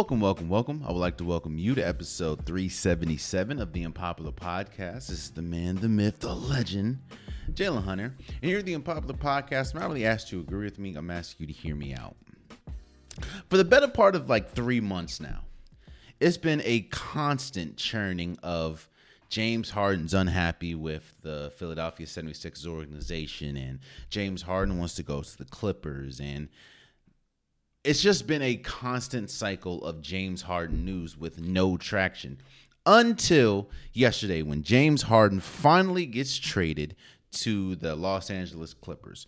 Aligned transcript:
welcome, 0.00 0.18
welcome, 0.18 0.48
welcome. 0.48 0.82
I 0.88 0.92
would 0.92 0.98
like 0.98 1.18
to 1.18 1.24
welcome 1.24 1.58
you 1.58 1.74
to 1.74 1.86
episode 1.86 2.46
377 2.46 3.60
of 3.60 3.74
the 3.74 3.84
Unpopular 3.84 4.32
Podcast. 4.32 5.08
This 5.08 5.10
is 5.10 5.30
the 5.32 5.42
man, 5.42 5.76
the 5.76 5.90
myth, 5.90 6.20
the 6.20 6.34
legend, 6.34 7.00
Jalen 7.52 7.84
Hunter. 7.84 8.14
And 8.40 8.50
here 8.50 8.60
at 8.60 8.64
the 8.64 8.74
Unpopular 8.74 9.12
Podcast, 9.12 9.74
I'm 9.74 9.82
not 9.82 9.88
really 9.88 10.06
asked 10.06 10.32
you 10.32 10.38
to 10.38 10.48
agree 10.48 10.64
with 10.64 10.78
me. 10.78 10.94
I'm 10.94 11.10
asking 11.10 11.46
you 11.46 11.52
to 11.52 11.60
hear 11.60 11.76
me 11.76 11.92
out. 11.92 12.16
For 13.50 13.58
the 13.58 13.64
better 13.64 13.88
part 13.88 14.16
of 14.16 14.30
like 14.30 14.52
three 14.52 14.80
months 14.80 15.20
now, 15.20 15.42
it's 16.18 16.38
been 16.38 16.62
a 16.64 16.80
constant 16.80 17.76
churning 17.76 18.38
of 18.42 18.88
James 19.28 19.68
Harden's 19.68 20.14
unhappy 20.14 20.74
with 20.74 21.14
the 21.20 21.52
Philadelphia 21.56 22.06
76ers 22.06 22.66
organization, 22.66 23.54
and 23.58 23.80
James 24.08 24.40
Harden 24.40 24.78
wants 24.78 24.94
to 24.94 25.02
go 25.02 25.20
to 25.20 25.36
the 25.36 25.44
Clippers, 25.44 26.20
and 26.20 26.48
it's 27.84 28.02
just 28.02 28.26
been 28.26 28.42
a 28.42 28.56
constant 28.56 29.30
cycle 29.30 29.82
of 29.84 30.02
James 30.02 30.42
Harden 30.42 30.84
news 30.84 31.16
with 31.16 31.40
no 31.40 31.76
traction 31.76 32.38
until 32.84 33.70
yesterday 33.92 34.42
when 34.42 34.62
James 34.62 35.02
Harden 35.02 35.40
finally 35.40 36.06
gets 36.06 36.36
traded 36.36 36.94
to 37.32 37.76
the 37.76 37.94
Los 37.94 38.30
Angeles 38.30 38.74
Clippers. 38.74 39.26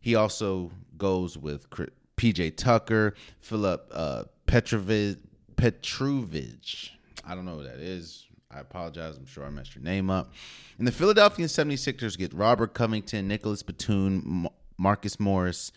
He 0.00 0.14
also 0.14 0.72
goes 0.96 1.38
with 1.38 1.68
PJ 2.16 2.56
Tucker, 2.56 3.14
Philip 3.40 3.88
uh, 3.92 4.24
Petrovich, 4.46 5.18
Petrovich. 5.56 6.92
I 7.24 7.34
don't 7.34 7.44
know 7.44 7.56
what 7.56 7.64
that 7.64 7.78
is. 7.78 8.26
I 8.50 8.60
apologize. 8.60 9.16
I'm 9.16 9.26
sure 9.26 9.44
I 9.44 9.50
messed 9.50 9.74
your 9.74 9.84
name 9.84 10.10
up. 10.10 10.32
And 10.78 10.86
the 10.86 10.92
Philadelphia 10.92 11.46
76ers 11.46 12.18
get 12.18 12.32
Robert 12.32 12.74
Covington, 12.74 13.26
Nicholas 13.26 13.62
Batum, 13.62 14.48
Marcus 14.78 15.18
Morris, 15.18 15.72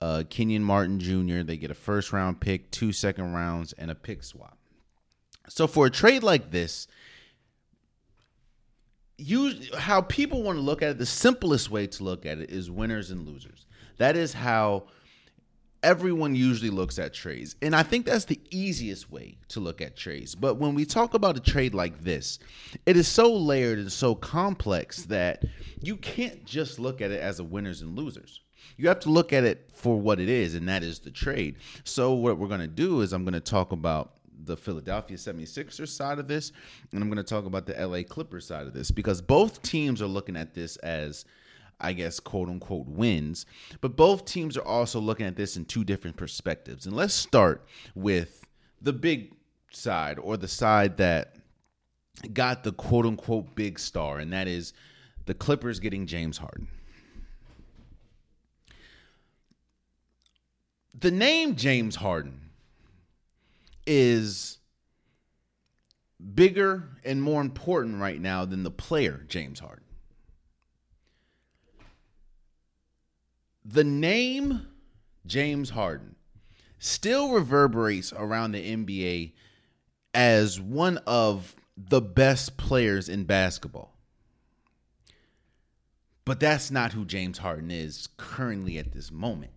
uh, 0.00 0.24
Kenyon 0.28 0.62
Martin 0.62 0.98
Jr. 1.00 1.42
They 1.42 1.56
get 1.56 1.70
a 1.70 1.74
first 1.74 2.12
round 2.12 2.40
pick, 2.40 2.70
two 2.70 2.92
second 2.92 3.32
rounds, 3.32 3.72
and 3.74 3.90
a 3.90 3.94
pick 3.94 4.22
swap. 4.22 4.58
So 5.48 5.66
for 5.66 5.86
a 5.86 5.90
trade 5.90 6.22
like 6.22 6.50
this, 6.50 6.86
you 9.16 9.54
how 9.78 10.00
people 10.00 10.42
want 10.42 10.58
to 10.58 10.62
look 10.62 10.82
at 10.82 10.90
it, 10.90 10.98
the 10.98 11.06
simplest 11.06 11.70
way 11.70 11.86
to 11.86 12.04
look 12.04 12.26
at 12.26 12.38
it 12.38 12.50
is 12.50 12.70
winners 12.70 13.10
and 13.10 13.26
losers. 13.26 13.66
That 13.98 14.16
is 14.16 14.32
how 14.32 14.84
everyone 15.82 16.34
usually 16.34 16.70
looks 16.70 16.98
at 16.98 17.12
trades. 17.12 17.54
And 17.62 17.76
I 17.76 17.82
think 17.82 18.06
that's 18.06 18.24
the 18.24 18.40
easiest 18.50 19.12
way 19.12 19.36
to 19.48 19.60
look 19.60 19.80
at 19.80 19.96
trades. 19.96 20.34
But 20.34 20.54
when 20.54 20.74
we 20.74 20.84
talk 20.84 21.14
about 21.14 21.36
a 21.36 21.40
trade 21.40 21.74
like 21.74 22.02
this, 22.02 22.38
it 22.86 22.96
is 22.96 23.06
so 23.06 23.32
layered 23.32 23.78
and 23.78 23.92
so 23.92 24.14
complex 24.14 25.02
that 25.04 25.44
you 25.80 25.96
can't 25.96 26.44
just 26.44 26.78
look 26.78 27.00
at 27.00 27.10
it 27.10 27.20
as 27.20 27.38
a 27.38 27.44
winners 27.44 27.82
and 27.82 27.96
losers 27.96 28.40
you 28.76 28.88
have 28.88 29.00
to 29.00 29.10
look 29.10 29.32
at 29.32 29.44
it 29.44 29.70
for 29.72 30.00
what 30.00 30.20
it 30.20 30.28
is, 30.28 30.54
and 30.54 30.68
that 30.68 30.82
is 30.82 30.98
the 31.00 31.10
trade. 31.10 31.56
So, 31.84 32.12
what 32.12 32.38
we're 32.38 32.48
going 32.48 32.60
to 32.60 32.66
do 32.66 33.00
is 33.00 33.12
I'm 33.12 33.24
going 33.24 33.34
to 33.34 33.40
talk 33.40 33.72
about 33.72 34.14
the 34.44 34.56
Philadelphia 34.56 35.16
76ers 35.16 35.88
side 35.88 36.18
of 36.18 36.28
this, 36.28 36.52
and 36.92 37.02
I'm 37.02 37.08
going 37.08 37.22
to 37.22 37.28
talk 37.28 37.46
about 37.46 37.66
the 37.66 37.74
LA 37.74 38.02
Clippers 38.02 38.46
side 38.46 38.66
of 38.66 38.74
this 38.74 38.90
because 38.90 39.20
both 39.20 39.62
teams 39.62 40.02
are 40.02 40.06
looking 40.06 40.36
at 40.36 40.54
this 40.54 40.76
as, 40.78 41.24
I 41.80 41.92
guess, 41.92 42.20
quote 42.20 42.48
unquote 42.48 42.86
wins, 42.86 43.46
but 43.80 43.96
both 43.96 44.24
teams 44.24 44.56
are 44.56 44.64
also 44.64 45.00
looking 45.00 45.26
at 45.26 45.36
this 45.36 45.56
in 45.56 45.64
two 45.64 45.84
different 45.84 46.16
perspectives. 46.16 46.86
And 46.86 46.96
let's 46.96 47.14
start 47.14 47.64
with 47.94 48.44
the 48.80 48.92
big 48.92 49.34
side 49.70 50.18
or 50.18 50.36
the 50.36 50.48
side 50.48 50.96
that 50.98 51.36
got 52.32 52.64
the 52.64 52.72
quote 52.72 53.06
unquote 53.06 53.54
big 53.54 53.78
star, 53.78 54.18
and 54.18 54.32
that 54.32 54.48
is 54.48 54.72
the 55.26 55.34
Clippers 55.34 55.80
getting 55.80 56.06
James 56.06 56.38
Harden. 56.38 56.68
The 60.98 61.10
name 61.10 61.56
James 61.56 61.96
Harden 61.96 62.50
is 63.86 64.58
bigger 66.34 66.88
and 67.04 67.20
more 67.22 67.40
important 67.40 68.00
right 68.00 68.20
now 68.20 68.44
than 68.44 68.62
the 68.62 68.70
player 68.70 69.24
James 69.28 69.60
Harden. 69.60 69.84
The 73.64 73.84
name 73.84 74.68
James 75.26 75.70
Harden 75.70 76.16
still 76.78 77.32
reverberates 77.32 78.12
around 78.12 78.52
the 78.52 78.76
NBA 78.76 79.32
as 80.12 80.60
one 80.60 80.98
of 81.06 81.56
the 81.76 82.00
best 82.00 82.56
players 82.56 83.08
in 83.08 83.24
basketball. 83.24 83.96
But 86.24 86.40
that's 86.40 86.70
not 86.70 86.92
who 86.92 87.04
James 87.04 87.38
Harden 87.38 87.70
is 87.70 88.08
currently 88.16 88.78
at 88.78 88.92
this 88.92 89.10
moment. 89.10 89.53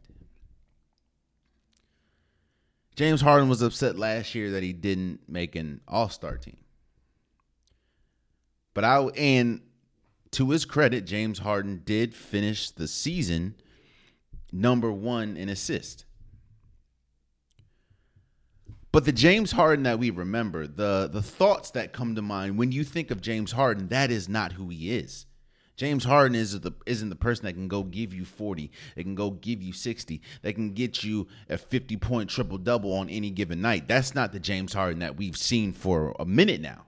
James 2.98 3.22
Harden 3.22 3.48
was 3.48 3.62
upset 3.62 3.96
last 3.96 4.34
year 4.34 4.50
that 4.52 4.64
he 4.64 4.74
didn't 4.74 5.20
make 5.30 5.56
an 5.56 5.82
All 5.88 6.10
Star 6.10 6.36
team. 6.36 6.58
But 8.74 8.84
I 8.84 9.04
and 9.16 9.62
to 10.32 10.50
his 10.50 10.66
credit, 10.66 11.06
James 11.06 11.38
Harden 11.40 11.84
did 11.86 12.16
finish 12.16 12.72
the 12.72 12.88
season 12.88 13.54
number 14.52 14.92
one 14.92 15.38
in 15.38 15.48
assist. 15.48 16.06
But 18.92 19.06
the 19.06 19.12
James 19.12 19.52
Harden 19.52 19.84
that 19.84 20.00
we 20.00 20.10
remember, 20.10 20.66
the 20.66 21.08
the 21.12 21.22
thoughts 21.22 21.70
that 21.72 21.94
come 21.94 22.16
to 22.16 22.24
mind 22.24 22.58
when 22.58 22.72
you 22.72 22.84
think 22.84 23.12
of 23.12 23.22
James 23.22 23.52
Harden, 23.52 23.90
that 23.90 24.10
is 24.10 24.28
not 24.28 24.54
who 24.54 24.70
he 24.70 24.98
is. 24.98 25.28
James 25.78 26.04
Harden 26.04 26.36
is 26.36 26.60
the 26.60 26.74
isn't 26.88 27.10
the 27.10 27.16
person 27.16 27.46
that 27.46 27.54
can 27.54 27.68
go 27.68 27.84
give 27.84 28.12
you 28.12 28.26
40, 28.26 28.72
that 28.96 29.04
can 29.04 29.14
go 29.14 29.30
give 29.30 29.62
you 29.62 29.72
60, 29.72 30.22
that 30.42 30.54
can 30.54 30.74
get 30.74 31.04
you 31.04 31.28
a 31.50 31.58
50 31.58 31.96
point 31.98 32.30
triple 32.32 32.58
double 32.58 32.92
on 32.94 33.10
any 33.10 33.30
given 33.30 33.62
night. 33.62 33.88
That's 33.88 34.16
not 34.16 34.34
the 34.34 34.40
James 34.40 34.74
Harden 34.74 35.00
that 35.00 35.18
we've 35.18 35.38
seen 35.38 35.72
for 35.72 36.16
a 36.20 36.26
minute 36.26 36.62
now. 36.62 36.86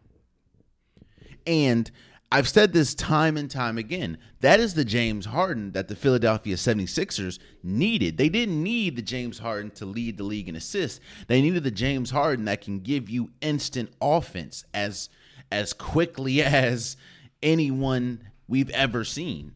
And 1.46 1.90
I've 2.32 2.48
said 2.48 2.74
this 2.74 2.96
time 2.96 3.38
and 3.38 3.50
time 3.50 3.78
again. 3.78 4.18
That 4.42 4.60
is 4.60 4.74
the 4.74 4.86
James 4.86 5.26
Harden 5.26 5.72
that 5.74 5.88
the 5.88 5.96
Philadelphia 5.96 6.56
76ers 6.56 7.40
needed. 7.64 8.18
They 8.18 8.30
didn't 8.30 8.62
need 8.62 8.96
the 8.96 9.02
James 9.04 9.40
Harden 9.40 9.72
to 9.72 9.86
lead 9.86 10.18
the 10.18 10.24
league 10.24 10.50
in 10.50 10.56
assists. 10.56 11.00
They 11.28 11.42
needed 11.42 11.64
the 11.64 11.72
James 11.72 12.12
Harden 12.12 12.46
that 12.46 12.62
can 12.62 12.80
give 12.80 13.10
you 13.10 13.32
instant 13.42 13.92
offense 14.02 14.66
as 14.74 15.10
as 15.52 15.74
quickly 15.74 16.42
as 16.44 16.98
anyone 17.42 18.29
we've 18.50 18.70
ever 18.72 19.06
seen. 19.06 19.54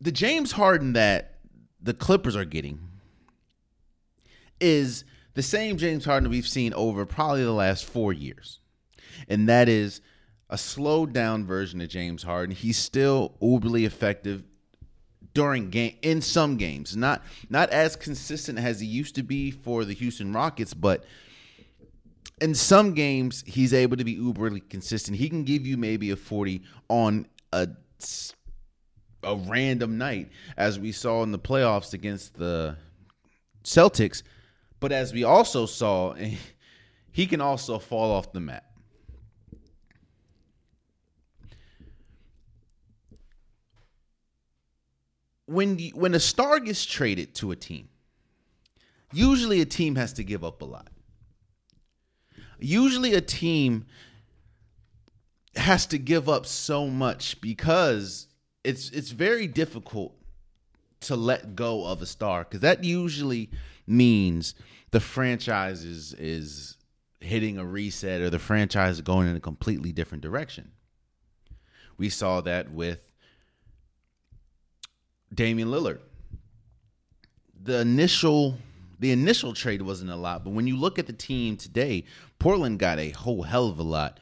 The 0.00 0.10
James 0.10 0.52
Harden 0.52 0.94
that 0.94 1.38
the 1.80 1.94
Clippers 1.94 2.34
are 2.34 2.46
getting 2.46 2.80
is 4.60 5.04
the 5.34 5.42
same 5.42 5.76
James 5.76 6.04
Harden 6.04 6.30
we've 6.30 6.48
seen 6.48 6.72
over 6.74 7.06
probably 7.06 7.44
the 7.44 7.52
last 7.52 7.84
four 7.84 8.12
years. 8.12 8.60
And 9.28 9.48
that 9.48 9.68
is 9.68 10.00
a 10.48 10.58
slowed 10.58 11.12
down 11.12 11.44
version 11.44 11.80
of 11.80 11.88
James 11.88 12.22
Harden. 12.22 12.56
He's 12.56 12.78
still 12.78 13.34
uberly 13.40 13.84
effective 13.84 14.42
during 15.34 15.70
game 15.70 15.96
in 16.02 16.22
some 16.22 16.56
games. 16.56 16.96
Not 16.96 17.22
not 17.48 17.70
as 17.70 17.94
consistent 17.94 18.58
as 18.58 18.80
he 18.80 18.86
used 18.86 19.14
to 19.14 19.22
be 19.22 19.50
for 19.50 19.84
the 19.84 19.94
Houston 19.94 20.32
Rockets, 20.32 20.74
but 20.74 21.04
in 22.40 22.54
some 22.54 22.94
games 22.94 23.44
he's 23.46 23.74
able 23.74 23.96
to 23.96 24.04
be 24.04 24.16
uberly 24.16 24.66
consistent. 24.68 25.16
He 25.16 25.28
can 25.28 25.44
give 25.44 25.66
you 25.66 25.76
maybe 25.76 26.10
a 26.10 26.16
40 26.16 26.62
on 26.88 27.26
a 27.52 27.68
a 29.22 29.36
random 29.36 29.98
night 29.98 30.30
as 30.56 30.78
we 30.78 30.92
saw 30.92 31.22
in 31.22 31.30
the 31.30 31.38
playoffs 31.38 31.92
against 31.92 32.34
the 32.38 32.76
Celtics, 33.62 34.22
but 34.80 34.92
as 34.92 35.12
we 35.12 35.24
also 35.24 35.66
saw 35.66 36.14
he 37.12 37.26
can 37.26 37.40
also 37.40 37.78
fall 37.78 38.10
off 38.10 38.32
the 38.32 38.40
map. 38.40 38.64
When 45.44 45.78
when 45.94 46.14
a 46.14 46.20
star 46.20 46.60
gets 46.60 46.86
traded 46.86 47.34
to 47.36 47.50
a 47.50 47.56
team, 47.56 47.88
usually 49.12 49.60
a 49.60 49.66
team 49.66 49.96
has 49.96 50.12
to 50.14 50.24
give 50.24 50.44
up 50.44 50.62
a 50.62 50.64
lot 50.64 50.88
usually 52.62 53.14
a 53.14 53.20
team 53.20 53.86
has 55.56 55.86
to 55.86 55.98
give 55.98 56.28
up 56.28 56.46
so 56.46 56.86
much 56.86 57.40
because 57.40 58.28
it's 58.64 58.90
it's 58.90 59.10
very 59.10 59.46
difficult 59.46 60.14
to 61.00 61.16
let 61.16 61.56
go 61.56 61.84
of 61.86 62.02
a 62.02 62.06
star 62.06 62.44
because 62.44 62.60
that 62.60 62.84
usually 62.84 63.50
means 63.86 64.54
the 64.90 65.00
franchise 65.00 65.84
is 65.84 66.14
is 66.14 66.76
hitting 67.20 67.58
a 67.58 67.64
reset 67.64 68.20
or 68.20 68.30
the 68.30 68.38
franchise 68.38 68.96
is 68.96 69.00
going 69.02 69.28
in 69.28 69.36
a 69.36 69.40
completely 69.40 69.92
different 69.92 70.22
direction. 70.22 70.70
We 71.98 72.08
saw 72.08 72.40
that 72.42 72.72
with 72.72 73.12
Damian 75.34 75.68
Lillard. 75.68 76.00
The 77.62 77.80
initial 77.80 78.56
the 78.98 79.12
initial 79.12 79.54
trade 79.54 79.80
wasn't 79.82 80.10
a 80.10 80.16
lot, 80.16 80.44
but 80.44 80.50
when 80.50 80.66
you 80.66 80.76
look 80.76 80.98
at 80.98 81.06
the 81.06 81.12
team 81.12 81.56
today, 81.56 82.04
Portland 82.40 82.80
got 82.80 82.98
a 82.98 83.10
whole 83.10 83.44
hell 83.44 83.68
of 83.68 83.78
a 83.78 83.84
lot 83.84 84.18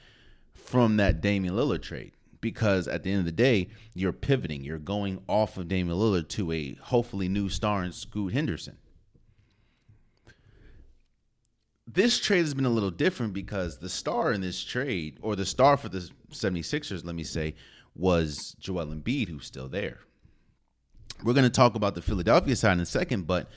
from 0.55 0.99
that 0.99 1.23
Damian 1.23 1.55
Lillard 1.55 1.83
trade 1.83 2.13
because 2.43 2.87
at 2.87 3.03
the 3.03 3.11
end 3.11 3.21
of 3.21 3.25
the 3.25 3.33
day, 3.33 3.69
you're 3.95 4.13
pivoting. 4.13 4.63
You're 4.63 4.79
going 4.79 5.23
off 5.27 5.57
of 5.57 5.69
Damian 5.69 5.97
Lillard 5.97 6.29
to 6.31 6.53
a 6.53 6.75
hopefully 6.75 7.29
new 7.29 7.49
star 7.49 7.83
in 7.83 7.93
Scoot 7.93 8.35
Henderson. 8.35 8.77
this 11.91 12.21
trade 12.21 12.41
has 12.41 12.53
been 12.53 12.67
a 12.67 12.71
little 12.71 12.91
different 12.91 13.33
because 13.33 13.79
the 13.79 13.89
star 13.89 14.33
in 14.33 14.43
this 14.43 14.63
trade, 14.63 15.19
or 15.23 15.35
the 15.35 15.47
star 15.47 15.77
for 15.77 15.89
the 15.89 16.11
76ers, 16.31 17.05
let 17.05 17.15
me 17.15 17.25
say, 17.25 17.55
was 17.95 18.55
Joel 18.61 18.87
Embiid, 18.87 19.29
who's 19.29 19.47
still 19.47 19.69
there. 19.69 20.01
We're 21.25 21.33
going 21.33 21.45
to 21.45 21.51
talk 21.51 21.75
about 21.75 21.95
the 21.95 22.03
Philadelphia 22.03 22.55
side 22.57 22.73
in 22.73 22.81
a 22.81 22.87
second, 22.87 23.27
but 23.27 23.49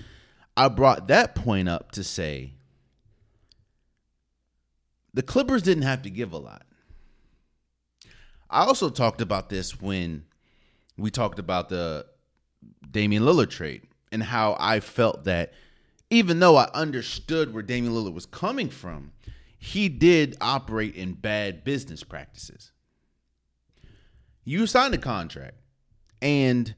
I 0.56 0.69
brought 0.69 1.08
that 1.10 1.36
point 1.36 1.68
up 1.68 1.92
to 1.92 2.04
say 2.04 2.54
the 5.13 5.24
Clippers 5.24 5.62
didn't 5.62 5.84
have 5.84 6.02
to 6.04 6.10
give 6.10 6.34
a 6.34 6.38
lot. 6.38 6.63
I 8.50 8.66
also 8.66 8.90
talked 8.90 9.22
about 9.22 9.50
this 9.50 9.81
when 9.81 10.25
we 10.98 11.10
talked 11.10 11.40
about 11.40 11.69
the 11.69 12.06
Damian 12.90 13.24
Lillard 13.24 13.50
trade 13.50 13.84
and 14.12 14.22
how 14.22 14.58
I 14.60 14.80
felt 14.81 15.24
that 15.24 15.54
even 16.10 16.40
though 16.40 16.58
I 16.58 16.69
understood 16.74 17.54
where 17.54 17.63
Damian 17.63 17.94
Lillard 17.94 18.13
was 18.13 18.25
coming 18.25 18.69
from, 18.69 19.13
he 19.58 19.88
did 19.88 20.36
operate 20.42 20.96
in 20.96 21.13
bad 21.13 21.63
business 21.63 22.04
practices. 22.04 22.72
You 24.44 24.68
signed 24.68 24.94
a 24.94 24.98
contract, 24.98 25.56
and 26.22 26.74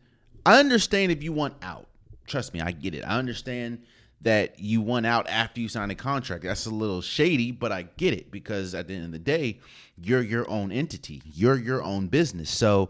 I 0.46 0.60
understand 0.60 1.12
if 1.12 1.24
you 1.24 1.32
want 1.34 1.56
out. 1.62 1.88
Trust 2.28 2.54
me, 2.54 2.62
I 2.62 2.72
get 2.72 2.94
it. 2.94 3.04
I 3.04 3.18
understand 3.18 3.84
that 4.24 4.60
you 4.60 4.82
want 4.82 5.06
out 5.06 5.30
after 5.30 5.62
you 5.62 5.68
sign 5.68 5.92
a 5.92 5.96
contract. 5.96 6.44
That's 6.44 6.66
a 6.66 6.72
little 6.72 7.02
shady, 7.02 7.52
but 7.52 7.72
I 7.72 7.84
get 7.98 8.14
it 8.14 8.32
because 8.32 8.74
at 8.74 8.88
the 8.88 8.96
end 8.96 9.06
of 9.06 9.12
the 9.12 9.20
day, 9.20 9.60
you're 9.98 10.22
your 10.22 10.50
own 10.50 10.72
entity. 10.72 11.22
You're 11.26 11.58
your 11.58 11.84
own 11.84 12.08
business. 12.08 12.50
So 12.50 12.90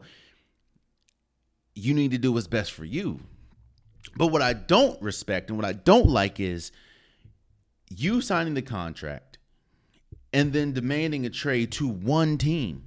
you 1.75 1.94
need 1.94 2.12
to 2.12 2.18
do 2.18 2.31
what's 2.31 2.47
best 2.47 2.71
for 2.71 2.85
you. 2.85 3.19
But 4.15 4.27
what 4.27 4.41
I 4.41 4.53
don't 4.53 5.01
respect 5.01 5.50
and 5.50 5.57
what 5.57 5.65
I 5.65 5.74
don't 5.74 6.07
like 6.07 6.39
is 6.39 6.71
you 7.89 8.21
signing 8.21 8.53
the 8.53 8.62
contract 8.62 9.39
and 10.31 10.53
then 10.53 10.74
demanding 10.74 11.25
a 11.25 11.30
trade 11.30 11.71
to 11.74 11.88
one 11.88 12.38
team 12.38 12.85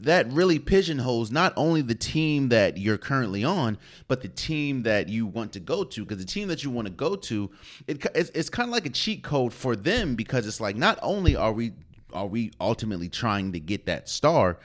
that 0.00 0.30
really 0.32 0.58
pigeonholes 0.58 1.30
not 1.30 1.52
only 1.56 1.82
the 1.82 1.94
team 1.94 2.48
that 2.48 2.78
you're 2.78 2.98
currently 2.98 3.44
on, 3.44 3.78
but 4.08 4.22
the 4.22 4.28
team 4.28 4.82
that 4.84 5.08
you 5.08 5.26
want 5.26 5.52
to 5.52 5.60
go 5.60 5.84
to. 5.84 6.04
Because 6.04 6.18
the 6.18 6.30
team 6.30 6.48
that 6.48 6.64
you 6.64 6.70
want 6.70 6.86
to 6.86 6.92
go 6.92 7.16
to, 7.16 7.50
it, 7.86 8.04
it's, 8.14 8.30
it's 8.30 8.50
kind 8.50 8.68
of 8.68 8.72
like 8.72 8.86
a 8.86 8.90
cheat 8.90 9.22
code 9.22 9.52
for 9.52 9.76
them 9.76 10.14
because 10.14 10.46
it's 10.46 10.60
like 10.60 10.76
not 10.76 10.98
only 11.02 11.36
are 11.36 11.52
we 11.52 11.72
are 12.12 12.26
we 12.26 12.50
ultimately 12.60 13.08
trying 13.08 13.52
to 13.52 13.60
get 13.60 13.86
that 13.86 14.08
star, 14.08 14.58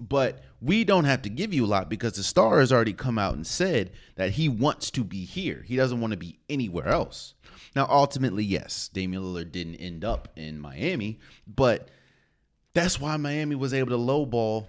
but 0.00 0.42
we 0.60 0.84
don't 0.84 1.04
have 1.04 1.22
to 1.22 1.28
give 1.28 1.52
you 1.52 1.64
a 1.64 1.66
lot 1.66 1.88
because 1.88 2.14
the 2.14 2.22
star 2.22 2.60
has 2.60 2.72
already 2.72 2.92
come 2.92 3.18
out 3.18 3.34
and 3.34 3.46
said 3.46 3.90
that 4.16 4.30
he 4.30 4.48
wants 4.48 4.90
to 4.92 5.04
be 5.04 5.24
here. 5.24 5.64
He 5.66 5.76
doesn't 5.76 6.00
want 6.00 6.12
to 6.12 6.16
be 6.16 6.38
anywhere 6.48 6.88
else. 6.88 7.34
Now, 7.76 7.86
ultimately, 7.90 8.44
yes, 8.44 8.88
Damian 8.88 9.22
Lillard 9.22 9.52
didn't 9.52 9.76
end 9.76 10.04
up 10.04 10.28
in 10.36 10.58
Miami, 10.60 11.18
but 11.46 11.88
that's 12.78 13.00
why 13.00 13.16
Miami 13.16 13.56
was 13.56 13.74
able 13.74 13.90
to 13.90 13.96
lowball 13.96 14.66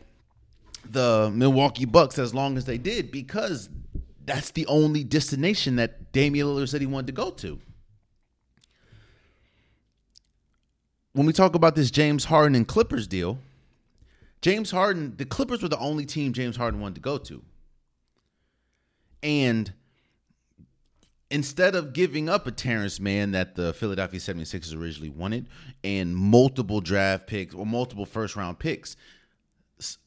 the 0.84 1.32
Milwaukee 1.32 1.86
Bucks 1.86 2.18
as 2.18 2.34
long 2.34 2.58
as 2.58 2.66
they 2.66 2.80
did 2.80 3.12
because 3.12 3.70
that's 4.26 4.50
the 4.52 4.66
only 4.66 5.04
destination 5.04 5.76
that 5.76 6.12
Damian 6.12 6.48
Lillard 6.48 6.70
said 6.70 6.82
he 6.82 6.88
wanted 6.88 7.08
to 7.08 7.14
go 7.14 7.30
to. 7.32 7.60
When 11.14 11.28
we 11.28 11.34
talk 11.34 11.54
about 11.54 11.76
this 11.76 11.92
James 11.92 12.26
Harden 12.26 12.56
and 12.56 12.68
Clippers 12.68 13.06
deal, 13.06 13.38
James 14.42 14.72
Harden, 14.72 15.16
the 15.18 15.26
Clippers 15.26 15.62
were 15.62 15.70
the 15.70 15.78
only 15.78 16.06
team 16.06 16.34
James 16.34 16.56
Harden 16.56 16.80
wanted 16.80 16.96
to 16.96 17.02
go 17.02 17.20
to. 17.20 17.44
And 19.22 19.72
instead 21.32 21.76
of 21.76 21.94
giving 21.94 22.28
up 22.28 22.48
a 22.48 22.52
Terance 22.52 23.00
Mann 23.00 23.32
that 23.32 23.56
the 23.56 23.74
Philadelphia 23.74 24.20
76ers 24.20 24.76
originally 24.76 25.10
wanted 25.10 25.48
and 25.84 26.16
multiple 26.16 26.82
draft 26.82 27.28
picks 27.28 27.54
or 27.54 27.66
multiple 27.66 28.06
first 28.06 28.36
round 28.36 28.60
picks, 28.60 28.96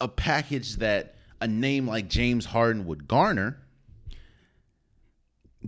a 0.01 0.07
package 0.07 0.77
that 0.77 1.15
a 1.41 1.47
name 1.47 1.87
like 1.87 2.09
James 2.09 2.45
Harden 2.45 2.85
would 2.85 3.07
garner, 3.07 3.59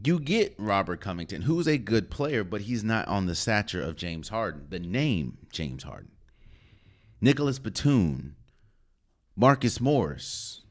you 0.04 0.19
get 0.19 0.54
Robert 0.57 1.00
Covington, 1.00 1.44
who's 1.44 1.68
a 1.68 1.78
good 1.78 2.10
player, 2.10 2.44
but 2.44 2.62
he's 2.62 2.84
not 2.84 3.08
on 3.08 3.25
the 3.25 3.36
stature 3.36 3.81
of 3.81 3.96
James 3.96 4.30
Harden, 4.30 4.68
the 4.69 4.80
name 4.80 5.38
James 5.51 5.84
Harden. 5.84 6.12
Nicholas 7.22 7.60
Batum, 7.60 8.36
Marcus 9.38 9.80
Morris, 9.80 10.62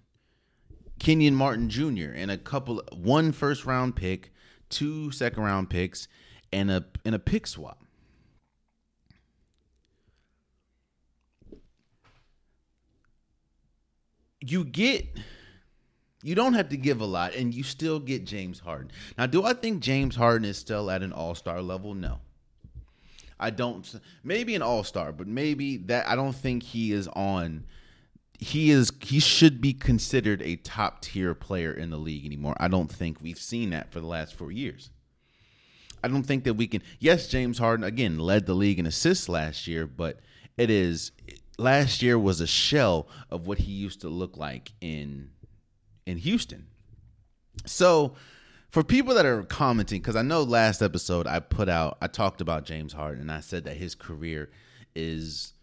Kenyon 0.98 1.34
Martin 1.34 1.70
Jr., 1.70 2.12
and 2.14 2.30
a 2.30 2.38
couple 2.38 2.82
one 2.92 3.32
first 3.32 3.64
round 3.64 3.96
pick 3.96 4.30
two 4.75 5.11
second 5.12 5.43
round 5.43 5.71
picks, 5.71 6.09
and 6.53 6.71
a 6.71 6.85
and 7.05 7.15
a 7.15 7.19
pick 7.19 7.47
swap. 7.47 7.81
You 14.41 14.65
get 14.65 15.06
you 16.23 16.35
don't 16.35 16.55
have 16.55 16.71
to 16.71 16.76
give 16.76 17.00
a 17.00 17.05
lot 17.05 17.35
and 17.35 17.55
you 17.55 17.62
still 17.62 18.00
get 18.00 18.25
James 18.25 18.59
Harden. 18.59 18.91
Now, 19.17 19.26
do 19.26 19.44
I 19.44 19.53
think 19.53 19.81
James 19.81 20.17
Harden 20.17 20.47
is 20.47 20.56
still 20.56 20.91
at 20.91 21.03
an 21.03 21.12
all-star 21.12 21.61
level? 21.61 21.94
No. 21.94 22.19
I 23.38 23.50
don't 23.50 24.00
maybe 24.23 24.55
an 24.55 24.62
all-star, 24.62 25.12
but 25.12 25.26
maybe 25.26 25.76
that 25.76 26.09
I 26.09 26.17
don't 26.17 26.35
think 26.35 26.62
he 26.62 26.93
is 26.93 27.09
on 27.09 27.65
he 28.38 28.70
is 28.70 28.92
he 29.00 29.20
should 29.20 29.60
be 29.60 29.72
considered 29.72 30.42
a 30.42 30.56
top 30.56 31.00
tier 31.00 31.34
player 31.34 31.72
in 31.72 31.90
the 31.90 31.96
league 31.96 32.26
anymore. 32.26 32.54
I 32.58 32.69
don't 32.69 32.90
think 32.90 33.20
we've 33.20 33.38
seen 33.38 33.70
that 33.70 33.92
for 33.92 34.00
the 34.00 34.06
last 34.06 34.34
four 34.34 34.50
years. 34.50 34.90
I 36.02 36.08
don't 36.08 36.25
think 36.25 36.44
that 36.44 36.54
we 36.54 36.66
can. 36.66 36.82
Yes, 36.98 37.28
James 37.28 37.58
Harden 37.58 37.84
again 37.84 38.19
led 38.19 38.44
the 38.44 38.54
league 38.54 38.78
in 38.78 38.86
assists 38.86 39.28
last 39.28 39.66
year, 39.66 39.86
but 39.86 40.20
it 40.58 40.69
is 40.69 41.12
last 41.56 42.02
year 42.02 42.18
was 42.18 42.40
a 42.40 42.47
shell 42.47 43.09
of 43.30 43.47
what 43.47 43.59
he 43.59 43.73
used 43.73 44.02
to 44.02 44.09
look 44.09 44.37
like 44.37 44.73
in 44.82 45.30
in 46.04 46.18
Houston. 46.18 46.66
So, 47.64 48.14
for 48.68 48.82
people 48.82 49.14
that 49.14 49.25
are 49.25 49.44
commenting, 49.44 50.02
because 50.02 50.16
I 50.16 50.23
know 50.23 50.42
last 50.42 50.82
episode 50.82 51.26
I 51.26 51.40
put 51.40 51.70
out, 51.70 51.97
I 52.02 52.09
talked 52.09 52.42
about 52.42 52.66
James 52.66 52.92
Harden 52.92 53.23
and 53.23 53.32
I 53.32 53.40
said 53.40 53.64
that 53.64 53.78
his 53.78 53.94
career 53.94 54.50
is 54.94 55.53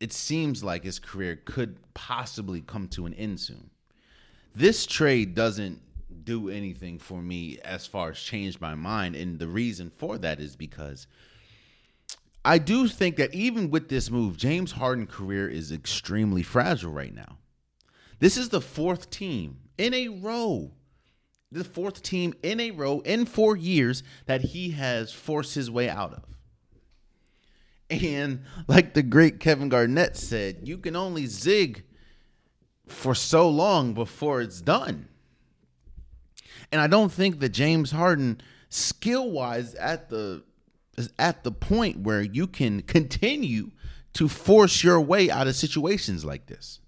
it 0.00 0.12
seems 0.12 0.62
like 0.62 0.84
his 0.84 0.98
career 0.98 1.36
could 1.44 1.78
possibly 1.94 2.60
come 2.60 2.88
to 2.88 3.06
an 3.06 3.14
end 3.14 3.40
soon. 3.40 3.70
This 4.54 4.86
trade 4.86 5.34
doesn't 5.34 5.80
do 6.24 6.50
anything 6.50 6.98
for 6.98 7.22
me 7.22 7.58
as 7.64 7.86
far 7.86 8.10
as 8.10 8.18
change 8.18 8.60
my 8.60 8.74
mind. 8.74 9.16
And 9.16 9.38
the 9.38 9.48
reason 9.48 9.90
for 9.96 10.18
that 10.18 10.40
is 10.40 10.56
because 10.56 11.06
I 12.44 12.58
do 12.58 12.88
think 12.88 13.16
that 13.16 13.34
even 13.34 13.70
with 13.70 13.88
this 13.88 14.10
move, 14.10 14.36
James 14.36 14.72
Harden's 14.72 15.10
career 15.10 15.48
is 15.48 15.72
extremely 15.72 16.42
fragile 16.42 16.92
right 16.92 17.14
now. 17.14 17.38
This 18.18 18.36
is 18.36 18.50
the 18.50 18.60
fourth 18.60 19.10
team 19.10 19.58
in 19.78 19.92
a 19.94 20.08
row, 20.08 20.70
the 21.50 21.64
fourth 21.64 22.02
team 22.02 22.34
in 22.42 22.60
a 22.60 22.70
row 22.70 23.00
in 23.00 23.26
four 23.26 23.56
years 23.56 24.02
that 24.26 24.40
he 24.40 24.70
has 24.70 25.12
forced 25.12 25.54
his 25.54 25.70
way 25.70 25.88
out 25.88 26.12
of. 26.12 26.35
And 27.88 28.44
like 28.66 28.94
the 28.94 29.02
great 29.02 29.38
Kevin 29.40 29.68
Garnett 29.68 30.16
said, 30.16 30.60
you 30.64 30.78
can 30.78 30.96
only 30.96 31.26
zig 31.26 31.84
for 32.88 33.14
so 33.14 33.48
long 33.48 33.94
before 33.94 34.40
it's 34.40 34.60
done. 34.60 35.08
And 36.72 36.80
I 36.80 36.88
don't 36.88 37.12
think 37.12 37.38
that 37.40 37.50
James 37.50 37.92
Harden 37.92 38.40
skill 38.68 39.30
wise 39.30 39.74
at 39.76 40.08
the 40.10 40.42
is 40.96 41.10
at 41.18 41.44
the 41.44 41.52
point 41.52 42.00
where 42.00 42.22
you 42.22 42.46
can 42.46 42.82
continue 42.82 43.70
to 44.14 44.28
force 44.28 44.82
your 44.82 45.00
way 45.00 45.30
out 45.30 45.46
of 45.46 45.54
situations 45.54 46.24
like 46.24 46.46
this. 46.46 46.80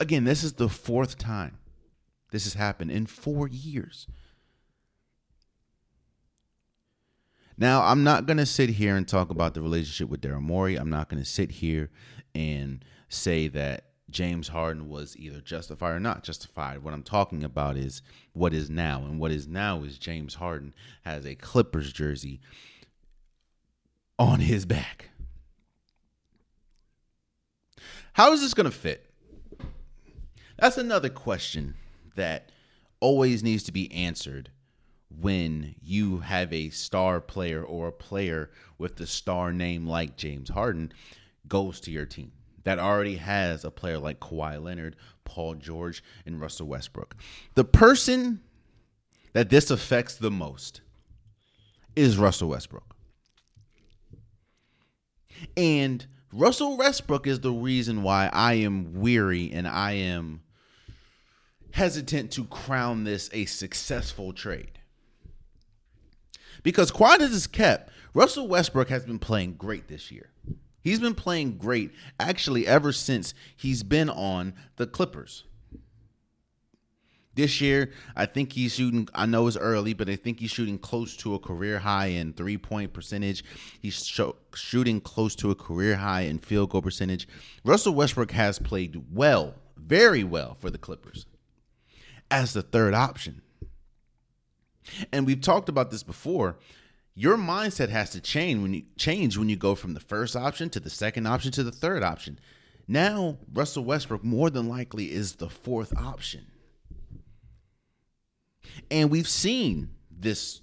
Again, 0.00 0.24
this 0.24 0.42
is 0.42 0.54
the 0.54 0.68
fourth 0.68 1.16
time 1.16 1.58
this 2.30 2.44
has 2.44 2.54
happened 2.54 2.90
in 2.90 3.06
4 3.06 3.48
years. 3.48 4.06
Now, 7.60 7.82
I'm 7.82 8.04
not 8.04 8.26
going 8.26 8.36
to 8.36 8.46
sit 8.46 8.70
here 8.70 8.94
and 8.94 9.06
talk 9.06 9.30
about 9.30 9.54
the 9.54 9.60
relationship 9.60 10.08
with 10.08 10.20
Daryl 10.20 10.40
Morey. 10.40 10.76
I'm 10.76 10.90
not 10.90 11.08
going 11.08 11.20
to 11.20 11.28
sit 11.28 11.50
here 11.50 11.90
and 12.32 12.84
say 13.08 13.48
that 13.48 13.86
James 14.10 14.48
Harden 14.48 14.88
was 14.88 15.16
either 15.16 15.40
justified 15.40 15.90
or 15.90 15.98
not 15.98 16.22
justified. 16.22 16.84
What 16.84 16.94
I'm 16.94 17.02
talking 17.02 17.42
about 17.42 17.76
is 17.76 18.00
what 18.32 18.54
is 18.54 18.70
now. 18.70 19.00
And 19.00 19.18
what 19.18 19.32
is 19.32 19.48
now 19.48 19.82
is 19.82 19.98
James 19.98 20.36
Harden 20.36 20.72
has 21.02 21.26
a 21.26 21.34
Clippers 21.34 21.92
jersey 21.92 22.40
on 24.20 24.38
his 24.38 24.64
back. 24.64 25.10
How 28.12 28.32
is 28.32 28.40
this 28.40 28.54
going 28.54 28.70
to 28.70 28.76
fit? 28.76 29.10
That's 30.58 30.78
another 30.78 31.08
question 31.08 31.74
that 32.14 32.52
always 33.00 33.42
needs 33.42 33.64
to 33.64 33.72
be 33.72 33.92
answered 33.92 34.50
when 35.10 35.74
you 35.82 36.18
have 36.18 36.52
a 36.52 36.70
star 36.70 37.20
player 37.20 37.62
or 37.62 37.88
a 37.88 37.92
player 37.92 38.50
with 38.76 38.96
the 38.96 39.06
star 39.06 39.52
name 39.52 39.86
like 39.86 40.16
James 40.16 40.50
Harden 40.50 40.92
goes 41.48 41.80
to 41.80 41.90
your 41.90 42.06
team 42.06 42.32
that 42.68 42.78
already 42.78 43.16
has 43.16 43.64
a 43.64 43.70
player 43.70 43.96
like 43.96 44.20
Kawhi 44.20 44.62
Leonard, 44.62 44.94
Paul 45.24 45.54
George, 45.54 46.04
and 46.26 46.38
Russell 46.38 46.66
Westbrook. 46.66 47.16
The 47.54 47.64
person 47.64 48.42
that 49.32 49.48
this 49.48 49.70
affects 49.70 50.16
the 50.16 50.30
most 50.30 50.82
is 51.96 52.18
Russell 52.18 52.50
Westbrook. 52.50 52.94
And 55.56 56.06
Russell 56.30 56.76
Westbrook 56.76 57.26
is 57.26 57.40
the 57.40 57.52
reason 57.52 58.02
why 58.02 58.28
I 58.34 58.54
am 58.54 59.00
weary 59.00 59.50
and 59.50 59.66
I 59.66 59.92
am 59.92 60.42
hesitant 61.70 62.32
to 62.32 62.44
crown 62.44 63.04
this 63.04 63.30
a 63.32 63.46
successful 63.46 64.34
trade. 64.34 64.77
Because 66.62 66.90
quiet 66.90 67.20
is 67.20 67.46
kept, 67.46 67.90
Russell 68.14 68.48
Westbrook 68.48 68.88
has 68.88 69.04
been 69.04 69.18
playing 69.18 69.54
great 69.54 69.88
this 69.88 70.10
year. 70.10 70.30
He's 70.80 71.00
been 71.00 71.14
playing 71.14 71.58
great 71.58 71.92
actually 72.18 72.66
ever 72.66 72.92
since 72.92 73.34
he's 73.56 73.82
been 73.82 74.08
on 74.08 74.54
the 74.76 74.86
Clippers. 74.86 75.44
This 77.34 77.60
year, 77.60 77.92
I 78.16 78.26
think 78.26 78.52
he's 78.52 78.74
shooting. 78.74 79.08
I 79.14 79.24
know 79.26 79.46
it's 79.46 79.56
early, 79.56 79.94
but 79.94 80.08
I 80.08 80.16
think 80.16 80.40
he's 80.40 80.50
shooting 80.50 80.76
close 80.76 81.16
to 81.18 81.34
a 81.34 81.38
career 81.38 81.78
high 81.78 82.06
in 82.06 82.32
three 82.32 82.58
point 82.58 82.92
percentage. 82.92 83.44
He's 83.80 84.04
sh- 84.04 84.20
shooting 84.54 85.00
close 85.00 85.36
to 85.36 85.52
a 85.52 85.54
career 85.54 85.94
high 85.94 86.22
in 86.22 86.38
field 86.38 86.70
goal 86.70 86.82
percentage. 86.82 87.28
Russell 87.64 87.94
Westbrook 87.94 88.32
has 88.32 88.58
played 88.58 89.04
well, 89.12 89.54
very 89.76 90.24
well 90.24 90.56
for 90.58 90.68
the 90.68 90.78
Clippers 90.78 91.26
as 92.28 92.54
the 92.54 92.62
third 92.62 92.92
option. 92.92 93.42
And 95.12 95.26
we've 95.26 95.40
talked 95.40 95.68
about 95.68 95.90
this 95.90 96.02
before. 96.02 96.56
Your 97.14 97.36
mindset 97.36 97.88
has 97.88 98.10
to 98.10 98.20
change 98.20 98.62
when 98.62 98.74
you 98.74 98.82
change 98.96 99.36
when 99.36 99.48
you 99.48 99.56
go 99.56 99.74
from 99.74 99.94
the 99.94 100.00
first 100.00 100.36
option 100.36 100.70
to 100.70 100.80
the 100.80 100.90
second 100.90 101.26
option 101.26 101.50
to 101.52 101.64
the 101.64 101.72
third 101.72 102.04
option. 102.04 102.38
Now, 102.86 103.38
Russell 103.52 103.84
Westbrook 103.84 104.22
more 104.24 104.50
than 104.50 104.68
likely 104.68 105.12
is 105.12 105.34
the 105.34 105.50
fourth 105.50 105.96
option. 105.96 106.46
And 108.90 109.10
we've 109.10 109.28
seen 109.28 109.90
this 110.10 110.60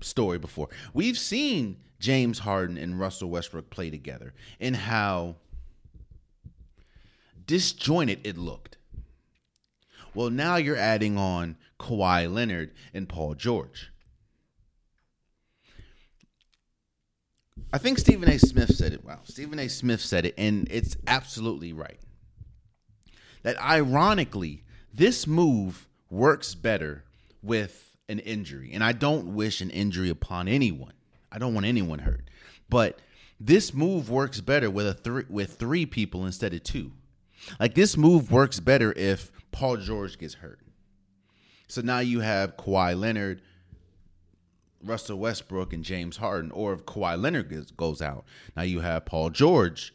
story 0.00 0.38
before. 0.38 0.68
We've 0.94 1.18
seen 1.18 1.76
James 2.00 2.38
Harden 2.38 2.78
and 2.78 2.98
Russell 2.98 3.30
Westbrook 3.30 3.70
play 3.70 3.90
together 3.90 4.32
and 4.60 4.74
how 4.74 5.36
disjointed 7.46 8.20
it 8.24 8.36
looked. 8.38 8.77
Well, 10.18 10.30
now 10.30 10.56
you're 10.56 10.74
adding 10.74 11.16
on 11.16 11.56
Kawhi 11.78 12.28
Leonard 12.28 12.72
and 12.92 13.08
Paul 13.08 13.36
George. 13.36 13.92
I 17.72 17.78
think 17.78 18.00
Stephen 18.00 18.28
A. 18.28 18.36
Smith 18.36 18.74
said 18.74 18.92
it. 18.92 19.04
Wow, 19.04 19.20
Stephen 19.22 19.60
A. 19.60 19.68
Smith 19.68 20.00
said 20.00 20.26
it, 20.26 20.34
and 20.36 20.66
it's 20.72 20.96
absolutely 21.06 21.72
right. 21.72 22.00
That 23.44 23.62
ironically, 23.62 24.64
this 24.92 25.28
move 25.28 25.86
works 26.10 26.56
better 26.56 27.04
with 27.40 27.96
an 28.08 28.18
injury. 28.18 28.72
And 28.74 28.82
I 28.82 28.90
don't 28.90 29.36
wish 29.36 29.60
an 29.60 29.70
injury 29.70 30.08
upon 30.08 30.48
anyone. 30.48 30.94
I 31.30 31.38
don't 31.38 31.54
want 31.54 31.64
anyone 31.64 32.00
hurt. 32.00 32.28
But 32.68 32.98
this 33.38 33.72
move 33.72 34.10
works 34.10 34.40
better 34.40 34.68
with 34.68 34.88
a 34.88 34.94
three 34.94 35.26
with 35.28 35.54
three 35.54 35.86
people 35.86 36.26
instead 36.26 36.54
of 36.54 36.64
two. 36.64 36.90
Like 37.60 37.74
this 37.74 37.96
move 37.96 38.32
works 38.32 38.58
better 38.58 38.92
if 38.96 39.30
Paul 39.50 39.78
George 39.78 40.18
gets 40.18 40.34
hurt. 40.34 40.60
So 41.68 41.80
now 41.82 41.98
you 41.98 42.20
have 42.20 42.56
Kawhi 42.56 42.98
Leonard, 42.98 43.42
Russell 44.82 45.18
Westbrook, 45.18 45.72
and 45.72 45.84
James 45.84 46.16
Harden. 46.16 46.50
Or 46.50 46.72
if 46.72 46.84
Kawhi 46.84 47.20
Leonard 47.20 47.50
gets, 47.50 47.70
goes 47.70 48.00
out, 48.00 48.24
now 48.56 48.62
you 48.62 48.80
have 48.80 49.04
Paul 49.04 49.30
George, 49.30 49.94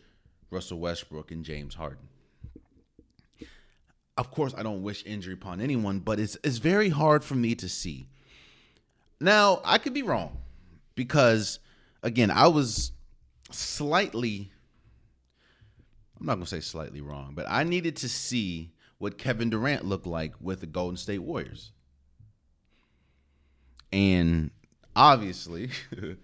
Russell 0.52 0.80
Westbrook, 0.80 1.32
and 1.32 1.44
James 1.44 1.76
Harden 1.76 2.10
of 4.18 4.32
course, 4.32 4.54
I 4.56 4.64
don't 4.64 4.84
wish 4.84 5.04
injury 5.06 5.34
upon 5.34 5.62
anyone, 5.62 6.00
but 6.00 6.20
it's 6.20 6.38
it's 6.44 6.58
very 6.58 6.90
hard 6.90 7.24
for 7.24 7.36
me 7.36 7.56
to 7.56 7.68
see. 7.68 8.08
Now, 9.20 9.62
I 9.64 9.78
could 9.78 9.94
be 9.94 10.04
wrong 10.04 10.38
because 10.96 11.60
again, 12.04 12.30
I 12.30 12.48
was 12.48 12.92
slightly 13.52 14.52
I'm 16.20 16.28
not 16.28 16.36
going 16.36 16.46
to 16.46 16.50
say 16.50 16.60
slightly 16.60 17.02
wrong, 17.02 17.34
but 17.34 17.46
I 17.50 17.64
needed 17.64 17.96
to 17.98 18.10
see 18.10 18.72
what 18.98 19.18
Kevin 19.18 19.50
Durant 19.50 19.86
looked 19.86 20.08
like 20.08 20.34
with 20.40 20.62
the 20.62 20.66
Golden 20.66 20.98
State 20.98 21.20
Warriors. 21.20 21.72
And 23.92 24.52
obviously, 24.96 25.70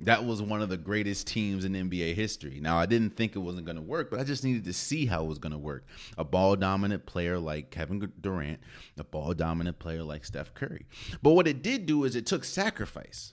that 0.00 0.24
was 0.24 0.42
one 0.42 0.62
of 0.62 0.68
the 0.68 0.76
greatest 0.76 1.26
teams 1.26 1.64
in 1.64 1.72
NBA 1.72 2.14
history. 2.14 2.60
Now, 2.60 2.78
I 2.78 2.86
didn't 2.86 3.16
think 3.16 3.34
it 3.34 3.40
wasn't 3.40 3.66
going 3.66 3.76
to 3.76 3.82
work, 3.82 4.10
but 4.10 4.20
I 4.20 4.24
just 4.24 4.44
needed 4.44 4.64
to 4.64 4.72
see 4.72 5.06
how 5.06 5.24
it 5.24 5.28
was 5.28 5.38
going 5.38 5.52
to 5.52 5.58
work. 5.58 5.86
A 6.18 6.24
ball 6.24 6.56
dominant 6.56 7.06
player 7.06 7.38
like 7.38 7.70
Kevin 7.70 8.12
Durant, 8.20 8.60
a 8.98 9.04
ball 9.04 9.34
dominant 9.34 9.78
player 9.78 10.02
like 10.02 10.24
Steph 10.24 10.54
Curry. 10.54 10.86
But 11.22 11.32
what 11.32 11.48
it 11.48 11.62
did 11.62 11.86
do 11.86 12.04
is 12.04 12.16
it 12.16 12.26
took 12.26 12.44
sacrifice. 12.44 13.32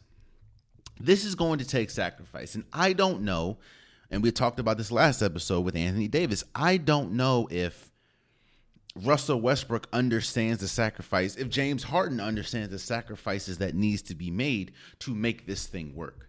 This 1.00 1.24
is 1.24 1.36
going 1.36 1.60
to 1.60 1.68
take 1.68 1.90
sacrifice. 1.90 2.56
And 2.56 2.66
I 2.74 2.94
don't 2.94 3.22
know, 3.22 3.58
and 4.12 4.22
we 4.22 4.32
talked 4.32 4.60
about 4.60 4.78
this 4.78 4.92
last 4.92 5.22
episode 5.22 5.62
with 5.62 5.76
Anthony 5.76 6.08
Davis. 6.08 6.44
I 6.54 6.78
don't 6.78 7.14
know 7.14 7.48
if 7.50 7.90
Russell 9.04 9.40
Westbrook 9.40 9.88
understands 9.94 10.60
the 10.60 10.68
sacrifice, 10.68 11.36
if 11.36 11.50
James 11.50 11.84
Harden 11.84 12.20
understands 12.20 12.70
the 12.70 12.80
sacrifices 12.80 13.58
that 13.60 13.76
needs 13.76 14.02
to 14.04 14.16
be 14.16 14.32
made 14.32 14.72
to 15.00 15.14
make 15.14 15.46
this 15.46 15.66
thing 15.68 15.96
work. 15.96 16.28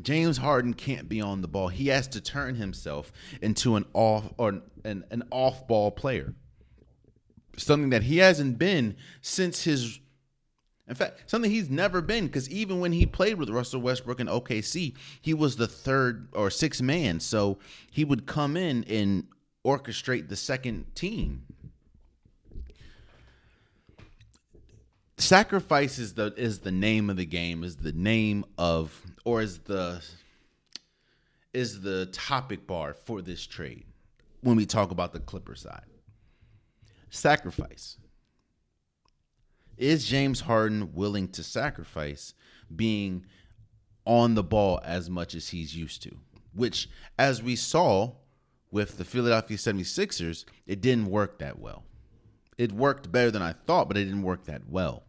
James 0.00 0.38
Harden 0.38 0.74
can't 0.74 1.08
be 1.08 1.20
on 1.20 1.42
the 1.42 1.48
ball. 1.48 1.68
He 1.68 1.88
has 1.88 2.08
to 2.08 2.20
turn 2.20 2.56
himself 2.56 3.12
into 3.40 3.76
an 3.76 3.84
off 3.92 4.32
or 4.36 4.62
an, 4.84 5.04
an 5.10 5.22
off 5.30 5.68
ball 5.68 5.90
player. 5.90 6.34
Something 7.56 7.90
that 7.90 8.04
he 8.04 8.18
hasn't 8.18 8.58
been 8.58 8.96
since 9.20 9.64
his 9.64 10.00
in 10.88 10.96
fact, 10.96 11.30
something 11.30 11.50
he's 11.50 11.70
never 11.70 12.00
been 12.00 12.26
because 12.26 12.50
even 12.50 12.80
when 12.80 12.92
he 12.92 13.06
played 13.06 13.38
with 13.38 13.48
Russell 13.48 13.80
Westbrook 13.80 14.18
in 14.18 14.26
OKC, 14.26 14.94
he 15.20 15.32
was 15.32 15.56
the 15.56 15.68
third 15.68 16.28
or 16.32 16.50
sixth 16.50 16.82
man. 16.82 17.20
So 17.20 17.58
he 17.90 18.04
would 18.04 18.26
come 18.26 18.56
in 18.56 18.84
and 18.84 19.26
orchestrate 19.64 20.28
the 20.28 20.36
second 20.36 20.94
team. 20.94 21.46
sacrifice 25.22 25.98
is 25.98 26.14
the 26.14 26.34
is 26.36 26.58
the 26.58 26.72
name 26.72 27.08
of 27.08 27.16
the 27.16 27.24
game 27.24 27.62
is 27.62 27.76
the 27.76 27.92
name 27.92 28.44
of 28.58 29.00
or 29.24 29.40
is 29.40 29.60
the 29.60 30.02
is 31.52 31.80
the 31.82 32.06
topic 32.06 32.66
bar 32.66 32.92
for 32.92 33.22
this 33.22 33.46
trade 33.46 33.84
when 34.40 34.56
we 34.56 34.66
talk 34.66 34.90
about 34.90 35.12
the 35.12 35.20
clipper 35.20 35.54
side. 35.54 35.84
Sacrifice. 37.10 37.98
Is 39.76 40.06
james 40.06 40.40
harden 40.40 40.92
willing 40.92 41.28
to 41.28 41.42
sacrifice 41.42 42.34
being 42.74 43.26
on 44.04 44.34
the 44.34 44.42
ball 44.42 44.80
as 44.84 45.08
much 45.08 45.34
as 45.34 45.48
he's 45.48 45.76
used 45.76 46.02
to? 46.02 46.16
Which 46.52 46.88
as 47.18 47.42
we 47.42 47.56
saw 47.56 48.12
with 48.72 48.98
the 48.98 49.04
philadelphia 49.04 49.56
76ers 49.56 50.44
it 50.66 50.80
didn't 50.80 51.06
work 51.06 51.38
that 51.38 51.60
well 51.60 51.84
it 52.58 52.72
worked 52.72 53.12
better 53.12 53.30
than 53.30 53.42
i 53.42 53.52
thought 53.52 53.86
but 53.86 53.96
it 53.96 54.06
didn't 54.06 54.22
work 54.22 54.44
that 54.46 54.62
well 54.68 55.04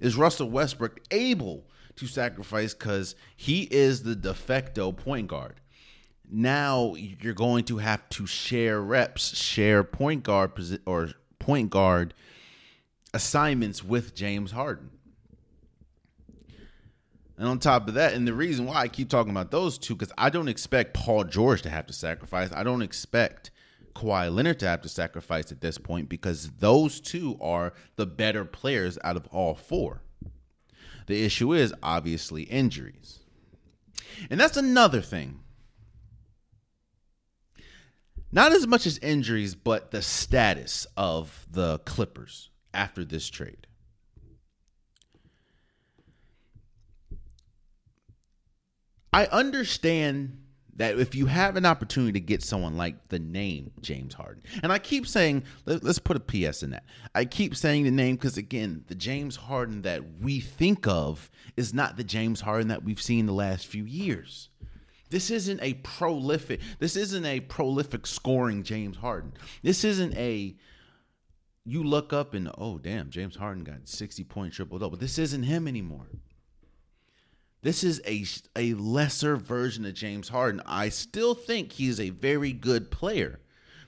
is 0.00 0.16
Russell 0.16 0.50
Westbrook 0.50 1.00
able 1.10 1.64
to 1.96 2.06
sacrifice 2.06 2.74
because 2.74 3.14
he 3.36 3.62
is 3.70 4.02
the 4.02 4.14
de 4.14 4.34
facto 4.34 4.92
point 4.92 5.28
guard? 5.28 5.60
Now 6.30 6.94
you're 6.94 7.34
going 7.34 7.64
to 7.64 7.78
have 7.78 8.08
to 8.10 8.26
share 8.26 8.80
reps, 8.80 9.36
share 9.36 9.84
point 9.84 10.24
guard 10.24 10.52
or 10.84 11.10
point 11.38 11.70
guard 11.70 12.14
assignments 13.14 13.82
with 13.82 14.14
James 14.14 14.50
Harden. 14.50 14.90
And 17.38 17.46
on 17.46 17.58
top 17.58 17.86
of 17.86 17.94
that, 17.94 18.14
and 18.14 18.26
the 18.26 18.32
reason 18.32 18.64
why 18.64 18.76
I 18.76 18.88
keep 18.88 19.10
talking 19.10 19.30
about 19.30 19.50
those 19.50 19.76
two, 19.76 19.94
because 19.94 20.12
I 20.16 20.30
don't 20.30 20.48
expect 20.48 20.94
Paul 20.94 21.24
George 21.24 21.62
to 21.62 21.70
have 21.70 21.86
to 21.86 21.92
sacrifice. 21.92 22.50
I 22.52 22.62
don't 22.62 22.80
expect 22.82 23.50
Kawhi 23.94 24.34
Leonard 24.34 24.58
to 24.60 24.68
have 24.68 24.80
to 24.82 24.88
sacrifice 24.88 25.52
at 25.52 25.60
this 25.60 25.76
point 25.76 26.08
because 26.08 26.50
those 26.58 27.00
two 27.00 27.36
are 27.40 27.74
the 27.96 28.06
better 28.06 28.44
players 28.44 28.98
out 29.04 29.16
of 29.16 29.26
all 29.26 29.54
four. 29.54 30.02
The 31.06 31.24
issue 31.24 31.52
is 31.52 31.74
obviously 31.82 32.44
injuries. 32.44 33.20
And 34.30 34.40
that's 34.40 34.56
another 34.56 35.00
thing. 35.00 35.40
Not 38.32 38.52
as 38.52 38.66
much 38.66 38.86
as 38.86 38.98
injuries, 38.98 39.54
but 39.54 39.90
the 39.92 40.02
status 40.02 40.86
of 40.96 41.46
the 41.50 41.78
Clippers 41.80 42.50
after 42.74 43.04
this 43.04 43.28
trade. 43.28 43.66
I 49.16 49.24
understand 49.28 50.36
that 50.76 50.98
if 50.98 51.14
you 51.14 51.24
have 51.24 51.56
an 51.56 51.64
opportunity 51.64 52.12
to 52.12 52.20
get 52.20 52.42
someone 52.42 52.76
like 52.76 53.08
the 53.08 53.18
name 53.18 53.70
James 53.80 54.12
Harden, 54.12 54.42
and 54.62 54.70
I 54.70 54.78
keep 54.78 55.06
saying, 55.06 55.44
let, 55.64 55.82
us 55.86 55.98
put 55.98 56.18
a 56.18 56.20
PS 56.20 56.62
in 56.62 56.68
that. 56.72 56.84
I 57.14 57.24
keep 57.24 57.56
saying 57.56 57.84
the 57.84 57.90
name 57.90 58.16
because, 58.16 58.36
again, 58.36 58.84
the 58.88 58.94
James 58.94 59.36
Harden 59.36 59.80
that 59.82 60.02
we 60.20 60.40
think 60.40 60.86
of 60.86 61.30
is 61.56 61.72
not 61.72 61.96
the 61.96 62.04
James 62.04 62.42
Harden 62.42 62.68
that 62.68 62.84
we've 62.84 63.00
seen 63.00 63.24
the 63.24 63.32
last 63.32 63.66
few 63.66 63.84
years. 63.86 64.50
This 65.08 65.30
isn't 65.30 65.62
a 65.62 65.72
prolific, 65.82 66.60
this 66.78 66.94
isn't 66.94 67.24
a 67.24 67.40
prolific 67.40 68.06
scoring 68.06 68.64
James 68.64 68.98
Harden. 68.98 69.32
This 69.62 69.82
isn't 69.82 70.14
a, 70.14 70.54
you 71.64 71.82
look 71.84 72.12
up 72.12 72.34
and, 72.34 72.50
oh, 72.58 72.76
damn, 72.76 73.08
James 73.08 73.36
Harden 73.36 73.64
got 73.64 73.88
60 73.88 74.24
point 74.24 74.52
triple 74.52 74.78
double. 74.78 74.98
This 74.98 75.18
isn't 75.18 75.44
him 75.44 75.66
anymore. 75.66 76.08
This 77.62 77.82
is 77.82 78.00
a 78.06 78.24
a 78.54 78.74
lesser 78.74 79.36
version 79.36 79.84
of 79.84 79.94
James 79.94 80.28
Harden. 80.28 80.62
I 80.66 80.88
still 80.88 81.34
think 81.34 81.72
he 81.72 81.88
is 81.88 81.98
a 81.98 82.10
very 82.10 82.52
good 82.52 82.90
player, 82.90 83.40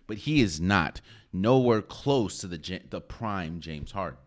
but 0.06 0.18
he 0.18 0.40
is 0.40 0.60
not 0.60 1.00
nowhere 1.32 1.82
close 1.82 2.38
to 2.38 2.46
the 2.46 2.80
the 2.90 3.00
prime 3.00 3.60
James 3.60 3.92
Harden. 3.92 4.18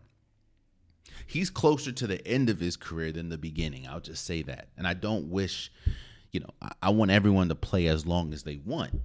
He's 1.26 1.50
closer 1.50 1.92
to 1.92 2.06
the 2.06 2.26
end 2.26 2.50
of 2.50 2.60
his 2.60 2.76
career 2.76 3.12
than 3.12 3.28
the 3.28 3.38
beginning. 3.38 3.86
I'll 3.86 4.00
just 4.00 4.24
say 4.24 4.42
that. 4.42 4.68
And 4.76 4.86
I 4.86 4.94
don't 4.94 5.30
wish, 5.30 5.70
you 6.30 6.40
know, 6.40 6.50
I, 6.60 6.72
I 6.82 6.90
want 6.90 7.10
everyone 7.10 7.48
to 7.48 7.54
play 7.54 7.86
as 7.86 8.06
long 8.06 8.32
as 8.32 8.42
they 8.42 8.56
want. 8.64 9.00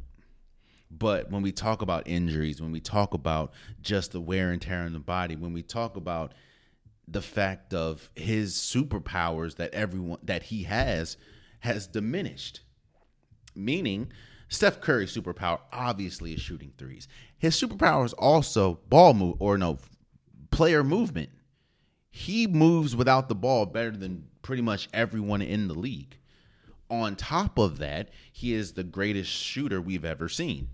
But 0.89 1.29
when 1.29 1.41
we 1.41 1.51
talk 1.51 1.81
about 1.81 2.07
injuries, 2.07 2.61
when 2.61 2.71
we 2.71 2.79
talk 2.79 3.13
about 3.13 3.53
just 3.81 4.11
the 4.13 4.21
wear 4.21 4.51
and 4.51 4.61
tear 4.61 4.85
in 4.85 4.93
the 4.93 4.99
body, 4.99 5.35
when 5.35 5.53
we 5.53 5.61
talk 5.61 5.97
about 5.97 6.33
the 7.07 7.21
fact 7.21 7.73
of 7.73 8.09
his 8.15 8.53
superpowers 8.55 9.55
that 9.55 9.73
everyone 9.73 10.19
that 10.23 10.43
he 10.43 10.63
has 10.63 11.17
has 11.59 11.87
diminished. 11.87 12.61
Meaning, 13.55 14.11
Steph 14.49 14.81
Curry's 14.81 15.15
superpower 15.15 15.59
obviously 15.71 16.33
is 16.33 16.41
shooting 16.41 16.73
threes. 16.77 17.07
His 17.37 17.59
superpower 17.59 18.05
is 18.05 18.13
also 18.13 18.79
ball 18.89 19.13
move 19.13 19.35
or 19.39 19.57
no 19.57 19.79
player 20.51 20.83
movement. 20.83 21.29
He 22.09 22.47
moves 22.47 22.95
without 22.95 23.29
the 23.29 23.35
ball 23.35 23.65
better 23.65 23.91
than 23.91 24.27
pretty 24.41 24.61
much 24.61 24.89
everyone 24.93 25.41
in 25.41 25.67
the 25.67 25.73
league. 25.73 26.17
On 26.89 27.15
top 27.15 27.57
of 27.57 27.79
that, 27.79 28.09
he 28.31 28.53
is 28.53 28.73
the 28.73 28.83
greatest 28.83 29.29
shooter 29.29 29.81
we've 29.81 30.05
ever 30.05 30.29
seen. 30.29 30.69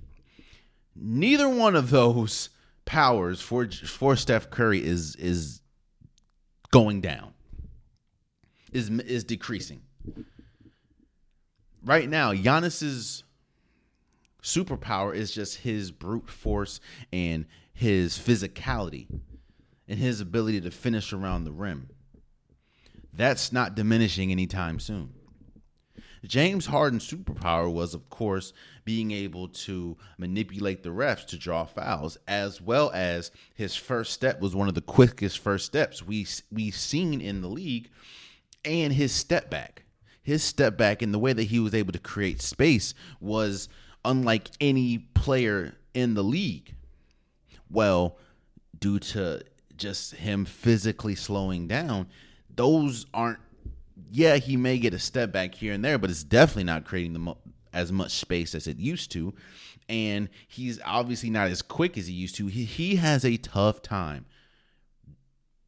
Neither 0.95 1.49
one 1.49 1.75
of 1.75 1.89
those 1.89 2.49
powers 2.85 3.41
for 3.41 3.67
for 3.67 4.15
Steph 4.15 4.49
Curry 4.49 4.83
is 4.83 5.15
is 5.15 5.61
going 6.73 7.01
down. 7.01 7.33
Is 8.71 8.89
is 8.89 9.23
decreasing. 9.23 9.83
Right 11.85 12.09
now, 12.09 12.33
Giannis's 12.33 13.23
superpower 14.41 15.15
is 15.15 15.31
just 15.31 15.59
his 15.59 15.91
brute 15.91 16.29
force 16.29 16.79
and 17.11 17.45
his 17.73 18.17
physicality 18.17 19.07
and 19.87 19.99
his 19.99 20.19
ability 20.19 20.61
to 20.61 20.71
finish 20.71 21.13
around 21.13 21.43
the 21.43 21.51
rim. 21.51 21.89
That's 23.13 23.53
not 23.53 23.75
diminishing 23.75 24.31
anytime 24.31 24.79
soon. 24.79 25.13
James 26.25 26.67
Harden's 26.67 27.09
superpower 27.09 27.71
was, 27.71 27.93
of 27.93 28.09
course, 28.09 28.53
being 28.85 29.11
able 29.11 29.49
to 29.49 29.97
manipulate 30.17 30.81
the 30.81 30.89
refs 30.89 31.25
to 31.27 31.37
draw 31.37 31.65
fouls, 31.65 32.17
as 32.27 32.61
well 32.61 32.91
as 32.93 33.31
his 33.53 33.75
first 33.75 34.13
step 34.13 34.39
was 34.39 34.55
one 34.55 34.69
of 34.69 34.75
the 34.75 34.81
quickest 34.81 35.39
first 35.39 35.65
steps 35.65 36.01
we 36.01 36.25
we've 36.51 36.75
seen 36.75 37.19
in 37.19 37.41
the 37.41 37.49
league, 37.49 37.89
and 38.63 38.93
his 38.93 39.11
step 39.11 39.49
back. 39.49 39.83
His 40.21 40.41
step 40.41 40.77
back 40.77 41.01
and 41.01 41.13
the 41.13 41.19
way 41.19 41.33
that 41.33 41.43
he 41.43 41.59
was 41.59 41.75
able 41.75 41.91
to 41.91 41.99
create 41.99 42.41
space 42.41 42.93
was 43.19 43.67
unlike 44.05 44.49
any 44.62 44.97
player 44.97 45.75
in 45.93 46.13
the 46.13 46.23
league. 46.23 46.73
Well, 47.69 48.17
due 48.79 48.99
to 48.99 49.41
just 49.75 50.15
him 50.15 50.45
physically 50.45 51.15
slowing 51.15 51.67
down, 51.67 52.07
those 52.55 53.05
aren't 53.13 53.39
yeah, 54.12 54.38
he 54.38 54.58
may 54.58 54.77
get 54.77 54.93
a 54.93 54.99
step 54.99 55.32
back 55.32 55.56
here 55.56 55.73
and 55.73 55.84
there, 55.84 55.97
but 55.97 56.10
it's 56.10 56.23
definitely 56.23 56.65
not 56.65 56.86
creating 56.86 57.13
the 57.13 57.19
mo- 57.19 57.38
as 57.71 57.91
much 57.91 58.12
space 58.12 58.56
as 58.56 58.67
it 58.67 58.77
used 58.77 59.12
to. 59.12 59.34
And 59.89 60.29
he's 60.47 60.79
obviously 60.86 61.29
not 61.29 61.49
as 61.49 61.62
quick 61.62 61.97
as 61.97 62.08
he 62.08 62.13
used 62.13 62.36
to. 62.36 62.47
He, 62.47 62.65
he 62.65 62.95
has 62.95 63.25
a 63.25 63.38
tough 63.38 63.82
time 63.82 64.25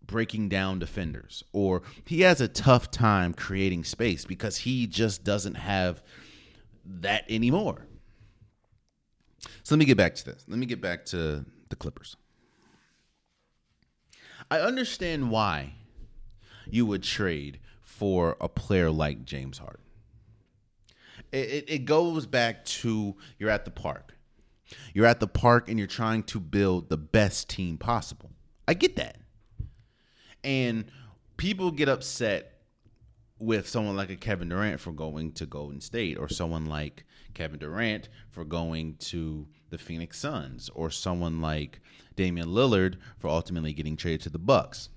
breaking 0.05 0.49
down 0.49 0.79
defenders, 0.79 1.43
or 1.51 1.81
he 2.05 2.21
has 2.21 2.39
a 2.39 2.47
tough 2.47 2.91
time 2.91 3.33
creating 3.33 3.83
space 3.83 4.25
because 4.25 4.57
he 4.57 4.87
just 4.87 5.23
doesn't 5.23 5.55
have 5.55 6.01
that 6.85 7.25
anymore. 7.29 7.87
So 9.63 9.75
let 9.75 9.79
me 9.79 9.85
get 9.85 9.97
back 9.97 10.15
to 10.15 10.25
this. 10.25 10.45
Let 10.47 10.59
me 10.59 10.65
get 10.65 10.81
back 10.81 11.05
to 11.05 11.45
the 11.69 11.75
Clippers. 11.75 12.15
I 14.49 14.59
understand 14.59 15.31
why 15.31 15.73
you 16.69 16.85
would 16.85 17.03
trade 17.03 17.59
for 17.97 18.35
a 18.41 18.49
player 18.49 18.91
like 18.91 19.23
James 19.23 19.57
Harden. 19.57 19.81
It, 21.31 21.49
it, 21.49 21.65
it 21.67 21.85
goes 21.85 22.25
back 22.25 22.65
to 22.65 23.15
you're 23.39 23.49
at 23.49 23.63
the 23.63 23.71
park. 23.71 24.17
You're 24.93 25.05
at 25.05 25.21
the 25.21 25.27
park 25.27 25.69
and 25.69 25.77
you're 25.77 25.87
trying 25.87 26.23
to 26.23 26.39
build 26.39 26.89
the 26.89 26.97
best 26.97 27.49
team 27.49 27.77
possible. 27.77 28.31
I 28.67 28.73
get 28.73 28.97
that. 28.97 29.17
And 30.43 30.85
people 31.37 31.71
get 31.71 31.87
upset 31.87 32.51
with 33.39 33.67
someone 33.67 33.95
like 33.95 34.09
a 34.09 34.15
Kevin 34.15 34.49
Durant 34.49 34.81
for 34.81 34.91
going 34.91 35.31
to 35.33 35.45
Golden 35.45 35.79
State, 35.79 36.17
or 36.17 36.27
someone 36.27 36.65
like 36.65 37.05
Kevin 37.33 37.59
Durant 37.59 38.09
for 38.29 38.43
going 38.43 38.95
to 38.97 39.47
the 39.69 39.77
Phoenix 39.77 40.19
Suns, 40.19 40.69
or 40.73 40.89
someone 40.89 41.41
like 41.41 41.79
Damian 42.15 42.49
Lillard 42.49 42.95
for 43.19 43.29
ultimately 43.29 43.73
getting 43.73 43.97
traded 43.97 44.21
to 44.21 44.29
the 44.29 44.39
Bucks 44.39 44.89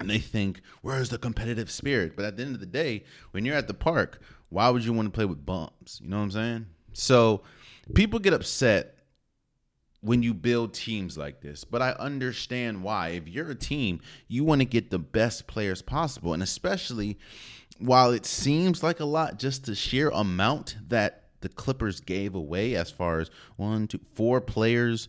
and 0.00 0.10
they 0.10 0.18
think, 0.18 0.62
where's 0.82 1.10
the 1.10 1.18
competitive 1.18 1.70
spirit? 1.70 2.16
But 2.16 2.24
at 2.24 2.36
the 2.36 2.42
end 2.42 2.54
of 2.54 2.60
the 2.60 2.66
day, 2.66 3.04
when 3.30 3.44
you're 3.44 3.56
at 3.56 3.68
the 3.68 3.74
park, 3.74 4.20
why 4.48 4.70
would 4.70 4.84
you 4.84 4.92
want 4.92 5.06
to 5.06 5.12
play 5.12 5.26
with 5.26 5.46
bumps? 5.46 6.00
You 6.02 6.08
know 6.08 6.16
what 6.16 6.24
I'm 6.24 6.30
saying? 6.32 6.66
So 6.92 7.42
people 7.94 8.18
get 8.18 8.32
upset 8.32 8.96
when 10.00 10.22
you 10.22 10.32
build 10.32 10.72
teams 10.72 11.18
like 11.18 11.42
this, 11.42 11.62
but 11.64 11.82
I 11.82 11.90
understand 11.92 12.82
why. 12.82 13.10
If 13.10 13.28
you're 13.28 13.50
a 13.50 13.54
team, 13.54 14.00
you 14.26 14.42
want 14.42 14.62
to 14.62 14.64
get 14.64 14.90
the 14.90 14.98
best 14.98 15.46
players 15.46 15.82
possible. 15.82 16.32
And 16.32 16.42
especially 16.42 17.18
while 17.78 18.10
it 18.10 18.26
seems 18.26 18.82
like 18.82 19.00
a 19.00 19.04
lot, 19.04 19.38
just 19.38 19.66
the 19.66 19.74
sheer 19.74 20.08
amount 20.08 20.76
that 20.88 21.24
the 21.42 21.48
Clippers 21.48 22.00
gave 22.00 22.34
away 22.34 22.74
as 22.74 22.90
far 22.90 23.20
as 23.20 23.30
one, 23.56 23.86
two, 23.86 24.00
four 24.14 24.40
players 24.40 25.08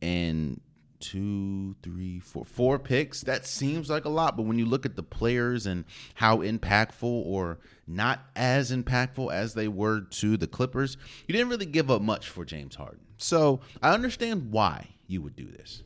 and 0.00 0.60
two, 1.00 1.74
three, 1.82 2.20
four, 2.20 2.44
four 2.44 2.78
picks. 2.78 3.22
That 3.22 3.46
seems 3.46 3.90
like 3.90 4.04
a 4.04 4.10
lot, 4.10 4.36
but 4.36 4.44
when 4.44 4.58
you 4.58 4.66
look 4.66 4.86
at 4.86 4.96
the 4.96 5.02
players 5.02 5.66
and 5.66 5.84
how 6.14 6.38
impactful 6.38 7.02
or 7.02 7.58
not 7.86 8.26
as 8.36 8.70
impactful 8.70 9.32
as 9.32 9.54
they 9.54 9.68
were 9.68 10.02
to 10.02 10.36
the 10.36 10.46
Clippers, 10.46 10.96
you 11.26 11.32
didn't 11.32 11.48
really 11.48 11.66
give 11.66 11.90
up 11.90 12.02
much 12.02 12.28
for 12.28 12.44
James 12.44 12.76
Harden. 12.76 13.00
So 13.16 13.60
I 13.82 13.92
understand 13.92 14.52
why 14.52 14.88
you 15.06 15.22
would 15.22 15.36
do 15.36 15.50
this. 15.50 15.82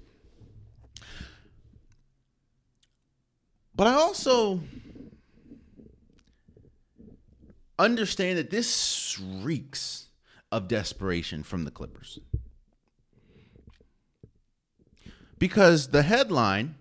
But 3.75 3.87
I 3.89 3.95
also 3.95 4.61
understand 7.79 8.39
that 8.39 8.51
this 8.51 9.19
reeks 9.21 10.09
of 10.53 10.69
desperation 10.69 11.43
from 11.43 11.65
the 11.65 11.71
Clippers. 11.73 12.21
Because 15.45 15.89
the 15.89 16.01
headline 16.01 16.77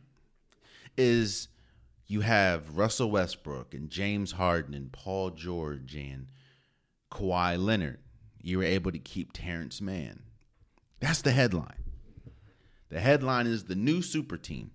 is 0.95 1.49
you 2.07 2.21
have 2.21 2.77
Russell 2.77 3.11
Westbrook 3.11 3.73
and 3.73 3.89
James 3.89 4.31
Harden 4.31 4.73
and 4.73 4.89
Paul 4.89 5.31
George 5.31 5.95
and 5.95 6.27
Kawhi 7.11 7.61
Leonard. 7.61 7.99
You 8.41 8.59
were 8.59 8.63
able 8.63 8.93
to 8.93 8.99
keep 8.99 9.33
Terance 9.33 9.81
Mann. 9.81 10.23
That's 11.01 11.21
the 11.21 11.33
headline. 11.33 11.83
The 12.87 13.01
headline 13.01 13.47
is 13.47 13.65
the 13.65 13.75
new 13.75 14.01
super 14.01 14.37
team. 14.37 14.71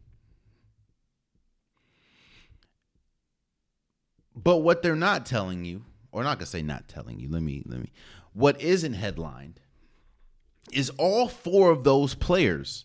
But 4.36 4.58
what 4.58 4.82
they're 4.82 4.96
not 4.96 5.24
telling 5.24 5.64
you, 5.64 5.84
or 6.12 6.22
not 6.22 6.36
gonna 6.36 6.44
say 6.44 6.60
not 6.60 6.88
telling 6.88 7.20
you, 7.20 7.30
let 7.30 7.40
me 7.40 7.62
let 7.64 7.80
me 7.80 7.90
what 8.34 8.60
isn't 8.60 8.92
headlined 8.92 9.60
is 10.74 10.90
all 10.98 11.26
four 11.26 11.70
of 11.70 11.84
those 11.84 12.14
players 12.14 12.84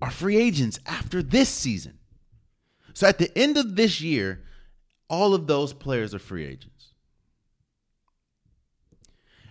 are 0.00 0.10
free 0.10 0.36
agents 0.36 0.78
after 0.86 1.22
this 1.22 1.48
season. 1.48 1.98
So 2.94 3.06
at 3.06 3.18
the 3.18 3.36
end 3.36 3.56
of 3.56 3.76
this 3.76 4.00
year, 4.00 4.42
all 5.08 5.34
of 5.34 5.46
those 5.46 5.72
players 5.72 6.14
are 6.14 6.18
free 6.18 6.44
agents. 6.44 6.92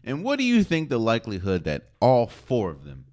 And 0.03 0.23
what 0.23 0.37
do 0.37 0.45
you 0.45 0.63
think 0.63 0.89
the 0.89 0.99
likelihood 0.99 1.65
that 1.65 1.89
all 1.99 2.27
four 2.27 2.71
of 2.71 2.85
them 2.85 3.05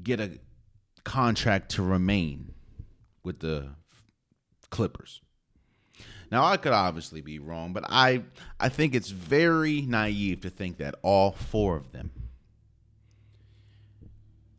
get 0.00 0.20
a 0.20 0.38
contract 1.04 1.72
to 1.72 1.82
remain 1.82 2.52
with 3.24 3.40
the 3.40 3.70
Clippers? 4.70 5.20
Now 6.30 6.44
I 6.44 6.56
could 6.56 6.72
obviously 6.72 7.20
be 7.20 7.38
wrong, 7.38 7.72
but 7.72 7.84
I 7.88 8.22
I 8.58 8.68
think 8.68 8.94
it's 8.94 9.10
very 9.10 9.82
naive 9.82 10.40
to 10.42 10.50
think 10.50 10.78
that 10.78 10.94
all 11.02 11.32
four 11.32 11.76
of 11.76 11.92
them 11.92 12.10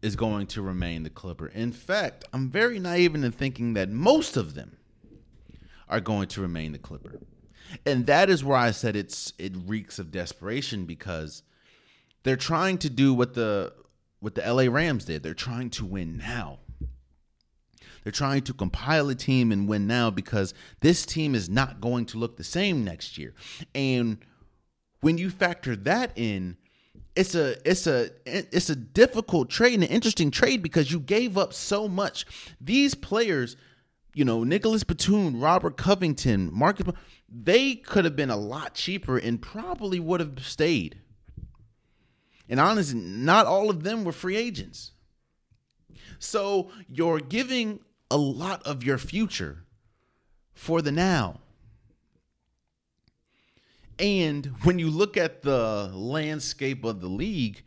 is 0.04 0.18
going 0.18 0.46
to 0.48 0.62
remain 0.62 1.04
the 1.04 1.10
Clipper. 1.10 1.48
In 1.48 1.72
fact, 1.72 2.26
I'm 2.34 2.50
very 2.50 2.78
naive 2.78 3.16
in 3.16 3.32
thinking 3.32 3.74
that 3.74 3.90
most 3.90 4.36
of 4.36 4.54
them 4.54 4.78
are 5.88 6.02
going 6.02 6.28
to 6.28 6.42
remain 6.42 6.74
the 6.74 6.78
Clipper. 6.78 7.20
And 7.86 8.06
that 8.06 8.30
is 8.30 8.44
where 8.44 8.58
I 8.58 8.72
said 8.72 8.96
it's 8.96 9.34
it 9.40 9.54
reeks 9.66 10.00
of 10.00 10.12
desperation 10.12 10.86
because 10.86 11.42
they're 12.24 12.36
trying 12.36 12.78
to 12.80 12.90
do 12.90 13.14
what 13.14 13.34
the 13.34 13.74
what 14.20 14.36
the 14.36 14.42
LA 14.42 14.64
Rams 14.64 15.06
did. 15.06 15.24
They're 15.24 15.34
trying 15.34 15.70
to 15.72 15.86
win 15.86 16.18
now. 16.18 16.60
They're 18.04 18.12
trying 18.12 18.42
to 18.44 18.54
compile 18.54 19.08
a 19.10 19.16
team 19.16 19.52
and 19.54 19.68
win 19.68 19.88
now 19.88 20.10
because 20.10 20.54
this 20.82 21.06
team 21.06 21.34
is 21.34 21.50
not 21.50 21.80
going 21.80 22.06
to 22.08 22.18
look 22.18 22.36
the 22.36 22.44
same 22.44 22.84
next 22.84 23.18
year. 23.18 23.34
And 23.74 24.18
when 25.00 25.18
you 25.18 25.30
factor 25.30 25.78
that 25.78 26.12
in, 26.18 26.58
it's 27.16 27.36
a 27.36 27.56
it's 27.70 27.86
a 27.86 28.10
it's 28.26 28.70
a 28.70 28.76
difficult 28.76 29.50
trade 29.50 29.76
and 29.76 29.84
an 29.84 29.90
interesting 29.90 30.32
trade 30.32 30.64
because 30.64 30.92
you 30.92 31.00
gave 31.00 31.38
up 31.38 31.54
so 31.54 31.88
much. 31.88 32.26
These 32.60 32.96
players, 32.96 33.56
you 34.14 34.26
know, 34.26 34.44
Nicholas 34.44 34.84
Batum, 34.84 35.40
Robert 35.40 35.78
Covington, 35.78 36.50
Marcus, 36.52 36.88
they 37.30 37.76
could 37.76 38.06
have 38.06 38.16
been 38.16 38.32
a 38.32 38.38
lot 38.38 38.74
cheaper 38.74 39.18
and 39.18 39.42
probably 39.42 40.00
would 40.00 40.20
have 40.20 40.44
stayed. 40.44 41.00
And 42.50 42.60
honestly, 42.60 43.00
not 43.00 43.46
all 43.46 43.70
of 43.70 43.84
them 43.84 44.04
were 44.04 44.12
free 44.12 44.36
agents. 44.36 44.92
So 46.20 46.72
you're 46.88 47.20
giving 47.20 47.80
a 48.10 48.18
lot 48.18 48.66
of 48.66 48.84
your 48.84 48.98
future 48.98 49.66
for 50.54 50.82
the 50.82 50.92
now. 50.92 51.42
And 54.00 54.46
when 54.64 54.80
you 54.80 54.90
look 54.90 55.18
at 55.18 55.42
the 55.44 55.92
landscape 55.94 56.84
of 56.84 57.02
the 57.02 57.08
league, 57.08 57.64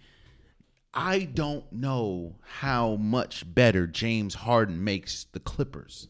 I 0.93 1.21
don't 1.21 1.71
know 1.73 2.37
how 2.43 2.97
much 2.97 3.45
better 3.55 3.87
James 3.87 4.35
Harden 4.35 4.83
makes 4.83 5.25
the 5.33 5.41
Clippers. 5.41 6.09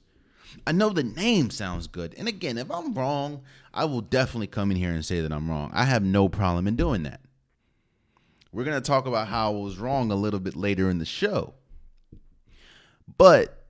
I 0.67 0.73
know 0.73 0.91
the 0.91 1.03
name 1.03 1.51
sounds 1.51 1.87
good. 1.87 2.15
And 2.17 2.29
again, 2.29 2.57
if 2.57 2.71
I'm 2.71 2.95
wrong, 2.95 3.43
I 3.75 3.85
will 3.85 4.01
definitely 4.01 4.47
come 4.47 4.71
in 4.71 4.77
here 4.77 4.93
and 4.93 5.05
say 5.05 5.21
that 5.21 5.33
I'm 5.33 5.51
wrong. 5.51 5.71
I 5.75 5.85
have 5.85 6.03
no 6.03 6.29
problem 6.29 6.67
in 6.67 6.77
doing 6.77 7.03
that. 7.03 7.21
We're 8.53 8.65
going 8.65 8.81
to 8.81 8.87
talk 8.87 9.07
about 9.07 9.29
how 9.29 9.53
I 9.53 9.57
was 9.57 9.79
wrong 9.79 10.11
a 10.11 10.17
little 10.17 10.41
bit 10.41 10.57
later 10.57 10.89
in 10.89 10.99
the 10.99 11.05
show. 11.05 11.55
But 13.19 13.65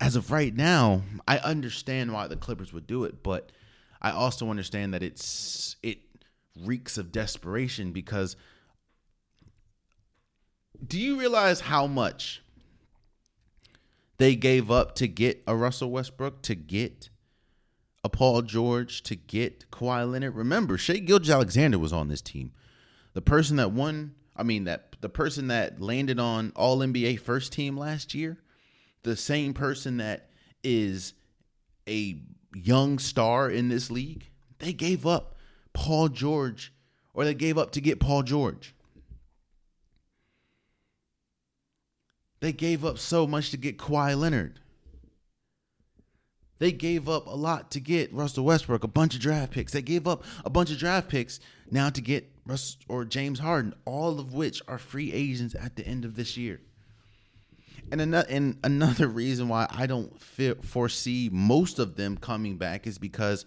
as 0.00 0.16
of 0.16 0.30
right 0.30 0.54
now, 0.54 1.02
I 1.26 1.38
understand 1.38 2.12
why 2.12 2.26
the 2.26 2.36
Clippers 2.36 2.72
would 2.72 2.86
do 2.86 3.04
it, 3.04 3.22
but 3.22 3.52
I 4.00 4.10
also 4.10 4.50
understand 4.50 4.94
that 4.94 5.02
it's 5.02 5.76
it 5.82 5.98
reeks 6.58 6.98
of 6.98 7.12
desperation 7.12 7.92
because 7.92 8.36
do 10.86 10.98
you 10.98 11.18
realize 11.18 11.60
how 11.60 11.86
much 11.86 12.42
they 14.18 14.34
gave 14.34 14.70
up 14.70 14.94
to 14.96 15.08
get 15.08 15.42
a 15.46 15.54
Russell 15.54 15.90
Westbrook, 15.90 16.42
to 16.42 16.54
get 16.54 17.10
a 18.02 18.08
Paul 18.08 18.42
George, 18.42 19.02
to 19.02 19.14
get 19.14 19.70
Kawhi 19.70 20.10
Leonard? 20.10 20.34
Remember, 20.34 20.78
Shai 20.78 20.98
Gilgeous-Alexander 20.98 21.78
was 21.78 21.92
on 21.92 22.08
this 22.08 22.22
team. 22.22 22.52
The 23.12 23.20
person 23.20 23.56
that 23.56 23.72
won, 23.72 24.14
I 24.36 24.42
mean 24.42 24.64
that 24.64 24.96
the 25.00 25.08
person 25.08 25.48
that 25.48 25.80
landed 25.80 26.18
on 26.18 26.52
All 26.56 26.78
NBA 26.78 27.20
first 27.20 27.52
team 27.52 27.76
last 27.76 28.14
year, 28.14 28.38
the 29.02 29.16
same 29.16 29.54
person 29.54 29.98
that 29.98 30.30
is 30.62 31.14
a 31.88 32.20
young 32.54 32.98
star 32.98 33.50
in 33.50 33.68
this 33.68 33.90
league, 33.90 34.30
they 34.58 34.72
gave 34.72 35.06
up 35.06 35.36
Paul 35.72 36.08
George 36.08 36.72
or 37.14 37.24
they 37.24 37.34
gave 37.34 37.58
up 37.58 37.72
to 37.72 37.80
get 37.80 38.00
Paul 38.00 38.22
George. 38.22 38.74
They 42.40 42.52
gave 42.52 42.84
up 42.84 42.98
so 42.98 43.26
much 43.26 43.50
to 43.50 43.56
get 43.56 43.78
Kawhi 43.78 44.18
Leonard. 44.18 44.60
They 46.58 46.72
gave 46.72 47.08
up 47.08 47.26
a 47.26 47.36
lot 47.36 47.70
to 47.72 47.80
get 47.80 48.12
Russell 48.12 48.44
Westbrook, 48.44 48.84
a 48.84 48.88
bunch 48.88 49.14
of 49.14 49.20
draft 49.20 49.52
picks. 49.52 49.72
They 49.72 49.82
gave 49.82 50.06
up 50.06 50.24
a 50.44 50.50
bunch 50.50 50.70
of 50.70 50.78
draft 50.78 51.08
picks 51.08 51.40
now 51.70 51.88
to 51.88 52.00
get 52.00 52.30
Russ 52.44 52.76
or 52.86 53.04
James 53.04 53.38
Harden, 53.38 53.74
all 53.86 54.20
of 54.20 54.34
which 54.34 54.60
are 54.68 54.78
free 54.78 55.12
agents 55.12 55.54
at 55.54 55.76
the 55.76 55.86
end 55.86 56.04
of 56.04 56.16
this 56.16 56.36
year. 56.36 56.60
And 57.90 58.00
another, 58.00 58.26
and 58.30 58.58
another 58.62 59.08
reason 59.08 59.48
why 59.48 59.66
I 59.70 59.86
don't 59.86 60.20
foresee 60.20 61.28
most 61.32 61.78
of 61.78 61.96
them 61.96 62.16
coming 62.16 62.56
back 62.56 62.86
is 62.86 62.98
because 62.98 63.44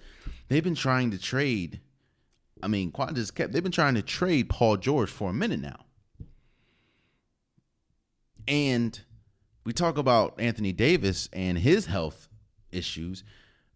they've 0.49 0.63
been 0.63 0.75
trying 0.75 1.12
to 1.12 1.17
trade. 1.17 1.79
I 2.62 2.67
mean, 2.67 2.91
quiet 2.91 3.17
as 3.17 3.32
kept. 3.32 3.53
They've 3.53 3.63
been 3.63 3.71
trying 3.71 3.95
to 3.95 4.01
trade 4.01 4.49
Paul 4.49 4.77
George 4.77 5.10
for 5.10 5.29
a 5.29 5.34
minute 5.34 5.62
now. 5.62 5.86
And 8.47 8.99
we 9.63 9.71
talk 9.71 9.97
about 9.97 10.39
Anthony 10.39 10.73
Davis 10.73 11.29
and 11.32 11.58
his 11.58 11.86
health 11.86 12.27
issues. 12.71 13.23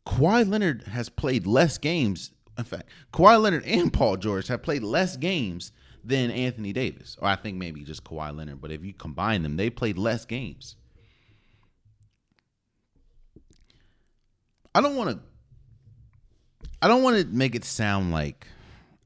Kawhi 0.05 0.47
Leonard 0.47 0.83
has 0.83 1.09
played 1.09 1.47
less 1.47 1.77
games. 1.77 2.31
In 2.57 2.63
fact, 2.63 2.89
Kawhi 3.13 3.41
Leonard 3.41 3.65
and 3.65 3.93
Paul 3.93 4.17
George 4.17 4.47
have 4.47 4.63
played 4.63 4.83
less 4.83 5.15
games 5.15 5.71
than 6.07 6.31
Anthony 6.31 6.73
Davis, 6.73 7.17
or 7.21 7.27
I 7.27 7.35
think 7.35 7.57
maybe 7.57 7.83
just 7.83 8.03
Kawhi 8.03 8.35
Leonard. 8.35 8.61
But 8.61 8.71
if 8.71 8.83
you 8.83 8.93
combine 8.93 9.43
them, 9.43 9.57
they 9.57 9.69
played 9.69 9.97
less 9.97 10.25
games. 10.25 10.75
I 14.73 14.81
don't 14.81 14.95
want 14.95 15.11
to. 15.11 15.19
I 16.81 16.87
don't 16.87 17.03
want 17.03 17.17
to 17.17 17.25
make 17.25 17.55
it 17.55 17.65
sound 17.65 18.11
like 18.11 18.47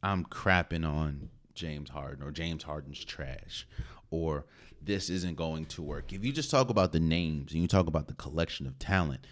I'm 0.04 0.26
crapping 0.26 0.86
on 0.88 1.30
James 1.54 1.90
Harden 1.90 2.24
or 2.24 2.32
James 2.32 2.64
Harden's 2.64 3.04
trash 3.04 3.66
or 4.10 4.46
this 4.82 5.10
isn't 5.10 5.36
going 5.36 5.66
to 5.66 5.82
work. 5.82 6.12
If 6.12 6.26
you 6.26 6.34
just 6.34 6.52
talk 6.52 6.70
about 6.70 6.92
the 6.92 7.00
names 7.00 7.54
and 7.54 7.62
you 7.62 7.68
talk 7.68 7.88
about 7.88 8.08
the 8.08 8.14
collection 8.14 8.68
of 8.68 8.78
talent, 8.80 9.26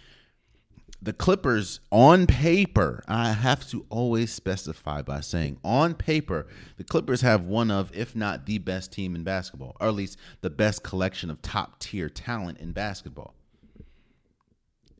the 1.02 1.12
Clippers 1.14 1.80
on 1.90 2.26
paper, 2.26 3.02
I 3.08 3.32
have 3.32 3.68
to 3.70 3.86
always 3.88 4.32
specify 4.32 5.00
by 5.00 5.20
saying 5.20 5.58
on 5.64 5.94
paper, 5.94 6.46
the 6.76 6.84
Clippers 6.84 7.22
have 7.22 7.44
one 7.44 7.70
of, 7.70 7.90
if 7.96 8.14
not 8.14 8.44
the 8.46 8.58
best 8.58 8.92
team 8.92 9.14
in 9.14 9.24
basketball, 9.24 9.76
or 9.80 9.88
at 9.88 9.94
least 9.94 10.18
the 10.42 10.50
best 10.50 10.82
collection 10.82 11.30
of 11.30 11.40
top 11.40 11.78
tier 11.78 12.10
talent 12.10 12.58
in 12.58 12.72
basketball. 12.72 13.34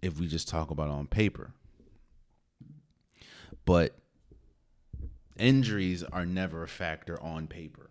If 0.00 0.18
we 0.18 0.26
just 0.26 0.48
talk 0.48 0.70
about 0.70 0.88
on 0.88 1.06
paper. 1.06 1.52
But 3.66 3.94
injuries 5.38 6.02
are 6.02 6.24
never 6.24 6.62
a 6.62 6.68
factor 6.68 7.22
on 7.22 7.46
paper. 7.46 7.90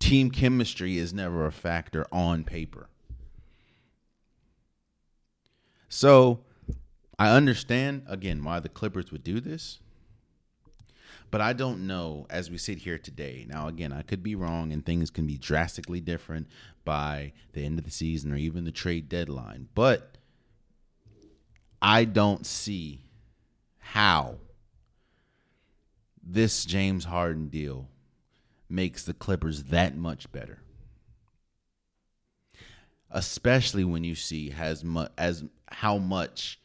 Team 0.00 0.30
chemistry 0.30 0.98
is 0.98 1.14
never 1.14 1.46
a 1.46 1.52
factor 1.52 2.06
on 2.10 2.42
paper. 2.42 2.89
So 5.90 6.44
I 7.18 7.36
understand 7.36 8.04
again 8.06 8.42
why 8.42 8.60
the 8.60 8.70
Clippers 8.70 9.12
would 9.12 9.24
do 9.24 9.40
this. 9.40 9.80
But 11.30 11.40
I 11.40 11.52
don't 11.52 11.86
know 11.86 12.26
as 12.30 12.50
we 12.50 12.58
sit 12.58 12.78
here 12.78 12.98
today. 12.98 13.44
Now, 13.48 13.68
again, 13.68 13.92
I 13.92 14.02
could 14.02 14.22
be 14.22 14.34
wrong 14.34 14.72
and 14.72 14.84
things 14.84 15.10
can 15.10 15.26
be 15.26 15.36
drastically 15.36 16.00
different 16.00 16.48
by 16.84 17.32
the 17.52 17.64
end 17.64 17.78
of 17.78 17.84
the 17.84 17.90
season 17.90 18.32
or 18.32 18.36
even 18.36 18.64
the 18.64 18.72
trade 18.72 19.08
deadline. 19.08 19.68
But 19.74 20.16
I 21.82 22.04
don't 22.04 22.46
see 22.46 23.04
how 23.78 24.38
this 26.22 26.64
James 26.64 27.04
Harden 27.04 27.48
deal 27.48 27.88
makes 28.68 29.04
the 29.04 29.14
Clippers 29.14 29.64
that 29.64 29.96
much 29.96 30.30
better 30.32 30.62
especially 33.10 33.84
when 33.84 34.04
you 34.04 34.14
see 34.14 34.50
has 34.50 34.84
mu- 34.84 35.06
as 35.18 35.44
how 35.68 35.98
much 35.98 36.60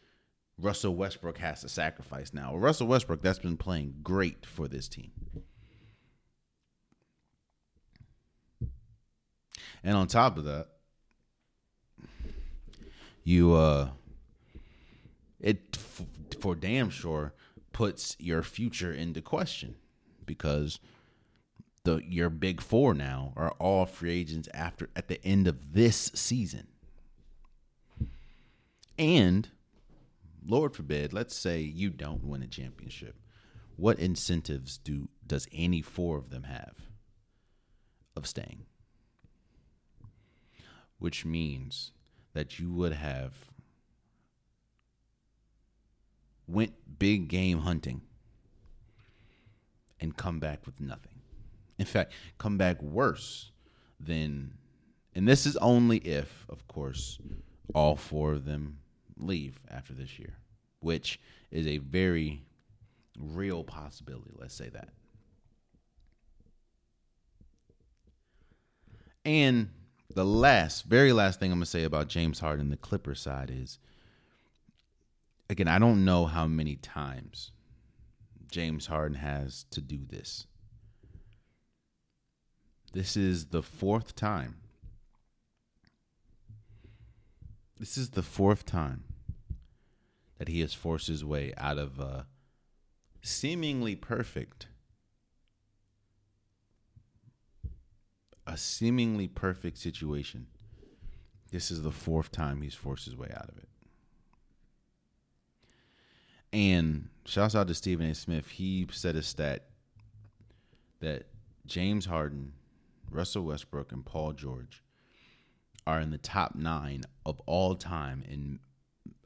Russell 0.58 0.96
Westbrook 0.96 1.38
has 1.40 1.62
to 1.62 1.70
sacrifice 1.70 2.34
now. 2.34 2.56
Russell 2.56 2.88
Westbrook 2.88 3.22
that's 3.22 3.40
been 3.40 3.58
playing 3.58 3.96
great 4.04 4.46
for 4.46 4.68
this 4.68 4.88
team. 4.88 5.12
And 9.84 9.96
on 9.96 10.08
top 10.08 10.38
of 10.38 10.46
that, 10.46 10.68
you 13.24 13.54
uh 13.54 13.90
it 15.40 15.60
f- 15.74 16.04
for 16.40 16.56
damn 16.56 16.90
sure 16.90 17.34
puts 17.74 18.16
your 18.20 18.42
future 18.42 18.94
into 18.94 19.22
question 19.22 19.76
because 20.26 20.80
the 21.86 22.02
your 22.04 22.30
big 22.30 22.62
four 22.62 22.94
now 22.94 23.32
are 23.38 23.52
all 23.60 23.86
free 23.86 24.20
agents 24.20 24.50
after 24.54 24.90
at 24.96 25.08
the 25.08 25.24
end 25.24 25.48
of 25.48 25.74
this 25.74 26.12
season. 26.14 26.68
And 28.98 29.50
Lord 30.46 30.76
forbid, 30.76 31.14
let's 31.14 31.36
say 31.36 31.62
you 31.62 31.90
don't 31.92 32.24
win 32.24 32.42
a 32.42 32.48
championship. 32.48 33.16
What 33.78 34.00
incentives 34.00 34.78
do 34.78 35.10
does 35.26 35.48
any 35.52 35.82
four 35.82 36.18
of 36.18 36.30
them 36.30 36.44
have 36.44 36.76
of 38.16 38.26
staying? 38.26 38.66
Which 40.98 41.26
means 41.26 41.92
that 42.34 42.58
you 42.60 42.72
would 42.72 42.94
have 42.94 43.34
went 46.48 47.00
big 47.00 47.28
game 47.28 47.60
hunting 47.60 48.02
and 50.00 50.16
come 50.16 50.40
back 50.40 50.66
with 50.66 50.80
nothing 50.80 51.15
in 51.78 51.86
fact, 51.86 52.14
come 52.38 52.58
back 52.58 52.82
worse 52.82 53.52
than. 54.00 54.54
And 55.14 55.28
this 55.28 55.46
is 55.46 55.56
only 55.58 55.98
if, 56.00 56.46
of 56.50 56.68
course, 56.68 57.20
all 57.74 57.96
four 57.96 58.34
of 58.34 58.46
them 58.46 58.80
leave 59.18 59.60
after 59.70 59.94
this 59.94 60.20
year, 60.20 60.38
which 60.82 61.20
is 61.52 61.66
a 61.68 61.78
very 61.78 62.44
real 63.18 63.64
possibility. 63.64 64.32
Let's 64.38 64.56
say 64.56 64.70
that. 64.70 64.90
And 69.24 69.70
the 70.14 70.26
last, 70.26 70.86
very 70.86 71.12
last 71.12 71.40
thing 71.40 71.52
I'm 71.52 71.58
gonna 71.58 71.66
say 71.66 71.84
about 71.84 72.10
James 72.10 72.40
Harden, 72.40 72.70
the 72.70 72.78
Clipper 72.78 73.16
side 73.16 73.52
is, 73.54 73.80
again, 75.50 75.68
I 75.68 75.80
don't 75.80 76.06
know 76.06 76.26
how 76.26 76.46
many 76.46 76.76
times 76.76 77.52
James 78.52 78.86
Harden 78.86 79.18
has 79.18 79.66
to 79.72 79.82
do 79.82 80.00
this. 80.06 80.46
This 82.96 83.18
is 83.18 83.48
the 83.48 83.62
fourth 83.62 84.16
time. 84.16 84.56
This 87.78 87.98
is 87.98 88.12
the 88.12 88.24
fourth 88.24 88.66
time 88.66 89.04
that 90.38 90.48
he 90.48 90.62
has 90.62 90.74
forced 90.74 91.08
his 91.08 91.26
way 91.26 91.52
out 91.58 91.78
of 91.78 92.00
a 92.00 92.26
seemingly 93.22 93.98
perfect 93.98 94.68
a 98.48 98.56
seemingly 98.56 99.28
perfect 99.28 99.78
situation. 99.78 100.48
This 101.52 101.72
is 101.72 101.82
the 101.82 101.92
fourth 101.92 102.32
time 102.32 102.62
he's 102.62 102.76
forced 102.76 103.04
his 103.04 103.18
way 103.18 103.30
out 103.36 103.50
of 103.50 103.58
it. 103.58 103.68
And 106.54 107.10
shouts 107.26 107.56
out 107.56 107.68
to 107.68 107.74
Stephen 107.74 108.10
A. 108.10 108.16
Smith. 108.16 108.48
He 108.52 108.88
said 108.90 109.18
a 109.18 109.22
stat 109.22 109.66
that 111.02 111.26
James 111.66 112.06
Harden, 112.06 112.54
Russell 113.10 113.44
Westbrook, 113.44 113.92
and 113.92 114.06
Paul 114.06 114.34
George 114.34 114.84
are 115.88 116.00
in 116.00 116.12
the 116.12 116.18
top 116.18 116.56
nine 116.56 117.04
of 117.26 117.40
all 117.46 117.76
time 117.76 118.24
in, 118.28 118.60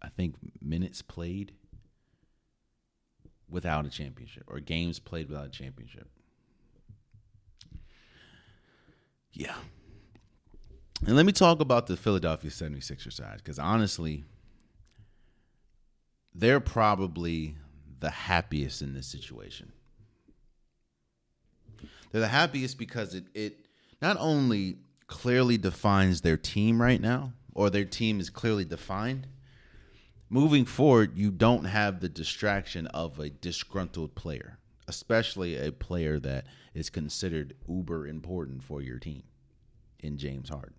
I 0.01 0.09
think, 0.09 0.35
minutes 0.61 1.01
played 1.01 1.53
without 3.49 3.85
a 3.85 3.89
championship 3.89 4.43
or 4.47 4.59
games 4.59 4.99
played 4.99 5.29
without 5.29 5.47
a 5.47 5.49
championship. 5.49 6.07
Yeah. 9.33 9.55
And 11.05 11.15
let 11.15 11.25
me 11.25 11.31
talk 11.31 11.61
about 11.61 11.87
the 11.87 11.95
Philadelphia 11.95 12.51
76ers 12.51 13.13
side 13.13 13.37
because 13.37 13.57
honestly, 13.57 14.25
they're 16.35 16.59
probably 16.59 17.55
the 17.99 18.09
happiest 18.09 18.81
in 18.81 18.93
this 18.93 19.07
situation. 19.07 19.71
They're 22.11 22.21
the 22.21 22.27
happiest 22.27 22.77
because 22.77 23.15
it, 23.15 23.25
it 23.33 23.68
not 24.01 24.17
only 24.19 24.77
clearly 25.07 25.57
defines 25.57 26.21
their 26.21 26.37
team 26.37 26.81
right 26.81 27.01
now, 27.01 27.33
or 27.53 27.69
their 27.69 27.85
team 27.85 28.19
is 28.19 28.29
clearly 28.29 28.65
defined. 28.65 29.27
Moving 30.29 30.65
forward, 30.65 31.17
you 31.17 31.31
don't 31.31 31.65
have 31.65 31.99
the 31.99 32.09
distraction 32.09 32.87
of 32.87 33.19
a 33.19 33.29
disgruntled 33.29 34.15
player, 34.15 34.59
especially 34.87 35.57
a 35.57 35.71
player 35.71 36.19
that 36.19 36.45
is 36.73 36.89
considered 36.89 37.55
uber 37.67 38.07
important 38.07 38.63
for 38.63 38.81
your 38.81 38.99
team 38.99 39.23
in 39.99 40.17
James 40.17 40.49
Harden. 40.49 40.75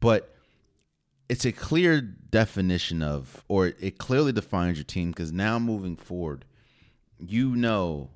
But 0.00 0.34
it's 1.28 1.44
a 1.44 1.52
clear 1.52 2.00
definition 2.00 3.02
of, 3.02 3.44
or 3.48 3.68
it 3.78 3.98
clearly 3.98 4.32
defines 4.32 4.78
your 4.78 4.84
team 4.84 5.10
because 5.10 5.32
now 5.32 5.58
moving 5.58 5.96
forward, 5.96 6.44
you 7.18 7.54
know 7.54 8.10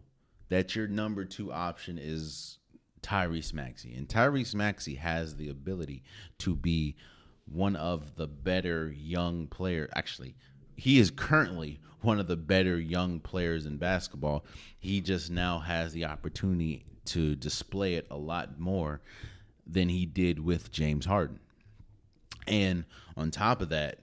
that 0.49 0.75
your 0.75 0.89
number 0.89 1.25
two 1.25 1.53
option 1.53 1.99
is 2.01 2.59
Tyrese 3.03 3.53
Maxey. 3.53 3.95
And 3.95 4.09
Tyrese 4.09 4.55
Maxey 4.55 4.95
has 4.95 5.37
the 5.37 5.49
ability 5.49 6.03
to 6.39 6.55
be 6.55 6.97
one 7.47 7.77
of 7.77 8.17
the 8.17 8.27
better 8.27 8.93
young 8.97 9.47
players. 9.47 9.91
Actually, 9.95 10.37
he 10.77 10.99
is 10.99 11.11
currently 11.11 11.81
one 12.01 12.19
of 12.19 12.27
the 12.27 12.37
better 12.37 12.79
young 12.79 13.21
players 13.21 13.67
in 13.67 13.77
basketball. 13.77 14.45
He 14.79 15.01
just 15.01 15.31
now 15.31 15.59
has 15.61 15.93
the 15.93 16.05
opportunity 16.05 16.85
to 17.07 17.35
display 17.35 17.95
it 17.95 18.07
a 18.11 18.17
lot 18.17 18.59
more 18.59 19.01
than 19.67 19.89
he 19.89 20.07
did 20.07 20.39
with 20.39 20.73
James 20.73 21.07
Harden. 21.07 21.41
And 22.47 22.85
on 23.17 23.31
top 23.31 23.63
of 23.63 23.69
that, 23.69 23.99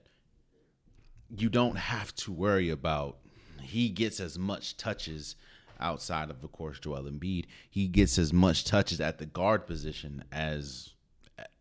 you 1.28 1.48
don't 1.48 1.76
have 1.76 2.14
to 2.16 2.32
worry 2.32 2.70
about 2.70 3.18
he 3.62 3.88
gets 3.88 4.20
as 4.20 4.38
much 4.38 4.76
touches 4.76 5.36
outside 5.80 6.30
of, 6.30 6.42
of 6.42 6.52
course, 6.52 6.78
Joel 6.78 7.04
Embiid. 7.04 7.46
He 7.68 7.88
gets 7.88 8.18
as 8.18 8.32
much 8.32 8.64
touches 8.64 9.00
at 9.00 9.18
the 9.18 9.26
guard 9.26 9.66
position 9.66 10.24
as 10.30 10.90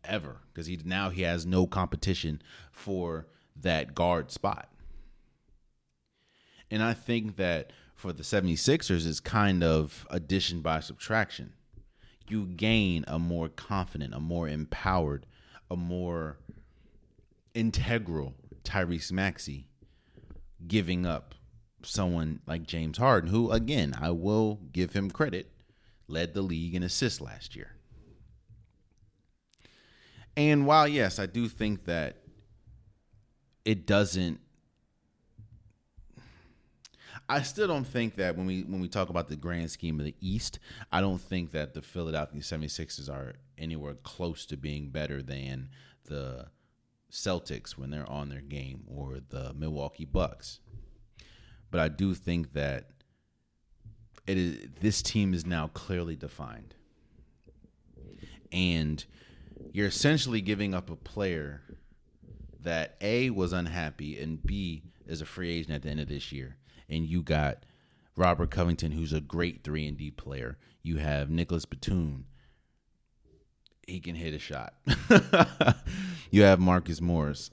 ever 0.04 0.38
because 0.52 0.68
he 0.68 0.80
now 0.84 1.10
he 1.10 1.24
has 1.24 1.46
no 1.46 1.68
competition 1.68 2.42
for 2.72 3.28
that 3.56 3.96
guard 3.96 4.32
spot. 4.32 4.70
And 6.72 6.84
I 6.84 6.94
think 6.94 7.38
that 7.38 7.72
for 7.96 8.14
the 8.14 8.24
76ers 8.24 9.06
is 9.06 9.20
kind 9.20 9.64
of 9.64 10.06
addition 10.10 10.62
by 10.62 10.80
subtraction. 10.80 11.54
You 12.28 12.46
gain 12.46 13.04
a 13.08 13.18
more 13.18 13.50
confident, 13.50 14.14
a 14.14 14.20
more 14.20 14.48
empowered, 14.48 15.26
a 15.70 15.76
more 15.76 16.38
integral 17.54 18.36
Tyrese 18.64 19.12
Maxey 19.12 19.68
giving 20.68 21.06
up 21.06 21.34
someone 21.84 22.42
like 22.46 22.63
James 22.68 22.98
Harden, 22.98 23.30
who, 23.30 23.52
again, 23.52 23.96
I 24.00 24.12
will 24.12 24.60
give 24.72 24.94
him 24.94 25.10
credit, 25.12 25.52
led 26.08 26.34
the 26.34 26.42
league 26.42 26.76
in 26.76 26.84
assists 26.84 27.22
last 27.22 27.56
year. 27.56 27.76
And 30.36 30.65
while, 30.65 30.88
yes, 30.88 31.20
I 31.20 31.26
do 31.26 31.48
think 31.48 31.86
that 31.86 32.18
it 33.65 33.86
doesn't 33.86 34.39
I 37.30 37.44
still 37.44 37.68
don't 37.68 37.86
think 37.86 38.15
that 38.15 38.36
when 38.36 38.48
we 38.48 38.63
when 38.63 38.82
we 38.82 38.88
talk 38.88 39.10
about 39.10 39.28
the 39.28 39.36
grand 39.36 39.70
scheme 39.70 40.00
of 40.00 40.06
the 40.06 40.15
East, 40.20 40.58
I 40.92 41.00
don't 41.00 41.22
think 41.22 41.52
that 41.52 41.76
the 41.76 41.82
Philadelphia 41.84 42.42
76ers 42.42 43.08
are 43.08 43.36
anywhere 43.56 43.94
close 43.94 44.48
to 44.48 44.58
being 44.58 44.89
better 44.89 45.22
than 45.22 45.70
the 46.06 46.48
Celtics 47.12 47.78
when 47.78 47.92
they're 47.92 48.10
on 48.10 48.30
their 48.30 48.42
game 48.42 48.84
or 48.88 49.20
the 49.30 49.54
Milwaukee 49.54 50.06
Bucks. 50.06 50.60
But 51.72 51.82
I 51.82 51.88
do 51.90 52.14
think 52.14 52.54
that 52.54 52.90
it 54.26 54.38
is 54.38 54.68
this 54.80 55.02
team 55.02 55.34
is 55.34 55.46
now 55.46 55.68
clearly 55.68 56.16
defined. 56.16 56.76
And 58.52 59.04
you're 59.72 59.88
essentially 59.88 60.42
giving 60.42 60.74
up 60.74 60.90
a 60.90 60.96
player 60.96 61.62
that 62.62 62.96
A 63.02 63.30
was 63.30 63.54
unhappy 63.54 64.20
and 64.20 64.44
B 64.44 64.84
is 65.08 65.22
a 65.22 65.26
free 65.26 65.52
agent 65.52 65.76
at 65.76 65.82
the 65.84 65.90
end 65.90 66.00
of 66.00 66.08
this 66.08 66.32
year. 66.32 66.58
And 66.90 67.06
you 67.06 67.22
got 67.22 67.66
Robert 68.16 68.52
Covington, 68.52 68.92
who's 68.92 69.14
a 69.14 69.22
great 69.22 69.64
three 69.64 69.88
and 69.88 69.98
D 69.98 70.12
player. 70.12 70.58
You 70.84 70.98
have 70.98 71.30
Nicholas 71.30 71.66
Batum. 71.66 72.26
He 73.88 74.00
can 74.00 74.16
hit 74.16 74.34
a 74.34 74.40
shot. 74.40 74.76
you 76.32 76.44
have 76.44 76.60
Marcus 76.60 77.02
Morris. 77.02 77.50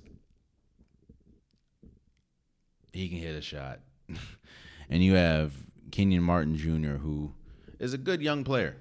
He 2.92 3.08
can 3.08 3.18
hit 3.18 3.34
a 3.34 3.40
shot. 3.40 3.80
and 4.90 5.02
you 5.02 5.14
have 5.14 5.52
Kenyon 5.90 6.22
Martin 6.22 6.56
Jr., 6.56 6.98
who 6.98 7.32
is 7.78 7.94
a 7.94 7.98
good 7.98 8.22
young 8.22 8.44
player 8.44 8.76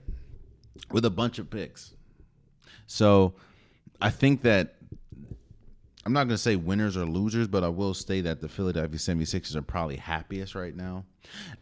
with 0.92 1.06
a 1.06 1.10
bunch 1.10 1.40
of 1.40 1.50
picks. 1.50 1.94
So 2.88 3.36
I 4.02 4.10
think 4.10 4.42
that 4.44 4.76
I'm 6.06 6.14
not 6.14 6.26
going 6.26 6.36
to 6.36 6.38
say 6.38 6.56
winners 6.56 6.96
or 6.96 7.06
losers, 7.06 7.48
but 7.48 7.64
I 7.64 7.70
will 7.70 7.94
say 7.96 8.22
that 8.22 8.40
the 8.40 8.48
Philadelphia 8.48 9.00
76ers 9.00 9.56
are 9.56 9.64
probably 9.64 9.96
happiest 9.96 10.54
right 10.54 10.76
now. 10.76 11.06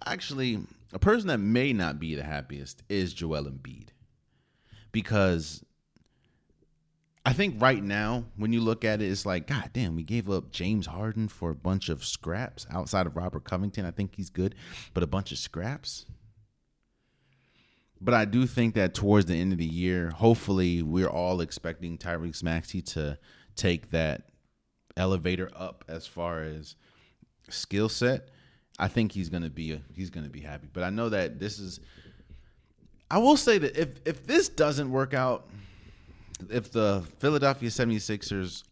Actually, 0.05 0.59
a 0.91 0.99
person 0.99 1.29
that 1.29 1.37
may 1.37 1.71
not 1.71 1.97
be 1.97 2.13
the 2.13 2.23
happiest 2.23 2.83
is 2.89 3.13
Joel 3.13 3.45
Embiid. 3.45 3.89
Because 4.91 5.63
I 7.25 7.31
think 7.31 7.61
right 7.61 7.81
now, 7.81 8.25
when 8.35 8.51
you 8.51 8.59
look 8.59 8.83
at 8.83 9.01
it, 9.01 9.09
it's 9.09 9.25
like, 9.25 9.47
God 9.47 9.69
damn, 9.71 9.95
we 9.95 10.03
gave 10.03 10.29
up 10.29 10.51
James 10.51 10.87
Harden 10.87 11.29
for 11.29 11.51
a 11.51 11.55
bunch 11.55 11.87
of 11.87 12.03
scraps 12.03 12.67
outside 12.69 13.07
of 13.07 13.15
Robert 13.15 13.45
Covington. 13.45 13.85
I 13.85 13.91
think 13.91 14.15
he's 14.15 14.29
good, 14.29 14.55
but 14.93 15.03
a 15.03 15.07
bunch 15.07 15.31
of 15.31 15.37
scraps. 15.37 16.05
But 18.01 18.13
I 18.13 18.25
do 18.25 18.45
think 18.45 18.75
that 18.75 18.93
towards 18.93 19.27
the 19.27 19.35
end 19.35 19.53
of 19.53 19.57
the 19.57 19.65
year, 19.65 20.09
hopefully, 20.09 20.81
we're 20.81 21.07
all 21.07 21.39
expecting 21.39 21.97
Tyrese 21.97 22.43
Maxey 22.43 22.81
to 22.81 23.17
take 23.55 23.91
that 23.91 24.23
elevator 24.97 25.49
up 25.55 25.85
as 25.87 26.05
far 26.05 26.43
as 26.43 26.75
skill 27.49 27.87
set. 27.87 28.27
I 28.77 28.89
think 28.89 29.13
he's 29.13 29.29
gonna 29.29 29.49
be 29.49 29.81
he's 29.93 30.09
gonna 30.09 30.27
be 30.29 30.41
happy. 30.41 30.67
But 30.73 30.83
I 30.83 30.89
know 30.89 31.07
that 31.09 31.39
this 31.39 31.59
is. 31.59 31.79
I 33.09 33.19
will 33.19 33.37
say 33.37 33.57
that 33.59 33.77
if 33.77 33.89
if 34.05 34.27
this 34.27 34.49
doesn't 34.49 34.91
work 34.91 35.13
out 35.13 35.47
if 36.49 36.71
the 36.71 37.03
Philadelphia 37.19 37.69
76ers 37.69 38.63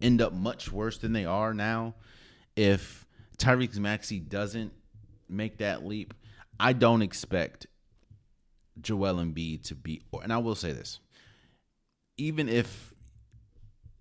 end 0.00 0.20
up 0.20 0.32
much 0.32 0.70
worse 0.70 0.98
than 0.98 1.12
they 1.12 1.24
are 1.24 1.54
now, 1.54 1.94
if 2.56 3.06
Tyrese 3.38 3.78
Maxey 3.78 4.18
doesn't 4.18 4.72
make 5.28 5.58
that 5.58 5.84
leap, 5.86 6.14
I 6.58 6.72
don't 6.72 7.02
expect 7.02 7.66
Joel 8.80 9.16
Embiid 9.16 9.64
to 9.64 9.74
be 9.74 10.02
and 10.22 10.32
I 10.32 10.38
will 10.38 10.54
say 10.54 10.72
this. 10.72 11.00
Even 12.16 12.48
if 12.48 12.92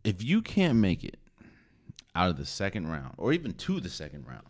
if 0.04 0.24
you 0.24 0.42
can't 0.42 0.76
make 0.76 1.04
it 1.04 1.18
out 2.16 2.30
of 2.30 2.38
the 2.38 2.46
second 2.46 2.88
round 2.88 3.14
or 3.18 3.34
even 3.34 3.54
to 3.54 3.80
the 3.80 3.90
second 3.90 4.26
round, 4.28 4.48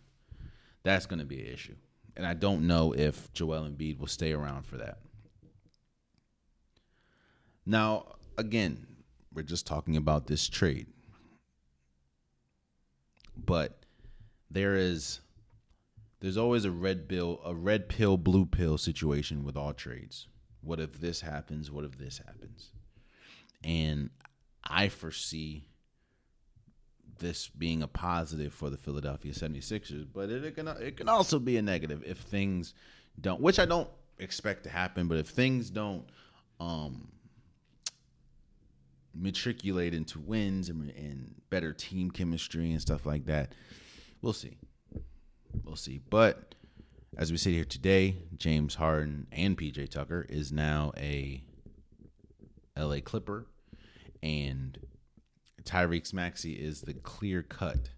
that's 0.84 1.06
going 1.06 1.18
to 1.18 1.24
be 1.24 1.40
an 1.40 1.52
issue. 1.52 1.74
And 2.16 2.26
I 2.26 2.34
don't 2.34 2.66
know 2.66 2.92
if 2.92 3.32
Joel 3.32 3.68
Embiid 3.68 3.98
will 3.98 4.06
stay 4.06 4.32
around 4.32 4.64
for 4.66 4.76
that. 4.78 4.98
Now, 7.66 8.16
again, 8.38 8.86
We're 9.34 9.42
just 9.42 9.66
talking 9.66 9.96
about 9.96 10.26
this 10.26 10.48
trade. 10.48 10.86
But 13.36 13.84
there 14.50 14.74
is 14.74 15.20
there's 16.20 16.36
always 16.36 16.64
a 16.64 16.70
red 16.70 17.06
bill 17.06 17.40
a 17.44 17.54
red 17.54 17.88
pill 17.88 18.16
blue 18.16 18.46
pill 18.46 18.78
situation 18.78 19.44
with 19.44 19.56
all 19.56 19.74
trades. 19.74 20.26
What 20.62 20.80
if 20.80 21.00
this 21.00 21.20
happens? 21.20 21.70
What 21.70 21.84
if 21.84 21.98
this 21.98 22.18
happens? 22.18 22.70
And 23.62 24.10
I 24.64 24.88
foresee 24.88 25.68
this 27.18 27.48
being 27.48 27.82
a 27.82 27.88
positive 27.88 28.52
for 28.52 28.70
the 28.70 28.76
Philadelphia 28.76 29.32
76ers, 29.32 30.06
but 30.12 30.30
it, 30.30 30.44
it 30.44 30.54
can 30.54 30.68
it 30.68 30.96
can 30.96 31.08
also 31.08 31.38
be 31.38 31.56
a 31.56 31.62
negative 31.62 32.02
if 32.06 32.18
things 32.18 32.74
don't 33.20 33.40
which 33.40 33.58
I 33.58 33.66
don't 33.66 33.90
expect 34.18 34.64
to 34.64 34.70
happen, 34.70 35.06
but 35.06 35.18
if 35.18 35.28
things 35.28 35.70
don't 35.70 36.04
um 36.58 37.08
matriculate 39.18 39.94
into 39.94 40.18
wins 40.18 40.68
and, 40.68 40.90
and 40.90 41.34
better 41.50 41.72
team 41.72 42.10
chemistry 42.10 42.70
and 42.70 42.80
stuff 42.80 43.06
like 43.06 43.26
that, 43.26 43.54
we'll 44.22 44.32
see. 44.32 44.58
We'll 45.64 45.76
see. 45.76 46.00
But 46.10 46.54
as 47.16 47.30
we 47.30 47.38
sit 47.38 47.52
here 47.52 47.64
today, 47.64 48.16
James 48.36 48.76
Harden 48.76 49.26
and 49.32 49.56
PJ 49.56 49.90
Tucker 49.90 50.26
is 50.28 50.52
now 50.52 50.92
a 50.96 51.42
LA 52.76 53.00
Clipper, 53.00 53.46
and 54.22 54.78
Tyrese 55.64 56.12
Maxey 56.12 56.52
is 56.52 56.82
the 56.82 56.94
clear 56.94 57.42
cut, 57.42 57.90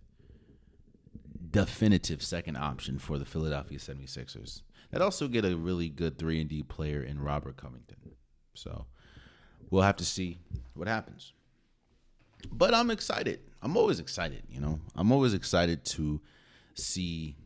definitive 1.51 2.23
second 2.23 2.57
option 2.57 2.99
for 2.99 3.19
the 3.19 3.27
Philadelphia 3.27 3.79
76ers. 3.79 4.63
That 4.91 5.03
also 5.03 5.29
get 5.29 5.45
a 5.45 5.57
really 5.57 5.89
good 5.89 6.19
3 6.19 6.41
and 6.41 6.51
D 6.51 6.63
player 6.63 7.03
in 7.03 7.21
Robert 7.21 7.57
Covington. 7.57 8.13
So 8.55 8.87
we'll 9.71 9.83
have 9.83 9.97
to 9.97 10.05
see 10.05 10.39
what 10.75 10.89
happens. 10.89 11.33
But 12.51 12.75
I'm 12.75 12.91
excited. 12.91 13.41
I'm 13.63 13.77
always 13.77 14.01
excited, 14.01 14.43
you 14.49 14.61
know. 14.61 14.81
I'm 14.97 15.13
always 15.13 15.35
excited 15.35 15.85
to 15.87 16.21
see 16.75 17.37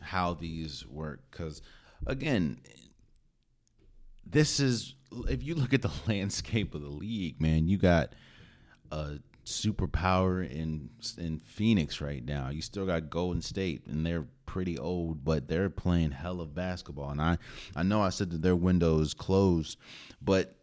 how 0.00 0.34
these 0.34 0.86
work 0.86 1.30
cuz 1.30 1.62
again, 2.06 2.60
this 4.24 4.60
is 4.60 4.94
if 5.28 5.42
you 5.42 5.54
look 5.54 5.74
at 5.74 5.82
the 5.82 5.90
landscape 6.08 6.74
of 6.74 6.82
the 6.82 6.88
league, 6.88 7.40
man, 7.40 7.68
you 7.68 7.76
got 7.76 8.14
a 8.90 9.18
superpower 9.44 10.48
in 10.48 10.90
in 11.18 11.40
Phoenix 11.40 12.00
right 12.00 12.24
now. 12.24 12.48
You 12.50 12.62
still 12.62 12.86
got 12.86 13.10
Golden 13.10 13.42
State, 13.42 13.86
and 13.86 14.06
they're 14.06 14.26
pretty 14.46 14.78
old, 14.78 15.24
but 15.24 15.48
they're 15.48 15.70
playing 15.70 16.12
hell 16.12 16.40
of 16.40 16.54
basketball. 16.54 17.10
And 17.10 17.20
I 17.20 17.38
I 17.74 17.82
know 17.82 18.00
I 18.00 18.10
said 18.10 18.30
that 18.30 18.42
their 18.42 18.56
window 18.56 19.00
is 19.00 19.14
closed, 19.14 19.78
but 20.20 20.54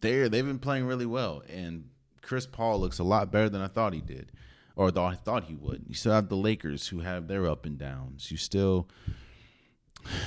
they're 0.00 0.28
they've 0.28 0.46
been 0.46 0.58
playing 0.58 0.86
really 0.86 1.06
well. 1.06 1.42
And 1.52 1.88
Chris 2.22 2.46
Paul 2.46 2.80
looks 2.80 2.98
a 2.98 3.04
lot 3.04 3.30
better 3.30 3.48
than 3.48 3.60
I 3.60 3.68
thought 3.68 3.92
he 3.92 4.00
did, 4.00 4.32
or 4.76 4.90
thought 4.90 5.12
I 5.12 5.16
thought 5.16 5.44
he 5.44 5.54
would. 5.54 5.84
You 5.88 5.94
still 5.94 6.12
have 6.12 6.28
the 6.28 6.36
Lakers 6.36 6.88
who 6.88 7.00
have 7.00 7.28
their 7.28 7.46
up 7.46 7.66
and 7.66 7.78
downs. 7.78 8.30
You 8.30 8.36
still 8.36 8.88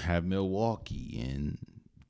have 0.04 0.26
Milwaukee 0.26 1.20
and 1.22 1.58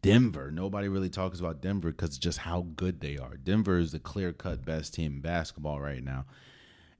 Denver. 0.01 0.51
Nobody 0.51 0.87
really 0.87 1.09
talks 1.09 1.39
about 1.39 1.61
Denver 1.61 1.91
because 1.91 2.17
just 2.17 2.39
how 2.39 2.67
good 2.75 2.99
they 2.99 3.17
are. 3.17 3.37
Denver 3.37 3.77
is 3.77 3.91
the 3.91 3.99
clear 3.99 4.31
cut 4.33 4.63
best 4.65 4.93
team 4.93 5.13
in 5.13 5.21
basketball 5.21 5.79
right 5.79 6.03
now. 6.03 6.25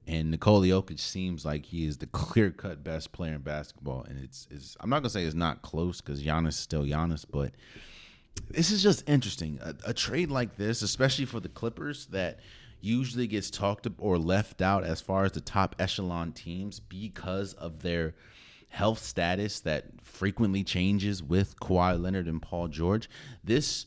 And 0.08 0.30
Nikola 0.30 0.68
Jokic 0.68 1.00
seems 1.00 1.46
like 1.46 1.66
he 1.66 1.86
is 1.86 1.98
the 1.98 2.06
clear 2.08 2.52
cut 2.52 2.84
best 2.84 3.12
player 3.12 3.34
in 3.36 3.42
basketball. 3.42 4.04
And 4.04 4.24
it's, 4.24 4.48
it's 4.50 4.78
I'm 4.80 4.90
not 4.90 5.00
gonna 5.00 5.10
say 5.10 5.24
it's 5.24 5.36
not 5.36 5.62
close 5.62 6.02
because 6.02 6.24
Giannis 6.24 6.50
is 6.50 6.56
still 6.58 6.84
Giannis, 6.84 7.26
but 7.30 7.52
this 8.50 8.72
is 8.72 8.84
just 8.84 9.08
interesting. 9.10 9.60
A, 9.62 9.76
a, 9.88 9.94
trade 9.94 10.30
like 10.30 10.56
this, 10.56 10.82
especially 10.82 11.26
for 11.26 11.40
the 11.40 11.50
Clippers, 11.50 12.08
that 12.08 12.40
usually 12.82 13.28
gets 13.28 13.50
talked 13.50 13.88
or 13.98 14.18
left 14.18 14.62
out 14.62 14.84
as 14.84 15.02
far 15.02 15.26
as 15.26 15.32
the 15.32 15.42
top 15.42 15.76
echelon 15.80 16.32
teams 16.32 16.80
because 16.80 17.54
of 17.54 17.82
their 17.82 18.14
health 18.70 19.00
status 19.00 19.62
that 19.62 19.86
frequently 20.02 20.64
changes 20.64 21.24
with 21.24 21.60
Kawhi 21.60 22.00
Leonard 22.00 22.28
and 22.28 22.42
Paul 22.42 22.68
George. 22.68 23.10
This 23.44 23.86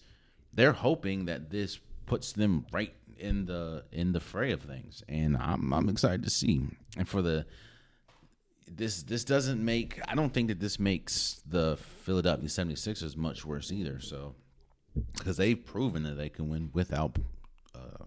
they're 0.52 0.72
hoping 0.72 1.26
that 1.26 1.50
this 1.50 1.78
puts 2.06 2.32
them 2.32 2.66
right 2.72 2.94
in 3.18 3.46
the 3.46 3.84
in 3.92 4.12
the 4.12 4.20
fray 4.20 4.50
of 4.52 4.62
things, 4.62 5.02
and 5.08 5.36
I'm 5.36 5.72
I'm 5.72 5.88
excited 5.88 6.22
to 6.24 6.30
see. 6.30 6.66
And 6.96 7.08
for 7.08 7.22
the 7.22 7.46
this 8.66 9.02
this 9.02 9.24
doesn't 9.24 9.62
make 9.62 10.00
I 10.08 10.14
don't 10.14 10.32
think 10.32 10.48
that 10.48 10.60
this 10.60 10.78
makes 10.78 11.42
the 11.46 11.76
Philadelphia 11.76 12.48
76ers 12.48 13.16
much 13.16 13.44
worse 13.44 13.70
either. 13.70 14.00
So 14.00 14.34
because 15.16 15.36
they've 15.36 15.64
proven 15.64 16.02
that 16.04 16.16
they 16.16 16.28
can 16.28 16.48
win 16.48 16.70
without 16.72 17.16
uh, 17.74 18.04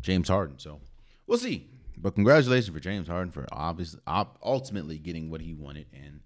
James 0.00 0.28
Harden. 0.28 0.58
So 0.58 0.80
we'll 1.26 1.38
see. 1.38 1.68
But 1.98 2.14
congratulations 2.14 2.74
for 2.74 2.80
James 2.80 3.08
Harden 3.08 3.30
for 3.32 3.46
obviously 3.50 4.00
ultimately 4.42 4.98
getting 4.98 5.30
what 5.30 5.40
he 5.40 5.54
wanted 5.54 5.86
and 5.92 6.20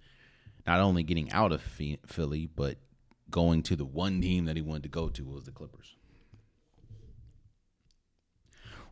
not 0.66 0.80
only 0.80 1.02
getting 1.02 1.30
out 1.32 1.52
of 1.52 1.62
Philly, 1.62 2.46
but 2.54 2.76
going 3.30 3.62
to 3.62 3.76
the 3.76 3.84
one 3.84 4.20
team 4.20 4.46
that 4.46 4.56
he 4.56 4.62
wanted 4.62 4.82
to 4.82 4.88
go 4.88 5.08
to 5.08 5.24
was 5.24 5.44
the 5.44 5.52
Clippers. 5.52 5.94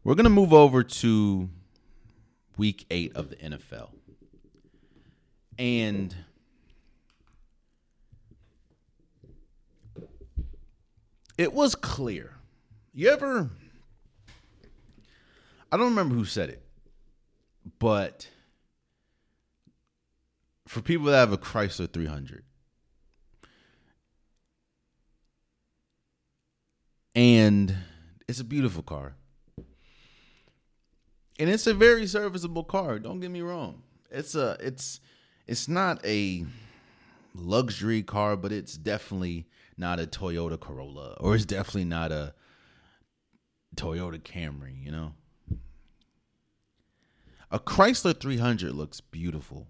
We're 0.05 0.15
going 0.15 0.25
to 0.25 0.31
move 0.31 0.53
over 0.53 0.83
to 0.83 1.51
week 2.57 2.87
eight 2.91 3.15
of 3.17 3.31
the 3.31 3.37
NFL. 3.37 3.91
And 5.59 6.15
it 11.39 11.55
was 11.55 11.75
clear. 11.77 12.35
You 12.93 13.11
ever, 13.11 13.49
I 15.71 15.77
don't 15.77 15.91
remember 15.91 16.17
who 16.17 16.25
said 16.25 16.51
it, 16.51 16.63
but 17.79 18.29
for 20.67 20.83
people 20.83 21.07
that 21.07 21.17
have 21.17 21.33
a 21.33 21.39
Chrysler 21.39 21.91
300, 21.91 22.43
and 27.15 27.75
it's 28.27 28.41
a 28.41 28.45
beautiful 28.45 28.83
car. 28.83 29.15
And 31.41 31.49
it's 31.49 31.69
a 31.69 31.75
very 31.75 32.09
serviceable 32.09 32.65
car, 32.65 32.99
don't 32.99 33.21
get 33.21 33.31
me 33.31 33.43
wrong. 33.43 33.83
It's 34.11 34.35
a 34.35 34.57
it's 34.59 34.99
it's 35.47 35.69
not 35.69 36.05
a 36.05 36.45
luxury 37.33 38.03
car, 38.03 38.37
but 38.37 38.51
it's 38.51 38.77
definitely 38.77 39.47
not 39.79 40.01
a 40.01 40.07
Toyota 40.07 40.59
Corolla 40.59 41.17
or 41.21 41.35
it's 41.35 41.45
definitely 41.45 41.85
not 41.85 42.13
a 42.13 42.35
Toyota 43.77 44.21
Camry, 44.21 44.83
you 44.83 44.91
know? 44.91 45.15
A 47.51 47.59
Chrysler 47.59 48.19
300 48.19 48.73
looks 48.75 49.01
beautiful 49.01 49.69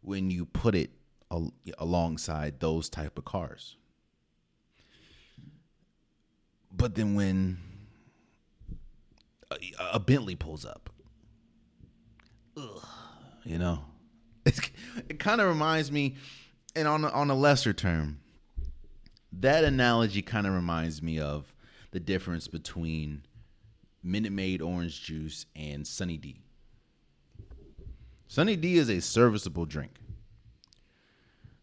when 0.00 0.30
you 0.30 0.44
put 0.44 0.74
it 0.74 0.90
al- 1.30 1.54
alongside 1.78 2.60
those 2.60 2.88
type 2.88 3.18
of 3.18 3.24
cars. 3.24 3.76
But 6.70 6.94
then 6.94 7.14
when 7.14 7.58
a, 9.50 9.56
a 9.94 10.00
Bentley 10.00 10.36
pulls 10.36 10.64
up, 10.64 10.90
ugh, 12.56 12.86
you 13.44 13.58
know, 13.58 13.84
it, 14.46 14.70
it 15.08 15.18
kind 15.18 15.40
of 15.40 15.48
reminds 15.48 15.90
me, 15.92 16.16
and 16.74 16.88
on 16.88 17.04
on 17.04 17.28
a 17.28 17.34
lesser 17.34 17.72
term, 17.72 18.21
that 19.32 19.64
analogy 19.64 20.22
kind 20.22 20.46
of 20.46 20.54
reminds 20.54 21.02
me 21.02 21.18
of 21.18 21.54
the 21.90 22.00
difference 22.00 22.48
between 22.48 23.22
Minute 24.02 24.32
Maid 24.32 24.60
orange 24.60 25.02
juice 25.02 25.46
and 25.54 25.86
Sunny 25.86 26.16
D. 26.16 26.40
Sunny 28.26 28.56
D 28.56 28.76
is 28.76 28.88
a 28.88 29.00
serviceable 29.00 29.66
drink. 29.66 30.00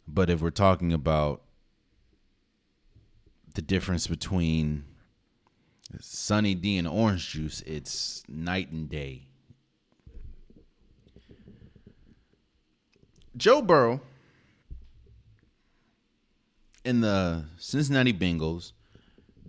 But 0.08 0.30
if 0.30 0.42
we're 0.42 0.50
talking 0.50 0.94
about 0.94 1.42
the 3.54 3.62
difference 3.62 4.08
between 4.08 4.86
Sunny 6.00 6.56
D 6.56 6.78
and 6.78 6.88
orange 6.88 7.30
juice, 7.30 7.62
it's 7.62 8.24
night 8.28 8.72
and 8.72 8.90
day. 8.90 9.28
Joe 13.38 13.62
Burrow 13.62 14.02
and 16.86 17.04
the 17.04 17.46
Cincinnati 17.58 18.14
Bengals 18.14 18.72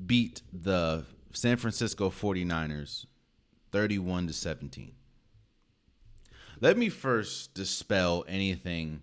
beat 0.06 0.42
the 0.52 1.04
San 1.32 1.56
Francisco 1.56 2.10
49ers 2.10 3.06
31 3.72 4.26
to 4.26 4.32
17. 4.32 4.92
Let 6.60 6.76
me 6.76 6.88
first 6.88 7.54
dispel 7.54 8.24
anything. 8.28 9.02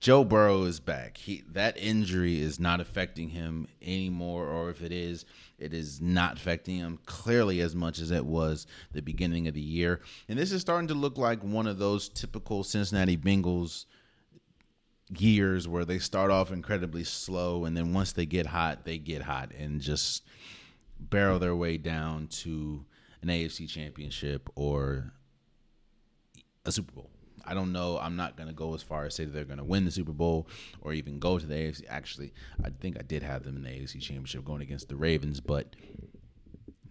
Joe 0.00 0.22
Burrow 0.22 0.64
is 0.64 0.80
back. 0.80 1.16
He 1.16 1.42
that 1.52 1.78
injury 1.78 2.40
is 2.40 2.60
not 2.60 2.80
affecting 2.80 3.30
him 3.30 3.66
anymore, 3.80 4.46
or 4.46 4.68
if 4.68 4.82
it 4.82 4.92
is, 4.92 5.24
it 5.58 5.72
is 5.72 6.00
not 6.00 6.36
affecting 6.36 6.76
him 6.76 6.98
clearly 7.06 7.60
as 7.60 7.74
much 7.74 7.98
as 7.98 8.10
it 8.10 8.26
was 8.26 8.66
the 8.92 9.00
beginning 9.00 9.48
of 9.48 9.54
the 9.54 9.62
year. 9.62 10.02
And 10.28 10.38
this 10.38 10.52
is 10.52 10.60
starting 10.60 10.88
to 10.88 10.94
look 10.94 11.16
like 11.16 11.42
one 11.42 11.66
of 11.66 11.78
those 11.78 12.10
typical 12.10 12.62
Cincinnati 12.62 13.16
Bengals 13.16 13.86
years 15.20 15.66
where 15.66 15.84
they 15.84 15.98
start 15.98 16.30
off 16.30 16.52
incredibly 16.52 17.04
slow 17.04 17.64
and 17.64 17.76
then 17.76 17.92
once 17.92 18.12
they 18.12 18.26
get 18.26 18.46
hot, 18.46 18.84
they 18.84 18.98
get 18.98 19.22
hot 19.22 19.52
and 19.58 19.80
just 19.80 20.24
barrel 20.98 21.38
their 21.38 21.56
way 21.56 21.76
down 21.76 22.26
to 22.28 22.84
an 23.22 23.28
AFC 23.28 23.68
championship 23.68 24.48
or 24.54 25.12
a 26.64 26.72
Super 26.72 26.92
Bowl. 26.92 27.10
I 27.46 27.54
don't 27.54 27.72
know. 27.72 27.98
I'm 27.98 28.16
not 28.16 28.36
going 28.36 28.48
to 28.48 28.54
go 28.54 28.74
as 28.74 28.82
far 28.82 29.04
as 29.04 29.14
say 29.14 29.24
that 29.24 29.32
they're 29.32 29.44
going 29.44 29.58
to 29.58 29.64
win 29.64 29.84
the 29.84 29.90
Super 29.90 30.12
Bowl 30.12 30.48
or 30.80 30.92
even 30.92 31.18
go 31.18 31.38
to 31.38 31.46
the 31.46 31.54
AFC. 31.54 31.82
Actually, 31.88 32.32
I 32.64 32.70
think 32.70 32.96
I 32.98 33.02
did 33.02 33.22
have 33.22 33.44
them 33.44 33.56
in 33.56 33.62
the 33.62 33.68
AFC 33.68 34.00
championship 34.00 34.44
going 34.44 34.62
against 34.62 34.88
the 34.88 34.96
Ravens, 34.96 35.40
but 35.40 35.76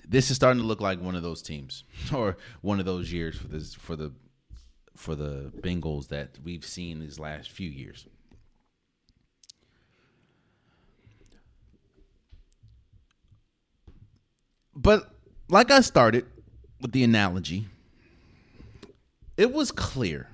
this 0.07 0.29
is 0.29 0.35
starting 0.35 0.61
to 0.61 0.67
look 0.67 0.81
like 0.81 1.01
one 1.01 1.15
of 1.15 1.23
those 1.23 1.41
teams 1.41 1.83
or 2.13 2.37
one 2.61 2.79
of 2.79 2.85
those 2.85 3.11
years 3.11 3.37
for 3.37 3.47
this 3.47 3.73
for 3.73 3.95
the 3.95 4.13
for 4.95 5.15
the 5.15 5.51
Bengals 5.61 6.09
that 6.09 6.37
we've 6.43 6.65
seen 6.65 6.99
these 6.99 7.19
last 7.19 7.49
few 7.49 7.69
years. 7.69 8.07
But 14.75 15.11
like 15.49 15.71
I 15.71 15.81
started 15.81 16.25
with 16.81 16.91
the 16.91 17.03
analogy, 17.03 17.67
it 19.37 19.51
was 19.51 19.71
clear 19.71 20.29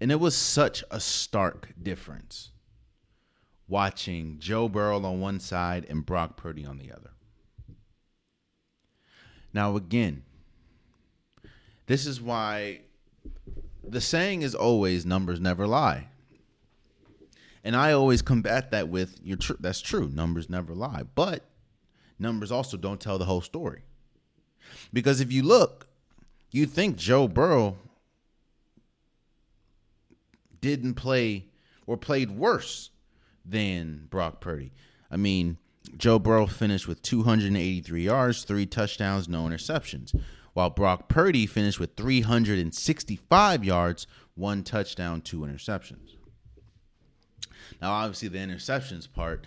and 0.00 0.12
it 0.12 0.20
was 0.20 0.36
such 0.36 0.84
a 0.90 1.00
stark 1.00 1.72
difference 1.82 2.50
watching 3.68 4.36
Joe 4.38 4.68
Burrow 4.68 5.02
on 5.04 5.20
one 5.20 5.40
side 5.40 5.86
and 5.88 6.04
Brock 6.04 6.36
Purdy 6.36 6.64
on 6.64 6.78
the 6.78 6.92
other. 6.92 7.10
Now, 9.52 9.76
again, 9.76 10.22
this 11.86 12.06
is 12.06 12.20
why 12.20 12.80
the 13.82 14.00
saying 14.00 14.42
is 14.42 14.54
always 14.54 15.06
numbers 15.06 15.40
never 15.40 15.66
lie. 15.66 16.08
And 17.64 17.74
I 17.74 17.92
always 17.92 18.22
combat 18.22 18.70
that 18.70 18.88
with 18.88 19.18
you're 19.24 19.36
true 19.36 19.56
that's 19.58 19.80
true, 19.80 20.08
numbers 20.12 20.48
never 20.48 20.74
lie. 20.74 21.02
But 21.14 21.44
numbers 22.18 22.52
also 22.52 22.76
don't 22.76 23.00
tell 23.00 23.18
the 23.18 23.24
whole 23.24 23.40
story. 23.40 23.82
Because 24.92 25.20
if 25.20 25.32
you 25.32 25.42
look, 25.42 25.86
you 26.50 26.66
think 26.66 26.96
Joe 26.96 27.28
Burrow 27.28 27.76
didn't 30.60 30.94
play 30.94 31.46
or 31.86 31.96
played 31.96 32.30
worse 32.30 32.90
than 33.44 34.06
Brock 34.10 34.40
Purdy. 34.40 34.72
I 35.10 35.16
mean, 35.16 35.58
Joe 35.96 36.18
Burrow 36.18 36.46
finished 36.46 36.88
with 36.88 37.02
283 37.02 38.02
yards, 38.02 38.42
three 38.42 38.66
touchdowns, 38.66 39.28
no 39.28 39.44
interceptions, 39.44 40.18
while 40.52 40.70
Brock 40.70 41.08
Purdy 41.08 41.46
finished 41.46 41.78
with 41.78 41.94
365 41.96 43.64
yards, 43.64 44.06
one 44.34 44.64
touchdown, 44.64 45.20
two 45.20 45.40
interceptions. 45.40 46.16
Now, 47.80 47.92
obviously, 47.92 48.28
the 48.28 48.38
interceptions 48.38 49.10
part, 49.12 49.46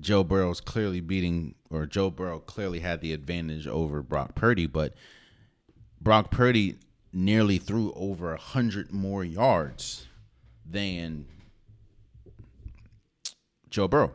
Joe 0.00 0.24
Burrow's 0.24 0.60
clearly 0.60 1.00
beating, 1.00 1.54
or 1.70 1.86
Joe 1.86 2.10
Burrow 2.10 2.40
clearly 2.40 2.80
had 2.80 3.00
the 3.00 3.12
advantage 3.12 3.66
over 3.66 4.02
Brock 4.02 4.34
Purdy, 4.34 4.66
but 4.66 4.94
Brock 6.00 6.30
Purdy 6.30 6.78
nearly 7.12 7.58
threw 7.58 7.92
over 7.94 8.28
a 8.30 8.36
100 8.36 8.92
more 8.92 9.22
yards 9.22 10.06
than 10.68 11.26
Joe 13.70 13.88
Burrow. 13.88 14.12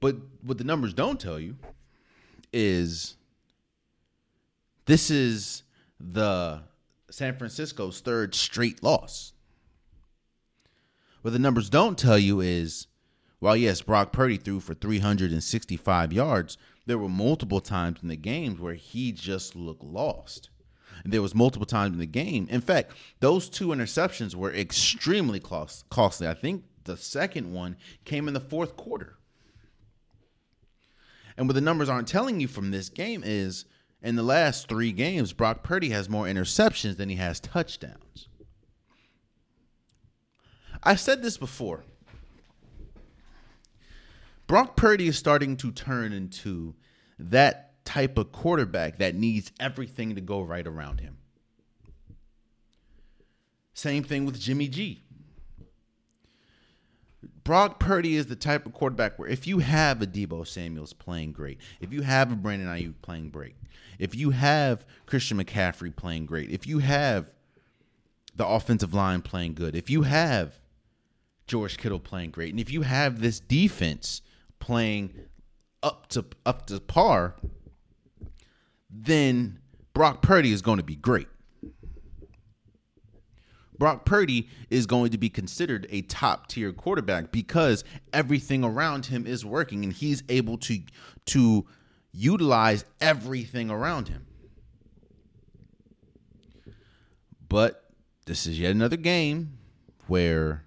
But 0.00 0.16
what 0.42 0.58
the 0.58 0.64
numbers 0.64 0.94
don't 0.94 1.18
tell 1.18 1.40
you 1.40 1.56
is 2.52 3.16
this 4.86 5.10
is 5.10 5.64
the 6.00 6.62
San 7.10 7.36
Francisco's 7.36 8.00
third 8.00 8.34
straight 8.34 8.82
loss. 8.82 9.32
What 11.28 11.32
the 11.32 11.38
numbers 11.38 11.68
don't 11.68 11.98
tell 11.98 12.18
you 12.18 12.40
is 12.40 12.86
while 13.38 13.54
yes, 13.54 13.82
Brock 13.82 14.12
Purdy 14.12 14.38
threw 14.38 14.60
for 14.60 14.72
365 14.72 16.10
yards, 16.10 16.56
there 16.86 16.96
were 16.96 17.06
multiple 17.06 17.60
times 17.60 17.98
in 18.02 18.08
the 18.08 18.16
games 18.16 18.58
where 18.58 18.72
he 18.72 19.12
just 19.12 19.54
looked 19.54 19.84
lost. 19.84 20.48
And 21.04 21.12
there 21.12 21.20
was 21.20 21.34
multiple 21.34 21.66
times 21.66 21.92
in 21.92 21.98
the 21.98 22.06
game. 22.06 22.48
In 22.50 22.62
fact, 22.62 22.92
those 23.20 23.50
two 23.50 23.68
interceptions 23.68 24.34
were 24.34 24.54
extremely 24.54 25.38
cost- 25.38 25.86
costly. 25.90 26.26
I 26.26 26.32
think 26.32 26.64
the 26.84 26.96
second 26.96 27.52
one 27.52 27.76
came 28.06 28.26
in 28.26 28.32
the 28.32 28.40
fourth 28.40 28.74
quarter. 28.78 29.18
And 31.36 31.46
what 31.46 31.56
the 31.56 31.60
numbers 31.60 31.90
aren't 31.90 32.08
telling 32.08 32.40
you 32.40 32.48
from 32.48 32.70
this 32.70 32.88
game 32.88 33.22
is 33.22 33.66
in 34.00 34.16
the 34.16 34.22
last 34.22 34.66
three 34.66 34.92
games, 34.92 35.34
Brock 35.34 35.62
Purdy 35.62 35.90
has 35.90 36.08
more 36.08 36.24
interceptions 36.24 36.96
than 36.96 37.10
he 37.10 37.16
has 37.16 37.38
touchdowns. 37.38 38.07
I 40.82 40.94
said 40.94 41.22
this 41.22 41.36
before. 41.36 41.84
Brock 44.46 44.76
Purdy 44.76 45.08
is 45.08 45.18
starting 45.18 45.56
to 45.58 45.70
turn 45.70 46.12
into 46.12 46.74
that 47.18 47.84
type 47.84 48.16
of 48.18 48.32
quarterback 48.32 48.98
that 48.98 49.14
needs 49.14 49.52
everything 49.60 50.14
to 50.14 50.20
go 50.20 50.40
right 50.40 50.66
around 50.66 51.00
him. 51.00 51.18
Same 53.74 54.02
thing 54.02 54.24
with 54.26 54.40
Jimmy 54.40 54.68
G. 54.68 55.04
Brock 57.44 57.78
Purdy 57.78 58.16
is 58.16 58.26
the 58.26 58.36
type 58.36 58.66
of 58.66 58.72
quarterback 58.72 59.18
where 59.18 59.28
if 59.28 59.46
you 59.46 59.60
have 59.60 60.02
a 60.02 60.06
Deebo 60.06 60.46
Samuels 60.46 60.92
playing 60.92 61.32
great, 61.32 61.58
if 61.80 61.92
you 61.92 62.02
have 62.02 62.30
a 62.30 62.36
Brandon 62.36 62.68
Aiyuk 62.68 63.00
playing 63.02 63.30
great, 63.30 63.56
if 63.98 64.14
you 64.14 64.30
have 64.30 64.84
Christian 65.06 65.42
McCaffrey 65.42 65.94
playing 65.94 66.26
great, 66.26 66.50
if 66.50 66.66
you 66.66 66.80
have 66.80 67.30
the 68.34 68.46
offensive 68.46 68.94
line 68.94 69.22
playing 69.22 69.54
good, 69.54 69.74
if 69.74 69.88
you 69.88 70.02
have 70.02 70.60
George 71.48 71.78
Kittle 71.78 71.98
playing 71.98 72.30
great, 72.30 72.50
and 72.50 72.60
if 72.60 72.70
you 72.70 72.82
have 72.82 73.20
this 73.20 73.40
defense 73.40 74.22
playing 74.60 75.12
up 75.82 76.08
to 76.10 76.24
up 76.46 76.66
to 76.66 76.78
par, 76.78 77.34
then 78.90 79.58
Brock 79.94 80.22
Purdy 80.22 80.52
is 80.52 80.62
going 80.62 80.78
to 80.78 80.84
be 80.84 80.96
great. 80.96 81.28
Brock 83.78 84.04
Purdy 84.04 84.48
is 84.70 84.86
going 84.86 85.12
to 85.12 85.18
be 85.18 85.28
considered 85.28 85.86
a 85.90 86.02
top 86.02 86.48
tier 86.48 86.72
quarterback 86.72 87.30
because 87.30 87.84
everything 88.12 88.64
around 88.64 89.06
him 89.06 89.26
is 89.26 89.44
working 89.44 89.84
and 89.84 89.92
he's 89.92 90.22
able 90.28 90.58
to 90.58 90.80
to 91.26 91.66
utilize 92.12 92.84
everything 93.00 93.70
around 93.70 94.08
him. 94.08 94.26
But 97.48 97.84
this 98.26 98.46
is 98.46 98.58
yet 98.58 98.72
another 98.72 98.96
game 98.96 99.58
where 100.06 100.64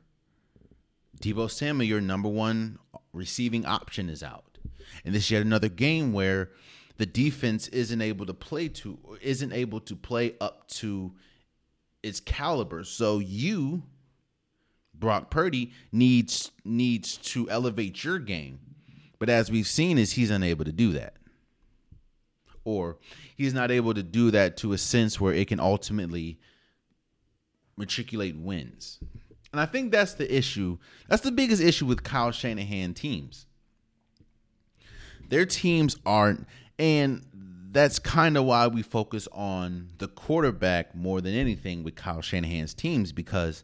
Deebo 1.21 1.49
Samuel, 1.49 1.87
your 1.87 2.01
number 2.01 2.29
one 2.29 2.79
receiving 3.13 3.65
option, 3.65 4.09
is 4.09 4.23
out. 4.23 4.57
And 5.05 5.15
this 5.15 5.25
is 5.25 5.31
yet 5.31 5.41
another 5.41 5.69
game 5.69 6.13
where 6.13 6.51
the 6.97 7.05
defense 7.05 7.67
isn't 7.69 8.01
able 8.01 8.25
to 8.25 8.33
play 8.33 8.67
to 8.67 8.99
isn't 9.21 9.53
able 9.53 9.79
to 9.81 9.95
play 9.95 10.35
up 10.39 10.67
to 10.67 11.13
its 12.03 12.19
caliber. 12.19 12.83
So 12.83 13.19
you, 13.19 13.83
Brock 14.93 15.31
Purdy, 15.31 15.71
needs 15.91 16.51
needs 16.63 17.17
to 17.17 17.49
elevate 17.49 18.03
your 18.03 18.19
game. 18.19 18.59
But 19.19 19.29
as 19.29 19.51
we've 19.51 19.67
seen, 19.67 19.97
is 19.97 20.13
he's 20.13 20.31
unable 20.31 20.65
to 20.65 20.71
do 20.71 20.91
that. 20.93 21.15
Or 22.63 22.97
he's 23.35 23.53
not 23.53 23.71
able 23.71 23.93
to 23.93 24.03
do 24.03 24.31
that 24.31 24.57
to 24.57 24.73
a 24.73 24.77
sense 24.77 25.19
where 25.19 25.33
it 25.33 25.47
can 25.47 25.59
ultimately 25.59 26.39
matriculate 27.77 28.35
wins. 28.35 28.99
And 29.51 29.59
I 29.59 29.65
think 29.65 29.91
that's 29.91 30.13
the 30.13 30.33
issue. 30.33 30.77
That's 31.07 31.23
the 31.23 31.31
biggest 31.31 31.61
issue 31.61 31.85
with 31.85 32.03
Kyle 32.03 32.31
Shanahan 32.31 32.93
teams. 32.93 33.47
Their 35.29 35.45
teams 35.45 35.97
aren't, 36.05 36.47
and 36.77 37.25
that's 37.71 37.99
kind 37.99 38.37
of 38.37 38.45
why 38.45 38.67
we 38.67 38.81
focus 38.81 39.27
on 39.31 39.89
the 39.97 40.07
quarterback 40.07 40.93
more 40.95 41.21
than 41.21 41.33
anything 41.33 41.83
with 41.83 41.95
Kyle 41.95 42.21
Shanahan's 42.21 42.73
teams 42.73 43.11
because 43.11 43.63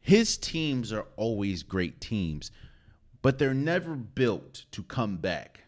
his 0.00 0.36
teams 0.36 0.92
are 0.92 1.06
always 1.16 1.62
great 1.62 2.00
teams, 2.00 2.50
but 3.22 3.38
they're 3.38 3.54
never 3.54 3.94
built 3.94 4.64
to 4.72 4.82
come 4.82 5.16
back. 5.16 5.64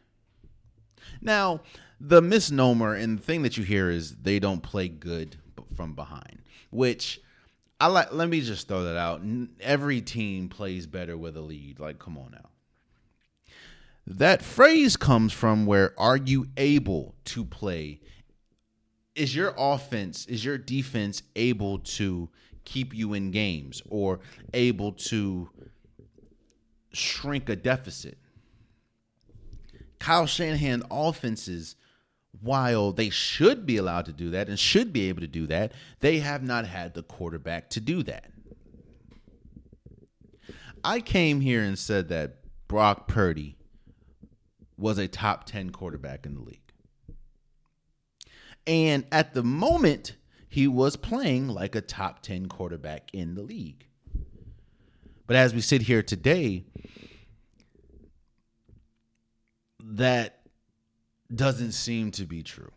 Now, 1.20 1.60
the 2.00 2.22
misnomer 2.22 2.94
and 2.94 3.18
the 3.18 3.22
thing 3.22 3.42
that 3.42 3.56
you 3.56 3.64
hear 3.64 3.90
is 3.90 4.16
they 4.16 4.38
don't 4.38 4.62
play 4.62 4.88
good 4.88 5.36
from 5.74 5.94
behind, 5.94 6.42
which 6.70 7.20
I 7.80 7.86
like. 7.86 8.12
Let 8.12 8.28
me 8.28 8.42
just 8.42 8.68
throw 8.68 8.84
that 8.84 8.98
out. 8.98 9.22
Every 9.60 10.02
team 10.02 10.48
plays 10.48 10.86
better 10.86 11.16
with 11.16 11.36
a 11.36 11.40
lead. 11.40 11.80
Like, 11.80 11.98
come 11.98 12.18
on 12.18 12.32
now. 12.32 12.50
That 14.06 14.42
phrase 14.42 14.96
comes 14.96 15.32
from 15.32 15.66
where 15.66 15.94
are 15.98 16.16
you 16.16 16.48
able 16.56 17.14
to 17.26 17.44
play? 17.44 18.00
Is 19.14 19.34
your 19.34 19.54
offense, 19.56 20.26
is 20.26 20.44
your 20.44 20.58
defense 20.58 21.22
able 21.36 21.78
to 21.80 22.28
keep 22.64 22.94
you 22.94 23.14
in 23.14 23.30
games 23.30 23.82
or 23.88 24.20
able 24.52 24.92
to 24.92 25.48
shrink 26.92 27.48
a 27.48 27.56
deficit? 27.56 28.18
Kyle 29.98 30.26
Shanahan 30.26 30.82
offenses, 30.90 31.76
while 32.40 32.92
they 32.92 33.10
should 33.10 33.66
be 33.66 33.76
allowed 33.76 34.06
to 34.06 34.12
do 34.12 34.30
that 34.30 34.48
and 34.48 34.58
should 34.58 34.92
be 34.92 35.08
able 35.08 35.20
to 35.20 35.26
do 35.26 35.46
that, 35.46 35.72
they 36.00 36.20
have 36.20 36.42
not 36.42 36.66
had 36.66 36.94
the 36.94 37.02
quarterback 37.02 37.68
to 37.70 37.80
do 37.80 38.02
that. 38.02 38.30
I 40.82 41.00
came 41.00 41.40
here 41.40 41.62
and 41.62 41.78
said 41.78 42.08
that 42.08 42.36
Brock 42.66 43.06
Purdy 43.06 43.56
was 44.78 44.98
a 44.98 45.08
top 45.08 45.44
10 45.44 45.70
quarterback 45.70 46.24
in 46.24 46.34
the 46.34 46.40
league. 46.40 46.72
And 48.66 49.04
at 49.12 49.34
the 49.34 49.42
moment, 49.42 50.16
he 50.48 50.66
was 50.66 50.96
playing 50.96 51.48
like 51.48 51.74
a 51.74 51.80
top 51.80 52.22
10 52.22 52.46
quarterback 52.46 53.10
in 53.12 53.34
the 53.34 53.42
league. 53.42 53.86
But 55.26 55.36
as 55.36 55.54
we 55.54 55.60
sit 55.60 55.82
here 55.82 56.02
today, 56.02 56.64
that 59.78 60.39
doesn't 61.34 61.72
seem 61.72 62.10
to 62.12 62.24
be 62.24 62.42
true. 62.42 62.72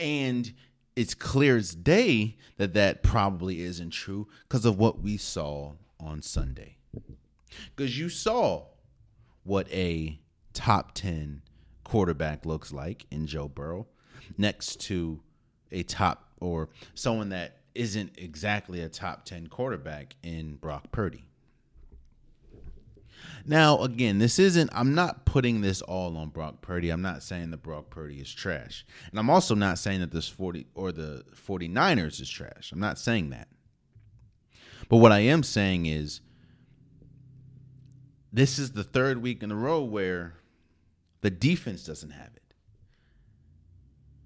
And 0.00 0.52
it's 0.96 1.14
clear 1.14 1.56
as 1.56 1.74
day 1.74 2.36
that 2.56 2.74
that 2.74 3.02
probably 3.02 3.60
isn't 3.60 3.90
true 3.90 4.28
because 4.48 4.64
of 4.64 4.78
what 4.78 5.00
we 5.00 5.16
saw 5.16 5.72
on 6.00 6.22
Sunday. 6.22 6.76
Because 7.74 7.98
you 7.98 8.08
saw 8.08 8.66
what 9.44 9.70
a 9.72 10.18
top 10.52 10.92
10 10.94 11.42
quarterback 11.84 12.44
looks 12.44 12.72
like 12.72 13.06
in 13.10 13.26
Joe 13.26 13.48
Burrow 13.48 13.86
next 14.36 14.80
to 14.82 15.20
a 15.72 15.82
top 15.84 16.32
or 16.40 16.68
someone 16.94 17.30
that 17.30 17.58
isn't 17.74 18.12
exactly 18.18 18.80
a 18.80 18.88
top 18.88 19.24
10 19.24 19.46
quarterback 19.46 20.16
in 20.22 20.56
Brock 20.56 20.90
Purdy. 20.90 21.27
Now, 23.48 23.80
again, 23.80 24.18
this 24.18 24.38
isn't, 24.38 24.68
I'm 24.74 24.94
not 24.94 25.24
putting 25.24 25.62
this 25.62 25.80
all 25.80 26.18
on 26.18 26.28
Brock 26.28 26.60
Purdy. 26.60 26.90
I'm 26.90 27.00
not 27.00 27.22
saying 27.22 27.50
that 27.50 27.62
Brock 27.62 27.88
Purdy 27.88 28.20
is 28.20 28.30
trash. 28.30 28.84
And 29.10 29.18
I'm 29.18 29.30
also 29.30 29.54
not 29.54 29.78
saying 29.78 30.00
that 30.00 30.12
this 30.12 30.28
40 30.28 30.66
or 30.74 30.92
the 30.92 31.24
49ers 31.34 32.20
is 32.20 32.28
trash. 32.28 32.70
I'm 32.72 32.78
not 32.78 32.98
saying 32.98 33.30
that. 33.30 33.48
But 34.90 34.98
what 34.98 35.12
I 35.12 35.20
am 35.20 35.42
saying 35.42 35.86
is 35.86 36.20
this 38.30 38.58
is 38.58 38.72
the 38.72 38.84
third 38.84 39.22
week 39.22 39.42
in 39.42 39.50
a 39.50 39.56
row 39.56 39.82
where 39.82 40.34
the 41.22 41.30
defense 41.30 41.84
doesn't 41.84 42.10
have 42.10 42.32
it. 42.36 42.54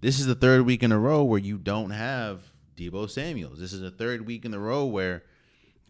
This 0.00 0.18
is 0.18 0.26
the 0.26 0.34
third 0.34 0.66
week 0.66 0.82
in 0.82 0.90
a 0.90 0.98
row 0.98 1.22
where 1.22 1.38
you 1.38 1.58
don't 1.58 1.90
have 1.90 2.42
Deebo 2.76 3.08
Samuels. 3.08 3.60
This 3.60 3.72
is 3.72 3.80
the 3.80 3.92
third 3.92 4.26
week 4.26 4.44
in 4.44 4.52
a 4.52 4.58
row 4.58 4.84
where 4.84 5.22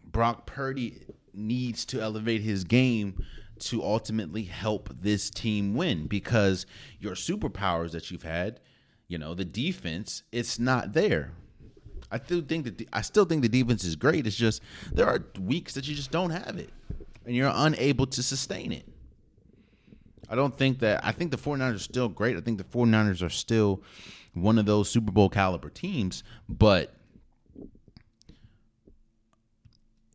Brock 0.05 0.45
Purdy 0.45 1.01
needs 1.33 1.85
to 1.85 2.01
elevate 2.01 2.41
his 2.41 2.63
game 2.63 3.23
to 3.59 3.83
ultimately 3.83 4.43
help 4.43 4.89
this 4.89 5.29
team 5.29 5.75
win 5.75 6.07
because 6.07 6.65
your 6.99 7.13
superpowers 7.13 7.91
that 7.91 8.11
you've 8.11 8.23
had, 8.23 8.59
you 9.07 9.17
know, 9.17 9.33
the 9.33 9.45
defense, 9.45 10.23
it's 10.31 10.59
not 10.59 10.93
there. 10.93 11.31
I 12.11 12.19
still 12.19 12.41
think 12.41 12.65
that 12.65 12.77
the, 12.77 12.87
I 12.93 13.01
still 13.01 13.25
think 13.25 13.41
the 13.41 13.49
defense 13.49 13.83
is 13.83 13.95
great. 13.95 14.27
It's 14.27 14.35
just 14.35 14.61
there 14.91 15.07
are 15.07 15.23
weeks 15.39 15.73
that 15.73 15.87
you 15.87 15.95
just 15.95 16.11
don't 16.11 16.29
have 16.29 16.57
it 16.57 16.69
and 17.25 17.35
you're 17.35 17.51
unable 17.53 18.05
to 18.07 18.23
sustain 18.23 18.71
it. 18.71 18.85
I 20.29 20.35
don't 20.35 20.55
think 20.55 20.79
that 20.79 21.03
I 21.03 21.11
think 21.11 21.31
the 21.31 21.37
49ers 21.37 21.75
are 21.75 21.79
still 21.79 22.09
great. 22.09 22.37
I 22.37 22.41
think 22.41 22.57
the 22.57 22.63
49ers 22.63 23.25
are 23.25 23.29
still 23.29 23.81
one 24.33 24.57
of 24.57 24.65
those 24.65 24.89
Super 24.89 25.11
Bowl 25.11 25.29
caliber 25.29 25.69
teams, 25.69 26.23
but 26.49 26.93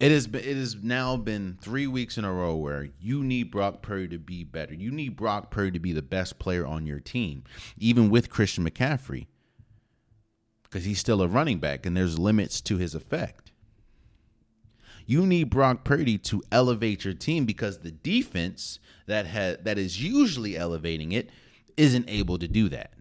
it 0.00 0.12
has 0.12 0.26
been, 0.28 0.44
it 0.44 0.56
has 0.56 0.76
now 0.76 1.16
been 1.16 1.58
three 1.60 1.86
weeks 1.86 2.18
in 2.18 2.24
a 2.24 2.32
row 2.32 2.54
where 2.54 2.88
you 3.00 3.24
need 3.24 3.50
Brock 3.50 3.82
Purdy 3.82 4.08
to 4.08 4.18
be 4.18 4.44
better. 4.44 4.74
You 4.74 4.92
need 4.92 5.16
Brock 5.16 5.50
Purdy 5.50 5.72
to 5.72 5.80
be 5.80 5.92
the 5.92 6.02
best 6.02 6.38
player 6.38 6.64
on 6.66 6.86
your 6.86 7.00
team, 7.00 7.42
even 7.76 8.08
with 8.08 8.30
Christian 8.30 8.68
McCaffrey, 8.68 9.26
because 10.62 10.84
he's 10.84 11.00
still 11.00 11.20
a 11.20 11.26
running 11.26 11.58
back 11.58 11.84
and 11.84 11.96
there's 11.96 12.18
limits 12.18 12.60
to 12.62 12.76
his 12.76 12.94
effect. 12.94 13.50
You 15.04 15.26
need 15.26 15.50
Brock 15.50 15.84
Purdy 15.84 16.18
to 16.18 16.42
elevate 16.52 17.04
your 17.04 17.14
team 17.14 17.44
because 17.44 17.78
the 17.78 17.90
defense 17.90 18.78
that 19.06 19.26
had 19.26 19.64
that 19.64 19.78
is 19.78 20.02
usually 20.02 20.56
elevating 20.56 21.12
it 21.12 21.30
isn't 21.76 22.08
able 22.08 22.38
to 22.38 22.46
do 22.46 22.68
that. 22.68 22.92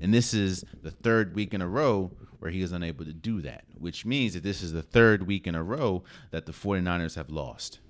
And 0.00 0.12
this 0.12 0.34
is 0.34 0.64
the 0.82 0.90
third 0.90 1.34
week 1.34 1.54
in 1.54 1.62
a 1.62 1.66
row 1.66 2.12
where 2.38 2.50
he 2.50 2.62
is 2.62 2.72
unable 2.72 3.04
to 3.04 3.12
do 3.12 3.40
that, 3.42 3.64
which 3.76 4.04
means 4.04 4.34
that 4.34 4.42
this 4.42 4.62
is 4.62 4.72
the 4.72 4.82
third 4.82 5.26
week 5.26 5.46
in 5.46 5.54
a 5.54 5.62
row 5.62 6.04
that 6.30 6.46
the 6.46 6.52
49ers 6.52 7.16
have 7.16 7.30
lost. 7.30 7.80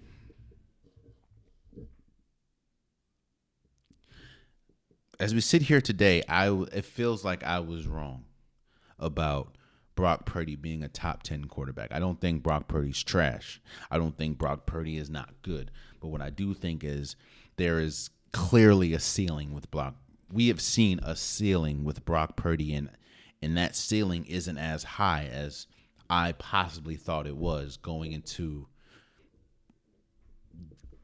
As 5.21 5.35
we 5.35 5.41
sit 5.41 5.63
here 5.63 5.81
today, 5.81 6.23
I 6.29 6.49
it 6.73 6.85
feels 6.85 7.25
like 7.25 7.43
I 7.43 7.59
was 7.59 7.89
wrong 7.89 8.25
about 9.01 9.57
Brock 9.97 10.27
Purdy 10.27 10.55
being 10.55 10.85
a 10.85 10.89
top 10.89 11.25
10 11.25 11.47
quarterback. 11.47 11.91
I 11.91 11.99
don't 11.99 12.21
think 12.21 12.45
Brock 12.45 12.69
Purdy's 12.69 13.03
trash. 13.03 13.61
I 13.91 13.99
don't 13.99 14.17
think 14.17 14.39
Brock 14.39 14.65
Purdy 14.65 14.97
is 14.97 15.11
not 15.11 15.35
good. 15.43 15.73
But 16.01 16.09
what 16.09 16.23
I 16.23 16.31
do 16.31 16.55
think 16.55 16.85
is 16.85 17.17
there 17.57 17.81
is 17.81 18.11
clearly 18.33 18.93
a 18.95 19.01
ceiling 19.01 19.53
with 19.53 19.71
Brock. 19.73 19.97
We 20.33 20.47
have 20.49 20.61
seen 20.61 21.01
a 21.03 21.17
ceiling 21.17 21.83
with 21.83 22.05
Brock 22.05 22.37
Purdy, 22.37 22.75
and 22.75 22.91
and 23.43 23.57
that 23.57 23.77
ceiling 23.77 24.25
isn't 24.27 24.59
as 24.59 24.83
high 24.85 25.29
as 25.33 25.67
I 26.11 26.33
possibly 26.33 26.97
thought 26.97 27.27
it 27.27 27.37
was 27.37 27.77
going 27.77 28.13
into 28.13 28.67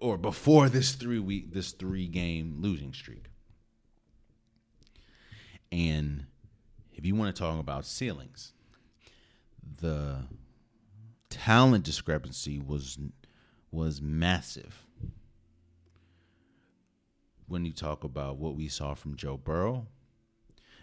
or 0.01 0.19
before 0.19 0.69
this 0.69 0.93
three 0.93 1.19
week 1.19 1.53
this 1.53 1.73
three 1.73 2.07
game 2.07 2.57
losing 2.61 2.93
streak. 2.93 3.27
And 5.71 6.27
if 6.93 7.05
you 7.05 7.15
want 7.15 7.35
to 7.35 7.41
talk 7.41 7.59
about 7.59 7.85
ceilings, 7.85 8.53
the 9.81 10.25
talent 11.31 11.85
discrepancy 11.85 12.59
was 12.59 12.99
was 13.71 14.01
massive. 14.01 14.85
When 17.47 17.65
you 17.65 17.73
talk 17.73 18.05
about 18.05 18.39
what 18.39 18.57
we 18.57 18.69
saw 18.69 18.95
from 18.95 19.17
Joe 19.17 19.37
Burrow 19.37 19.87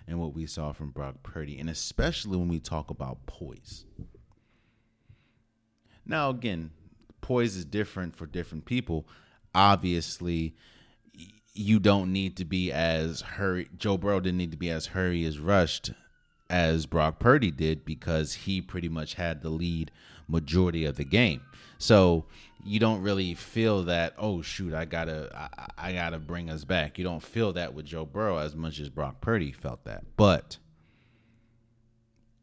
and 0.08 0.20
what 0.20 0.34
we 0.34 0.46
saw 0.46 0.72
from 0.74 0.92
Brock 0.92 1.24
Purdy, 1.24 1.60
and 1.60 1.70
especially 1.70 2.38
when 2.38 2.48
we 2.48 2.60
talk 2.60 2.90
about 2.90 3.26
poise. 3.26 3.86
Now, 6.06 6.30
again, 6.30 6.72
poise 7.22 7.56
is 7.56 7.66
different 7.66 8.16
for 8.16 8.26
different 8.26 8.66
people. 8.66 9.08
Obviously, 9.54 10.56
you 11.54 11.80
don't 11.80 12.12
need 12.12 12.38
to 12.38 12.46
be 12.46 12.72
as 12.72 13.22
hurry. 13.22 13.70
Joe 13.78 13.98
Burrow 13.98 14.20
didn't 14.20 14.38
need 14.38 14.52
to 14.52 14.58
be 14.58 14.70
as 14.70 14.88
hurry 14.88 15.26
as 15.26 15.40
rushed 15.40 15.92
as 16.50 16.86
Brock 16.86 17.20
Purdy 17.20 17.52
did 17.52 17.86
because 17.86 18.34
he 18.34 18.62
pretty 18.62 18.90
much 18.90 19.14
had 19.14 19.42
the 19.42 19.50
lead 19.50 19.92
majority 20.32 20.86
of 20.86 20.96
the 20.96 21.04
game. 21.04 21.42
So 21.78 22.26
you 22.64 22.80
don't 22.80 23.02
really 23.02 23.34
feel 23.34 23.84
that 23.84 24.14
oh 24.18 24.42
shoot 24.42 24.74
I 24.74 24.86
gotta 24.86 25.30
I, 25.36 25.90
I, 25.90 25.94
gotta 25.94 26.20
bring 26.20 26.50
us 26.50 26.64
back. 26.64 26.98
You 26.98 27.04
don't 27.04 27.24
feel 27.24 27.54
that 27.54 27.74
with 27.74 27.86
Joe 27.86 28.06
Burrow 28.06 28.38
as 28.38 28.56
much 28.56 28.80
as 28.80 28.90
Brock 28.90 29.20
Purdy 29.22 29.52
felt 29.52 29.84
that, 29.86 30.04
but 30.16 30.58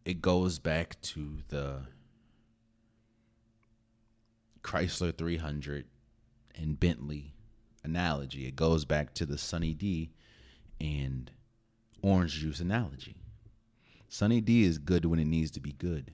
it 0.04 0.20
goes 0.20 0.58
back 0.58 1.00
to 1.02 1.38
the 1.48 1.82
Chrysler 4.62 5.16
300 5.16 5.86
and 6.54 6.78
Bentley 6.78 7.34
analogy. 7.84 8.46
It 8.46 8.56
goes 8.56 8.84
back 8.84 9.14
to 9.14 9.26
the 9.26 9.38
Sunny 9.38 9.72
D 9.72 10.10
and 10.80 11.30
orange 12.02 12.34
juice 12.34 12.60
analogy. 12.60 13.16
Sunny 14.08 14.40
D 14.40 14.64
is 14.64 14.78
good 14.78 15.04
when 15.04 15.18
it 15.18 15.26
needs 15.26 15.50
to 15.52 15.60
be 15.60 15.72
good. 15.72 16.12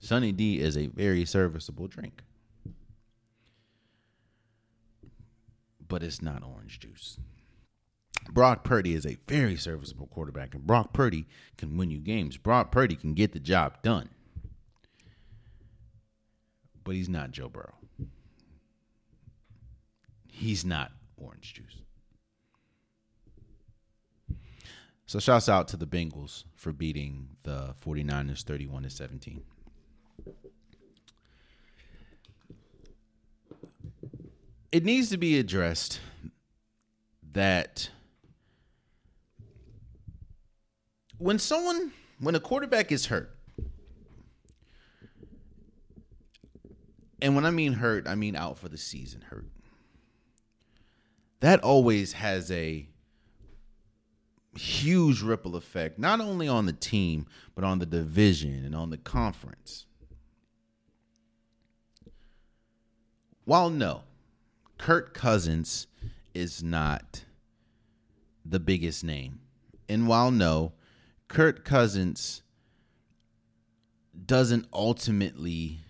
Sunny 0.00 0.32
D 0.32 0.58
is 0.58 0.76
a 0.76 0.86
very 0.86 1.24
serviceable 1.26 1.86
drink. 1.86 2.22
But 5.86 6.02
it's 6.02 6.22
not 6.22 6.42
orange 6.42 6.80
juice. 6.80 7.18
Brock 8.30 8.64
Purdy 8.64 8.94
is 8.94 9.04
a 9.04 9.18
very 9.28 9.56
serviceable 9.56 10.06
quarterback, 10.06 10.54
and 10.54 10.66
Brock 10.66 10.92
Purdy 10.92 11.26
can 11.56 11.76
win 11.76 11.90
you 11.90 11.98
games. 11.98 12.36
Brock 12.36 12.70
Purdy 12.70 12.96
can 12.96 13.14
get 13.14 13.32
the 13.32 13.40
job 13.40 13.82
done. 13.82 14.08
But 16.82 16.94
he's 16.94 17.08
not 17.08 17.30
Joe 17.30 17.48
Burrow. 17.48 17.74
He's 20.28 20.64
not 20.64 20.92
orange 21.16 21.54
juice. 21.54 21.82
So 25.06 25.18
shouts 25.18 25.48
out 25.48 25.66
to 25.68 25.76
the 25.76 25.86
Bengals 25.86 26.44
for 26.54 26.72
beating 26.72 27.30
the 27.42 27.74
49ers 27.84 28.44
31 28.44 28.84
to 28.84 28.90
17. 28.90 29.42
It 34.72 34.84
needs 34.84 35.10
to 35.10 35.16
be 35.16 35.38
addressed 35.38 36.00
that 37.32 37.90
when 41.18 41.38
someone 41.38 41.92
when 42.18 42.34
a 42.34 42.40
quarterback 42.40 42.92
is 42.92 43.06
hurt 43.06 43.34
and 47.20 47.34
when 47.34 47.44
I 47.44 47.50
mean 47.50 47.74
hurt, 47.74 48.06
I 48.06 48.14
mean 48.14 48.36
out 48.36 48.58
for 48.58 48.68
the 48.68 48.78
season 48.78 49.22
hurt. 49.22 49.46
That 51.40 51.60
always 51.60 52.12
has 52.12 52.50
a 52.50 52.86
huge 54.56 55.22
ripple 55.22 55.56
effect, 55.56 55.98
not 55.98 56.20
only 56.20 56.46
on 56.46 56.66
the 56.66 56.72
team, 56.72 57.26
but 57.54 57.64
on 57.64 57.78
the 57.78 57.86
division 57.86 58.64
and 58.64 58.74
on 58.74 58.90
the 58.90 58.98
conference. 58.98 59.86
while 63.50 63.68
no, 63.68 64.02
Kirk 64.80 65.12
Cousins 65.12 65.88
is 66.32 66.62
not 66.62 67.26
the 68.46 68.58
biggest 68.58 69.04
name. 69.04 69.40
And 69.90 70.08
while 70.08 70.30
no, 70.30 70.72
Kirk 71.28 71.66
Cousins 71.66 72.42
doesn't 74.24 74.66
ultimately 74.72 75.80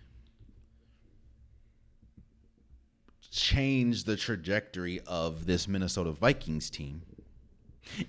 change 3.30 4.04
the 4.04 4.16
trajectory 4.16 4.98
of 5.06 5.46
this 5.46 5.68
Minnesota 5.68 6.10
Vikings 6.10 6.68
team. 6.68 7.02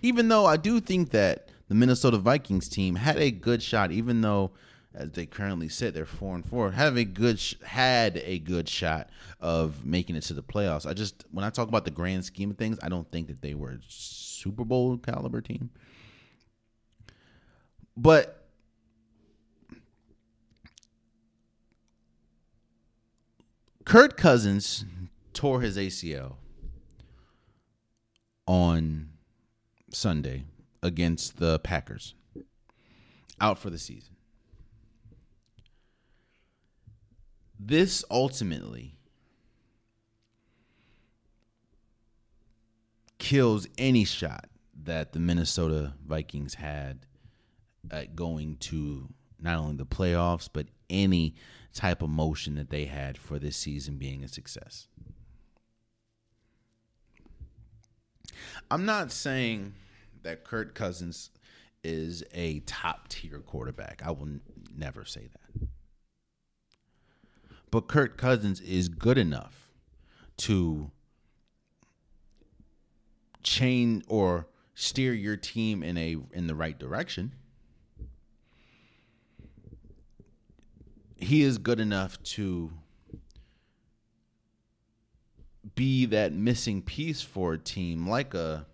Even 0.02 0.30
though 0.30 0.48
I 0.48 0.58
do 0.58 0.80
think 0.80 1.12
that 1.12 1.50
the 1.68 1.76
Minnesota 1.76 2.18
Vikings 2.18 2.68
team 2.68 2.96
had 2.96 3.18
a 3.18 3.30
good 3.30 3.62
shot, 3.62 3.92
even 3.92 4.22
though 4.22 4.50
as 4.94 5.12
they 5.12 5.26
currently 5.26 5.70
sit, 5.70 5.94
they're 5.94 6.06
four 6.06 6.36
and 6.36 6.46
four. 6.46 6.72
Have 6.72 6.98
a 6.98 7.06
good 7.06 7.39
sh- 7.39 7.56
had 7.64 8.22
a 8.26 8.39
good 8.39 8.68
shot 8.68 9.10
of 9.39 9.86
making 9.86 10.16
it 10.16 10.24
to 10.24 10.34
the 10.34 10.44
playoffs. 10.44 10.86
I 10.86 10.94
just 10.94 11.26
when 11.32 11.46
I 11.46 11.50
talk 11.50 11.70
about 11.70 11.86
the 11.86 11.92
grand 11.92 12.26
scheme 12.26 12.52
of 12.52 12.58
things, 12.58 12.78
I 12.84 12.89
don't 12.89 13.10
think 13.10 13.28
that 13.28 13.42
they 13.42 13.54
were 13.54 13.72
a 13.72 13.80
Super 13.88 14.66
Bowl 14.66 14.98
caliber 14.98 15.39
team. 15.42 15.70
But 17.96 18.42
Kirk 23.86 24.18
Cousins 24.18 24.86
tore 25.34 25.62
his 25.62 25.78
ACL 25.78 26.36
on 28.46 29.10
Sunday 29.92 30.46
against 30.84 31.38
the 31.38 31.60
Packers. 31.60 32.14
Out 33.39 33.58
for 33.58 33.70
the 33.70 33.80
season. 33.80 34.11
This 37.64 38.03
ultimately 38.09 38.95
kills 43.20 43.68
any 43.78 44.03
shot 44.03 44.49
that 44.84 45.14
the 45.14 45.20
Minnesota 45.20 45.93
Vikings 46.03 46.55
had 46.55 47.05
at 47.91 48.16
going 48.16 48.57
to 48.62 49.09
not 49.39 49.59
only 49.59 49.76
the 49.76 49.86
playoffs, 49.86 50.49
but 50.51 50.70
any 50.89 51.36
type 51.72 52.01
of 52.01 52.09
motion 52.09 52.55
that 52.55 52.72
they 52.72 52.86
had 52.86 53.16
for 53.16 53.38
this 53.38 53.57
season 53.57 53.97
being 53.97 54.24
a 54.24 54.28
success. 54.28 54.88
I'm 58.72 58.86
not 58.86 59.12
saying 59.12 59.76
that 60.24 60.43
Kirk 60.43 60.74
Cousins 60.74 61.30
is 61.84 62.24
a 62.34 62.62
top 62.62 63.07
tier 63.07 63.38
quarterback. 63.38 64.01
I 64.03 64.09
will 64.09 64.24
n- 64.24 64.41
never 64.76 65.05
say 65.05 65.28
that. 65.32 65.68
But 67.72 67.88
Kirk 67.88 68.17
Cousins 68.17 68.59
is 68.59 68.89
good 68.89 69.17
enough 69.17 69.72
to 70.38 70.91
chain 73.41 74.03
or 74.07 74.47
steer 74.76 75.13
your 75.13 75.38
team 75.38 75.82
in 75.82 75.97
a 75.97 76.17
in 76.34 76.47
the 76.47 76.55
right 76.55 76.78
direction. 76.78 77.34
He 81.15 81.43
is 81.43 81.57
good 81.57 81.80
enough 81.80 82.22
to 82.24 82.72
be 85.76 86.05
that 86.07 86.34
missing 86.34 86.82
piece 86.82 87.22
for 87.22 87.53
a 87.53 87.57
team 87.57 88.07
like 88.07 88.34
a 88.34 88.65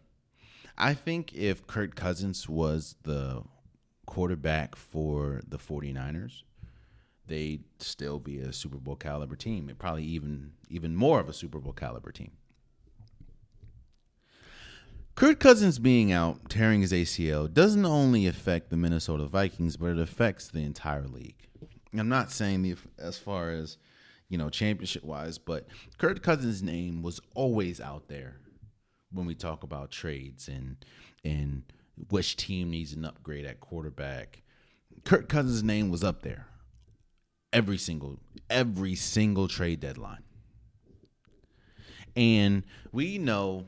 I 0.78 0.94
think 0.94 1.34
if 1.34 1.68
Kirk 1.68 1.96
Cousins 1.96 2.48
was 2.48 2.96
the 3.04 3.44
quarterback 4.06 4.76
for 4.76 5.42
the 5.48 5.58
49ers, 5.58 6.44
they'd 7.28 7.64
still 7.80 8.20
be 8.20 8.40
a 8.40 8.52
Super 8.52 8.78
Bowl 8.78 8.96
caliber 8.96 9.36
team. 9.36 9.72
Probably 9.78 10.04
even 10.04 10.52
even 10.70 10.96
more 10.96 11.20
of 11.20 11.30
a 11.30 11.34
Super 11.34 11.60
Bowl 11.60 11.74
caliber 11.74 12.12
team. 12.12 12.32
Kirk 15.16 15.40
Cousins 15.40 15.80
being 15.80 16.12
out, 16.12 16.48
tearing 16.50 16.82
his 16.82 16.92
ACL, 16.92 17.52
doesn't 17.52 17.86
only 17.86 18.28
affect 18.28 18.70
the 18.70 18.78
Minnesota 18.78 19.26
Vikings, 19.26 19.76
but 19.76 19.88
it 19.88 20.00
affects 20.00 20.48
the 20.48 20.64
entire 20.64 21.08
league. 21.08 21.48
I'm 21.98 22.10
not 22.10 22.32
saying 22.32 22.62
the 22.62 22.76
as 23.00 23.18
far 23.18 23.50
as 23.50 23.78
you 24.30 24.38
know 24.38 24.50
championship 24.50 25.04
wise, 25.04 25.38
but 25.38 25.68
Kirk 25.98 26.22
Cousins' 26.22 26.62
name 26.64 27.02
was 27.02 27.20
always 27.36 27.82
out 27.82 28.08
there 28.08 28.38
when 29.12 29.26
we 29.26 29.36
talk 29.36 29.64
about 29.64 29.92
trades 29.92 30.48
and 30.48 30.78
and 31.24 31.64
which 32.10 32.36
team 32.38 32.70
needs 32.70 32.94
an 32.94 33.06
upgrade 33.06 33.46
at 33.46 33.60
quarterback. 33.60 34.44
Kirk 35.04 35.30
Cousins' 35.30 35.64
name 35.64 35.90
was 35.90 36.04
up 36.04 36.22
there 36.22 36.48
every 37.58 37.78
single 37.78 38.20
every 38.52 38.94
single 38.94 39.48
trade 39.48 39.80
deadline. 39.80 40.22
And 42.16 42.64
we 42.92 43.18
know 43.18 43.66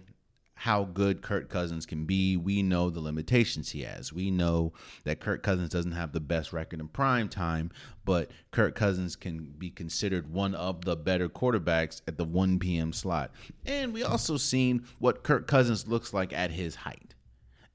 how 0.53 0.83
good 0.83 1.21
Kirk 1.23 1.49
Cousins 1.49 1.87
can 1.87 2.05
be. 2.05 2.37
We 2.37 2.61
know 2.61 2.91
the 2.91 2.99
limitations 2.99 3.71
he 3.71 3.81
has. 3.81 4.13
We 4.13 4.29
know 4.29 4.73
that 5.05 5.19
Kirk 5.19 5.41
Cousins 5.41 5.69
doesn't 5.69 5.93
have 5.93 6.11
the 6.11 6.19
best 6.19 6.53
record 6.53 6.79
in 6.79 6.87
prime 6.89 7.29
time, 7.29 7.71
but 8.05 8.29
Kirk 8.51 8.75
Cousins 8.75 9.15
can 9.15 9.55
be 9.57 9.71
considered 9.71 10.31
one 10.31 10.53
of 10.53 10.85
the 10.85 10.95
better 10.95 11.27
quarterbacks 11.27 12.01
at 12.07 12.17
the 12.17 12.25
1 12.25 12.59
p.m. 12.59 12.93
slot. 12.93 13.31
And 13.65 13.91
we 13.91 14.03
also 14.03 14.37
seen 14.37 14.85
what 14.99 15.23
Kirk 15.23 15.47
Cousins 15.47 15.87
looks 15.87 16.13
like 16.13 16.31
at 16.31 16.51
his 16.51 16.75
height. 16.75 17.15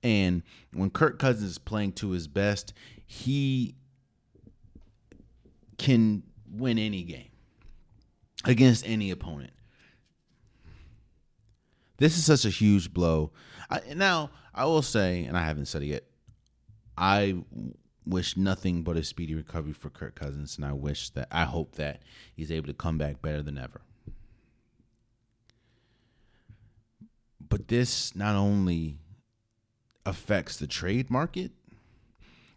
And 0.02 0.42
when 0.72 0.90
Kirk 0.90 1.18
Cousins 1.18 1.52
is 1.52 1.58
playing 1.58 1.92
to 1.94 2.10
his 2.10 2.28
best, 2.28 2.72
he 3.04 3.74
can 5.78 6.22
win 6.50 6.78
any 6.78 7.02
game 7.02 7.30
against 8.44 8.86
any 8.86 9.10
opponent. 9.10 9.52
This 11.98 12.18
is 12.18 12.24
such 12.24 12.44
a 12.44 12.50
huge 12.50 12.92
blow. 12.92 13.32
I, 13.70 13.80
now, 13.94 14.30
I 14.54 14.64
will 14.64 14.82
say, 14.82 15.24
and 15.24 15.36
I 15.36 15.44
haven't 15.44 15.66
said 15.66 15.82
it 15.82 15.86
yet, 15.86 16.04
I 16.96 17.36
wish 18.04 18.36
nothing 18.36 18.82
but 18.82 18.96
a 18.96 19.04
speedy 19.04 19.34
recovery 19.34 19.72
for 19.72 19.90
Kirk 19.90 20.14
Cousins, 20.14 20.56
and 20.56 20.64
I 20.64 20.72
wish 20.72 21.10
that, 21.10 21.28
I 21.30 21.44
hope 21.44 21.76
that 21.76 22.02
he's 22.34 22.52
able 22.52 22.66
to 22.66 22.74
come 22.74 22.98
back 22.98 23.22
better 23.22 23.42
than 23.42 23.58
ever. 23.58 23.80
But 27.48 27.68
this 27.68 28.14
not 28.16 28.34
only 28.34 28.98
affects 30.04 30.56
the 30.56 30.66
trade 30.66 31.10
market, 31.10 31.52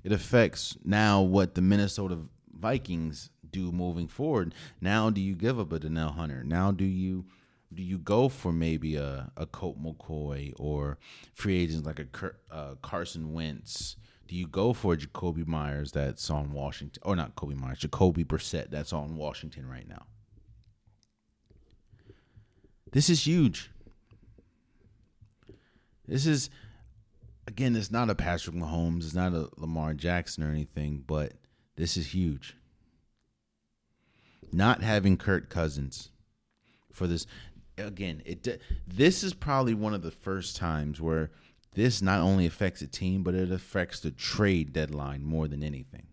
it 0.04 0.12
affects 0.12 0.78
now 0.84 1.22
what 1.22 1.56
the 1.56 1.62
Minnesota 1.62 2.20
Vikings 2.60 3.30
do 3.50 3.72
moving 3.72 4.08
forward. 4.08 4.54
Now, 4.82 5.10
do 5.10 5.22
you 5.22 5.36
give 5.36 5.60
up 5.60 5.72
a 5.72 5.80
Danielle 5.80 6.12
Hunter? 6.12 6.44
Now, 6.44 6.72
do 6.72 6.86
you 6.86 7.26
do 7.74 7.84
you 7.84 7.98
go 7.98 8.30
for 8.30 8.54
maybe 8.54 8.96
a, 8.96 9.32
a 9.36 9.46
Colt 9.46 9.82
McCoy 9.82 10.54
or 10.58 10.98
free 11.34 11.60
agents 11.62 11.86
like 11.86 12.00
a 12.00 12.32
uh, 12.52 12.76
Carson 12.82 13.34
Wentz? 13.34 13.98
Do 14.28 14.36
you 14.36 14.48
go 14.48 14.74
for 14.74 14.96
Jacoby 14.96 15.44
Meyers 15.46 15.92
that's 15.92 16.30
on 16.30 16.52
Washington, 16.52 17.02
or 17.06 17.16
not 17.16 17.36
Kobe 17.36 17.56
Myers, 17.56 17.80
Jacoby 17.80 18.26
Brissett 18.26 18.70
that's 18.70 18.92
on 18.92 19.16
Washington 19.16 19.68
right 19.68 19.88
now? 19.88 20.06
This 22.92 23.10
is 23.10 23.26
huge. 23.26 23.72
This 26.08 26.26
is, 26.26 26.50
again, 27.48 27.76
it's 27.76 27.92
not 27.92 28.10
a 28.10 28.16
Patrick 28.16 28.56
Mahomes, 28.56 29.04
it's 29.06 29.14
not 29.14 29.34
a 29.34 29.50
Lamar 29.58 29.94
Jackson 29.94 30.44
or 30.44 30.50
anything, 30.50 31.04
but 31.06 31.34
this 31.78 31.96
is 31.96 32.14
huge. 32.14 32.56
Not 34.52 34.84
having 34.84 35.16
Kirk 35.16 35.50
Cousins 35.50 36.10
for 36.92 37.08
this 37.08 37.26
again, 37.78 38.22
it 38.26 38.62
this 38.86 39.24
is 39.24 39.34
probably 39.34 39.74
one 39.74 39.94
of 39.94 40.02
the 40.02 40.12
first 40.12 40.58
times 40.58 41.00
where 41.00 41.32
this 41.74 42.02
not 42.02 42.20
only 42.20 42.46
affects 42.46 42.82
a 42.82 42.88
team, 42.88 43.24
but 43.24 43.36
it 43.36 43.52
affects 43.52 44.00
the 44.00 44.12
trade 44.12 44.74
deadline 44.74 45.24
more 45.24 45.48
than 45.48 45.64
anything. 45.64 46.08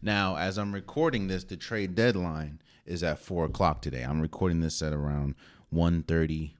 Now, 0.00 0.36
as 0.36 0.58
I'm 0.58 0.72
recording 0.72 1.26
this, 1.26 1.44
the 1.44 1.56
trade 1.56 1.94
deadline 1.94 2.60
is 2.86 3.02
at 3.02 3.18
four 3.18 3.44
o'clock 3.44 3.82
today. 3.82 4.02
I'm 4.02 4.20
recording 4.20 4.60
this 4.60 4.80
at 4.80 4.92
around 4.92 5.34
1.30. 5.74 6.52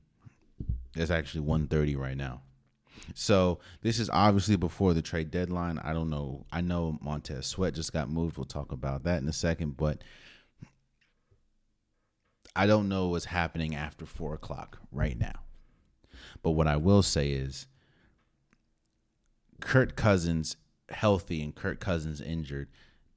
It's 0.94 1.11
actually 1.11 1.46
1.30 1.46 1.96
right 1.96 2.16
now. 2.16 2.42
So 3.14 3.59
this 3.82 3.99
is 3.99 4.11
obviously 4.11 4.57
before 4.57 4.94
the 4.94 5.03
trade 5.03 5.30
deadline. 5.30 5.78
I 5.78 5.92
don't 5.92 6.11
know. 6.11 6.46
I 6.53 6.61
know 6.61 6.99
Montez 7.01 7.46
Sweat 7.46 7.74
just 7.74 7.92
got 7.92 8.11
moved. 8.11 8.36
We'll 8.36 8.44
talk 8.44 8.72
about 8.72 9.05
that 9.05 9.22
in 9.22 9.28
a 9.28 9.32
second, 9.32 9.76
but 9.76 10.03
I 12.55 12.66
don't 12.66 12.88
know 12.88 13.09
what's 13.09 13.26
happening 13.26 13.74
after 13.74 14.05
four 14.05 14.34
o'clock 14.34 14.78
right 14.90 15.18
now. 15.18 15.44
But 16.42 16.53
what 16.53 16.66
I 16.66 16.76
will 16.76 17.03
say 17.03 17.30
is 17.30 17.66
Kirk 19.61 19.96
Cousins 19.96 20.57
healthy 20.90 21.42
and 21.42 21.55
Kirk 21.55 21.80
Cousins 21.80 22.20
injured 22.20 22.68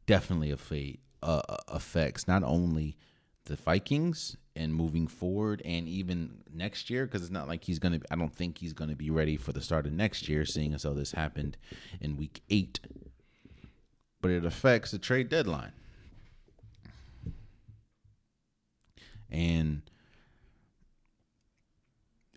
definitely 0.05 0.51
affect, 0.51 0.97
uh, 1.23 1.41
affects 1.67 2.27
not 2.27 2.43
only 2.43 2.97
the 3.45 3.55
Vikings 3.55 4.37
and 4.55 4.73
moving 4.75 5.07
forward 5.07 5.61
and 5.63 5.87
even 5.87 6.43
next 6.53 6.89
year 6.89 7.05
because 7.05 7.21
it's 7.21 7.31
not 7.31 7.47
like 7.47 7.63
he's 7.63 7.79
going 7.79 7.99
to 7.99 8.05
I 8.11 8.15
don't 8.15 8.35
think 8.35 8.57
he's 8.57 8.73
going 8.73 8.89
to 8.89 8.95
be 8.95 9.09
ready 9.09 9.37
for 9.37 9.53
the 9.53 9.61
start 9.61 9.85
of 9.85 9.93
next 9.93 10.27
year 10.27 10.45
seeing 10.45 10.73
as 10.73 10.83
though 10.83 10.93
this 10.93 11.13
happened 11.13 11.57
in 12.01 12.17
week 12.17 12.41
8 12.49 12.79
but 14.19 14.31
it 14.31 14.45
affects 14.45 14.91
the 14.91 14.99
trade 14.99 15.29
deadline 15.29 15.71
And 19.31 19.81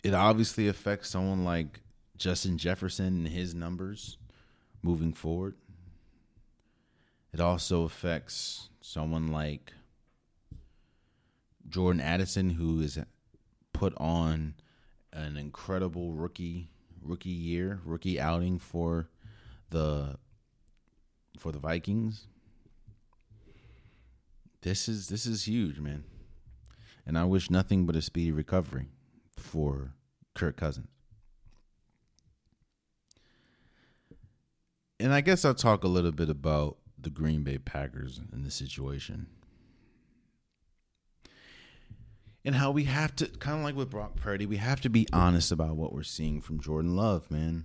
it 0.05 0.15
obviously 0.15 0.69
affects 0.69 1.11
someone 1.11 1.45
like 1.45 1.81
Justin 2.17 2.57
Jefferson 2.57 3.07
and 3.07 3.29
his 3.29 3.55
numbers 3.55 4.17
moving 4.83 5.13
forward. 5.13 5.57
It 7.33 7.41
also 7.41 7.83
affects 7.83 8.69
someone 8.81 9.33
like 9.33 9.73
Jordan 11.69 12.01
Addison, 12.01 12.51
who 12.51 12.81
is 12.81 12.99
put 13.73 13.95
on 13.97 14.55
an 15.13 15.37
incredible 15.37 16.13
rookie 16.13 16.71
rookie 17.03 17.31
year, 17.31 17.81
rookie 17.85 18.19
outing 18.19 18.59
for 18.59 19.09
the 19.71 20.17
for 21.39 21.53
the 21.53 21.59
Vikings. 21.59 22.27
This 24.63 24.89
is 24.89 25.09
this 25.09 25.27
is 25.27 25.47
huge, 25.47 25.79
man. 25.79 26.05
And 27.07 27.19
I 27.19 27.25
wish 27.25 27.51
nothing 27.51 27.85
but 27.85 27.97
a 27.97 28.03
speedy 28.03 28.33
recovery 28.33 28.87
for 29.37 29.93
Kirk 30.35 30.57
Cousins. 30.57 30.89
And 34.99 35.13
I 35.13 35.21
guess 35.21 35.45
I'll 35.45 35.55
talk 35.55 35.85
a 35.85 35.89
little 35.89 36.13
bit 36.13 36.31
about 36.31 36.79
the 36.99 37.11
Green 37.11 37.43
Bay 37.43 37.59
Packers 37.59 38.21
in 38.33 38.43
the 38.43 38.51
situation. 38.51 39.27
And 42.45 42.57
how 42.57 42.71
we 42.71 42.85
have 42.85 43.17
to, 43.17 43.27
kind 43.27 43.59
of 43.59 43.65
like 43.65 43.75
with 43.75 43.91
Brock 43.91 44.17
Purdy, 44.17 44.45
we 44.45 44.59
have 44.59 44.81
to 44.83 44.91
be 44.91 45.07
honest 45.13 45.51
about 45.51 45.77
what 45.77 45.95
we're 45.95 46.03
seeing 46.03 46.43
from 46.43 46.61
Jordan 46.61 46.95
Love, 46.95 47.31
man. 47.31 47.65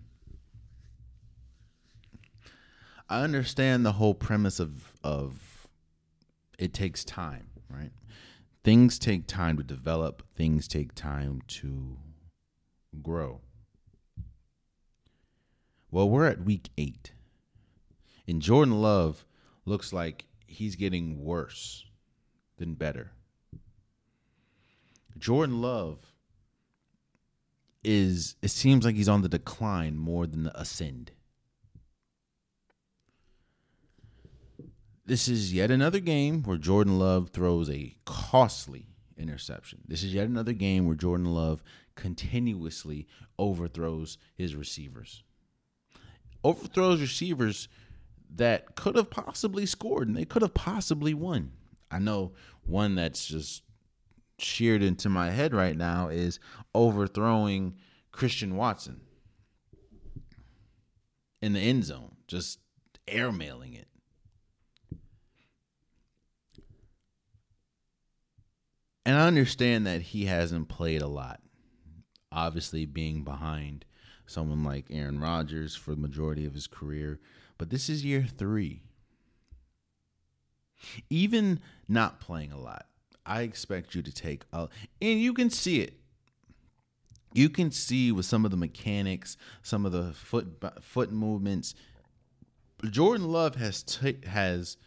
I 3.09 3.21
understand 3.23 3.85
the 3.85 3.93
whole 3.93 4.13
premise 4.13 4.59
of 4.59 4.93
of 5.03 5.67
it 6.57 6.73
takes 6.73 7.03
time, 7.03 7.47
right? 7.69 7.91
Things 8.63 8.99
take 8.99 9.27
time 9.27 9.57
to 9.57 9.63
develop, 9.63 10.23
things 10.35 10.67
take 10.67 10.93
time 10.93 11.41
to 11.47 11.97
grow. 13.01 13.41
Well, 15.91 16.09
we're 16.09 16.25
at 16.27 16.43
week 16.43 16.69
8. 16.77 17.13
And 18.27 18.41
Jordan 18.41 18.79
Love 18.79 19.25
looks 19.65 19.91
like 19.91 20.25
he's 20.45 20.75
getting 20.75 21.23
worse 21.23 21.85
than 22.57 22.75
better. 22.75 23.11
Jordan 25.19 25.61
Love 25.61 26.13
is 27.83 28.35
it 28.41 28.51
seems 28.51 28.85
like 28.85 28.95
he's 28.95 29.09
on 29.09 29.21
the 29.21 29.29
decline 29.29 29.97
more 29.97 30.25
than 30.27 30.43
the 30.43 30.59
ascend. 30.59 31.11
This 35.05 35.27
is 35.27 35.53
yet 35.53 35.71
another 35.71 35.99
game 35.99 36.43
where 36.43 36.57
Jordan 36.57 36.99
Love 36.99 37.29
throws 37.29 37.69
a 37.69 37.95
costly 38.05 38.87
interception. 39.17 39.79
This 39.87 40.03
is 40.03 40.13
yet 40.13 40.27
another 40.27 40.53
game 40.53 40.85
where 40.85 40.95
Jordan 40.95 41.33
Love 41.33 41.63
continuously 41.95 43.07
overthrows 43.37 44.17
his 44.35 44.55
receivers. 44.55 45.23
Overthrows 46.43 47.01
receivers 47.01 47.67
that 48.35 48.75
could 48.75 48.95
have 48.95 49.09
possibly 49.09 49.65
scored 49.65 50.07
and 50.07 50.15
they 50.15 50.25
could 50.25 50.43
have 50.43 50.53
possibly 50.53 51.13
won. 51.13 51.53
I 51.89 51.99
know 51.99 52.33
one 52.63 52.95
that's 52.95 53.25
just 53.25 53.63
sheared 54.41 54.83
into 54.83 55.09
my 55.09 55.31
head 55.31 55.53
right 55.53 55.75
now 55.75 56.09
is 56.09 56.39
overthrowing 56.73 57.75
Christian 58.11 58.55
Watson 58.55 59.01
in 61.41 61.53
the 61.53 61.59
end 61.59 61.85
zone, 61.85 62.15
just 62.27 62.59
airmailing 63.07 63.77
it. 63.77 63.87
And 69.05 69.17
I 69.17 69.25
understand 69.25 69.87
that 69.87 70.01
he 70.01 70.25
hasn't 70.25 70.69
played 70.69 71.01
a 71.01 71.07
lot. 71.07 71.41
Obviously, 72.31 72.85
being 72.85 73.23
behind 73.23 73.85
someone 74.27 74.63
like 74.63 74.85
Aaron 74.91 75.19
Rodgers 75.19 75.75
for 75.75 75.91
the 75.91 76.01
majority 76.01 76.45
of 76.45 76.53
his 76.53 76.67
career, 76.67 77.19
but 77.57 77.71
this 77.71 77.89
is 77.89 78.05
year 78.05 78.23
three. 78.37 78.83
Even 81.09 81.59
not 81.87 82.19
playing 82.19 82.51
a 82.51 82.59
lot, 82.59 82.85
I 83.29 83.41
expect 83.41 83.95
you 83.95 84.01
to 84.01 84.11
take 84.11 84.43
a, 84.51 84.67
and 85.01 85.21
you 85.21 85.33
can 85.33 85.49
see 85.49 85.81
it. 85.81 85.93
You 87.33 87.47
can 87.49 87.69
see 87.69 88.11
with 88.11 88.25
some 88.25 88.43
of 88.43 88.51
the 88.51 88.57
mechanics, 88.57 89.37
some 89.61 89.85
of 89.85 89.91
the 89.91 90.13
foot 90.13 90.61
foot 90.81 91.11
movements. 91.11 91.75
Jordan 92.89 93.27
Love 93.27 93.55
has 93.55 93.83
t- 93.83 94.17
has 94.25 94.77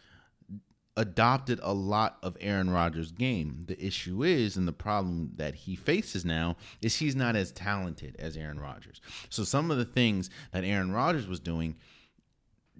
adopted 0.95 1.59
a 1.63 1.73
lot 1.73 2.17
of 2.21 2.37
Aaron 2.39 2.69
Rodgers' 2.69 3.11
game. 3.11 3.63
The 3.67 3.83
issue 3.83 4.23
is, 4.23 4.57
and 4.57 4.67
the 4.67 4.73
problem 4.73 5.31
that 5.37 5.55
he 5.55 5.75
faces 5.75 6.25
now, 6.25 6.57
is 6.81 6.97
he's 6.97 7.15
not 7.15 7.35
as 7.35 7.51
talented 7.51 8.15
as 8.19 8.37
Aaron 8.37 8.59
Rodgers. 8.59 9.01
So 9.29 9.43
some 9.43 9.71
of 9.71 9.77
the 9.77 9.85
things 9.85 10.29
that 10.51 10.63
Aaron 10.63 10.91
Rodgers 10.91 11.27
was 11.27 11.39
doing 11.39 11.77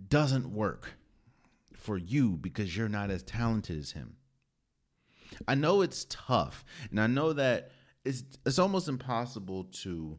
doesn't 0.09 0.53
work 0.53 0.93
for 1.73 1.97
you 1.97 2.31
because 2.31 2.75
you're 2.75 2.89
not 2.89 3.09
as 3.09 3.23
talented 3.23 3.79
as 3.79 3.91
him. 3.91 4.17
I 5.47 5.55
know 5.55 5.81
it's 5.81 6.05
tough, 6.09 6.63
and 6.89 6.99
I 6.99 7.07
know 7.07 7.33
that 7.33 7.71
it's 8.03 8.23
it's 8.45 8.59
almost 8.59 8.87
impossible 8.87 9.65
to 9.81 10.17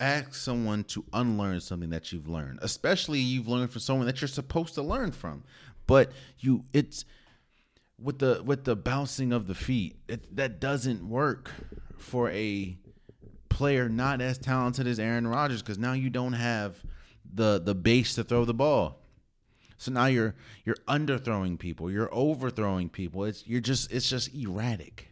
ask 0.00 0.34
someone 0.34 0.82
to 0.82 1.04
unlearn 1.12 1.60
something 1.60 1.90
that 1.90 2.12
you've 2.12 2.28
learned, 2.28 2.58
especially 2.62 3.20
you've 3.20 3.48
learned 3.48 3.70
from 3.70 3.80
someone 3.80 4.06
that 4.06 4.20
you're 4.20 4.28
supposed 4.28 4.74
to 4.74 4.82
learn 4.82 5.12
from. 5.12 5.44
But 5.86 6.12
you, 6.38 6.64
it's 6.72 7.04
with 8.00 8.18
the 8.18 8.42
with 8.44 8.64
the 8.64 8.76
bouncing 8.76 9.32
of 9.32 9.46
the 9.46 9.54
feet, 9.54 9.96
it, 10.08 10.34
that 10.36 10.60
doesn't 10.60 11.08
work 11.08 11.50
for 11.98 12.30
a 12.30 12.76
player 13.48 13.88
not 13.88 14.20
as 14.20 14.38
talented 14.38 14.86
as 14.86 14.98
Aaron 14.98 15.26
Rodgers 15.26 15.62
because 15.62 15.78
now 15.78 15.92
you 15.92 16.10
don't 16.10 16.32
have 16.32 16.82
the 17.32 17.60
the 17.60 17.74
base 17.74 18.14
to 18.16 18.24
throw 18.24 18.44
the 18.44 18.54
ball. 18.54 19.01
So 19.82 19.90
now 19.90 20.06
you're 20.06 20.36
you're 20.64 20.76
underthrowing 20.86 21.58
people, 21.58 21.90
you're 21.90 22.08
overthrowing 22.14 22.88
people. 22.88 23.24
It's 23.24 23.44
you're 23.48 23.60
just 23.60 23.90
it's 23.90 24.08
just 24.08 24.32
erratic. 24.32 25.08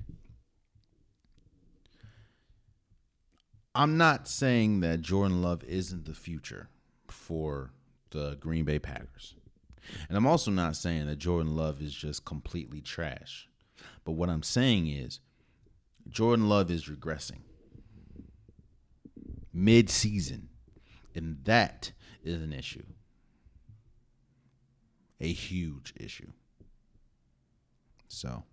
I'm 3.75 3.97
not 3.97 4.29
saying 4.29 4.79
that 4.81 5.01
Jordan 5.01 5.43
Love 5.43 5.65
isn't 5.65 6.05
the 6.05 6.15
future 6.15 6.69
for 7.09 7.73
the 8.11 8.37
Green 8.39 8.65
Bay 8.65 8.79
Packers. 8.79 9.35
And 10.09 10.17
I'm 10.17 10.27
also 10.27 10.53
not 10.53 10.77
saying 10.77 11.09
that 11.09 11.19
Jordan 11.19 11.57
Love 11.57 11.83
is 11.83 11.93
just 11.93 12.25
completely 12.25 12.81
trash. 12.81 13.49
But 14.05 14.13
what 14.13 14.31
I'm 14.31 14.45
saying 14.45 14.87
is 14.87 15.19
Jordan 16.09 16.49
Love 16.49 16.71
is 16.71 16.85
regressing 16.85 17.41
mid 19.53 19.91
season. 19.91 20.49
And 21.13 21.39
that 21.43 21.91
is 22.23 22.41
an 22.41 22.53
issue. 22.53 22.85
A 25.21 25.33
huge 25.33 25.93
issue. 25.97 26.33
So, 28.09 28.45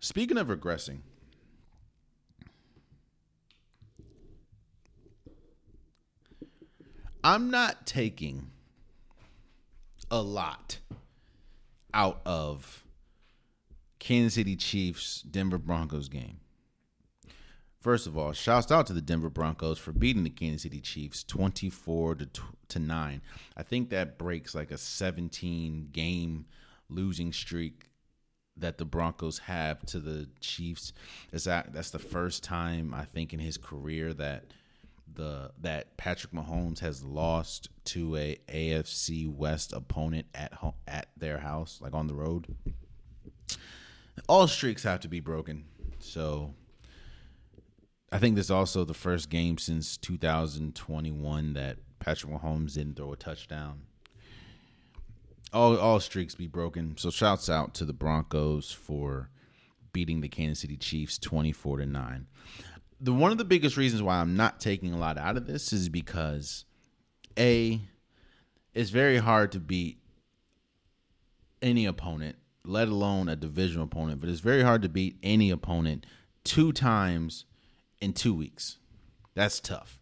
speaking 0.00 0.36
of 0.36 0.48
regressing, 0.48 0.98
I'm 7.22 7.50
not 7.50 7.86
taking 7.86 8.50
a 10.10 10.20
lot 10.20 10.78
out 11.94 12.20
of 12.24 12.84
Kansas 13.98 14.34
City 14.34 14.56
Chiefs 14.56 15.22
Denver 15.22 15.58
Broncos 15.58 16.08
game. 16.08 16.40
First 17.80 18.06
of 18.06 18.18
all, 18.18 18.32
shouts 18.32 18.70
out 18.70 18.86
to 18.88 18.92
the 18.92 19.00
Denver 19.00 19.30
Broncos 19.30 19.78
for 19.78 19.92
beating 19.92 20.22
the 20.22 20.30
Kansas 20.30 20.62
City 20.62 20.80
Chiefs 20.80 21.24
24 21.24 22.16
to 22.16 22.28
to 22.68 22.78
9. 22.78 23.22
I 23.56 23.62
think 23.62 23.88
that 23.90 24.18
breaks 24.18 24.54
like 24.54 24.70
a 24.70 24.78
17 24.78 25.88
game 25.90 26.44
losing 26.90 27.32
streak 27.32 27.88
that 28.56 28.76
the 28.76 28.84
Broncos 28.84 29.38
have 29.38 29.84
to 29.86 29.98
the 29.98 30.28
Chiefs. 30.40 30.92
Is 31.32 31.44
that 31.44 31.72
that's 31.72 31.90
the 31.90 31.98
first 31.98 32.44
time 32.44 32.92
I 32.92 33.06
think 33.06 33.32
in 33.32 33.40
his 33.40 33.56
career 33.56 34.12
that 34.12 34.52
the 35.12 35.50
that 35.62 35.96
Patrick 35.96 36.34
Mahomes 36.34 36.80
has 36.80 37.02
lost 37.02 37.70
to 37.86 38.14
a 38.16 38.36
AFC 38.48 39.26
West 39.26 39.72
opponent 39.72 40.26
at 40.34 40.52
home, 40.52 40.74
at 40.86 41.08
their 41.16 41.38
house, 41.38 41.78
like 41.80 41.94
on 41.94 42.06
the 42.06 42.14
road. 42.14 42.54
All 44.28 44.46
streaks 44.46 44.82
have 44.82 45.00
to 45.00 45.08
be 45.08 45.20
broken. 45.20 45.64
So 45.98 46.54
I 48.12 48.18
think 48.18 48.36
this 48.36 48.46
is 48.46 48.50
also 48.50 48.84
the 48.84 48.94
first 48.94 49.30
game 49.30 49.58
since 49.58 49.96
2021 49.96 51.52
that 51.54 51.78
Patrick 52.00 52.32
Mahomes 52.32 52.74
didn't 52.74 52.96
throw 52.96 53.12
a 53.12 53.16
touchdown. 53.16 53.82
All 55.52 55.76
all 55.76 56.00
streaks 56.00 56.34
be 56.34 56.46
broken. 56.46 56.96
So 56.96 57.10
shouts 57.10 57.48
out 57.48 57.74
to 57.74 57.84
the 57.84 57.92
Broncos 57.92 58.72
for 58.72 59.30
beating 59.92 60.20
the 60.20 60.28
Kansas 60.28 60.60
City 60.60 60.76
Chiefs 60.76 61.18
24 61.18 61.78
to 61.78 61.86
9. 61.86 62.26
The 63.00 63.12
one 63.12 63.32
of 63.32 63.38
the 63.38 63.44
biggest 63.44 63.76
reasons 63.76 64.02
why 64.02 64.20
I'm 64.20 64.36
not 64.36 64.60
taking 64.60 64.92
a 64.92 64.98
lot 64.98 65.18
out 65.18 65.36
of 65.36 65.46
this 65.46 65.72
is 65.72 65.88
because 65.88 66.64
a 67.38 67.80
it's 68.74 68.90
very 68.90 69.18
hard 69.18 69.50
to 69.52 69.60
beat 69.60 69.98
any 71.62 71.86
opponent 71.86 72.36
let 72.64 72.88
alone 72.88 73.28
a 73.28 73.36
divisional 73.36 73.84
opponent. 73.84 74.20
But 74.20 74.28
it's 74.28 74.40
very 74.40 74.62
hard 74.62 74.82
to 74.82 74.88
beat 74.88 75.16
any 75.22 75.50
opponent 75.50 76.06
two 76.44 76.72
times 76.72 77.44
in 78.00 78.12
two 78.12 78.34
weeks. 78.34 78.78
That's 79.34 79.60
tough, 79.60 80.00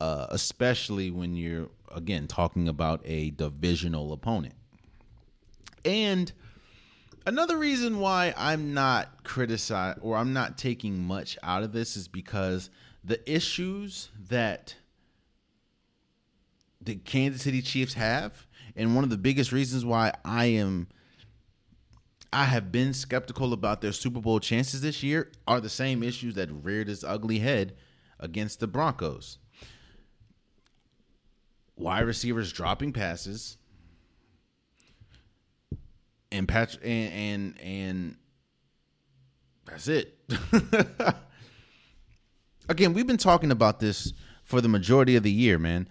uh, 0.00 0.26
especially 0.30 1.10
when 1.10 1.34
you're 1.34 1.68
again 1.94 2.26
talking 2.26 2.68
about 2.68 3.00
a 3.04 3.30
divisional 3.30 4.12
opponent. 4.12 4.54
And 5.84 6.32
another 7.26 7.56
reason 7.56 8.00
why 8.00 8.34
I'm 8.36 8.74
not 8.74 9.24
criticized 9.24 9.98
or 10.02 10.16
I'm 10.16 10.32
not 10.32 10.58
taking 10.58 10.98
much 10.98 11.38
out 11.42 11.62
of 11.62 11.72
this 11.72 11.96
is 11.96 12.08
because 12.08 12.70
the 13.02 13.30
issues 13.30 14.10
that 14.28 14.74
the 16.80 16.96
Kansas 16.96 17.42
City 17.42 17.62
Chiefs 17.62 17.94
have, 17.94 18.46
and 18.74 18.94
one 18.94 19.04
of 19.04 19.10
the 19.10 19.18
biggest 19.18 19.52
reasons 19.52 19.84
why 19.84 20.12
I 20.24 20.46
am 20.46 20.88
I 22.32 22.44
have 22.44 22.70
been 22.70 22.94
skeptical 22.94 23.52
about 23.52 23.80
their 23.80 23.92
Super 23.92 24.20
Bowl 24.20 24.38
chances 24.38 24.80
this 24.80 25.02
year 25.02 25.30
are 25.48 25.60
the 25.60 25.68
same 25.68 26.02
issues 26.02 26.34
that 26.34 26.48
reared 26.50 26.88
its 26.88 27.02
ugly 27.02 27.40
head 27.40 27.74
against 28.20 28.60
the 28.60 28.68
Broncos. 28.68 29.38
Wide 31.76 32.00
receivers 32.00 32.52
dropping 32.52 32.92
passes, 32.92 33.56
and 36.30 36.46
patch 36.46 36.76
and 36.82 37.12
and, 37.12 37.60
and 37.60 38.16
that's 39.64 39.88
it. 39.88 40.18
Again, 42.68 42.92
we've 42.92 43.06
been 43.06 43.16
talking 43.16 43.50
about 43.50 43.80
this 43.80 44.12
for 44.44 44.60
the 44.60 44.68
majority 44.68 45.16
of 45.16 45.22
the 45.22 45.32
year, 45.32 45.58
man 45.58 45.88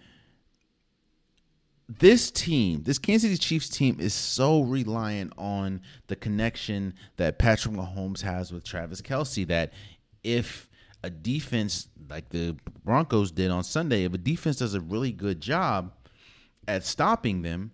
this 1.90 2.30
team, 2.30 2.84
this 2.84 3.00
Kansas 3.00 3.32
City 3.32 3.38
Chiefs 3.38 3.68
team, 3.68 3.98
is 4.00 4.14
so 4.14 4.62
reliant 4.62 5.34
on 5.38 5.82
the 6.08 6.16
connection 6.16 6.94
that 7.18 7.40
Patrick 7.40 7.74
Mahomes 7.74 8.22
has 8.22 8.54
with 8.54 8.64
Travis 8.64 9.02
Kelce 9.02 9.48
that 9.48 9.74
if 10.24 10.70
a 11.04 11.10
defense 11.10 11.88
like 12.08 12.30
the 12.30 12.56
Broncos 12.86 13.32
did 13.32 13.50
on 13.50 13.64
Sunday, 13.64 14.04
if 14.04 14.14
a 14.14 14.20
defense 14.20 14.58
does 14.58 14.76
a 14.76 14.82
really 14.82 15.12
good 15.12 15.42
job 15.42 15.92
at 16.68 16.86
stopping 16.86 17.42
them, 17.42 17.72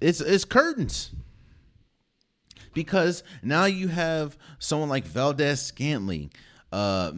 it's 0.00 0.20
it's 0.20 0.44
curtains. 0.44 1.12
Because 2.74 3.22
now 3.42 3.64
you 3.64 3.88
have 3.88 4.36
someone 4.58 4.90
like 4.90 5.04
Valdes-Scantling, 5.04 6.30
uh, 6.70 7.12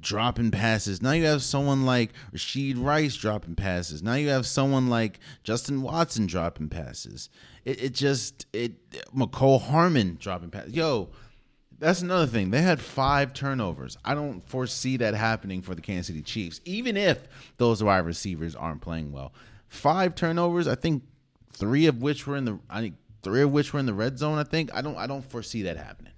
dropping 0.00 0.50
passes. 0.50 1.02
Now 1.02 1.12
you 1.12 1.24
have 1.24 1.42
someone 1.42 1.84
like 1.84 2.12
Rashee 2.32 2.74
Rice 2.76 3.16
dropping 3.16 3.56
passes. 3.56 4.02
Now 4.02 4.14
you 4.14 4.28
have 4.28 4.46
someone 4.46 4.88
like 4.88 5.18
Justin 5.42 5.82
Watson 5.82 6.26
dropping 6.26 6.68
passes. 6.68 7.28
It, 7.64 7.82
it 7.82 7.94
just 7.94 8.46
it 8.52 8.90
Mecole 9.14 9.60
Hardman 9.60 10.18
dropping 10.20 10.50
passes. 10.50 10.74
Yo, 10.74 11.10
that's 11.78 12.02
another 12.02 12.26
thing. 12.26 12.50
They 12.50 12.62
had 12.62 12.80
five 12.80 13.32
turnovers. 13.32 13.98
I 14.04 14.14
don't 14.14 14.46
foresee 14.48 14.96
that 14.98 15.14
happening 15.14 15.62
for 15.62 15.74
the 15.74 15.82
Kansas 15.82 16.06
City 16.08 16.22
Chiefs, 16.22 16.60
even 16.64 16.96
if 16.96 17.26
those 17.58 17.82
wide 17.82 18.06
receivers 18.06 18.54
aren't 18.54 18.80
playing 18.80 19.12
well. 19.12 19.32
Five 19.68 20.14
turnovers. 20.14 20.68
I 20.68 20.74
think 20.74 21.02
three 21.52 21.86
of 21.86 22.00
which 22.00 22.26
were 22.26 22.36
in 22.36 22.44
the. 22.44 22.58
I 22.70 22.80
think 22.80 22.96
three 23.22 23.42
of 23.42 23.50
which 23.50 23.72
were 23.72 23.80
in 23.80 23.86
the 23.86 23.94
red 23.94 24.18
zone. 24.18 24.38
I 24.38 24.44
think 24.44 24.74
I 24.74 24.80
don't. 24.80 24.96
I 24.96 25.06
don't 25.06 25.24
foresee 25.24 25.62
that 25.62 25.76
happening. 25.76 26.12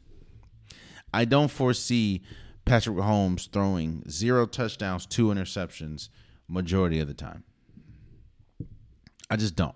I 1.13 1.25
don't 1.25 1.51
foresee 1.51 2.23
Patrick 2.69 2.97
Mahomes 2.97 3.51
throwing 3.51 4.05
zero 4.11 4.45
touchdowns, 4.45 5.07
two 5.07 5.29
interceptions, 5.29 6.11
majority 6.49 7.01
of 7.01 7.09
the 7.09 7.15
time. 7.15 7.45
I 9.31 9.37
just 9.37 9.57
don't. 9.57 9.75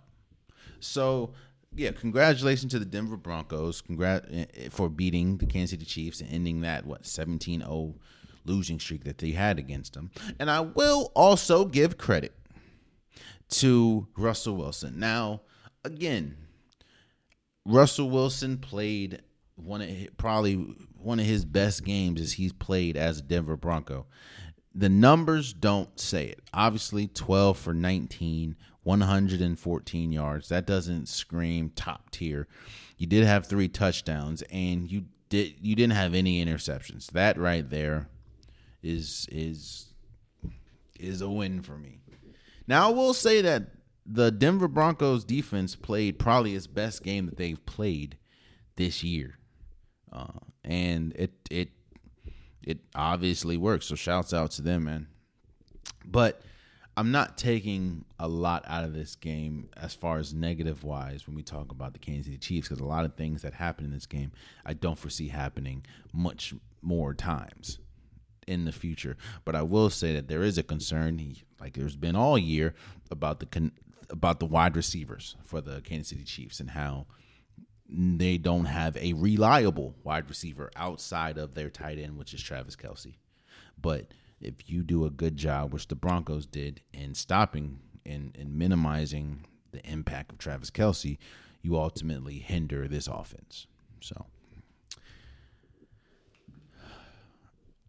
So, 0.80 1.32
yeah, 1.74 1.92
congratulations 1.92 2.70
to 2.72 2.78
the 2.78 2.84
Denver 2.84 3.16
Broncos. 3.16 3.82
Eh, 3.88 4.20
eh, 4.32 4.68
for 4.70 4.90
beating 4.90 5.38
the 5.38 5.46
Kansas 5.46 5.70
City 5.70 5.86
Chiefs 5.86 6.20
and 6.20 6.30
ending 6.30 6.60
that 6.60 6.84
what 6.84 7.04
17-0 7.04 7.94
losing 8.44 8.78
streak 8.78 9.04
that 9.04 9.18
they 9.18 9.30
had 9.30 9.58
against 9.58 9.94
them. 9.94 10.10
And 10.38 10.50
I 10.50 10.60
will 10.60 11.12
also 11.14 11.64
give 11.64 11.96
credit 11.96 12.34
to 13.50 14.06
Russell 14.16 14.56
Wilson. 14.56 14.98
Now, 14.98 15.42
again, 15.84 16.36
Russell 17.64 18.10
Wilson 18.10 18.58
played 18.58 19.22
one 19.56 19.80
of 19.80 19.88
probably 20.16 20.74
one 21.04 21.20
of 21.20 21.26
his 21.26 21.44
best 21.44 21.84
games 21.84 22.20
as 22.20 22.32
he's 22.32 22.52
played 22.52 22.96
as 22.96 23.18
a 23.18 23.22
Denver 23.22 23.56
Bronco. 23.56 24.06
The 24.74 24.88
numbers 24.88 25.52
don't 25.52 25.98
say 26.00 26.26
it. 26.28 26.40
Obviously, 26.54 27.06
12 27.08 27.58
for 27.58 27.74
19, 27.74 28.56
114 28.82 30.12
yards. 30.12 30.48
That 30.48 30.66
doesn't 30.66 31.08
scream 31.08 31.70
top 31.74 32.10
tier. 32.10 32.48
You 32.96 33.06
did 33.06 33.24
have 33.24 33.46
three 33.46 33.68
touchdowns 33.68 34.42
and 34.42 34.90
you 34.90 35.04
did 35.28 35.54
you 35.60 35.74
didn't 35.74 35.94
have 35.94 36.14
any 36.14 36.44
interceptions. 36.44 37.06
That 37.08 37.38
right 37.38 37.68
there 37.68 38.08
is 38.82 39.26
is 39.30 39.92
is 40.98 41.20
a 41.20 41.28
win 41.28 41.62
for 41.62 41.76
me. 41.76 42.00
Now 42.66 42.88
I 42.88 42.92
will 42.92 43.14
say 43.14 43.40
that 43.42 43.64
the 44.04 44.30
Denver 44.30 44.68
Broncos 44.68 45.24
defense 45.24 45.76
played 45.76 46.18
probably 46.18 46.54
its 46.54 46.66
best 46.66 47.02
game 47.02 47.26
that 47.26 47.36
they've 47.36 47.64
played 47.66 48.18
this 48.76 49.02
year. 49.02 49.38
Uh, 50.12 50.40
and 50.64 51.12
it 51.16 51.32
it 51.50 51.70
it 52.62 52.78
obviously 52.94 53.56
works. 53.56 53.86
So 53.86 53.94
shouts 53.94 54.32
out 54.32 54.52
to 54.52 54.62
them, 54.62 54.84
man. 54.84 55.08
But 56.04 56.42
I'm 56.96 57.10
not 57.10 57.38
taking 57.38 58.04
a 58.18 58.28
lot 58.28 58.64
out 58.66 58.84
of 58.84 58.92
this 58.92 59.16
game 59.16 59.70
as 59.76 59.94
far 59.94 60.18
as 60.18 60.34
negative 60.34 60.84
wise 60.84 61.26
when 61.26 61.34
we 61.34 61.42
talk 61.42 61.70
about 61.70 61.94
the 61.94 61.98
Kansas 61.98 62.26
City 62.26 62.38
Chiefs 62.38 62.68
because 62.68 62.80
a 62.80 62.86
lot 62.86 63.04
of 63.04 63.14
things 63.14 63.42
that 63.42 63.54
happen 63.54 63.84
in 63.84 63.90
this 63.90 64.06
game 64.06 64.32
I 64.64 64.74
don't 64.74 64.98
foresee 64.98 65.28
happening 65.28 65.84
much 66.12 66.54
more 66.82 67.14
times 67.14 67.78
in 68.46 68.64
the 68.64 68.72
future. 68.72 69.16
But 69.44 69.54
I 69.54 69.62
will 69.62 69.90
say 69.90 70.14
that 70.14 70.28
there 70.28 70.42
is 70.42 70.58
a 70.58 70.62
concern, 70.62 71.34
like 71.60 71.74
there's 71.74 71.96
been 71.96 72.16
all 72.16 72.36
year, 72.36 72.74
about 73.10 73.40
the 73.40 73.46
con- 73.46 73.72
about 74.10 74.40
the 74.40 74.46
wide 74.46 74.76
receivers 74.76 75.36
for 75.44 75.62
the 75.62 75.80
Kansas 75.80 76.08
City 76.08 76.24
Chiefs 76.24 76.60
and 76.60 76.70
how 76.70 77.06
they 77.94 78.38
don't 78.38 78.64
have 78.64 78.96
a 78.96 79.12
reliable 79.12 79.94
wide 80.02 80.28
receiver 80.28 80.70
outside 80.76 81.36
of 81.36 81.54
their 81.54 81.68
tight 81.68 81.98
end, 81.98 82.16
which 82.16 82.32
is 82.32 82.42
Travis 82.42 82.74
Kelce. 82.74 83.16
But 83.80 84.06
if 84.40 84.54
you 84.66 84.82
do 84.82 85.04
a 85.04 85.10
good 85.10 85.36
job, 85.36 85.72
which 85.72 85.88
the 85.88 85.94
Broncos 85.94 86.46
did, 86.46 86.80
in 86.92 87.14
stopping 87.14 87.80
and, 88.06 88.36
and 88.38 88.58
minimizing 88.58 89.44
the 89.72 89.84
impact 89.86 90.32
of 90.32 90.38
Travis 90.38 90.70
Kelce, 90.70 91.18
you 91.60 91.76
ultimately 91.76 92.38
hinder 92.38 92.88
this 92.88 93.06
offense. 93.06 93.66
So 94.00 94.26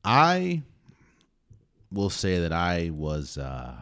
I 0.03 0.63
will 1.91 2.09
say 2.09 2.39
that 2.39 2.51
I 2.51 2.89
was 2.91 3.37
uh 3.37 3.75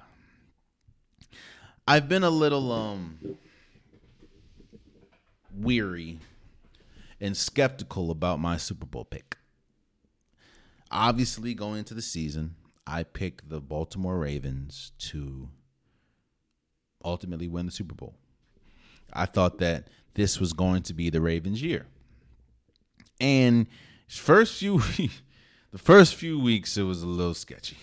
I've 1.87 2.07
been 2.07 2.23
a 2.23 2.29
little 2.29 2.71
um 2.71 3.17
weary 5.53 6.19
and 7.19 7.37
skeptical 7.37 8.11
about 8.11 8.39
my 8.39 8.57
Super 8.57 8.85
Bowl 8.85 9.05
pick. 9.05 9.37
Obviously, 10.89 11.53
going 11.53 11.79
into 11.79 11.93
the 11.93 12.01
season, 12.01 12.55
I 12.85 13.03
picked 13.03 13.49
the 13.49 13.61
Baltimore 13.61 14.17
Ravens 14.17 14.91
to 14.99 15.49
ultimately 17.03 17.47
win 17.47 17.65
the 17.65 17.71
Super 17.71 17.95
Bowl. 17.95 18.15
I 19.13 19.25
thought 19.25 19.59
that 19.59 19.87
this 20.13 20.39
was 20.39 20.53
going 20.53 20.83
to 20.83 20.93
be 20.93 21.09
the 21.09 21.21
Ravens' 21.21 21.61
year. 21.61 21.85
And 23.19 23.67
first 24.07 24.59
few 24.59 24.79
the 25.71 25.77
first 25.77 26.15
few 26.15 26.39
weeks 26.39 26.77
it 26.77 26.83
was 26.83 27.03
a 27.03 27.07
little 27.07 27.33
sketchy. 27.33 27.77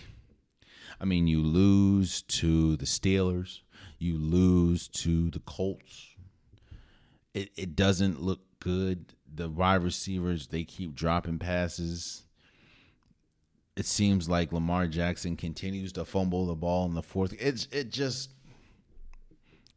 I 1.01 1.05
mean, 1.05 1.27
you 1.27 1.43
lose 1.43 2.23
to 2.23 2.77
the 2.77 2.87
Steelers, 2.87 3.61
you 3.99 4.19
lose 4.19 4.89
to 4.89 5.31
the 5.31 5.39
Colts, 5.39 6.17
it, 7.35 7.51
it 7.57 7.77
doesn't 7.77 8.23
look 8.23 8.41
good. 8.61 9.15
The 9.33 9.49
wide 9.49 9.83
receivers, 9.83 10.49
they 10.49 10.65
keep 10.65 10.95
dropping 10.95 11.39
passes. 11.39 12.23
It 13.77 13.87
seems 13.87 14.29
like 14.29 14.53
Lamar 14.53 14.89
Jackson 14.89 15.37
continues 15.37 15.93
to 15.93 16.05
fumble 16.05 16.47
the 16.47 16.55
ball 16.55 16.87
in 16.87 16.95
the 16.95 17.03
fourth. 17.03 17.35
It's 17.39 17.69
it 17.71 17.91
just 17.91 18.31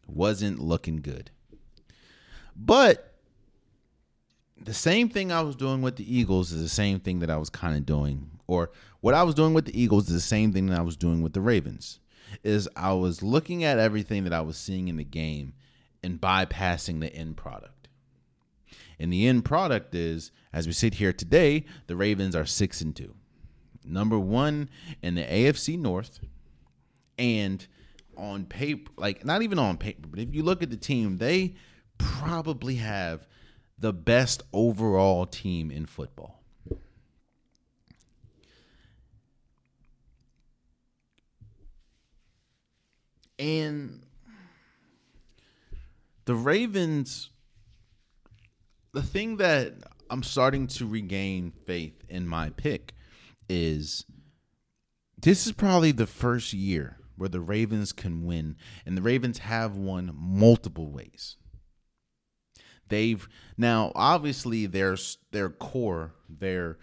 wasn't 0.08 0.60
looking 0.60 0.98
good. 0.98 1.30
But 2.56 3.14
the 4.60 4.74
same 4.74 5.10
thing 5.10 5.32
I 5.32 5.42
was 5.42 5.56
doing 5.56 5.82
with 5.82 5.98
the 5.98 6.16
Eagles 6.18 6.52
is 6.52 6.62
the 6.62 6.70
same 6.70 7.00
thing 7.00 7.20
that 7.20 7.30
I 7.30 7.38
was 7.38 7.50
kind 7.50 7.78
of 7.78 7.86
doing, 7.86 8.32
or 8.48 8.72
what 9.02 9.14
I 9.14 9.24
was 9.24 9.36
doing 9.36 9.54
with 9.54 9.66
the 9.66 9.80
Eagles 9.80 10.08
is 10.08 10.14
the 10.14 10.20
same 10.20 10.52
thing 10.52 10.68
that 10.68 10.80
I 10.80 10.84
was 10.84 10.98
doing 10.98 11.22
with 11.22 11.34
the 11.34 11.42
Ravens. 11.42 12.00
Is 12.44 12.70
I 12.76 12.94
was 12.94 13.22
looking 13.22 13.64
at 13.64 13.78
everything 13.78 14.24
that 14.24 14.34
I 14.34 14.42
was 14.42 14.58
seeing 14.58 14.88
in 14.88 14.96
the 14.96 15.04
game 15.04 15.54
and 16.04 16.20
bypassing 16.20 17.00
the 17.00 17.14
end 17.14 17.38
product. 17.38 17.88
And 19.00 19.12
the 19.12 19.28
end 19.28 19.46
product 19.46 19.96
is, 19.96 20.32
as 20.54 20.68
we 20.68 20.74
sit 20.74 20.96
here 20.96 21.14
today, 21.14 21.66
the 21.88 21.96
Ravens 21.96 22.36
are 22.36 22.46
six 22.46 22.82
and 22.82 22.96
two, 22.96 23.16
number 23.84 24.20
one 24.20 24.70
in 25.02 25.16
the 25.16 25.24
AFC 25.24 25.78
North, 25.78 26.20
and 27.18 27.66
on 28.16 28.46
paper, 28.46 28.92
like 28.98 29.26
not 29.26 29.42
even 29.42 29.58
on 29.58 29.78
paper, 29.78 30.08
but 30.08 30.20
if 30.20 30.34
you 30.36 30.44
look 30.44 30.62
at 30.62 30.70
the 30.70 30.78
team, 30.78 31.18
they 31.18 31.56
probably 31.98 32.76
have 32.76 33.28
the 33.80 33.94
best 33.94 34.44
overall 34.54 35.26
team 35.26 35.72
in 35.72 35.86
football. 35.86 36.44
And 43.40 44.04
the 46.26 46.36
Ravens, 46.36 47.30
the 48.94 49.02
thing 49.02 49.38
that 49.38 49.74
I'm 50.10 50.24
starting 50.24 50.68
to 50.68 50.88
regain 50.88 51.52
faith 51.66 52.04
in 52.10 52.28
my 52.28 52.50
pick 52.50 52.94
is 53.50 54.06
this 55.22 55.46
is 55.46 55.54
probably 55.54 55.92
the 55.92 56.08
first 56.08 56.54
year 56.54 56.98
where 57.16 57.30
the 57.30 57.40
Ravens 57.40 57.94
can 57.94 58.26
win, 58.26 58.56
and 58.86 58.98
the 58.98 59.02
Ravens 59.02 59.40
have 59.40 59.76
won 59.76 60.12
multiple 60.16 60.92
ways. 60.92 61.38
They've 62.88 63.28
now 63.58 63.92
obviously 63.96 64.66
their 64.66 64.98
their 65.32 65.50
core, 65.50 66.14
their 66.28 66.78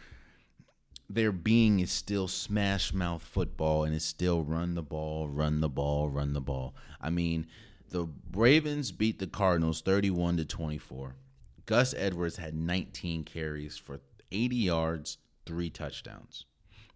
their 1.11 1.32
being 1.32 1.80
is 1.80 1.91
still 1.91 2.28
smash 2.28 2.93
mouth 2.93 3.22
football 3.22 3.84
and 3.84 3.95
it's 3.95 4.05
still 4.05 4.43
run 4.43 4.74
the 4.74 4.82
ball, 4.82 5.28
run 5.28 5.61
the 5.61 5.68
ball, 5.68 6.09
run 6.09 6.34
the 6.34 6.41
ball. 6.41 6.74
I 7.01 7.11
mean, 7.11 7.47
the 7.91 8.07
Ravens 8.32 8.93
beat 8.93 9.18
the 9.18 9.26
Cardinals 9.26 9.80
31 9.80 10.39
to 10.39 10.45
24. 10.45 11.16
Gus 11.66 11.95
Edwards 11.97 12.36
had 12.36 12.55
19 12.55 13.24
carries 13.24 13.76
for 13.76 14.01
80 14.32 14.57
yards, 14.57 15.18
three 15.47 15.70
touchdowns. 15.70 16.45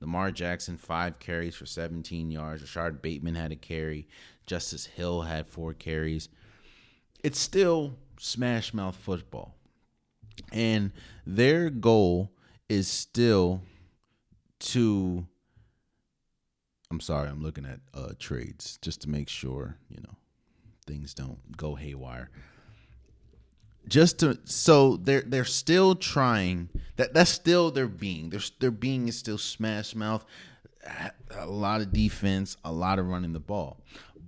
Lamar 0.01 0.31
Jackson, 0.31 0.77
five 0.77 1.19
carries 1.19 1.55
for 1.55 1.67
17 1.67 2.31
yards. 2.31 2.63
Rashod 2.63 3.03
Bateman 3.03 3.37
had 3.37 3.53
a 3.53 3.57
carry. 3.57 4.09
Justice 4.47 4.87
Hill 4.87 5.23
had 5.23 5.47
four 5.47 5.75
carries. 5.75 6.29
It's 7.23 7.39
still 7.39 7.95
smash 8.19 8.75
mouth 8.75 8.97
football. 8.97 9.55
And 10.51 10.93
their 11.25 11.71
goal 11.71 12.33
is 12.69 12.89
still 12.89 13.63
to 14.61 15.27
I'm 16.91 17.01
sorry, 17.01 17.31
I'm 17.31 17.43
looking 17.43 17.65
at 17.65 17.81
uh, 17.95 18.13
trades 18.19 18.79
just 18.83 19.01
to 19.01 19.09
make 19.09 19.31
sure, 19.31 19.79
you 19.89 20.03
know, 20.03 20.15
things 20.87 21.15
don't 21.15 21.57
go 21.57 21.75
haywire. 21.75 22.31
Just 23.89 24.21
to 24.21 24.39
so 24.45 24.97
they're 24.97 25.23
they're 25.23 25.45
still 25.45 25.95
trying 25.95 26.69
that 26.97 27.15
that's 27.15 27.31
still 27.31 27.71
their 27.71 27.89
being. 27.89 28.31
Their 28.31 28.41
their 28.61 28.71
being 28.71 29.09
is 29.09 29.19
still 29.19 29.39
smash 29.39 29.95
mouth, 29.95 30.25
a 31.37 31.47
lot 31.47 31.81
of 31.81 31.93
defense, 31.93 32.57
a 32.65 32.73
lot 32.73 32.99
of 32.99 33.09
running 33.09 33.33
the 33.33 33.41
ball. 33.41 33.81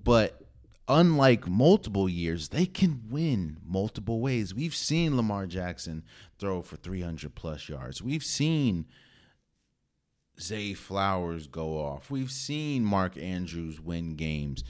But 0.03 0.41
unlike 0.89 1.49
multiple 1.49 2.09
years, 2.09 2.49
they 2.49 2.67
can 2.67 3.03
win 3.09 3.59
multiple 3.65 4.21
ways. 4.21 4.55
We've 4.55 4.75
seen 4.75 5.17
Lamar 5.17 5.47
Jackson 5.47 6.03
throw 6.39 6.63
for 6.63 6.77
300 6.77 7.35
plus 7.35 7.69
yards. 7.69 8.03
We've 8.03 8.25
seen 8.25 8.87
Zay 10.41 10.75
Flowers 10.75 11.47
go 11.47 11.79
off. 11.79 12.11
We've 12.11 12.31
seen 12.31 12.85
Mark 12.85 13.17
Andrews 13.17 13.81
win 13.81 14.17
games. 14.17 14.65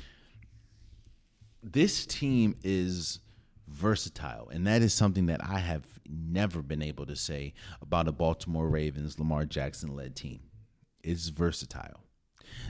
This 1.67 2.05
team 2.05 2.57
is 2.63 3.21
versatile, 3.67 4.51
and 4.51 4.67
that 4.67 4.83
is 4.83 4.93
something 4.93 5.27
that 5.27 5.43
I 5.43 5.61
have 5.61 5.87
never 6.07 6.61
been 6.61 6.83
able 6.83 7.07
to 7.07 7.17
say 7.17 7.55
about 7.81 8.07
a 8.07 8.13
Baltimore 8.13 8.69
Ravens 8.69 9.19
Lamar 9.19 9.47
Jackson 9.47 9.97
led 9.97 10.15
team. 10.15 10.41
It's 11.03 11.29
versatile. 11.29 12.05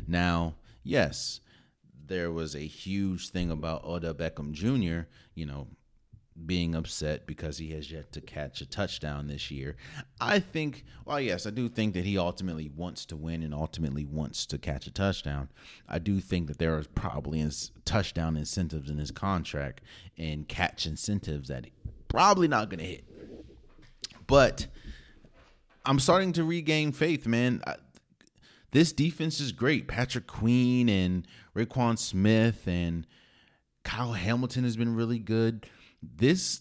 Now, 0.07 0.55
yes, 0.85 1.41
there 2.07 2.31
was 2.31 2.55
a 2.55 2.61
huge 2.61 3.31
thing 3.31 3.51
about 3.51 3.85
Odell 3.85 4.15
Beckham 4.15 4.53
Jr., 4.53 5.09
you 5.35 5.45
know, 5.45 5.67
being 6.47 6.75
upset 6.75 7.27
because 7.27 7.59
he 7.59 7.71
has 7.71 7.91
yet 7.91 8.13
to 8.13 8.21
catch 8.21 8.61
a 8.61 8.67
touchdown 8.67 9.29
this 9.29 9.51
year. 9.51 9.77
I 10.21 10.41
think, 10.41 10.85
well, 11.05 11.21
yes, 11.21 11.47
I 11.47 11.51
do 11.51 11.69
think 11.69 11.95
that 11.95 12.05
he 12.05 12.19
ultimately 12.19 12.71
wants 12.75 13.07
to 13.07 13.17
win 13.17 13.43
and 13.43 13.55
ultimately 13.55 14.05
wants 14.05 14.45
to 14.47 14.59
catch 14.59 14.87
a 14.87 14.91
touchdown. 14.91 15.49
I 15.89 15.99
do 15.99 16.21
think 16.21 16.49
that 16.49 16.59
there 16.59 16.77
are 16.77 16.85
probably 16.95 17.49
touchdown 17.85 18.37
incentives 18.37 18.91
in 18.91 18.99
his 18.99 19.11
contract 19.11 19.83
and 20.19 20.49
catch 20.49 20.87
incentives 20.87 21.49
that 21.49 21.67
probably 22.09 22.49
not 22.49 22.69
going 22.69 22.81
to 22.81 22.87
hit. 22.87 23.05
But 24.27 24.67
I'm 25.85 26.01
starting 26.01 26.33
to 26.33 26.45
regain 26.45 26.93
faith, 26.93 27.27
man. 27.27 27.63
I, 27.67 27.77
this 28.73 28.93
defense 28.93 29.39
is 29.39 29.53
great. 29.53 29.87
Patrick 29.87 30.27
Queen 30.27 30.89
and 30.89 31.29
Roquan 31.55 31.97
Smith 31.97 32.67
and 32.67 33.07
Kyle 33.85 34.15
Hamilton 34.15 34.65
has 34.65 34.77
been 34.77 34.97
really 34.97 35.21
good 35.21 35.67
this 36.17 36.61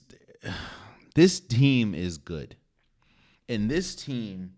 this 1.16 1.39
team 1.39 1.94
is 1.94 2.18
good. 2.18 2.56
And 3.50 3.70
this 3.70 3.96
team 3.96 4.54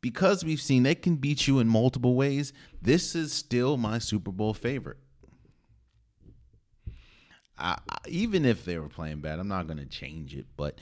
because 0.00 0.44
we've 0.44 0.60
seen 0.60 0.84
they 0.84 0.94
can 0.94 1.16
beat 1.16 1.48
you 1.48 1.58
in 1.58 1.66
multiple 1.66 2.14
ways, 2.14 2.52
this 2.80 3.16
is 3.16 3.32
still 3.32 3.76
my 3.76 3.98
Super 3.98 4.30
Bowl 4.30 4.54
favorite. 4.54 4.98
I, 7.58 7.76
I, 7.90 7.96
even 8.06 8.44
if 8.44 8.64
they 8.64 8.78
were 8.78 8.88
playing 8.88 9.20
bad, 9.20 9.40
I'm 9.40 9.48
not 9.48 9.66
going 9.66 9.78
to 9.78 9.84
change 9.84 10.36
it, 10.36 10.46
but 10.56 10.78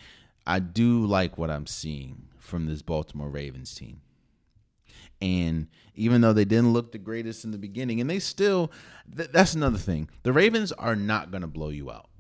I 0.47 0.59
do 0.59 1.07
like 1.07 1.39
what 1.39 1.51
I'm 1.51 1.67
seeing 1.67 2.29
from 2.39 2.67
this 2.67 2.83
Baltimore 2.83 3.31
Ravens 3.31 3.75
team. 3.75 4.03
And 5.23 5.69
even 5.95 6.21
though 6.21 6.35
they 6.35 6.45
didn't 6.45 6.75
look 6.75 6.93
the 6.93 6.99
greatest 6.99 7.47
in 7.47 7.51
the 7.51 7.57
beginning, 7.57 8.03
and 8.03 8.11
they 8.11 8.19
still, 8.19 8.71
th- 9.17 9.31
that's 9.31 9.55
another 9.55 9.79
thing. 9.79 10.11
The 10.25 10.35
Ravens 10.35 10.71
are 10.73 10.97
not 10.97 11.31
going 11.31 11.41
to 11.41 11.47
blow 11.47 11.71
you 11.71 11.91
out 11.91 12.11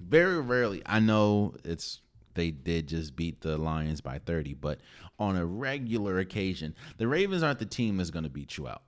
very 0.00 0.40
rarely. 0.40 0.82
I 0.86 1.00
know 1.00 1.54
it's 1.64 2.00
they 2.34 2.50
did 2.52 2.86
just 2.86 3.16
beat 3.16 3.40
the 3.40 3.58
Lions 3.58 4.00
by 4.00 4.18
30, 4.18 4.54
but 4.54 4.78
on 5.18 5.36
a 5.36 5.44
regular 5.44 6.20
occasion, 6.20 6.74
the 6.96 7.08
Ravens 7.08 7.42
aren't 7.42 7.58
the 7.58 7.66
team 7.66 7.96
that's 7.96 8.10
going 8.10 8.22
to 8.22 8.30
beat 8.30 8.56
you 8.56 8.68
out. 8.68 8.82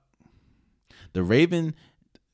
The 1.11 1.21
Raven 1.21 1.75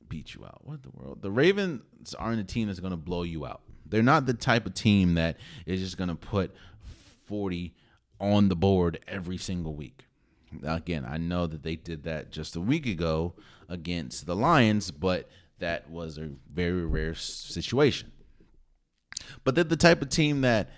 beat 0.08 0.34
you 0.34 0.44
out. 0.44 0.60
What 0.64 0.84
the 0.84 0.90
world? 0.90 1.22
The 1.22 1.30
Ravens 1.30 2.14
aren't 2.14 2.40
a 2.40 2.44
team 2.44 2.68
that's 2.68 2.78
going 2.78 2.92
to 2.92 2.96
blow 2.96 3.24
you 3.24 3.44
out. 3.44 3.62
They're 3.84 4.02
not 4.02 4.26
the 4.26 4.34
type 4.34 4.64
of 4.64 4.74
team 4.74 5.14
that 5.14 5.38
is 5.66 5.80
just 5.80 5.96
going 5.96 6.08
to 6.08 6.14
put 6.14 6.54
40 7.26 7.74
on 8.20 8.48
the 8.48 8.56
board 8.56 9.00
every 9.08 9.38
single 9.38 9.74
week. 9.74 10.04
Again, 10.64 11.04
I 11.04 11.18
know 11.18 11.46
that 11.46 11.62
they 11.62 11.76
did 11.76 12.04
that 12.04 12.30
just 12.30 12.56
a 12.56 12.60
week 12.60 12.86
ago 12.86 13.34
against 13.68 14.26
the 14.26 14.36
Lions, 14.36 14.90
but 14.90 15.28
that 15.58 15.90
was 15.90 16.16
a 16.16 16.30
very 16.52 16.86
rare 16.86 17.14
situation. 17.14 18.12
But 19.44 19.54
they're 19.54 19.64
the 19.64 19.76
type 19.76 20.02
of 20.02 20.08
team 20.08 20.42
that 20.42 20.70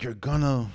you're 0.00 0.14
gonna 0.14 0.70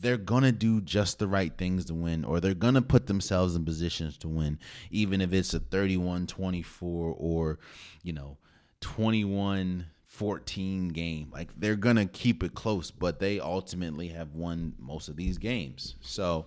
they're 0.00 0.16
gonna 0.18 0.52
do 0.52 0.80
just 0.80 1.18
the 1.18 1.26
right 1.26 1.56
things 1.56 1.86
to 1.86 1.94
win 1.94 2.24
or 2.24 2.38
they're 2.38 2.54
gonna 2.54 2.82
put 2.82 3.06
themselves 3.06 3.56
in 3.56 3.64
positions 3.64 4.18
to 4.18 4.28
win 4.28 4.58
even 4.90 5.20
if 5.22 5.32
it's 5.32 5.54
a 5.54 5.60
31-24 5.60 6.82
or 6.82 7.58
you 8.02 8.12
know 8.12 8.36
21 8.80 9.86
14 10.14 10.90
game. 10.90 11.28
Like 11.32 11.50
they're 11.58 11.74
gonna 11.74 12.06
keep 12.06 12.42
it 12.44 12.54
close 12.54 12.90
but 12.90 13.18
they 13.18 13.40
ultimately 13.40 14.08
have 14.08 14.34
won 14.34 14.74
most 14.78 15.08
of 15.08 15.16
these 15.16 15.38
games. 15.38 15.96
So 16.00 16.46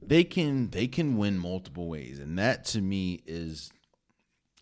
they 0.00 0.24
can 0.24 0.70
they 0.70 0.86
can 0.86 1.18
win 1.18 1.36
multiple 1.38 1.88
ways 1.88 2.18
and 2.18 2.38
that 2.38 2.64
to 2.66 2.80
me 2.80 3.22
is 3.26 3.70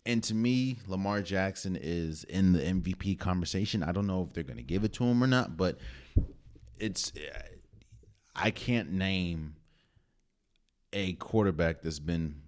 and 0.05 0.23
to 0.23 0.35
me, 0.35 0.77
Lamar 0.87 1.21
Jackson 1.21 1.77
is 1.79 2.23
in 2.25 2.53
the 2.53 2.59
MVP 2.59 3.17
conversation. 3.19 3.83
I 3.83 3.91
don't 3.91 4.07
know 4.07 4.23
if 4.27 4.33
they're 4.33 4.43
going 4.43 4.57
to 4.57 4.63
give 4.63 4.83
it 4.83 4.93
to 4.93 5.03
him 5.03 5.23
or 5.23 5.27
not, 5.27 5.57
but 5.57 5.79
it's 6.79 7.11
I 8.35 8.51
can't 8.51 8.91
name 8.91 9.55
a 10.93 11.13
quarterback 11.13 11.81
that's 11.81 11.99
been 11.99 12.41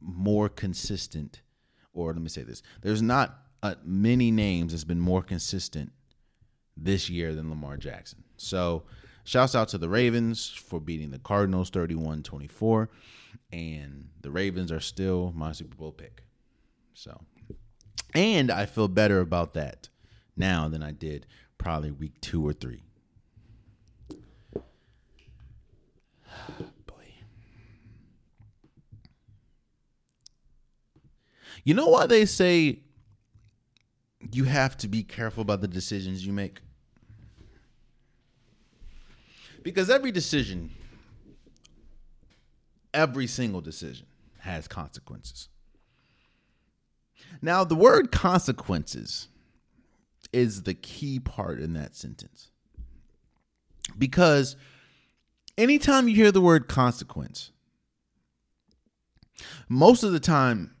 more 0.00 0.48
consistent 0.48 1.42
or 1.94 2.12
let 2.12 2.20
me 2.20 2.28
say 2.28 2.42
this. 2.42 2.62
There's 2.82 3.00
not 3.00 3.38
uh, 3.62 3.76
many 3.84 4.30
names 4.30 4.72
that's 4.72 4.84
been 4.84 5.00
more 5.00 5.22
consistent 5.22 5.92
this 6.76 7.08
year 7.08 7.34
than 7.34 7.48
Lamar 7.48 7.76
Jackson. 7.76 8.24
So, 8.36 8.82
shouts 9.22 9.54
out 9.54 9.68
to 9.68 9.78
the 9.78 9.88
Ravens 9.88 10.48
for 10.48 10.80
beating 10.80 11.12
the 11.12 11.20
Cardinals 11.20 11.70
31-24 11.70 12.88
and 13.52 14.08
the 14.20 14.30
Ravens 14.30 14.72
are 14.72 14.80
still 14.80 15.32
my 15.34 15.52
Super 15.52 15.76
Bowl 15.76 15.92
pick. 15.92 16.24
So, 16.94 17.20
and 18.14 18.50
I 18.50 18.66
feel 18.66 18.88
better 18.88 19.20
about 19.20 19.52
that 19.54 19.88
now 20.36 20.68
than 20.68 20.82
I 20.82 20.92
did 20.92 21.26
probably 21.58 21.90
week 21.90 22.20
two 22.20 22.46
or 22.46 22.52
three. 22.52 22.82
Boy. 26.86 27.14
You 31.64 31.74
know 31.74 31.88
why 31.88 32.06
they 32.06 32.26
say 32.26 32.78
you 34.32 34.44
have 34.44 34.76
to 34.78 34.88
be 34.88 35.02
careful 35.02 35.42
about 35.42 35.60
the 35.60 35.68
decisions 35.68 36.24
you 36.24 36.32
make? 36.32 36.60
Because 39.62 39.90
every 39.90 40.12
decision, 40.12 40.70
every 42.92 43.26
single 43.26 43.60
decision 43.60 44.06
has 44.38 44.68
consequences. 44.68 45.48
Now, 47.42 47.64
the 47.64 47.74
word 47.74 48.10
consequences 48.10 49.28
is 50.32 50.62
the 50.62 50.74
key 50.74 51.20
part 51.20 51.60
in 51.60 51.74
that 51.74 51.94
sentence. 51.94 52.50
Because 53.96 54.56
anytime 55.56 56.08
you 56.08 56.16
hear 56.16 56.32
the 56.32 56.40
word 56.40 56.68
consequence, 56.68 57.50
most 59.68 60.02
of 60.02 60.12
the 60.12 60.20
time 60.20 60.74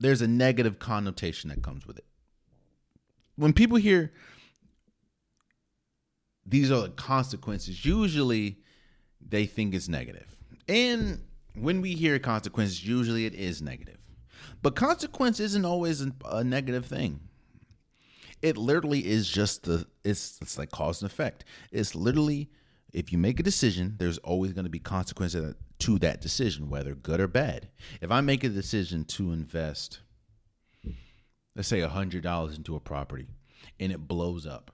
there's 0.00 0.22
a 0.22 0.28
negative 0.28 0.78
connotation 0.78 1.50
that 1.50 1.62
comes 1.62 1.86
with 1.86 1.98
it. 1.98 2.04
When 3.36 3.52
people 3.52 3.76
hear 3.76 4.12
these 6.44 6.70
are 6.70 6.82
the 6.82 6.88
consequences, 6.90 7.84
usually 7.84 8.58
they 9.20 9.46
think 9.46 9.74
it's 9.74 9.88
negative. 9.88 10.36
And 10.68 11.22
when 11.54 11.80
we 11.80 11.94
hear 11.94 12.18
consequences, 12.18 12.86
usually 12.86 13.26
it 13.26 13.34
is 13.34 13.62
negative. 13.62 13.95
But 14.66 14.74
consequence 14.74 15.38
isn't 15.38 15.64
always 15.64 16.04
a 16.24 16.42
negative 16.42 16.86
thing. 16.86 17.20
It 18.42 18.56
literally 18.56 19.06
is 19.06 19.28
just 19.30 19.62
the 19.62 19.86
it's 20.02 20.40
it's 20.42 20.58
like 20.58 20.72
cause 20.72 21.00
and 21.00 21.08
effect. 21.08 21.44
It's 21.70 21.94
literally 21.94 22.50
if 22.92 23.12
you 23.12 23.18
make 23.18 23.38
a 23.38 23.44
decision, 23.44 23.94
there's 23.98 24.18
always 24.18 24.52
going 24.54 24.64
to 24.64 24.68
be 24.68 24.80
consequences 24.80 25.54
to 25.78 25.98
that 26.00 26.20
decision, 26.20 26.68
whether 26.68 26.96
good 26.96 27.20
or 27.20 27.28
bad. 27.28 27.68
If 28.00 28.10
I 28.10 28.20
make 28.22 28.42
a 28.42 28.48
decision 28.48 29.04
to 29.04 29.30
invest, 29.30 30.00
let's 31.54 31.68
say 31.68 31.78
hundred 31.82 32.24
dollars 32.24 32.56
into 32.56 32.74
a 32.74 32.80
property, 32.80 33.28
and 33.78 33.92
it 33.92 34.08
blows 34.08 34.48
up, 34.48 34.72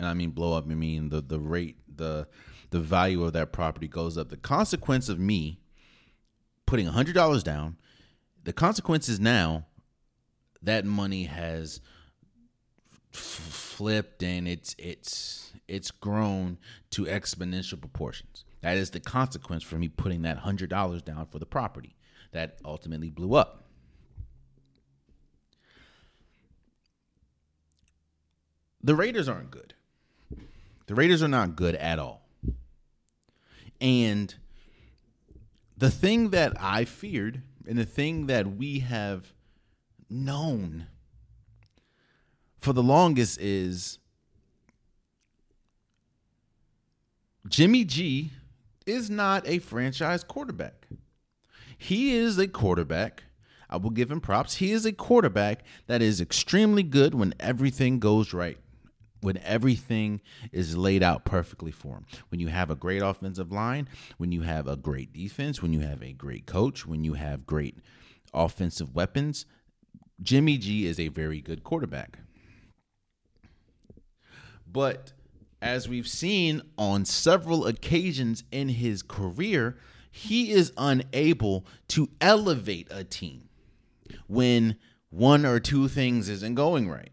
and 0.00 0.08
I 0.08 0.14
mean 0.14 0.30
blow 0.30 0.58
up, 0.58 0.64
I 0.68 0.74
mean 0.74 1.10
the 1.10 1.20
the 1.20 1.38
rate, 1.38 1.76
the 1.86 2.26
the 2.70 2.80
value 2.80 3.22
of 3.22 3.32
that 3.34 3.52
property 3.52 3.86
goes 3.86 4.18
up. 4.18 4.28
The 4.28 4.36
consequence 4.36 5.08
of 5.08 5.20
me 5.20 5.60
putting 6.66 6.86
hundred 6.86 7.14
dollars 7.14 7.44
down, 7.44 7.76
the 8.48 8.54
consequence 8.54 9.10
is 9.10 9.20
now 9.20 9.66
that 10.62 10.86
money 10.86 11.24
has 11.24 11.82
flipped 13.12 14.22
and 14.22 14.48
it's 14.48 14.74
it's 14.78 15.52
it's 15.68 15.90
grown 15.90 16.56
to 16.88 17.04
exponential 17.04 17.78
proportions. 17.78 18.46
That 18.62 18.78
is 18.78 18.88
the 18.88 19.00
consequence 19.00 19.62
for 19.62 19.76
me 19.76 19.88
putting 19.88 20.22
that 20.22 20.38
hundred 20.38 20.70
dollars 20.70 21.02
down 21.02 21.26
for 21.26 21.38
the 21.38 21.44
property 21.44 21.94
that 22.32 22.58
ultimately 22.64 23.10
blew 23.10 23.34
up. 23.34 23.64
The 28.82 28.94
Raiders 28.94 29.28
aren't 29.28 29.50
good. 29.50 29.74
The 30.86 30.94
Raiders 30.94 31.22
are 31.22 31.28
not 31.28 31.54
good 31.54 31.74
at 31.74 31.98
all. 31.98 32.26
And 33.78 34.34
the 35.76 35.90
thing 35.90 36.30
that 36.30 36.54
I 36.58 36.86
feared 36.86 37.42
and 37.68 37.76
the 37.76 37.84
thing 37.84 38.26
that 38.26 38.56
we 38.56 38.80
have 38.80 39.34
known 40.08 40.86
for 42.58 42.72
the 42.72 42.82
longest 42.82 43.38
is 43.40 43.98
Jimmy 47.46 47.84
G 47.84 48.32
is 48.86 49.10
not 49.10 49.46
a 49.46 49.58
franchise 49.58 50.24
quarterback. 50.24 50.88
He 51.76 52.14
is 52.14 52.38
a 52.38 52.48
quarterback. 52.48 53.24
I 53.68 53.76
will 53.76 53.90
give 53.90 54.10
him 54.10 54.22
props. 54.22 54.56
He 54.56 54.72
is 54.72 54.86
a 54.86 54.92
quarterback 54.92 55.62
that 55.86 56.00
is 56.00 56.22
extremely 56.22 56.82
good 56.82 57.14
when 57.14 57.34
everything 57.38 57.98
goes 57.98 58.32
right, 58.32 58.58
when 59.20 59.38
everything 59.38 60.20
is 60.52 60.76
laid 60.76 61.02
out 61.02 61.24
perfectly 61.24 61.72
for 61.72 61.96
him. 61.96 62.06
When 62.28 62.40
you 62.40 62.48
have 62.48 62.70
a 62.70 62.76
great 62.76 63.02
offensive 63.02 63.52
line, 63.52 63.88
when 64.16 64.32
you 64.32 64.42
have 64.42 64.66
a 64.66 64.76
great 64.76 65.12
defense, 65.12 65.60
when 65.62 65.72
you 65.72 65.80
have 65.80 66.02
a 66.02 66.12
great 66.12 66.46
coach, 66.46 66.86
when 66.86 67.04
you 67.04 67.14
have 67.14 67.46
great 67.46 67.78
offensive 68.32 68.94
weapons, 68.94 69.46
Jimmy 70.22 70.58
G 70.58 70.86
is 70.86 70.98
a 70.98 71.08
very 71.08 71.40
good 71.40 71.64
quarterback. 71.64 72.18
But 74.70 75.12
as 75.60 75.88
we've 75.88 76.08
seen 76.08 76.62
on 76.76 77.04
several 77.04 77.66
occasions 77.66 78.44
in 78.52 78.68
his 78.68 79.02
career, 79.02 79.76
he 80.10 80.52
is 80.52 80.72
unable 80.76 81.66
to 81.88 82.08
elevate 82.20 82.88
a 82.90 83.04
team 83.04 83.48
when 84.26 84.76
one 85.10 85.46
or 85.46 85.58
two 85.58 85.88
things 85.88 86.28
isn't 86.28 86.54
going 86.54 86.88
right. 86.88 87.10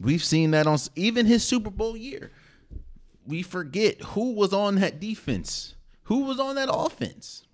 We've 0.00 0.24
seen 0.24 0.52
that 0.52 0.66
on 0.66 0.78
even 0.96 1.26
his 1.26 1.44
Super 1.44 1.70
Bowl 1.70 1.96
year. 1.96 2.30
We 3.26 3.42
forget 3.42 4.00
who 4.00 4.32
was 4.32 4.52
on 4.52 4.76
that 4.76 4.98
defense, 4.98 5.74
who 6.04 6.24
was 6.24 6.40
on 6.40 6.54
that 6.54 6.70
offense. 6.72 7.44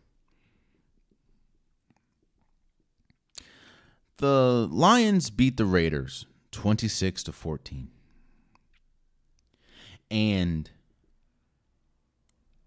The 4.18 4.68
Lions 4.70 5.28
beat 5.28 5.56
the 5.56 5.66
Raiders 5.66 6.24
26 6.52 7.24
to 7.24 7.32
14. 7.32 7.88
And 10.10 10.70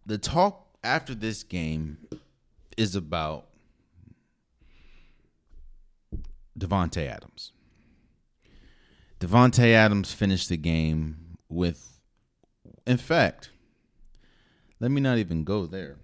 the 0.05 0.17
talk 0.17 0.67
after 0.83 1.15
this 1.15 1.43
game 1.43 1.97
is 2.77 2.95
about 2.95 3.45
Davante 6.57 7.07
Adams. 7.07 7.53
Davante 9.19 9.73
Adams 9.73 10.13
finished 10.13 10.49
the 10.49 10.57
game 10.57 11.37
with 11.49 11.99
in 12.89 12.97
fact, 12.97 13.51
let 14.79 14.89
me 14.89 14.99
not 14.99 15.17
even 15.17 15.43
go 15.43 15.65
there. 15.65 15.97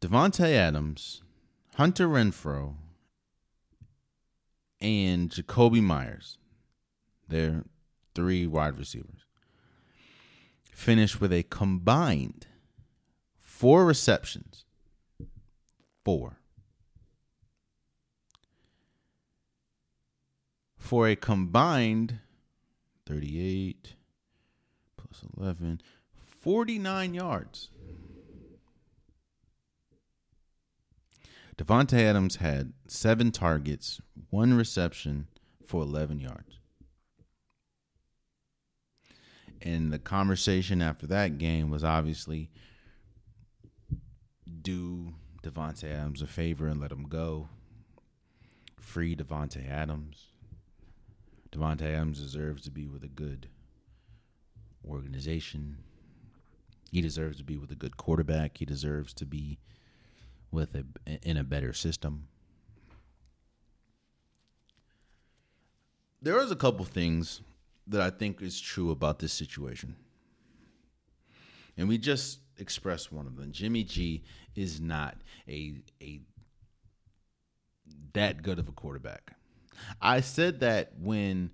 Davante 0.00 0.52
Adams, 0.52 1.22
Hunter 1.76 2.06
Renfrow, 2.06 2.74
and 4.80 5.30
Jakobi 5.30 5.80
Meyers. 5.80 6.38
They're 7.28 7.64
three 8.14 8.46
wide 8.46 8.76
receivers, 8.76 9.24
finished 10.64 11.20
with 11.20 11.32
a 11.32 11.44
combined 11.44 12.46
four 13.38 13.86
receptions. 13.86 14.64
Four. 16.04 16.41
For 20.82 21.06
a 21.08 21.14
combined 21.14 22.18
38 23.06 23.94
plus 24.96 25.22
11, 25.38 25.80
49 26.40 27.14
yards. 27.14 27.70
Davante 31.56 31.94
Adams 31.94 32.36
had 32.36 32.72
seven 32.88 33.30
targets, 33.30 34.00
one 34.30 34.54
reception 34.54 35.28
for 35.64 35.82
11 35.82 36.18
yards. 36.18 36.58
And 39.62 39.92
the 39.92 40.00
conversation 40.00 40.82
after 40.82 41.06
that 41.06 41.38
game 41.38 41.70
was 41.70 41.84
obviously 41.84 42.50
do 44.60 45.14
Davante 45.44 45.84
Adams 45.84 46.22
a 46.22 46.26
favor 46.26 46.66
and 46.66 46.80
let 46.80 46.90
him 46.90 47.04
go. 47.04 47.48
Free 48.80 49.14
Davante 49.14 49.70
Adams. 49.70 50.31
Davante 51.52 51.82
Adams 51.82 52.20
deserves 52.20 52.62
to 52.62 52.70
be 52.70 52.86
with 52.86 53.04
a 53.04 53.08
good 53.08 53.48
organization. 54.88 55.76
He 56.90 57.00
deserves 57.00 57.36
to 57.38 57.44
be 57.44 57.56
with 57.56 57.70
a 57.70 57.76
good 57.76 57.96
quarterback. 57.96 58.58
He 58.58 58.64
deserves 58.64 59.12
to 59.14 59.26
be 59.26 59.58
with 60.50 60.74
a 60.74 60.84
in 61.22 61.36
a 61.36 61.44
better 61.44 61.72
system. 61.72 62.28
There 66.20 66.40
is 66.40 66.50
a 66.50 66.56
couple 66.56 66.84
things 66.84 67.42
that 67.86 68.00
I 68.00 68.10
think 68.10 68.40
is 68.40 68.60
true 68.60 68.90
about 68.90 69.18
this 69.18 69.32
situation. 69.32 69.96
And 71.76 71.88
we 71.88 71.98
just 71.98 72.38
expressed 72.58 73.12
one 73.12 73.26
of 73.26 73.36
them. 73.36 73.52
Jimmy 73.52 73.84
G 73.84 74.22
is 74.54 74.80
not 74.80 75.16
a 75.48 75.74
a 76.00 76.20
that 78.14 78.42
good 78.42 78.58
of 78.58 78.68
a 78.68 78.72
quarterback. 78.72 79.34
I 80.00 80.20
said 80.20 80.60
that 80.60 80.92
when 80.98 81.50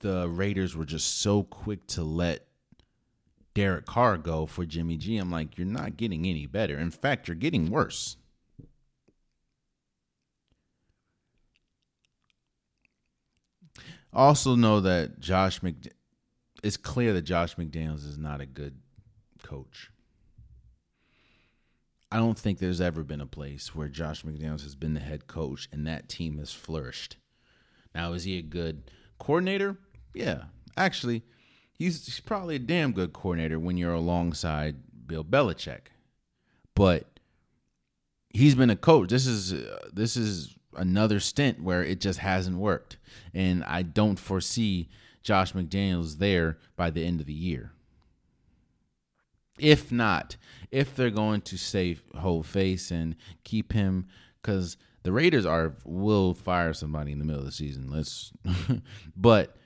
the 0.00 0.28
Raiders 0.28 0.76
were 0.76 0.84
just 0.84 1.20
so 1.20 1.44
quick 1.44 1.86
to 1.88 2.02
let 2.02 2.46
Derek 3.54 3.86
Carr 3.86 4.16
go 4.18 4.46
for 4.46 4.64
Jimmy 4.64 4.96
G. 4.96 5.16
I'm 5.16 5.30
like, 5.30 5.56
you're 5.56 5.66
not 5.66 5.96
getting 5.96 6.26
any 6.26 6.46
better. 6.46 6.78
In 6.78 6.90
fact, 6.90 7.28
you're 7.28 7.34
getting 7.34 7.70
worse. 7.70 8.16
Also 14.12 14.56
know 14.56 14.80
that 14.80 15.20
Josh 15.20 15.62
Mc 15.62 15.74
it's 16.62 16.76
clear 16.76 17.12
that 17.14 17.22
Josh 17.22 17.56
McDaniels 17.56 18.06
is 18.06 18.18
not 18.18 18.40
a 18.40 18.46
good 18.46 18.76
coach. 19.42 19.91
I 22.12 22.16
don't 22.16 22.38
think 22.38 22.58
there's 22.58 22.82
ever 22.82 23.02
been 23.02 23.22
a 23.22 23.26
place 23.26 23.74
where 23.74 23.88
Josh 23.88 24.22
McDaniels 24.22 24.64
has 24.64 24.74
been 24.74 24.92
the 24.92 25.00
head 25.00 25.26
coach 25.26 25.66
and 25.72 25.86
that 25.86 26.10
team 26.10 26.36
has 26.36 26.52
flourished. 26.52 27.16
Now, 27.94 28.12
is 28.12 28.24
he 28.24 28.38
a 28.38 28.42
good 28.42 28.90
coordinator? 29.18 29.78
Yeah. 30.12 30.42
Actually, 30.76 31.22
he's, 31.72 32.04
he's 32.04 32.20
probably 32.20 32.56
a 32.56 32.58
damn 32.58 32.92
good 32.92 33.14
coordinator 33.14 33.58
when 33.58 33.78
you're 33.78 33.94
alongside 33.94 34.76
Bill 35.06 35.24
Belichick. 35.24 35.88
But 36.74 37.18
he's 38.28 38.54
been 38.54 38.68
a 38.68 38.76
coach. 38.76 39.08
This 39.08 39.26
is 39.26 39.54
uh, 39.54 39.88
this 39.90 40.14
is 40.14 40.54
another 40.76 41.18
stint 41.18 41.62
where 41.62 41.82
it 41.82 41.98
just 41.98 42.18
hasn't 42.18 42.58
worked. 42.58 42.98
And 43.32 43.64
I 43.64 43.80
don't 43.80 44.18
foresee 44.18 44.90
Josh 45.22 45.54
McDaniels 45.54 46.18
there 46.18 46.58
by 46.76 46.90
the 46.90 47.06
end 47.06 47.20
of 47.20 47.26
the 47.26 47.32
year. 47.32 47.72
If 49.62 49.92
not, 49.92 50.36
if 50.72 50.96
they're 50.96 51.10
going 51.10 51.42
to 51.42 51.56
save 51.56 52.02
whole 52.16 52.42
face 52.42 52.90
and 52.90 53.14
keep 53.44 53.72
him, 53.72 54.08
because 54.42 54.76
the 55.04 55.12
Raiders 55.12 55.46
are 55.46 55.74
will 55.84 56.34
fire 56.34 56.72
somebody 56.72 57.12
in 57.12 57.20
the 57.20 57.24
middle 57.24 57.42
of 57.42 57.46
the 57.46 57.52
season. 57.52 57.88
Let's, 57.88 58.32
but 59.16 59.56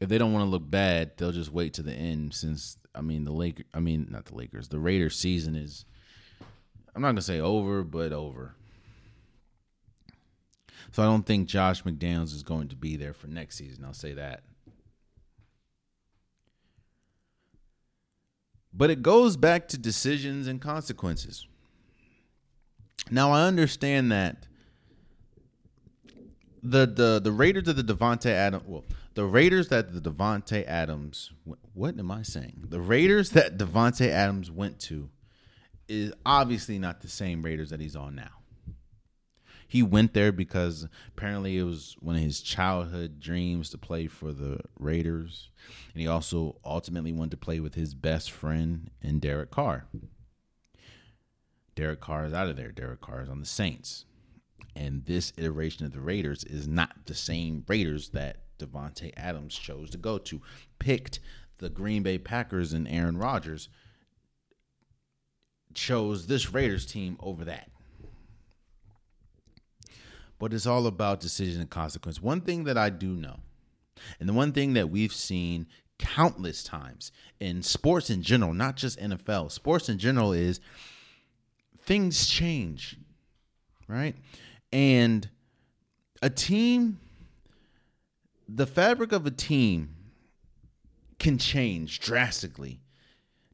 if 0.00 0.08
they 0.08 0.18
don't 0.18 0.32
want 0.32 0.44
to 0.44 0.50
look 0.50 0.68
bad, 0.68 1.12
they'll 1.16 1.30
just 1.30 1.52
wait 1.52 1.74
to 1.74 1.84
the 1.84 1.92
end. 1.92 2.34
Since 2.34 2.76
I 2.92 3.02
mean 3.02 3.24
the 3.24 3.32
Lake, 3.32 3.62
I 3.72 3.78
mean 3.78 4.08
not 4.10 4.24
the 4.24 4.34
Lakers, 4.34 4.66
the 4.66 4.80
Raiders 4.80 5.16
season 5.16 5.54
is. 5.54 5.84
I'm 6.92 7.02
not 7.02 7.08
gonna 7.08 7.22
say 7.22 7.38
over, 7.38 7.84
but 7.84 8.12
over. 8.12 8.56
So 10.90 11.04
I 11.04 11.06
don't 11.06 11.24
think 11.24 11.46
Josh 11.46 11.84
McDaniels 11.84 12.34
is 12.34 12.42
going 12.42 12.68
to 12.68 12.76
be 12.76 12.96
there 12.96 13.12
for 13.12 13.28
next 13.28 13.56
season. 13.58 13.84
I'll 13.84 13.92
say 13.92 14.14
that. 14.14 14.42
But 18.76 18.90
it 18.90 19.02
goes 19.02 19.36
back 19.36 19.68
to 19.68 19.78
decisions 19.78 20.46
and 20.46 20.60
consequences. 20.60 21.46
Now 23.10 23.32
I 23.32 23.46
understand 23.46 24.12
that 24.12 24.46
the 26.62 26.86
the 26.86 27.20
the 27.22 27.32
Raiders 27.32 27.68
of 27.68 27.76
the 27.76 27.84
Davante 27.84 28.26
Adams 28.26 28.64
well 28.66 28.84
the 29.14 29.24
Raiders 29.24 29.68
that 29.68 29.92
the 29.92 30.10
Davante 30.10 30.66
Adams 30.66 31.32
what 31.74 31.98
am 31.98 32.10
I 32.10 32.22
saying? 32.22 32.64
The 32.68 32.80
Raiders 32.80 33.30
that 33.30 33.56
Davante 33.56 34.08
Adams 34.08 34.50
went 34.50 34.80
to 34.80 35.10
is 35.88 36.12
obviously 36.24 36.78
not 36.78 37.00
the 37.00 37.08
same 37.08 37.42
Raiders 37.42 37.70
that 37.70 37.80
he's 37.80 37.94
on 37.94 38.16
now. 38.16 38.35
He 39.68 39.82
went 39.82 40.14
there 40.14 40.32
because 40.32 40.86
apparently 41.08 41.58
it 41.58 41.64
was 41.64 41.96
one 42.00 42.16
of 42.16 42.22
his 42.22 42.40
childhood 42.40 43.20
dreams 43.20 43.70
to 43.70 43.78
play 43.78 44.06
for 44.06 44.32
the 44.32 44.60
Raiders. 44.78 45.50
And 45.92 46.00
he 46.00 46.06
also 46.06 46.56
ultimately 46.64 47.12
wanted 47.12 47.32
to 47.32 47.36
play 47.36 47.60
with 47.60 47.74
his 47.74 47.94
best 47.94 48.30
friend 48.30 48.90
and 49.02 49.20
Derek 49.20 49.50
Carr. 49.50 49.86
Derek 51.74 52.00
Carr 52.00 52.26
is 52.26 52.32
out 52.32 52.48
of 52.48 52.56
there. 52.56 52.70
Derek 52.70 53.00
Carr 53.00 53.22
is 53.22 53.28
on 53.28 53.40
the 53.40 53.46
Saints. 53.46 54.04
And 54.74 55.04
this 55.06 55.32
iteration 55.36 55.84
of 55.84 55.92
the 55.92 56.00
Raiders 56.00 56.44
is 56.44 56.68
not 56.68 57.06
the 57.06 57.14
same 57.14 57.64
Raiders 57.66 58.10
that 58.10 58.42
Davante 58.58 59.12
Adams 59.16 59.56
chose 59.56 59.90
to 59.90 59.98
go 59.98 60.18
to. 60.18 60.40
Picked 60.78 61.18
the 61.58 61.68
Green 61.68 62.02
Bay 62.02 62.18
Packers 62.18 62.72
and 62.72 62.86
Aaron 62.86 63.16
Rodgers 63.16 63.68
chose 65.74 66.26
this 66.26 66.52
Raiders 66.52 66.86
team 66.86 67.16
over 67.20 67.44
that 67.44 67.70
but 70.38 70.52
it's 70.52 70.66
all 70.66 70.86
about 70.86 71.20
decision 71.20 71.60
and 71.60 71.70
consequence. 71.70 72.20
One 72.20 72.40
thing 72.40 72.64
that 72.64 72.76
I 72.76 72.90
do 72.90 73.08
know, 73.08 73.36
and 74.20 74.28
the 74.28 74.32
one 74.32 74.52
thing 74.52 74.74
that 74.74 74.90
we've 74.90 75.12
seen 75.12 75.66
countless 75.98 76.62
times 76.62 77.10
in 77.40 77.62
sports 77.62 78.10
in 78.10 78.22
general, 78.22 78.52
not 78.52 78.76
just 78.76 78.98
NFL, 78.98 79.50
sports 79.50 79.88
in 79.88 79.98
general 79.98 80.32
is 80.32 80.60
things 81.78 82.26
change, 82.26 82.96
right? 83.88 84.14
And 84.72 85.28
a 86.22 86.28
team, 86.28 87.00
the 88.48 88.66
fabric 88.66 89.12
of 89.12 89.26
a 89.26 89.30
team 89.30 89.94
can 91.18 91.38
change 91.38 92.00
drastically, 92.00 92.80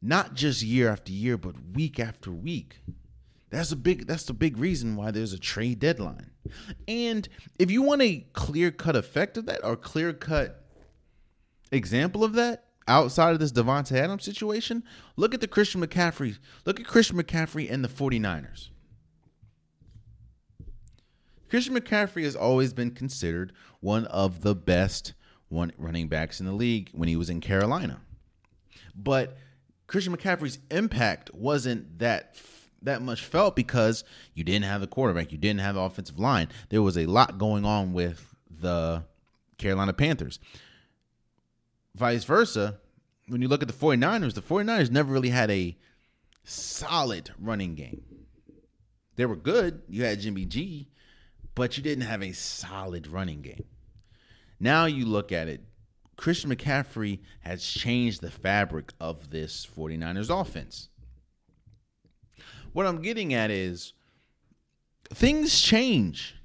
not 0.01 0.35
just 0.35 0.63
year 0.63 0.89
after 0.89 1.13
year, 1.13 1.37
but 1.37 1.55
week 1.75 2.01
after 2.01 2.31
week. 2.33 2.81
That's 3.53 3.71
a 3.71 3.77
big 3.77 4.07
that's 4.07 4.25
the 4.25 4.33
big 4.33 4.57
reason 4.57 4.97
why 4.97 5.11
there's 5.11 5.35
a 5.35 5.39
trade 5.39 5.79
deadline. 5.79 6.31
And 6.89 7.29
if 7.59 7.71
you 7.71 7.83
want 7.83 8.01
a 8.01 8.27
clear 8.33 8.71
cut 8.71 8.97
effect 8.97 9.37
of 9.37 9.45
that 9.45 9.63
or 9.63 9.77
clear 9.77 10.15
cut 10.15 10.65
example 11.71 12.25
of 12.25 12.33
that 12.33 12.65
outside 12.89 13.33
of 13.35 13.41
this 13.41 13.53
Davante 13.53 13.93
Adams 13.93 14.25
situation, 14.25 14.83
look 15.17 15.35
at 15.35 15.43
the 15.43 15.47
Christian 15.47 15.87
McCaffrey. 15.87 16.39
Look 16.65 16.81
at 16.81 16.87
Christian 16.87 17.19
McCaffrey 17.23 17.71
and 17.71 17.85
the 17.85 17.89
49ers. 17.89 18.71
Christian 21.51 21.75
McCaffrey 21.75 22.25
has 22.25 22.35
always 22.35 22.73
been 22.73 22.93
considered 22.93 23.53
one 23.81 24.07
of 24.07 24.41
the 24.41 24.55
best 24.55 25.13
one 25.51 25.73
running 25.77 26.09
backs 26.09 26.41
in 26.41 26.47
the 26.47 26.53
league 26.53 26.89
when 26.95 27.07
he 27.07 27.17
was 27.17 27.29
in 27.29 27.43
Carolina. 27.43 28.01
But 28.97 29.37
Christian 29.87 30.17
McCaffrey's 30.17 30.59
impact 30.71 31.35
wasn't 31.35 31.99
that 31.99 32.35
that 32.85 33.03
much 33.03 33.25
felt 33.25 33.57
because 33.57 34.05
you 34.35 34.45
didn't 34.45 34.65
have 34.65 34.81
the 34.81 34.87
quarterback, 34.87 35.33
you 35.33 35.39
didn't 35.39 35.61
have 35.61 35.75
the 35.75 35.81
offensive 35.81 36.19
line. 36.19 36.49
There 36.69 36.83
was 36.83 36.97
a 36.97 37.07
lot 37.07 37.39
going 37.39 37.65
on 37.65 37.93
with 37.93 38.35
the 38.51 39.05
Carolina 39.59 39.93
Panthers. 39.93 40.39
Vice 41.95 42.25
versa, 42.25 42.79
when 43.29 43.43
you 43.43 43.49
look 43.49 43.63
at 43.63 43.69
the 43.69 43.75
49ers, 43.75 44.35
the 44.35 44.43
49ers 44.43 44.91
never 44.91 45.13
really 45.13 45.31
had 45.31 45.51
a 45.51 45.77
solid 46.45 47.31
running 47.39 47.75
game. 47.75 48.03
They 49.17 49.27
were 49.27 49.37
good. 49.37 49.83
You 49.89 50.05
had 50.05 50.21
Jimmy 50.21 50.47
G, 50.47 50.89
but 51.55 51.77
you 51.77 51.83
didn't 51.83 52.05
have 52.05 52.23
a 52.23 52.33
solid 52.33 53.07
running 53.07 53.43
game. 53.43 53.65
Now 54.59 54.87
you 54.87 55.05
look 55.05 55.33
at 55.33 55.49
it, 55.49 55.61
Christian 56.17 56.55
McCaffrey 56.55 57.21
has 57.41 57.65
changed 57.65 58.21
the 58.21 58.31
fabric 58.31 58.93
of 59.01 59.31
this 59.31 59.67
49ers 59.67 60.31
offense. 60.31 60.89
What 62.73 62.87
I'm 62.87 63.03
getting 63.03 63.35
at 63.35 63.51
is 63.51 63.93
things 65.11 65.61
change. 65.61 66.37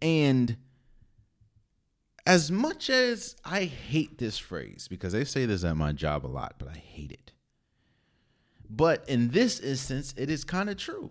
And 0.00 0.56
as 2.26 2.50
much 2.50 2.88
as 2.88 3.36
I 3.44 3.64
hate 3.64 4.18
this 4.18 4.38
phrase, 4.38 4.88
because 4.88 5.12
they 5.12 5.24
say 5.24 5.46
this 5.46 5.64
at 5.64 5.76
my 5.76 5.92
job 5.92 6.24
a 6.24 6.28
lot, 6.28 6.54
but 6.58 6.68
I 6.68 6.76
hate 6.76 7.12
it. 7.12 7.32
But 8.68 9.08
in 9.08 9.30
this 9.30 9.60
instance, 9.60 10.14
it 10.16 10.30
is 10.30 10.44
kind 10.44 10.70
of 10.70 10.76
true. 10.76 11.10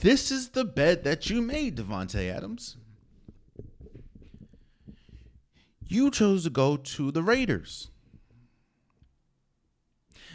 This 0.00 0.30
is 0.30 0.50
the 0.50 0.64
bet 0.64 1.04
that 1.04 1.28
you 1.28 1.42
made, 1.42 1.76
Davante 1.76 2.34
Adams. 2.34 2.76
You 5.86 6.10
chose 6.10 6.44
to 6.44 6.50
go 6.50 6.76
to 6.76 7.12
the 7.12 7.22
Raiders. 7.22 7.90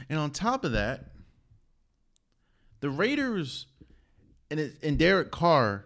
And 0.09 0.19
on 0.19 0.31
top 0.31 0.63
of 0.63 0.71
that, 0.71 1.05
the 2.79 2.89
Raiders 2.89 3.67
and 4.49 4.73
and 4.81 4.97
Derek 4.97 5.31
Carr 5.31 5.85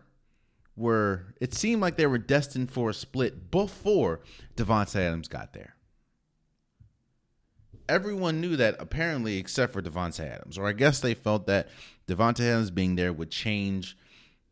were 0.76 1.34
it 1.40 1.54
seemed 1.54 1.82
like 1.82 1.98
they 1.98 2.08
were 2.08 2.18
destined 2.18 2.72
for 2.72 2.90
a 2.90 2.94
split 2.94 3.52
before 3.52 4.22
Davante 4.56 4.96
Adams 4.96 5.28
got 5.28 5.54
there. 5.54 5.76
Everyone 7.90 8.40
knew 8.40 8.56
that 8.56 8.76
apparently 8.80 9.38
except 9.38 9.74
for 9.74 9.82
Davante 9.82 10.22
Adams, 10.22 10.58
or 10.58 10.68
I 10.68 10.74
guess 10.74 11.00
they 11.00 11.14
felt 11.14 11.48
that 11.48 11.70
Davante 12.08 12.42
Adams 12.42 12.72
being 12.72 12.96
there 12.96 13.12
would 13.12 13.32
change 13.32 13.98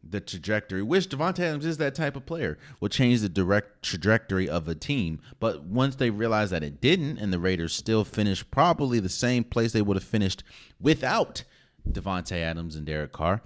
the 0.10 0.20
trajectory, 0.20 0.82
which 0.82 1.10
Davante 1.10 1.40
Adams 1.40 1.66
is 1.66 1.78
that 1.78 1.96
type 1.96 2.16
of 2.16 2.26
player, 2.26 2.58
will 2.80 2.90
change 2.90 3.22
the 3.22 3.30
direct 3.30 3.84
trajectory 3.84 4.50
of 4.50 4.68
a 4.68 4.76
team. 4.76 5.20
But 5.40 5.64
once 5.64 5.96
they 5.96 6.10
realized 6.10 6.52
that 6.52 6.64
it 6.64 6.82
didn't, 6.82 7.18
and 7.18 7.32
the 7.32 7.40
Raiders 7.40 7.74
still 7.74 8.04
finished 8.04 8.52
probably 8.52 9.00
the 9.00 9.10
same 9.10 9.44
place 9.44 9.72
they 9.72 9.82
would 9.82 9.98
have 9.98 10.04
finished 10.04 10.44
without 10.80 11.44
Davante 11.88 12.38
Adams 12.38 12.76
and 12.76 12.86
Derek 12.86 13.12
Carr, 13.12 13.42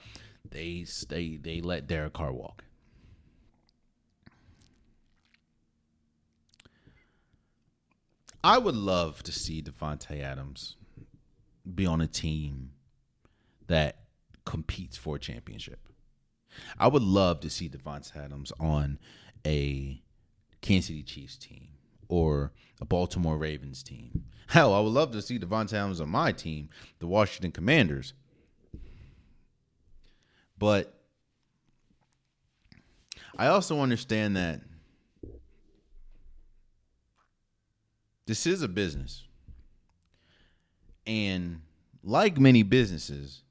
they 0.50 0.86
they 1.10 1.38
they 1.42 1.62
let 1.62 1.88
Derek 1.88 2.14
Carr 2.14 2.32
walk. 2.32 2.64
I 8.44 8.58
would 8.58 8.76
love 8.76 9.24
to 9.24 9.32
see 9.32 9.62
Davante 9.62 10.22
Adams 10.22 10.76
be 11.74 11.86
on 11.86 12.02
a 12.02 12.08
team 12.08 12.72
that 13.68 14.00
competes 14.46 14.98
for 14.98 15.16
a 15.16 15.20
championship. 15.20 15.80
I 16.78 16.88
would 16.88 17.04
love 17.04 17.40
to 17.42 17.50
see 17.50 17.70
Davante 17.70 18.16
Adams 18.16 18.52
on 18.60 19.00
a 19.46 20.02
Kansas 20.62 20.88
City 20.88 21.04
Chiefs 21.04 21.38
team 21.38 21.68
or 22.08 22.52
a 22.82 22.86
Baltimore 22.86 23.38
Ravens 23.38 23.84
team. 23.84 24.26
Hell, 24.48 24.74
I 24.74 24.80
would 24.80 24.94
love 24.94 25.12
to 25.12 25.22
see 25.22 25.40
Davante 25.40 25.74
Adams 25.74 26.02
on 26.02 26.10
my 26.10 26.32
team, 26.32 26.70
the 27.00 27.08
Washington 27.08 27.52
Commanders. 27.52 28.14
But 30.58 30.94
I 33.38 33.48
also 33.48 33.80
understand 33.82 34.38
that 34.38 34.62
this 38.26 38.46
is 38.46 38.62
a 38.62 38.68
business. 38.68 39.26
And 41.06 41.62
like 42.04 42.38
many 42.40 42.64
businesses, 42.64 43.43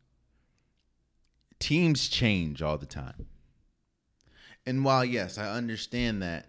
teams 1.62 2.08
change 2.08 2.60
all 2.60 2.76
the 2.76 2.86
time. 2.86 3.26
And 4.66 4.84
while 4.84 5.04
yes, 5.04 5.38
I 5.38 5.48
understand 5.48 6.20
that 6.20 6.46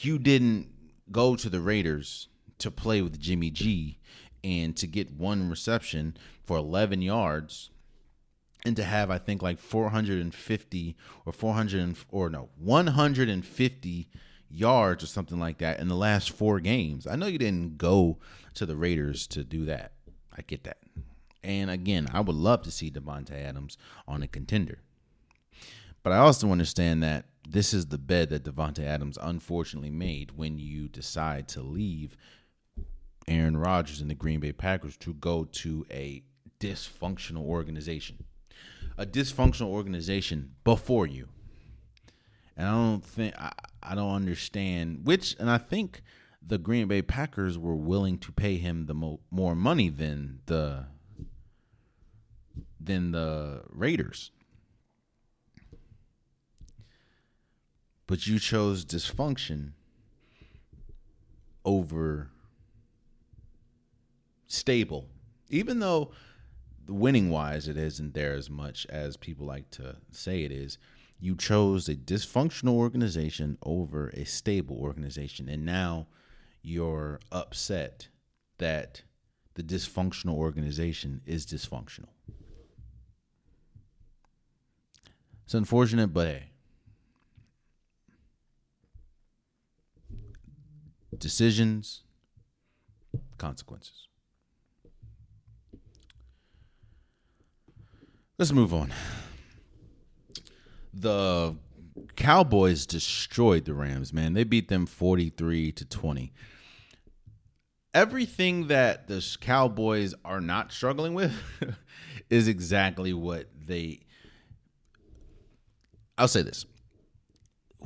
you 0.00 0.18
didn't 0.18 0.68
go 1.10 1.34
to 1.34 1.48
the 1.48 1.60
Raiders 1.60 2.28
to 2.58 2.70
play 2.70 3.02
with 3.02 3.18
Jimmy 3.18 3.50
G 3.50 3.98
and 4.44 4.76
to 4.76 4.86
get 4.86 5.10
one 5.10 5.50
reception 5.50 6.16
for 6.44 6.56
11 6.56 7.02
yards 7.02 7.70
and 8.64 8.76
to 8.76 8.84
have 8.84 9.10
I 9.10 9.18
think 9.18 9.42
like 9.42 9.58
450 9.58 10.96
or 11.24 11.32
400 11.32 11.96
or 12.10 12.30
no 12.30 12.50
150 12.56 14.08
yards 14.48 15.02
or 15.02 15.06
something 15.08 15.40
like 15.40 15.58
that 15.58 15.80
in 15.80 15.88
the 15.88 15.96
last 15.96 16.30
four 16.30 16.60
games. 16.60 17.04
I 17.04 17.16
know 17.16 17.26
you 17.26 17.38
didn't 17.38 17.78
go 17.78 18.18
to 18.54 18.64
the 18.64 18.76
Raiders 18.76 19.26
to 19.28 19.42
do 19.42 19.64
that. 19.64 19.92
I 20.36 20.42
get 20.42 20.62
that. 20.64 20.78
And 21.46 21.70
again, 21.70 22.08
I 22.12 22.20
would 22.20 22.34
love 22.34 22.62
to 22.62 22.72
see 22.72 22.90
Davante 22.90 23.30
Adams 23.30 23.78
on 24.08 24.20
a 24.20 24.26
contender. 24.26 24.80
But 26.02 26.12
I 26.12 26.18
also 26.18 26.50
understand 26.50 27.04
that 27.04 27.26
this 27.48 27.72
is 27.72 27.86
the 27.86 27.98
bed 27.98 28.30
that 28.30 28.42
Davante 28.42 28.84
Adams 28.84 29.16
unfortunately 29.22 29.90
made 29.90 30.32
when 30.32 30.58
you 30.58 30.88
decide 30.88 31.46
to 31.48 31.62
leave 31.62 32.16
Aaron 33.28 33.56
Rodgers 33.56 34.00
and 34.00 34.10
the 34.10 34.14
Green 34.14 34.40
Bay 34.40 34.50
Packers 34.50 34.96
to 34.98 35.14
go 35.14 35.44
to 35.44 35.86
a 35.88 36.24
dysfunctional 36.58 37.44
organization. 37.44 38.24
A 38.98 39.06
dysfunctional 39.06 39.68
organization 39.68 40.56
before 40.64 41.06
you. 41.06 41.28
And 42.56 42.66
I 42.66 42.72
don't 42.72 43.04
think 43.04 43.34
I, 43.38 43.52
I 43.84 43.94
don't 43.94 44.14
understand 44.14 45.02
which 45.04 45.36
and 45.38 45.48
I 45.48 45.58
think 45.58 46.02
the 46.44 46.58
Green 46.58 46.88
Bay 46.88 47.02
Packers 47.02 47.56
were 47.56 47.76
willing 47.76 48.18
to 48.18 48.32
pay 48.32 48.56
him 48.56 48.86
the 48.86 48.94
mo- 48.94 49.20
more 49.30 49.54
money 49.54 49.88
than 49.88 50.40
the 50.46 50.86
than 52.80 53.12
the 53.12 53.62
Raiders. 53.70 54.30
But 58.06 58.26
you 58.26 58.38
chose 58.38 58.84
dysfunction 58.84 59.72
over 61.64 62.30
stable. 64.46 65.08
Even 65.50 65.80
though 65.80 66.12
winning 66.88 67.30
wise 67.30 67.66
it 67.66 67.76
isn't 67.76 68.14
there 68.14 68.34
as 68.34 68.48
much 68.48 68.86
as 68.88 69.16
people 69.16 69.46
like 69.46 69.70
to 69.72 69.96
say 70.10 70.44
it 70.44 70.52
is, 70.52 70.78
you 71.18 71.34
chose 71.34 71.88
a 71.88 71.96
dysfunctional 71.96 72.74
organization 72.74 73.58
over 73.64 74.10
a 74.10 74.24
stable 74.24 74.76
organization. 74.76 75.48
And 75.48 75.64
now 75.64 76.06
you're 76.62 77.20
upset 77.32 78.08
that 78.58 79.02
the 79.54 79.62
dysfunctional 79.62 80.34
organization 80.34 81.22
is 81.26 81.46
dysfunctional. 81.46 82.08
It's 85.46 85.54
unfortunate, 85.54 86.08
but 86.08 86.26
hey. 86.26 86.50
Decisions, 91.16 92.02
consequences. 93.38 94.08
Let's 98.38 98.50
move 98.50 98.74
on. 98.74 98.92
The 100.92 101.54
Cowboys 102.16 102.84
destroyed 102.84 103.66
the 103.66 103.74
Rams, 103.74 104.12
man. 104.12 104.32
They 104.32 104.42
beat 104.42 104.68
them 104.68 104.84
43 104.84 105.70
to 105.70 105.84
20. 105.84 106.32
Everything 107.94 108.66
that 108.66 109.06
the 109.06 109.24
Cowboys 109.40 110.12
are 110.24 110.40
not 110.40 110.72
struggling 110.72 111.14
with 111.14 111.32
is 112.30 112.48
exactly 112.48 113.12
what 113.12 113.48
they 113.56 114.05
I'll 116.18 116.28
say 116.28 116.42
this. 116.42 116.66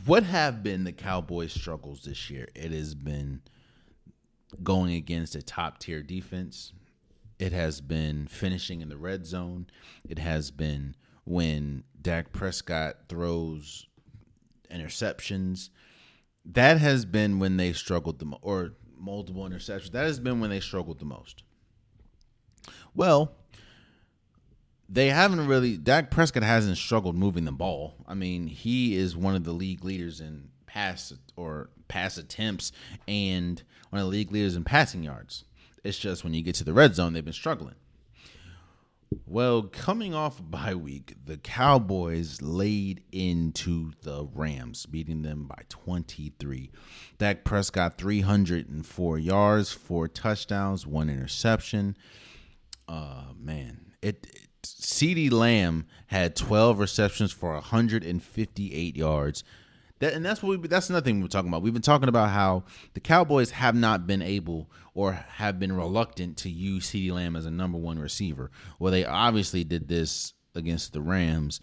What 0.06 0.22
have 0.22 0.62
been 0.62 0.84
the 0.84 0.92
Cowboys' 0.92 1.52
struggles 1.52 2.04
this 2.04 2.30
year? 2.30 2.48
It 2.54 2.70
has 2.72 2.94
been 2.94 3.42
going 4.62 4.94
against 4.94 5.34
a 5.34 5.42
top 5.42 5.78
tier 5.78 6.02
defense, 6.02 6.72
it 7.40 7.52
has 7.52 7.80
been 7.80 8.26
finishing 8.26 8.82
in 8.82 8.90
the 8.90 8.98
red 8.98 9.24
zone. 9.24 9.66
It 10.06 10.18
has 10.18 10.50
been 10.50 10.94
when 11.24 11.84
Dak 12.00 12.32
Prescott 12.32 13.08
throws 13.08 13.86
interceptions. 14.70 15.70
That 16.44 16.76
has 16.78 17.06
been 17.06 17.38
when 17.38 17.56
they 17.56 17.72
struggled 17.72 18.18
the 18.18 18.26
most, 18.26 18.40
or 18.42 18.74
multiple 18.94 19.48
interceptions. 19.48 19.92
That 19.92 20.04
has 20.04 20.20
been 20.20 20.40
when 20.40 20.50
they 20.50 20.60
struggled 20.60 20.98
the 20.98 21.06
most. 21.06 21.42
Well, 22.94 23.32
they 24.90 25.08
haven't 25.10 25.46
really. 25.46 25.76
Dak 25.76 26.10
Prescott 26.10 26.42
hasn't 26.42 26.76
struggled 26.76 27.16
moving 27.16 27.44
the 27.44 27.52
ball. 27.52 27.94
I 28.08 28.14
mean, 28.14 28.48
he 28.48 28.96
is 28.96 29.16
one 29.16 29.36
of 29.36 29.44
the 29.44 29.52
league 29.52 29.84
leaders 29.84 30.20
in 30.20 30.48
pass 30.66 31.12
or 31.36 31.70
pass 31.88 32.18
attempts 32.18 32.72
and 33.08 33.62
one 33.90 34.00
of 34.00 34.06
the 34.06 34.10
league 34.10 34.32
leaders 34.32 34.56
in 34.56 34.64
passing 34.64 35.02
yards. 35.02 35.44
It's 35.84 35.98
just 35.98 36.24
when 36.24 36.34
you 36.34 36.42
get 36.42 36.56
to 36.56 36.64
the 36.64 36.72
red 36.72 36.94
zone, 36.94 37.12
they've 37.12 37.24
been 37.24 37.32
struggling. 37.32 37.76
Well, 39.26 39.62
coming 39.62 40.14
off 40.14 40.40
bye 40.40 40.74
week, 40.74 41.14
the 41.24 41.36
Cowboys 41.36 42.40
laid 42.42 43.02
into 43.10 43.92
the 44.02 44.28
Rams, 44.32 44.86
beating 44.86 45.22
them 45.22 45.46
by 45.48 45.62
23. 45.68 46.70
Dak 47.18 47.42
Prescott 47.42 47.98
304 47.98 49.18
yards, 49.18 49.72
four 49.72 50.06
touchdowns, 50.06 50.86
one 50.86 51.10
interception. 51.10 51.96
Uh 52.86 53.32
man, 53.36 53.92
it 54.02 54.39
CeeDee 54.62 55.32
Lamb 55.32 55.86
had 56.06 56.36
12 56.36 56.78
receptions 56.78 57.32
for 57.32 57.52
158 57.52 58.96
yards. 58.96 59.44
That, 60.00 60.14
and 60.14 60.24
that's 60.24 60.42
what 60.42 60.60
we 60.60 60.68
that's 60.68 60.88
another 60.88 61.04
thing 61.04 61.20
we're 61.20 61.28
talking 61.28 61.48
about. 61.48 61.62
We've 61.62 61.74
been 61.74 61.82
talking 61.82 62.08
about 62.08 62.30
how 62.30 62.64
the 62.94 63.00
Cowboys 63.00 63.50
have 63.50 63.74
not 63.74 64.06
been 64.06 64.22
able 64.22 64.70
or 64.94 65.12
have 65.12 65.58
been 65.58 65.76
reluctant 65.76 66.38
to 66.38 66.50
use 66.50 66.90
CeeDee 66.90 67.12
Lamb 67.12 67.36
as 67.36 67.44
a 67.44 67.50
number 67.50 67.78
one 67.78 67.98
receiver. 67.98 68.50
Well, 68.78 68.92
they 68.92 69.04
obviously 69.04 69.62
did 69.62 69.88
this 69.88 70.32
against 70.54 70.94
the 70.94 71.02
Rams 71.02 71.60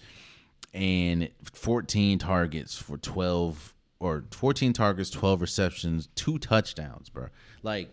and 0.74 1.30
14 1.52 2.20
targets 2.20 2.78
for 2.78 2.98
12 2.98 3.74
or 4.00 4.26
14 4.32 4.74
targets, 4.74 5.10
12 5.10 5.42
receptions, 5.42 6.08
two 6.14 6.38
touchdowns, 6.38 7.10
bro. 7.10 7.28
Like 7.64 7.90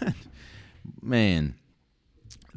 man, 1.02 1.54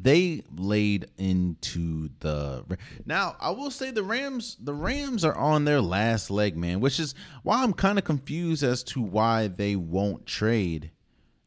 they 0.02 0.42
laid 0.56 1.06
into 1.18 2.08
the 2.20 2.64
now 3.04 3.36
i 3.40 3.50
will 3.50 3.70
say 3.70 3.90
the 3.90 4.02
rams 4.02 4.56
the 4.60 4.72
rams 4.72 5.24
are 5.24 5.36
on 5.36 5.64
their 5.64 5.80
last 5.80 6.30
leg 6.30 6.56
man 6.56 6.80
which 6.80 6.98
is 6.98 7.14
why 7.42 7.62
i'm 7.62 7.72
kind 7.72 7.98
of 7.98 8.04
confused 8.04 8.62
as 8.62 8.82
to 8.82 9.00
why 9.00 9.46
they 9.46 9.76
won't 9.76 10.26
trade 10.26 10.90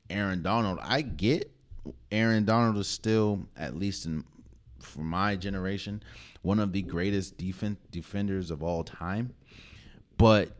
aaron 0.09 0.41
donald. 0.43 0.79
I 0.81 1.01
get 1.01 1.51
aaron 2.11 2.45
donald 2.45 2.77
is 2.77 2.87
still 2.87 3.47
at 3.57 3.75
least 3.75 4.05
in 4.05 4.23
for 4.79 5.01
my 5.01 5.35
generation 5.35 6.03
one 6.41 6.59
of 6.59 6.73
the 6.73 6.81
greatest 6.81 7.37
defense 7.37 7.79
defenders 7.89 8.51
of 8.51 8.61
all 8.61 8.83
time 8.83 9.33
but 10.17 10.51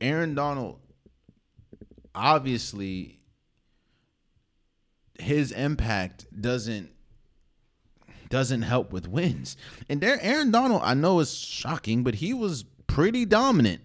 aaron 0.00 0.34
donald 0.34 0.78
obviously 2.14 3.18
his 5.18 5.52
impact 5.52 6.26
doesn't 6.40 6.90
doesn't 8.30 8.62
help 8.62 8.92
with 8.92 9.06
wins. 9.06 9.56
And 9.88 10.00
there, 10.00 10.18
Aaron 10.20 10.50
Donald, 10.50 10.82
I 10.84 10.94
know 10.94 11.20
is 11.20 11.34
shocking, 11.34 12.02
but 12.02 12.16
he 12.16 12.34
was 12.34 12.64
pretty 12.86 13.24
dominant 13.24 13.82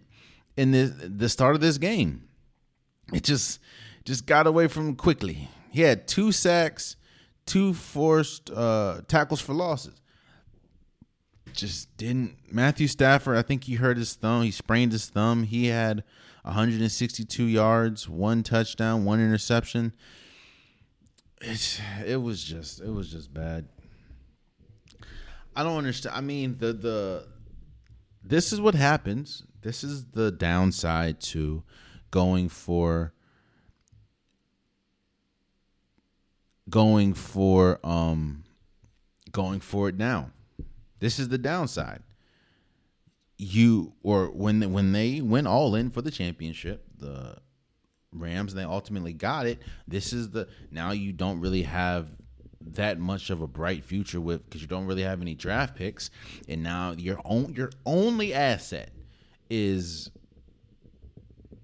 in 0.58 0.72
the 0.72 0.86
the 0.86 1.30
start 1.30 1.56
of 1.56 1.62
this 1.62 1.78
game. 1.78 2.28
It 3.14 3.24
just 3.24 3.60
just 4.06 4.26
got 4.26 4.48
away 4.48 4.68
from 4.68 4.96
quickly. 4.96 5.50
He 5.72 5.82
had 5.82 6.08
two 6.08 6.32
sacks, 6.32 6.96
two 7.46 7.74
forced 7.74 8.50
uh, 8.50 9.02
tackles 9.08 9.42
for 9.42 9.54
losses. 9.54 10.02
Just 11.54 11.96
didn't. 11.98 12.38
Matthew 12.52 12.88
Stafford, 12.88 13.38
I 13.38 13.42
think 13.42 13.66
he 13.66 13.76
hurt 13.76 13.98
his 13.98 14.14
thumb. 14.14 14.44
He 14.44 14.52
sprained 14.52 14.92
his 14.92 15.08
thumb. 15.08 15.44
He 15.44 15.68
had 15.68 16.04
162 16.44 17.44
yards, 17.44 18.08
one 18.08 18.44
touchdown, 18.44 19.06
one 19.06 19.20
interception 19.20 19.94
it's 21.42 21.80
it 22.06 22.18
was 22.18 22.44
just 22.44 22.82
it 22.82 22.90
was 22.90 23.12
just 23.12 23.34
bad. 23.34 23.68
I 25.56 25.64
don't 25.64 25.78
understand. 25.78 26.16
I 26.16 26.22
mean, 26.22 26.58
the 26.60 26.74
the 26.74 27.28
this 28.24 28.52
is 28.52 28.62
what 28.62 28.76
happens. 28.76 29.44
This 29.62 29.84
is 29.84 30.06
the 30.06 30.32
downside 30.32 31.20
to 31.22 31.64
going 32.12 32.50
for 32.50 33.14
going 36.70 37.14
for 37.14 37.80
um 37.84 38.44
going 39.32 39.60
for 39.60 39.90
it 39.90 39.98
now. 39.98 40.32
This 41.00 41.20
is 41.20 41.30
the 41.30 41.38
downside. 41.38 42.04
You 43.38 43.94
or 44.04 44.28
when 44.28 44.72
when 44.74 44.92
they 44.92 45.22
went 45.22 45.48
all 45.48 45.76
in 45.76 45.92
for 45.92 46.02
the 46.02 46.12
championship, 46.12 46.86
the 46.98 47.38
Rams 48.12 48.54
and 48.54 48.60
they 48.60 48.66
ultimately 48.66 49.14
got 49.14 49.46
it. 49.46 49.60
This 49.88 50.14
is 50.14 50.32
the 50.32 50.48
now 50.72 50.92
you 50.92 51.12
don't 51.12 51.40
really 51.40 51.64
have 51.64 52.08
that 52.62 53.00
much 53.00 53.30
of 53.30 53.42
a 53.42 53.48
bright 53.48 53.84
future 53.84 54.20
with 54.20 54.44
because 54.46 54.62
you 54.62 54.68
don't 54.68 54.86
really 54.86 55.04
have 55.04 55.22
any 55.22 55.36
draft 55.36 55.76
picks, 55.76 56.10
and 56.48 56.64
now 56.64 56.92
your 56.92 57.20
own 57.26 57.54
your 57.54 57.72
only 57.86 58.34
asset 58.34 58.92
is 59.50 60.12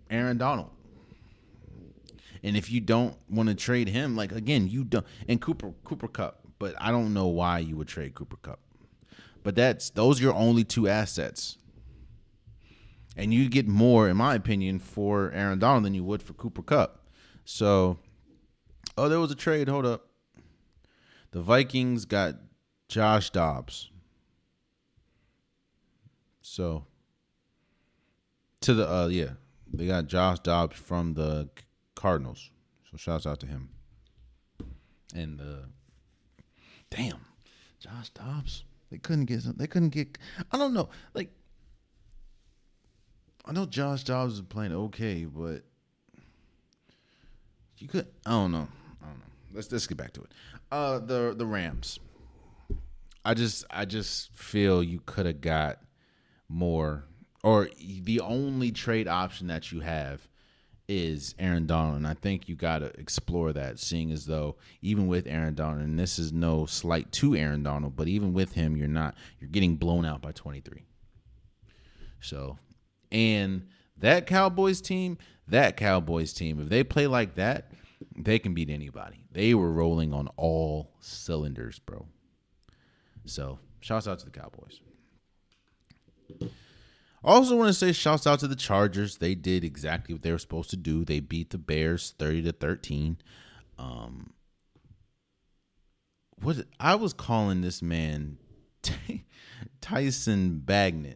Aaron 0.10 0.38
Donald. 0.38 0.72
And 2.44 2.56
if 2.56 2.72
you 2.72 2.80
don't 2.80 3.18
want 3.28 3.50
to 3.50 3.56
trade 3.56 3.90
him, 3.90 4.16
like 4.16 4.32
again, 4.32 4.68
you 4.68 4.84
don't 4.84 5.06
and 5.28 5.42
Cooper 5.42 5.74
Cooper 5.84 6.08
Kupp 6.08 6.46
but 6.60 6.76
I 6.78 6.92
don't 6.92 7.14
know 7.14 7.28
why 7.28 7.60
you 7.60 7.78
would 7.78 7.88
trade 7.88 8.16
Cooper 8.16 8.38
Kupp. 8.38 8.60
But 9.44 9.56
that's 9.56 9.90
those 9.92 10.20
are 10.20 10.24
your 10.24 10.34
only 10.34 10.64
two 10.64 10.88
assets. 10.88 11.58
And 13.16 13.34
you 13.34 13.50
get 13.50 13.68
more, 13.68 14.10
in 14.10 14.18
my 14.18 14.36
opinion, 14.36 14.80
for 14.80 15.32
Aaron 15.32 15.60
Donald 15.60 15.86
than 15.86 15.94
you 15.94 16.04
would 16.04 16.22
for 16.22 16.34
Cooper 16.34 16.62
Kupp. 16.62 17.08
So, 17.46 18.00
oh, 18.98 19.08
there 19.08 19.20
was 19.20 19.32
a 19.32 19.36
trade. 19.36 19.70
Hold 19.70 19.86
up. 19.86 20.08
The 21.32 21.42
Vikings 21.42 22.06
got 22.06 22.36
Josh 22.88 23.30
Dobbs. 23.30 23.90
So, 26.42 26.86
to 28.62 28.74
the 28.74 28.90
uh 28.90 29.08
yeah, 29.08 29.32
they 29.72 29.86
got 29.86 30.08
Josh 30.08 30.40
Dobbs 30.40 30.76
from 30.78 31.14
the 31.14 31.50
Cardinals. 31.94 32.50
So 32.90 32.98
shouts 32.98 33.28
out 33.28 33.40
to 33.42 33.46
him. 33.46 33.70
And 35.14 35.40
uh 35.40 35.68
damn, 36.90 37.20
Josh 37.80 38.10
Dobbs. 38.10 38.64
They 38.90 38.98
couldn't 38.98 39.26
get 39.26 39.42
some, 39.42 39.56
they 39.58 39.68
couldn't 39.68 39.90
get 39.90 40.18
I 40.52 40.58
don't 40.58 40.74
know. 40.74 40.90
Like 41.14 41.30
I 43.46 43.52
know 43.52 43.66
Josh 43.66 44.04
Dobbs 44.04 44.36
is 44.36 44.42
playing 44.42 44.74
okay, 44.74 45.26
but 45.26 45.64
you 47.78 47.88
could 47.88 48.08
I 48.26 48.32
don't 48.32 48.52
know. 48.52 48.68
I 49.02 49.06
don't 49.06 49.20
know. 49.20 49.26
Let's 49.54 49.72
let's 49.72 49.88
get 49.88 49.98
back 49.98 50.14
to 50.14 50.22
it. 50.22 50.32
Uh 50.72 51.00
the 51.00 51.34
the 51.38 51.46
Rams. 51.46 52.00
I 53.24 53.34
just 53.34 53.66
I 53.70 53.86
just 53.86 54.36
feel 54.36 54.84
you 54.84 55.02
could 55.06 55.26
have 55.26 55.42
got 55.42 55.80
more 56.48 57.06
or 57.44 57.70
the 57.80 58.20
only 58.22 58.72
trade 58.72 59.08
option 59.08 59.48
that 59.48 59.72
you 59.72 59.82
have 59.82 60.28
is 60.88 61.36
Aaron 61.40 61.66
Donald. 61.66 61.98
And 61.98 62.08
I 62.08 62.14
think 62.14 62.48
you 62.48 62.56
got 62.56 62.80
to 62.80 62.88
explore 63.00 63.54
that, 63.54 63.80
seeing 63.80 64.12
as 64.12 64.26
though 64.26 64.56
even 64.82 65.08
with 65.08 65.28
Aaron 65.28 65.56
Donald, 65.56 65.84
and 65.84 66.00
this 66.00 66.20
is 66.20 66.32
no 66.32 66.66
slight 66.66 67.12
to 67.14 67.36
Aaron 67.36 67.64
Donald, 67.64 67.96
but 67.96 68.08
even 68.08 68.34
with 68.34 68.54
him, 68.54 68.76
you're 68.78 68.88
not, 68.88 69.16
you're 69.40 69.50
getting 69.50 69.76
blown 69.76 70.06
out 70.06 70.22
by 70.22 70.32
23. 70.32 70.86
So, 72.20 72.58
and 73.16 73.68
that 73.98 74.28
Cowboys 74.28 74.82
team, 74.82 75.18
that 75.48 75.78
Cowboys 75.78 76.34
team, 76.34 76.60
if 76.60 76.68
they 76.68 76.84
play 76.84 77.08
like 77.08 77.36
that, 77.36 77.72
they 78.14 78.40
can 78.40 78.54
beat 78.54 78.70
anybody. 78.70 79.24
They 79.32 79.54
were 79.54 79.72
rolling 79.72 80.14
on 80.14 80.28
all 80.36 80.92
cylinders, 81.00 81.80
bro. 81.80 82.08
So, 83.24 83.60
shouts 83.80 84.06
out 84.06 84.20
to 84.20 84.26
the 84.26 84.32
Cowboys. 84.32 84.82
Also, 87.24 87.56
want 87.56 87.70
to 87.70 87.74
say 87.74 87.94
shouts 87.94 88.28
out 88.28 88.40
to 88.40 88.50
the 88.50 88.56
Chargers. 88.56 89.18
They 89.18 89.34
did 89.34 89.64
exactly 89.64 90.14
what 90.14 90.22
they 90.22 90.32
were 90.32 90.38
supposed 90.38 90.70
to 90.72 90.78
do. 90.78 91.06
They 91.06 91.22
beat 91.22 91.52
the 91.52 91.58
Bears 91.58 92.14
thirty 92.20 92.44
to 92.44 92.52
thirteen. 92.52 93.18
Um, 93.80 94.34
what 96.42 96.58
I 96.80 96.96
was 96.96 97.14
calling 97.14 97.62
this 97.62 97.82
man 97.82 98.38
Tyson 99.82 100.62
Bagent. 100.66 101.16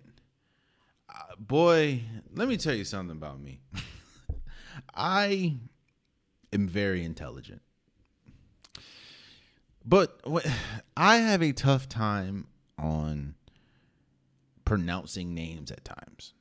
Boy, 1.40 2.03
let 2.36 2.49
me 2.49 2.57
tell 2.57 2.76
you 2.76 2.84
something 2.84 3.16
about 3.16 3.40
me. 3.40 3.61
I 4.95 5.56
am 6.52 6.68
very 6.68 7.06
intelligent. 7.06 7.61
But 9.86 10.20
I 10.98 11.18
have 11.18 11.41
a 11.41 11.53
tough 11.53 11.88
time 11.88 12.48
on 12.78 13.36
pronouncing 14.66 15.34
names 15.34 15.72
at 15.72 15.86
times. 15.86 16.34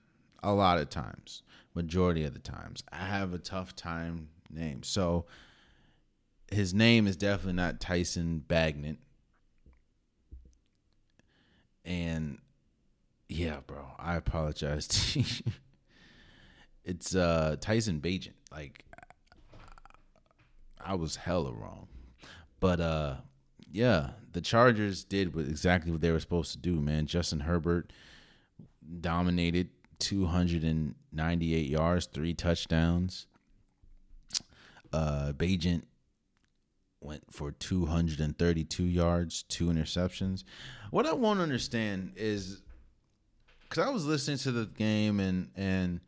A 0.43 0.53
lot 0.53 0.79
of 0.79 0.91
times, 0.91 1.43
majority 1.75 2.25
of 2.25 2.35
the 2.35 2.41
times, 2.41 2.83
I 2.93 3.07
have 3.07 3.33
a 3.33 3.39
tough 3.39 3.77
time 3.77 4.31
name. 4.51 4.83
So 4.83 5.27
his 6.51 6.75
name 6.75 7.07
is 7.07 7.17
definitely 7.17 7.55
not 7.55 7.81
Tyson 7.81 8.45
Bagent. 8.49 8.99
And 11.85 12.39
yeah, 13.29 13.59
bro, 13.67 13.87
I 13.99 14.17
apologize. 14.17 15.43
It's 16.89 17.15
uh 17.15 17.57
Tyson 17.61 18.01
Bagent. 18.01 18.33
Like 18.51 18.87
I 20.81 20.95
was 20.95 21.17
hella 21.17 21.53
wrong. 21.53 21.87
But 22.61 22.81
uh 22.81 23.17
yeah, 23.71 24.13
the 24.33 24.41
Chargers 24.41 25.05
did 25.05 25.37
exactly 25.37 25.93
what 25.93 26.01
they 26.01 26.11
were 26.11 26.19
supposed 26.19 26.53
to 26.53 26.59
do, 26.59 26.81
man. 26.81 27.07
Justin 27.07 27.41
Herbert 27.41 27.93
dominated 29.03 29.69
298 29.99 31.69
yards, 31.69 32.07
three 32.07 32.33
touchdowns. 32.33 33.27
Uh, 34.91 35.33
Bagent 35.37 35.83
went 37.03 37.25
for 37.31 37.51
232 37.51 38.85
yards, 38.85 39.43
two 39.43 39.67
interceptions. 39.67 40.45
What 40.91 41.05
I 41.05 41.13
won't 41.13 41.41
understand 41.41 42.13
is 42.17 42.63
because 43.69 43.87
I 43.87 43.91
was 43.91 44.07
listening 44.07 44.39
to 44.39 44.53
the 44.53 44.67
game 44.67 45.21
and 45.21 45.51
and 45.57 46.01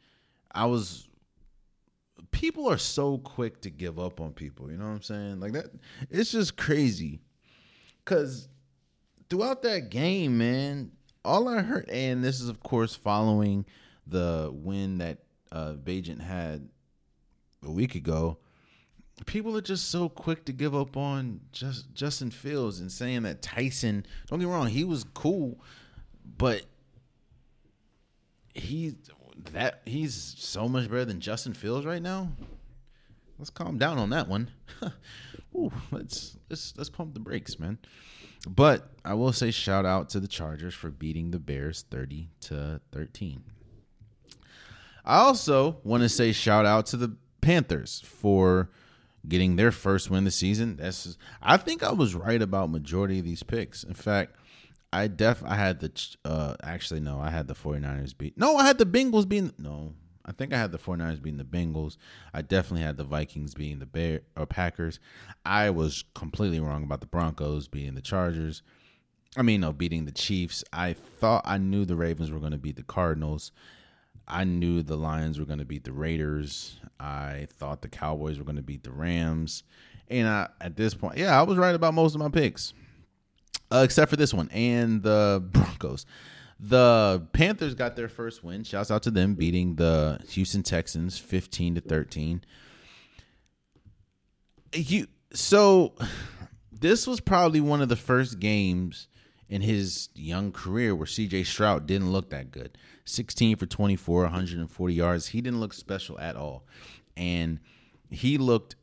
I 0.53 0.66
was 0.66 1.09
people 2.31 2.69
are 2.70 2.78
so 2.78 3.19
quick 3.19 3.61
to 3.62 3.70
give 3.70 3.99
up 3.99 4.20
on 4.20 4.32
people. 4.32 4.70
You 4.70 4.78
know 4.78 4.85
what 4.85 4.91
I'm 4.93 5.03
saying? 5.03 5.41
Like 5.41 5.53
that, 5.53 5.66
it's 6.11 6.32
just 6.32 6.57
crazy. 6.57 7.20
Cause 8.05 8.49
throughout 9.28 9.62
that 9.62 9.91
game, 9.91 10.39
man, 10.39 10.93
all 11.24 11.49
I 11.49 11.62
heard, 11.62 11.89
and 11.91 12.24
this 12.24 12.41
is 12.41 12.49
of 12.49 12.62
course 12.62 12.95
following 12.95 13.66
the 14.07 14.51
win 14.53 14.99
that 14.99 15.19
uh, 15.53 15.74
Bagent 15.74 16.20
had 16.20 16.69
a 17.65 17.70
week 17.70 17.95
ago. 17.95 18.39
People 19.27 19.55
are 19.55 19.62
just 19.62 19.91
so 19.91 20.09
quick 20.09 20.47
to 20.47 20.53
give 20.53 20.74
up 20.74 20.97
on 20.97 21.41
just 21.53 21.93
Justin 21.93 22.31
Fields 22.31 22.81
and 22.81 22.91
saying 22.91 23.24
that 23.24 23.43
Tyson. 23.43 24.07
Don't 24.28 24.41
get 24.41 24.49
wrong, 24.49 24.69
he 24.69 24.82
was 24.82 25.05
cool, 25.05 25.61
but 26.39 26.62
he's 28.55 28.95
that 29.53 29.83
he's 29.85 30.35
so 30.39 30.69
much 30.69 30.89
better 30.89 31.05
than 31.05 31.21
Justin 31.21 31.55
Fields 31.55 31.87
right 31.87 32.03
now. 32.03 32.29
Let's 33.39 33.51
calm 33.51 33.79
down 33.79 33.99
on 33.99 34.11
that 34.11 34.29
one. 34.29 34.51
Ooh, 35.57 35.73
let's 35.91 36.37
let's 36.49 36.75
let's 36.77 36.91
pump 36.91 37.15
the 37.15 37.21
brakes, 37.21 37.59
man. 37.59 37.79
But 38.47 38.91
I 39.05 39.15
will 39.15 39.33
say 39.33 39.51
shout 39.51 39.85
out 39.85 40.09
to 40.11 40.21
the 40.21 40.29
Chargers 40.29 40.75
for 40.75 40.91
beating 40.91 41.31
the 41.31 41.39
Bears 41.39 41.85
30 41.91 42.29
to 42.43 42.81
13. 42.93 43.43
I 45.05 45.19
also 45.19 45.79
want 45.85 46.03
to 46.03 46.09
say 46.09 46.33
shout 46.33 46.67
out 46.67 46.87
to 46.87 46.97
the 46.97 47.17
Panthers 47.41 48.03
for 48.05 48.71
getting 49.29 49.57
their 49.57 49.73
first 49.73 50.11
win 50.11 50.25
the 50.25 50.31
season. 50.31 50.77
That's 50.77 51.17
I 51.43 51.57
think 51.57 51.83
I 51.83 51.93
was 51.93 52.15
right 52.15 52.41
about 52.41 52.71
majority 52.71 53.19
of 53.19 53.25
these 53.25 53.43
picks. 53.43 53.85
In 53.85 53.95
fact, 53.95 54.37
I 54.93 55.07
def 55.07 55.43
I 55.45 55.55
had 55.55 55.81
the 55.81 56.17
uh 56.25 56.57
actually 56.62 57.01
no, 57.01 57.21
I 57.21 57.31
had 57.31 57.49
the 57.49 57.55
49ers 57.55 58.17
beat. 58.17 58.37
No, 58.37 58.57
I 58.57 58.67
had 58.67 58.79
the 58.79 58.87
Bengals 58.87 59.29
being 59.29 59.53
no. 59.59 59.95
I 60.25 60.33
think 60.33 60.53
I 60.53 60.59
had 60.59 60.71
the 60.71 60.79
49ers 60.79 61.23
beating 61.23 61.39
the 61.39 61.45
Bengals. 61.45 61.97
I 62.33 62.43
definitely 62.43 62.85
had 62.85 62.97
the 62.97 63.05
Vikings 63.05 63.55
beating 63.55 63.79
the 63.79 63.87
Bear 63.87 64.21
or 64.37 64.47
Packers. 64.47 65.01
I 65.45 65.71
was 65.71 66.05
completely 66.15 66.61
wrong 66.61 66.83
about 66.85 67.01
the 67.01 67.07
Broncos 67.07 67.69
beating 67.69 67.95
the 67.95 68.03
Chargers. 68.03 68.62
I 69.37 69.43
mean, 69.43 69.61
no, 69.61 69.73
beating 69.73 70.05
the 70.05 70.12
Chiefs. 70.12 70.65
I 70.73 70.93
thought 70.93 71.43
I 71.45 71.59
knew 71.59 71.85
the 71.85 71.97
Ravens 71.97 72.31
were 72.31 72.41
going 72.41 72.53
to 72.53 72.59
beat 72.59 72.77
the 72.77 72.83
Cardinals. 72.83 73.53
I 74.27 74.45
knew 74.45 74.83
the 74.83 74.97
Lions 74.97 75.39
were 75.39 75.45
going 75.45 75.59
to 75.59 75.65
beat 75.65 75.85
the 75.85 75.93
Raiders. 75.93 76.79
I 76.99 77.49
thought 77.59 77.83
the 77.83 77.89
Cowboys 77.89 78.39
were 78.39 78.45
going 78.45 78.57
to 78.57 78.62
beat 78.62 78.85
the 78.85 78.93
Rams. 78.93 79.65
And 80.09 80.29
I, 80.29 80.49
at 80.61 80.77
this 80.77 80.95
point, 80.95 81.19
yeah, 81.19 81.39
I 81.39 81.43
was 81.43 81.59
right 81.59 81.75
about 81.75 81.95
most 81.95 82.15
of 82.15 82.21
my 82.21 82.29
picks, 82.29 82.73
uh, 83.71 83.83
except 83.85 84.11
for 84.11 84.17
this 84.17 84.35
one 84.35 84.49
and 84.51 85.03
the 85.03 85.43
Broncos. 85.53 86.07
The 86.59 87.27
Panthers 87.33 87.75
got 87.75 87.97
their 87.97 88.09
first 88.09 88.45
win. 88.45 88.65
Shouts 88.65 88.91
out 88.91 89.03
to 89.05 89.11
them 89.11 89.35
beating 89.35 89.77
the 89.77 90.21
Houston 90.31 90.63
Texans 90.63 91.19
15 91.19 91.77
to 91.77 91.81
13. 91.81 92.45
You 94.75 95.07
so 95.33 95.95
this 96.71 97.07
was 97.07 97.21
probably 97.21 97.61
one 97.61 97.81
of 97.81 97.89
the 97.89 97.97
first 97.97 98.41
games 98.41 99.09
in 99.49 99.63
his 99.63 100.11
young 100.15 100.53
career 100.53 100.95
where 100.95 101.07
CJ 101.07 101.47
Stroud 101.47 101.87
didn't 101.87 102.13
look 102.13 102.31
that 102.31 102.51
good. 102.51 102.77
16 103.05 103.57
for 103.57 103.67
24, 103.67 104.23
140 104.23 104.95
yards. 104.95 105.27
He 105.29 105.41
didn't 105.41 105.61
look 105.61 105.73
special 105.73 106.19
at 106.21 106.37
all. 106.37 106.67
And 107.17 107.59
he 108.11 108.39
looked 108.39 108.77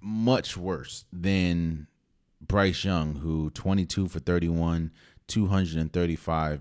much 0.00 0.56
worse 0.56 1.04
than 1.12 1.88
Bryce 2.40 2.84
Young, 2.84 3.16
who 3.16 3.50
22 3.50 4.08
for 4.08 4.18
31, 4.20 4.90
235 5.26 6.60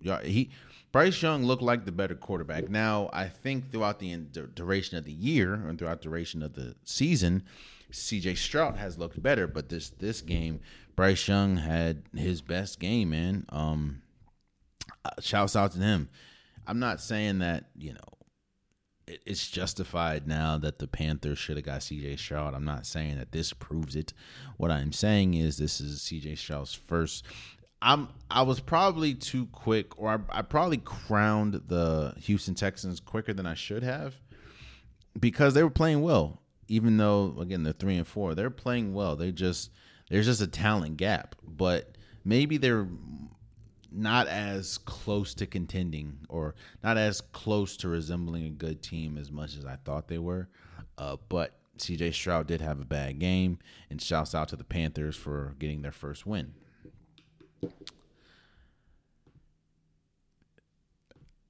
yeah, 0.00 0.22
he 0.22 0.50
Bryce 0.92 1.20
Young 1.20 1.44
looked 1.44 1.62
like 1.62 1.84
the 1.84 1.92
better 1.92 2.14
quarterback. 2.14 2.70
Now, 2.70 3.10
I 3.12 3.28
think 3.28 3.70
throughout 3.70 3.98
the 3.98 4.16
duration 4.16 4.96
of 4.96 5.04
the 5.04 5.12
year 5.12 5.54
and 5.54 5.78
throughout 5.78 6.00
duration 6.00 6.42
of 6.42 6.54
the 6.54 6.74
season, 6.84 7.42
CJ 7.92 8.38
Stroud 8.38 8.76
has 8.76 8.98
looked 8.98 9.22
better, 9.22 9.46
but 9.46 9.68
this 9.68 9.90
this 9.90 10.20
game, 10.22 10.60
Bryce 10.94 11.26
Young 11.28 11.56
had 11.56 12.04
his 12.14 12.40
best 12.40 12.80
game, 12.80 13.10
man. 13.10 13.46
Um, 13.50 14.02
uh, 15.04 15.10
shouts 15.20 15.56
out 15.56 15.72
to 15.72 15.78
him. 15.78 16.08
I'm 16.66 16.78
not 16.78 17.00
saying 17.00 17.40
that 17.40 17.64
you 17.76 17.92
know 17.92 18.15
it's 19.06 19.48
justified 19.48 20.26
now 20.26 20.58
that 20.58 20.78
the 20.78 20.88
Panthers 20.88 21.38
should 21.38 21.56
have 21.56 21.64
got 21.64 21.80
CJ 21.80 22.18
Stroud. 22.18 22.54
I'm 22.54 22.64
not 22.64 22.86
saying 22.86 23.18
that 23.18 23.32
this 23.32 23.52
proves 23.52 23.94
it. 23.94 24.12
What 24.56 24.70
I'm 24.70 24.92
saying 24.92 25.34
is 25.34 25.58
this 25.58 25.80
is 25.80 26.00
CJ 26.00 26.38
Stroud's 26.38 26.74
first. 26.74 27.24
I'm 27.80 28.08
I 28.30 28.42
was 28.42 28.58
probably 28.58 29.14
too 29.14 29.46
quick, 29.46 29.98
or 29.98 30.10
I, 30.10 30.38
I 30.38 30.42
probably 30.42 30.78
crowned 30.78 31.60
the 31.68 32.14
Houston 32.18 32.54
Texans 32.54 33.00
quicker 33.00 33.32
than 33.32 33.46
I 33.46 33.54
should 33.54 33.82
have 33.82 34.14
because 35.18 35.54
they 35.54 35.62
were 35.62 35.70
playing 35.70 36.02
well. 36.02 36.40
Even 36.68 36.96
though 36.96 37.36
again 37.38 37.62
they're 37.62 37.72
three 37.72 37.96
and 37.96 38.06
four, 38.06 38.34
they're 38.34 38.50
playing 38.50 38.92
well. 38.92 39.14
They 39.14 39.30
just 39.30 39.70
there's 40.10 40.26
just 40.26 40.40
a 40.40 40.48
talent 40.48 40.96
gap, 40.96 41.36
but 41.46 41.96
maybe 42.24 42.56
they're 42.56 42.88
not 43.92 44.26
as 44.28 44.78
close 44.78 45.34
to 45.34 45.46
contending 45.46 46.18
or 46.28 46.54
not 46.82 46.96
as 46.96 47.20
close 47.20 47.76
to 47.78 47.88
resembling 47.88 48.44
a 48.46 48.50
good 48.50 48.82
team 48.82 49.18
as 49.18 49.30
much 49.30 49.56
as 49.56 49.64
I 49.64 49.76
thought 49.84 50.08
they 50.08 50.18
were. 50.18 50.48
Uh, 50.98 51.16
but 51.28 51.54
CJ 51.78 52.14
Stroud 52.14 52.46
did 52.46 52.60
have 52.60 52.80
a 52.80 52.84
bad 52.84 53.18
game, 53.18 53.58
and 53.90 54.00
shouts 54.00 54.34
out 54.34 54.48
to 54.48 54.56
the 54.56 54.64
Panthers 54.64 55.14
for 55.14 55.54
getting 55.58 55.82
their 55.82 55.92
first 55.92 56.26
win. 56.26 56.54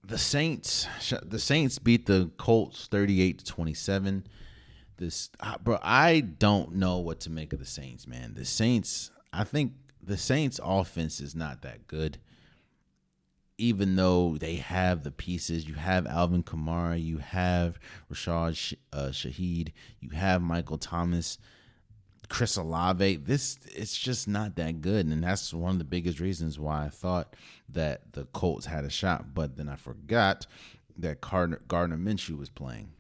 The 0.05 0.19
Saints, 0.19 0.87
the 1.23 1.39
Saints 1.39 1.79
beat 1.79 2.07
the 2.07 2.31
Colts 2.37 2.87
thirty-eight 2.87 3.39
to 3.39 3.45
twenty-seven. 3.45 4.27
This, 4.99 5.31
uh, 5.41 5.59
bro, 5.59 5.79
I 5.83 6.21
don't 6.21 6.77
know 6.77 6.99
what 6.99 7.21
to 7.21 7.31
make 7.31 7.53
of 7.53 7.59
the 7.59 7.67
Saints, 7.67 8.07
man. 8.07 8.35
The 8.35 8.45
Saints, 8.45 9.11
I 9.33 9.45
think 9.45 9.75
the 10.03 10.17
Saints' 10.17 10.59
offense 10.63 11.21
is 11.21 11.35
not 11.35 11.63
that 11.63 11.87
good 11.87 12.19
even 13.59 13.97
though 13.97 14.37
they 14.39 14.57
have 14.57 15.03
the 15.03 15.11
pieces, 15.11 15.67
you 15.67 15.75
have 15.75 16.07
Alvin 16.07 16.43
Kamara, 16.43 17.03
you 17.03 17.19
have 17.19 17.79
Rashad 18.13 18.77
uh, 18.93 19.09
Shaheed, 19.09 19.73
you 20.01 20.11
have 20.11 20.43
Michael 20.43 20.79
Thomas, 20.79 21.39
Chris 22.29 22.57
Olave. 22.57 23.17
This 23.17 23.59
it's 23.75 23.97
just 23.97 24.29
not 24.29 24.57
that 24.57 24.83
good, 24.83 25.07
and 25.07 25.23
that's 25.23 25.55
one 25.55 25.73
of 25.73 25.79
the 25.79 25.85
biggest 25.85 26.21
reasons 26.21 26.59
why 26.59 26.85
I 26.85 26.89
thought 26.89 27.35
that 27.71 28.13
the 28.13 28.27
Colts 28.27 28.67
had 28.67 28.85
a 28.85 28.91
shot. 28.91 29.35
But 29.35 29.57
then 29.57 29.69
I 29.69 29.77
forgot 29.77 30.47
that 30.99 31.21
Gardner, 31.21 31.61
Gardner 31.67 31.97
Minshew 31.97 32.39
was 32.39 32.51
playing. 32.51 32.91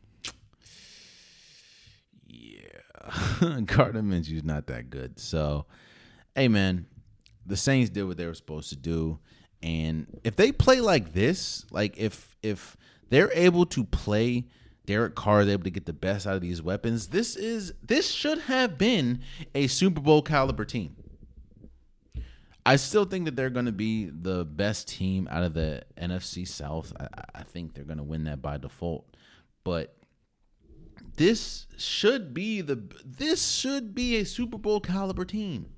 Yeah, 2.27 3.61
Gardner 3.65 4.03
Minshew's 4.03 4.45
not 4.45 4.69
that 4.69 4.89
good. 4.89 5.19
So, 5.19 5.67
hey 6.35 6.49
man, 6.49 6.87
the 7.45 7.57
Saints 7.57 7.91
did 7.91 8.05
what 8.05 8.17
they 8.17 8.27
were 8.27 8.35
supposed 8.35 8.71
to 8.71 8.77
do 8.77 9.19
and 9.63 10.21
if 10.25 10.37
they 10.37 10.53
play 10.53 10.81
like 10.81 11.13
this, 11.13 11.65
like 11.71 11.97
if 11.99 12.37
if 12.43 12.77
they're 13.09 13.33
able 13.33 13.67
to 13.67 13.85
play 13.85 14.47
Derek 14.85 15.15
Carr 15.15 15.43
is 15.43 15.49
able 15.49 15.65
to 15.65 15.71
get 15.71 15.87
the 15.87 15.93
best 15.93 16.27
out 16.27 16.35
of 16.35 16.41
these 16.41 16.63
weapons, 16.63 17.09
this 17.09 17.37
is 17.37 17.73
this 17.83 18.11
should 18.11 18.41
have 18.43 18.79
been 18.79 19.21
a 19.55 19.67
Super 19.67 20.01
Bowl 20.01 20.23
caliber 20.23 20.65
team. 20.65 20.97
I 22.65 22.77
still 22.77 23.05
think 23.05 23.27
that 23.27 23.37
they're 23.37 23.51
going 23.51 23.67
to 23.67 23.73
be 23.73 24.07
the 24.07 24.45
best 24.45 24.89
team 24.89 25.29
out 25.31 25.45
of 25.45 25.55
the 25.55 25.83
NFC 25.97 26.47
South. 26.47 26.93
I, 26.99 27.07
I 27.37 27.43
think 27.45 27.75
they're 27.75 27.85
going 27.85 27.99
to 27.99 28.03
win 28.03 28.25
that 28.25 28.43
by 28.43 28.59
default, 28.59 29.07
but 29.63 29.97
this 31.17 31.67
should 31.77 32.35
be 32.35 32.61
the 32.61 32.83
this 33.05 33.53
should 33.53 33.95
be 33.95 34.17
a 34.17 34.25
Super 34.25 34.59
Bowl 34.59 34.81
caliber 34.81 35.25
team. 35.25 35.71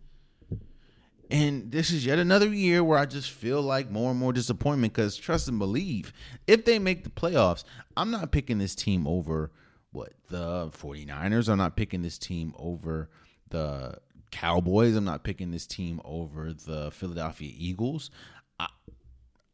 And 1.31 1.71
this 1.71 1.91
is 1.91 2.07
yet 2.07 2.19
another 2.19 2.49
year 2.49 2.83
where 2.83 2.99
I 2.99 3.05
just 3.05 3.31
feel 3.31 3.61
like 3.61 3.91
more 3.91 4.11
and 4.11 4.19
more 4.19 4.33
disappointment 4.33 4.95
because 4.95 5.17
trust 5.17 5.47
and 5.49 5.59
believe, 5.59 6.13
if 6.47 6.65
they 6.65 6.79
make 6.79 7.05
the 7.05 7.11
playoffs, 7.11 7.65
I'm 7.97 8.11
not 8.11 8.33
picking 8.33 8.59
this 8.59 8.75
team 8.75 9.07
over 9.07 9.51
what 9.91 10.15
the 10.29 10.69
49ers. 10.71 11.49
I'm 11.49 11.59
not 11.59 11.77
picking 11.77 12.01
this 12.01 12.17
team 12.17 12.55
over 12.59 13.11
the 13.51 13.99
Cowboys. 14.31 14.97
I'm 14.97 15.05
not 15.05 15.23
picking 15.23 15.51
this 15.51 15.67
team 15.67 16.01
over 16.05 16.53
the 16.53 16.91
Philadelphia 16.93 17.53
Eagles. 17.55 18.11
I, 18.59 18.69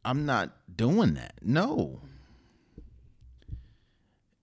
I'm 0.05 0.25
not 0.25 0.55
doing 0.77 1.15
that. 1.15 1.33
No. 1.41 2.01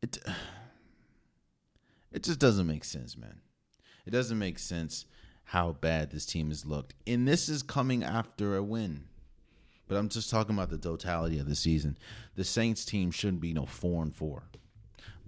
It 0.03 0.19
it 2.13 2.23
just 2.25 2.39
doesn't 2.39 2.67
make 2.67 2.85
sense, 2.85 3.17
man. 3.17 3.41
It 4.05 4.11
doesn't 4.11 4.39
make 4.39 4.59
sense 4.59 5.07
how 5.53 5.73
bad 5.83 6.11
this 6.11 6.25
team 6.25 6.49
has 6.49 6.65
looked. 6.65 6.95
And 7.07 7.29
this 7.29 7.51
is 7.51 7.63
coming 7.63 8.03
after 8.03 8.57
a 8.57 8.63
win. 8.63 9.05
But 9.87 9.99
I'm 9.99 10.09
just 10.09 10.31
talking 10.31 10.55
about 10.55 10.71
the 10.71 10.79
totality 10.79 11.39
of 11.39 11.47
the 11.47 11.55
season. 11.55 11.99
The 12.37 12.43
Saints 12.45 12.87
team 12.87 13.11
shouldn't 13.11 13.43
be 13.43 13.53
no 13.53 13.67
4 13.67 14.03
and 14.03 14.15
4. 14.15 14.45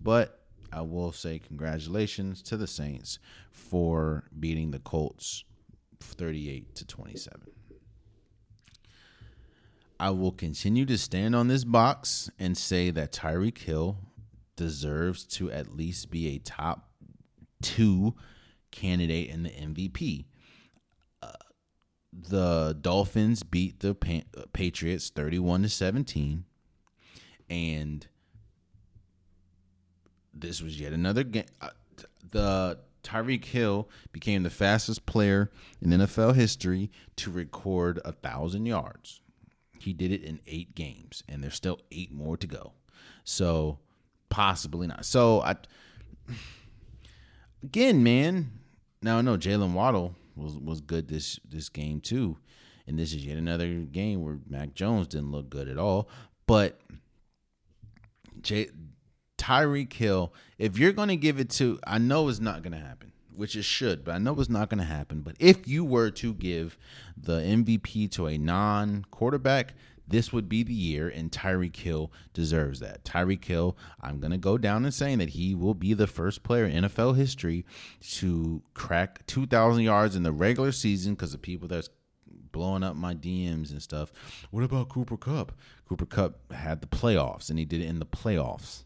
But 0.03 0.41
I 0.73 0.81
will 0.81 1.13
say 1.13 1.39
congratulations 1.39 2.41
to 2.45 2.57
the 2.57 2.67
Saints 2.67 3.19
for 3.51 4.25
beating 4.41 4.71
the 4.71 4.79
Colts 4.79 5.45
38 6.01 6.75
to 6.77 6.87
27. 6.87 7.43
I 10.01 10.09
will 10.09 10.33
continue 10.33 10.87
to 10.87 10.97
stand 10.97 11.37
on 11.37 11.49
this 11.49 11.65
box 11.65 12.31
and 12.39 12.57
say 12.57 12.91
that 12.93 13.13
Tyreek 13.13 13.59
Hill 13.59 13.99
deserves 14.57 15.25
to 15.25 15.53
at 15.53 15.77
least 15.77 16.11
be 16.11 16.35
a 16.35 16.39
top 16.39 16.89
2 17.61 18.15
candidate 18.75 19.31
in 19.31 19.45
the 19.45 19.51
MVP. 19.51 20.25
Uh, 21.23 21.33
the 22.13 22.77
Dolphins 22.81 23.43
beat 23.43 23.81
the 23.81 23.97
uh, 24.37 24.43
Patriots 24.53 25.11
31 25.11 25.63
to 25.63 25.69
17 25.69 26.45
and 27.51 28.07
this 30.33 30.61
was 30.61 30.81
yet 30.81 30.93
another 30.93 31.23
game 31.23 31.45
uh, 31.61 31.71
the 32.31 32.79
Tyreek 33.05 33.45
Hill 33.45 33.89
became 34.13 34.43
the 34.43 34.51
fastest 34.51 35.07
player 35.07 35.51
in 35.81 35.91
NFL 35.91 36.35
history 36.35 36.91
to 37.17 37.31
record 37.31 38.01
a 38.05 38.13
thousand 38.13 38.67
yards. 38.67 39.21
He 39.79 39.93
did 39.93 40.11
it 40.11 40.25
in 40.25 40.41
eight 40.47 40.75
games, 40.75 41.23
and 41.29 41.45
there's 41.45 41.55
still 41.55 41.79
eight 41.93 42.11
more 42.11 42.39
to 42.39 42.47
go. 42.47 42.73
So 43.23 43.79
possibly 44.31 44.87
not. 44.87 45.05
So 45.05 45.43
I 45.43 45.57
again, 47.63 48.03
man, 48.03 48.53
now 49.05 49.19
I 49.19 49.21
know 49.21 49.37
Jaylen 49.37 49.75
Waddle 49.75 50.15
was 50.35 50.57
was 50.57 50.81
good 50.81 51.09
this 51.09 51.39
this 51.49 51.69
game 51.69 52.01
too, 52.01 52.39
and 52.87 52.99
this 52.99 53.13
is 53.13 53.25
yet 53.25 53.37
another 53.37 53.69
game 53.69 54.25
where 54.25 54.39
Mac 54.49 54.75
Jones 54.75 55.07
didn't 55.07 55.31
look 55.31 55.51
good 55.51 55.69
at 55.69 55.79
all. 55.79 56.09
But 56.47 56.81
Jay, 58.41 58.69
Tyreek 59.37 59.93
Hill, 59.93 60.33
if 60.59 60.79
you're 60.79 60.93
going 60.93 61.09
to 61.11 61.17
give 61.17 61.39
it 61.39 61.51
to, 61.51 61.79
I 61.87 61.99
know 61.99 62.29
it's 62.29 62.41
not 62.41 62.63
going 62.63 62.73
to 62.73 62.79
happen, 62.79 63.13
which 63.35 63.57
it 63.57 63.65
should, 63.65 64.05
but 64.05 64.15
I 64.15 64.19
know 64.19 64.39
it's 64.41 64.49
not 64.49 64.71
going 64.71 64.79
to 64.79 64.85
happen. 64.85 65.21
But 65.21 65.37
if 65.39 65.69
you 65.69 65.85
were 65.85 66.11
to 66.13 66.33
give 66.33 66.79
the 67.17 67.41
MVP 67.41 68.11
to 68.13 68.27
a 68.27 68.39
non 68.39 69.05
quarterback, 69.11 69.75
this 70.07 70.33
would 70.33 70.49
be 70.49 70.63
the 70.63 70.75
year, 70.75 71.09
and 71.09 71.31
Tyreek 71.31 71.77
Hill 71.77 72.13
deserves 72.33 72.81
that. 72.81 73.05
Tyreek 73.05 73.45
Hill, 73.45 73.77
I'm 74.01 74.21
going 74.21 74.33
to 74.33 74.39
go 74.39 74.59
down 74.59 74.85
and 74.85 74.93
saying 74.93 75.19
that 75.19 75.31
he 75.31 75.55
will 75.55 75.75
be 75.75 75.95
the 75.95 76.07
first 76.07 76.43
player 76.43 76.67
in 76.67 76.85
NFL 76.85 77.17
history 77.17 77.65
to 78.13 78.63
crack 78.75 79.27
2,000 79.27 79.83
yards 79.83 80.15
in 80.15 80.23
the 80.23 80.33
regular 80.33 80.73
season 80.73 81.15
because 81.15 81.33
of 81.33 81.41
people 81.41 81.69
that's 81.69 81.89
blowing 82.53 82.83
up 82.83 82.97
my 82.97 83.15
DMs 83.15 83.71
and 83.71 83.83
stuff. 83.83 84.13
What 84.51 84.63
about 84.63 84.89
Cooper 84.89 85.17
Kupp? 85.17 85.53
Cooper 85.89 86.07
Kupp 86.07 86.53
had 86.53 86.81
the 86.81 86.87
playoffs, 86.87 87.51
and 87.51 87.59
he 87.59 87.65
did 87.65 87.81
it 87.81 87.89
in 87.89 87.99
the 87.99 88.07
playoffs. 88.07 88.85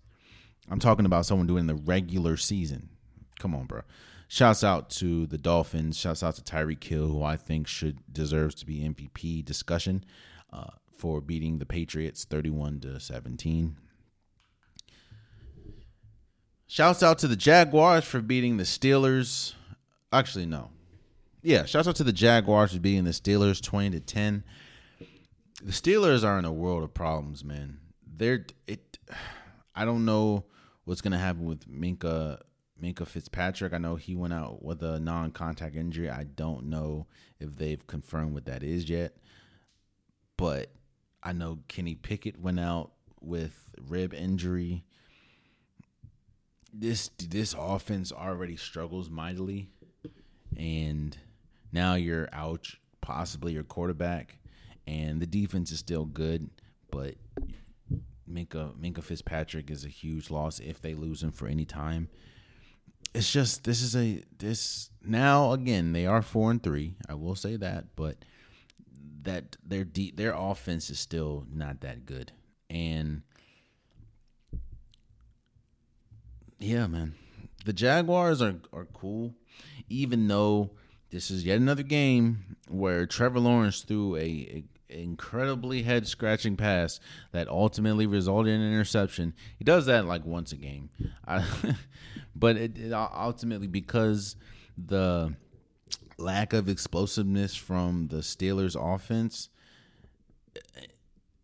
I'm 0.71 0.81
talking 0.81 1.07
about 1.07 1.27
someone 1.27 1.47
doing 1.47 1.67
the 1.67 1.75
regular 1.75 2.37
season. 2.37 2.91
Come 3.39 3.55
on, 3.55 3.67
bro. 3.67 3.83
Shouts 4.29 4.63
out 4.63 4.91
to 4.91 5.27
the 5.27 5.39
Dolphins. 5.39 5.97
Shouts 5.97 6.23
out 6.23 6.35
to 6.37 6.43
Tyreek 6.43 6.85
Hill, 6.85 7.07
who 7.07 7.23
I 7.23 7.37
think 7.37 7.67
should 7.67 7.99
deserves 8.13 8.55
to 8.57 8.67
be 8.67 8.81
MVP 8.81 9.45
discussion. 9.45 10.05
Uh, 10.53 10.67
for 10.99 11.21
beating 11.21 11.59
the 11.59 11.67
Patriots 11.67 12.25
31 12.25 12.81
to 12.81 13.01
17. 13.01 13.77
Shouts 16.67 17.03
out 17.03 17.19
to 17.21 17.29
the 17.29 17.37
Jaguars 17.37 18.05
for 18.05 18.21
beating 18.21 18.59
the 18.59 18.65
Steelers. 18.65 19.55
Actually, 20.13 20.45
no. 20.45 20.71
Yeah, 21.43 21.65
shouts 21.65 21.89
out 21.89 21.97
to 21.97 22.05
the 22.05 22.13
Jaguars 22.13 22.75
for 22.75 22.81
beating 22.81 23.05
the 23.05 23.13
Steelers 23.13 23.63
20 23.63 23.91
to 23.91 24.01
10. 24.01 24.45
The 25.63 25.73
Steelers 25.73 26.25
are 26.25 26.39
in 26.39 26.45
a 26.45 26.53
world 26.53 26.83
of 26.83 26.93
problems, 26.93 27.45
man. 27.45 27.79
They're 28.05 28.45
it 28.67 28.99
I 29.75 29.85
don't 29.85 30.05
know 30.05 30.45
what's 30.85 31.01
gonna 31.01 31.19
happen 31.19 31.45
with 31.45 31.67
Minka 31.69 32.41
Minkah 32.83 33.07
Fitzpatrick. 33.07 33.73
I 33.73 33.79
know 33.79 33.97
he 33.97 34.15
went 34.15 34.33
out 34.33 34.63
with 34.63 34.83
a 34.83 35.01
non-contact 35.01 35.75
injury. 35.75 36.11
I 36.11 36.25
don't 36.25 36.67
know 36.67 37.07
if 37.41 37.57
they've 37.57 37.85
confirmed 37.87 38.35
what 38.35 38.45
that 38.47 38.63
is 38.63 38.89
yet. 38.89 39.17
But 40.37 40.71
I 41.23 41.33
know 41.33 41.59
Kenny 41.69 41.95
Pickett 41.95 42.41
went 42.41 42.61
out 42.61 42.93
with 43.21 43.69
rib 43.89 44.15
injury. 44.15 44.85
This 46.73 47.11
this 47.19 47.55
offense 47.59 48.13
already 48.13 48.57
struggles 48.57 49.11
mightily, 49.11 49.71
and 50.57 51.17
now 51.73 51.95
you're 51.95 52.29
out 52.33 52.69
possibly 53.01 53.53
your 53.53 53.65
quarterback, 53.65 54.37
and 54.87 55.21
the 55.21 55.27
defense 55.27 55.73
is 55.73 55.79
still 55.79 56.05
good, 56.05 56.51
but 56.91 57.15
Minkah 58.31 58.77
Minkah 58.79 59.03
Fitzpatrick 59.03 59.71
is 59.71 59.85
a 59.85 59.89
huge 59.89 60.31
loss 60.31 60.61
if 60.61 60.81
they 60.81 60.95
lose 60.95 61.23
him 61.23 61.33
for 61.33 61.49
any 61.49 61.65
time. 61.65 62.09
It's 63.15 63.33
just 63.33 63.65
this 63.65 63.83
is 63.83 63.97
a 63.97 64.23
this 64.39 64.91
now 65.03 65.53
again 65.53 65.93
they 65.93 66.07
are 66.07 66.23
four 66.23 66.51
and 66.51 66.63
three. 66.63 66.97
I 67.09 67.15
will 67.15 67.35
say 67.35 67.57
that, 67.57 67.97
but 67.97 68.19
that 69.29 69.57
their 69.63 69.85
deep 69.85 70.17
their 70.17 70.33
offense 70.35 70.89
is 70.89 70.99
still 70.99 71.45
not 71.53 71.83
that 71.83 72.07
good, 72.07 72.33
and 72.71 73.23
yeah, 76.59 76.87
man, 76.87 77.15
the 77.67 77.75
Jaguars 77.75 78.41
are 78.41 78.57
are 78.73 78.87
cool, 78.87 79.35
even 79.89 80.27
though 80.29 80.71
this 81.11 81.31
is 81.31 81.45
yet 81.45 81.59
another 81.59 81.83
game 81.83 82.57
where 82.69 83.07
Trevor 83.07 83.41
Lawrence 83.41 83.83
threw 83.83 84.17
a, 84.17 84.21
a 84.21 84.65
incredibly 84.89 85.83
head 85.83 86.07
scratching 86.09 86.57
pass 86.57 86.99
that 87.33 87.49
ultimately 87.49 88.07
resulted 88.07 88.55
in 88.55 88.61
an 88.63 88.73
interception. 88.73 89.35
He 89.59 89.65
does 89.65 89.85
that 89.87 90.07
like 90.07 90.25
once 90.25 90.53
a 90.53 90.57
game, 90.57 90.89
I, 91.29 91.45
but 92.35 92.57
it, 92.57 92.79
it 92.79 92.93
ultimately 92.93 93.67
because 93.67 94.37
the 94.79 95.35
lack 96.19 96.53
of 96.53 96.69
explosiveness 96.69 97.55
from 97.55 98.09
the 98.09 98.19
Steelers 98.19 98.77
offense. 98.77 99.49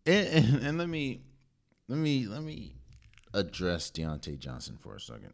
And, 0.05 0.27
and, 0.27 0.63
and, 0.63 0.77
let 0.77 0.89
me 0.89 1.21
let 1.87 1.97
me 1.97 2.27
let 2.27 2.43
me 2.43 2.75
address 3.33 3.89
Diontae 3.89 4.37
Johnson 4.37 4.77
for 4.79 4.95
a 4.95 4.99
second. 4.99 5.33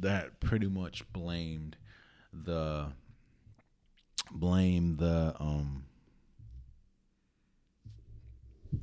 That 0.00 0.40
pretty 0.40 0.68
much 0.68 1.04
blamed 1.12 1.76
the 2.32 2.86
blame 4.30 4.96
the 4.96 5.34
um 5.38 5.84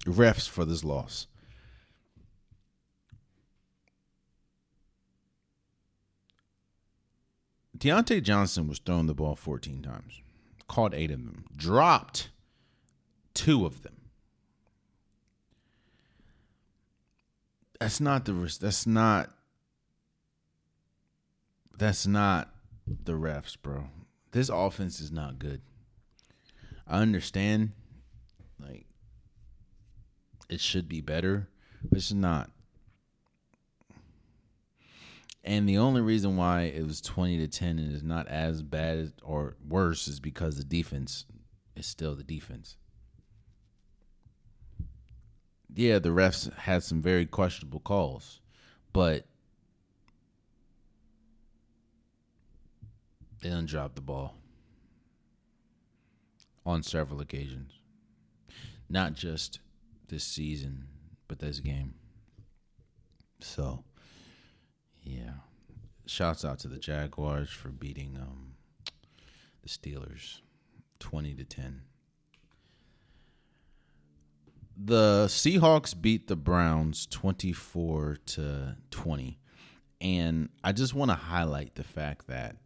refs 0.06 0.48
for 0.48 0.66
this 0.66 0.84
loss. 0.84 1.28
Diontae 7.78 8.24
Johnson 8.24 8.68
was 8.68 8.80
throwing 8.80 9.08
the 9.08 9.14
ball 9.14 9.36
14 9.36 9.82
times, 9.82 10.22
caught 10.68 10.94
eight 10.94 11.12
of 11.12 11.18
them, 11.24 11.46
dropped 11.56 12.30
two 13.34 13.66
of 13.66 13.84
them. 13.84 13.94
That's 17.80 18.00
not 18.00 18.26
the 18.26 18.34
that's 18.60 18.88
not 18.88 19.30
that's 21.78 22.08
not 22.08 22.50
the 22.88 23.14
refs, 23.14 23.58
bro. 23.62 23.90
This 24.32 24.50
offense 24.50 25.00
is 25.00 25.12
not 25.12 25.40
good. 25.40 25.62
I 26.88 27.00
understand, 27.02 27.72
like 28.60 28.86
it 30.50 30.62
should 30.62 30.88
be 30.88 31.02
better, 31.02 31.50
but 31.84 31.98
it's 31.98 32.14
not. 32.14 32.52
And 35.46 35.70
the 35.70 35.78
only 35.78 36.02
reason 36.02 36.38
why 36.38 36.64
it 36.64 36.84
was 36.84 37.00
20 37.02 37.38
to 37.38 37.48
10 37.48 37.78
and 37.78 37.94
is 37.94 38.02
not 38.02 38.28
as 38.28 38.64
bad 38.64 39.14
or 39.22 39.56
worse 39.66 40.08
is 40.08 40.20
because 40.20 40.58
the 40.58 40.64
defense 40.64 41.26
is 41.76 41.86
still 41.86 42.16
the 42.16 42.24
defense. 42.24 42.78
Yeah, 45.76 46.00
the 46.00 46.10
refs 46.10 46.52
had 46.52 46.82
some 46.82 47.00
very 47.00 47.28
questionable 47.28 47.80
calls, 47.80 48.42
but 48.92 49.28
they 53.44 53.50
didn't 53.50 53.70
drop 53.70 53.94
the 53.94 54.02
ball 54.02 54.34
on 56.66 56.82
several 56.82 57.22
occasions. 57.22 57.74
Not 58.90 59.14
just 59.14 59.60
this 60.08 60.24
season, 60.24 60.88
but 61.28 61.38
this 61.38 61.60
game. 61.60 61.94
So 63.42 63.84
yeah. 65.06 65.32
Shouts 66.08 66.44
out 66.44 66.60
to 66.60 66.68
the 66.68 66.78
Jaguars 66.78 67.50
for 67.50 67.70
beating 67.70 68.18
um, 68.20 68.56
the 69.64 69.70
Steelers 69.70 70.42
20 71.00 71.34
to 71.36 71.44
10. 71.44 71.82
The 74.78 75.26
Seahawks 75.28 76.00
beat 76.00 76.28
the 76.28 76.36
Browns 76.36 77.06
24 77.08 78.18
to 78.26 78.76
20. 78.92 79.40
And 80.02 80.50
I 80.64 80.74
just 80.74 80.94
want 80.94 81.12
to 81.12 81.16
highlight 81.16 81.76
the 81.76 81.84
fact 81.84 82.28
that 82.28 82.58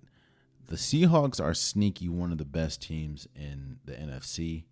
the 0.68 0.76
Seahawks 0.76 1.42
are 1.42 1.54
sneaky 1.54 2.10
one 2.10 2.32
of 2.32 2.38
the 2.38 2.46
best 2.46 2.82
teams 2.82 3.28
in 3.36 3.78
the 3.86 3.94
NFC. 3.94 4.66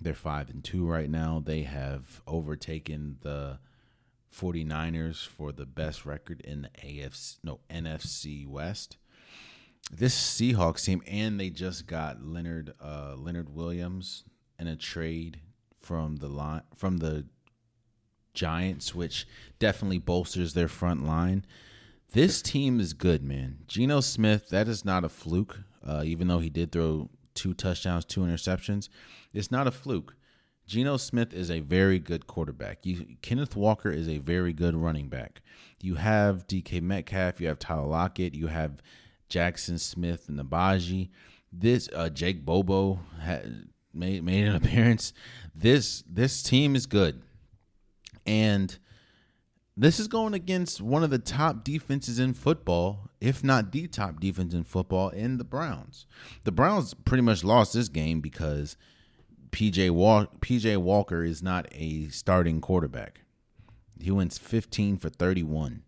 They're 0.00 0.14
5 0.14 0.50
and 0.50 0.64
2 0.64 0.86
right 0.86 1.10
now. 1.10 1.42
They 1.44 1.62
have 1.62 2.22
overtaken 2.26 3.18
the 3.20 3.58
49ers 4.34 5.26
for 5.26 5.52
the 5.52 5.66
best 5.66 6.04
record 6.04 6.40
in 6.40 6.62
the 6.62 6.68
AFC 6.86 7.38
no 7.42 7.60
NFC 7.70 8.46
West. 8.46 8.96
This 9.90 10.14
Seahawks 10.14 10.84
team 10.84 11.02
and 11.06 11.40
they 11.40 11.50
just 11.50 11.86
got 11.86 12.22
Leonard 12.22 12.74
uh, 12.82 13.14
Leonard 13.16 13.48
Williams 13.54 14.24
in 14.58 14.66
a 14.66 14.76
trade 14.76 15.40
from 15.80 16.16
the 16.16 16.28
line 16.28 16.62
from 16.76 16.98
the 16.98 17.26
Giants, 18.34 18.94
which 18.94 19.26
definitely 19.58 19.98
bolsters 19.98 20.54
their 20.54 20.68
front 20.68 21.04
line. 21.04 21.44
This 22.12 22.40
team 22.40 22.80
is 22.80 22.92
good, 22.92 23.22
man. 23.22 23.58
Geno 23.66 24.00
Smith, 24.00 24.48
that 24.50 24.68
is 24.68 24.84
not 24.84 25.04
a 25.04 25.08
fluke. 25.08 25.60
Uh, 25.84 26.02
even 26.04 26.28
though 26.28 26.38
he 26.38 26.48
did 26.48 26.70
throw 26.72 27.10
two 27.34 27.54
touchdowns, 27.54 28.04
two 28.04 28.20
interceptions, 28.20 28.88
it's 29.32 29.50
not 29.50 29.66
a 29.66 29.70
fluke. 29.70 30.14
Geno 30.68 30.98
Smith 30.98 31.32
is 31.32 31.50
a 31.50 31.60
very 31.60 31.98
good 31.98 32.26
quarterback. 32.26 32.84
You, 32.84 33.16
Kenneth 33.22 33.56
Walker 33.56 33.90
is 33.90 34.06
a 34.06 34.18
very 34.18 34.52
good 34.52 34.76
running 34.76 35.08
back. 35.08 35.40
You 35.80 35.94
have 35.94 36.46
DK 36.46 36.82
Metcalf, 36.82 37.40
you 37.40 37.48
have 37.48 37.58
Tyler 37.58 37.86
Lockett, 37.86 38.34
you 38.34 38.48
have 38.48 38.82
Jaxon 39.30 39.80
Smith-Njigba. 39.80 41.08
This 41.50 41.88
uh, 41.94 42.10
Jake 42.10 42.44
Bobo 42.44 43.00
had 43.18 43.68
made 43.94 44.22
made 44.22 44.46
an 44.46 44.54
appearance. 44.62 45.14
This 45.54 46.04
this 46.06 46.42
team 46.42 46.76
is 46.76 46.84
good, 46.84 47.22
and 48.26 48.78
this 49.74 49.98
is 49.98 50.06
going 50.06 50.34
against 50.34 50.82
one 50.82 51.02
of 51.02 51.08
the 51.08 51.18
top 51.18 51.64
defenses 51.64 52.18
in 52.18 52.34
football, 52.34 53.08
if 53.22 53.42
not 53.42 53.72
the 53.72 53.86
top 53.86 54.20
defense 54.20 54.52
in 54.52 54.64
football, 54.64 55.08
in 55.08 55.38
the 55.38 55.44
Browns. 55.44 56.04
The 56.44 56.52
Browns 56.52 56.92
pretty 56.92 57.22
much 57.22 57.42
lost 57.42 57.72
this 57.72 57.88
game 57.88 58.20
because 58.20 58.76
PJ 59.50 59.90
Walker, 59.90 60.30
PJ 60.40 60.76
Walker 60.78 61.24
is 61.24 61.42
not 61.42 61.66
a 61.72 62.08
starting 62.08 62.60
quarterback. 62.60 63.20
He 64.00 64.10
went 64.10 64.32
15 64.32 64.98
for 64.98 65.08
31, 65.08 65.82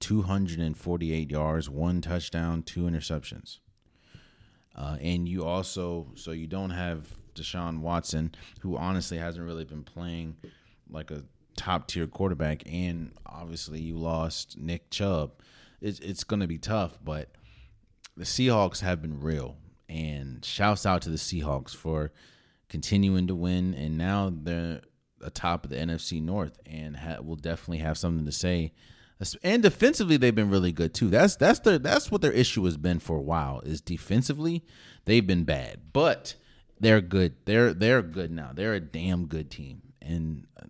248 0.00 1.30
yards, 1.30 1.70
one 1.70 2.00
touchdown, 2.00 2.62
two 2.62 2.82
interceptions. 2.82 3.58
Uh, 4.74 4.96
and 5.00 5.28
you 5.28 5.44
also, 5.44 6.08
so 6.16 6.32
you 6.32 6.46
don't 6.46 6.70
have 6.70 7.16
Deshaun 7.34 7.80
Watson, 7.80 8.34
who 8.60 8.76
honestly 8.76 9.18
hasn't 9.18 9.44
really 9.44 9.64
been 9.64 9.84
playing 9.84 10.36
like 10.90 11.10
a 11.10 11.24
top 11.56 11.86
tier 11.86 12.06
quarterback. 12.06 12.62
And 12.66 13.12
obviously, 13.24 13.80
you 13.80 13.96
lost 13.96 14.58
Nick 14.58 14.90
Chubb. 14.90 15.32
It's, 15.80 16.00
it's 16.00 16.24
going 16.24 16.40
to 16.40 16.48
be 16.48 16.58
tough, 16.58 16.98
but 17.04 17.30
the 18.16 18.24
Seahawks 18.24 18.80
have 18.80 19.00
been 19.00 19.20
real. 19.20 19.56
And 19.88 20.44
shouts 20.44 20.86
out 20.86 21.02
to 21.02 21.10
the 21.10 21.18
Seahawks 21.18 21.74
for 21.74 22.10
continuing 22.74 23.28
to 23.28 23.36
win, 23.36 23.72
and 23.72 23.96
now 23.96 24.32
they're 24.34 24.80
atop 25.22 25.64
of 25.64 25.70
the 25.70 25.76
NFC 25.76 26.20
North, 26.20 26.58
and 26.66 26.96
ha- 26.96 27.20
will 27.22 27.36
definitely 27.36 27.78
have 27.78 27.96
something 27.96 28.26
to 28.26 28.32
say. 28.32 28.72
And 29.44 29.62
defensively, 29.62 30.16
they've 30.16 30.34
been 30.34 30.50
really 30.50 30.72
good 30.72 30.92
too. 30.92 31.08
That's 31.08 31.36
that's 31.36 31.60
their 31.60 31.78
that's 31.78 32.10
what 32.10 32.20
their 32.20 32.32
issue 32.32 32.64
has 32.64 32.76
been 32.76 32.98
for 32.98 33.16
a 33.16 33.22
while. 33.22 33.60
Is 33.60 33.80
defensively, 33.80 34.64
they've 35.04 35.24
been 35.24 35.44
bad, 35.44 35.92
but 35.92 36.34
they're 36.80 37.00
good. 37.00 37.36
They're 37.44 37.72
they're 37.72 38.02
good 38.02 38.32
now. 38.32 38.50
They're 38.52 38.74
a 38.74 38.80
damn 38.80 39.26
good 39.26 39.52
team, 39.52 39.92
and 40.02 40.48
uh, 40.60 40.66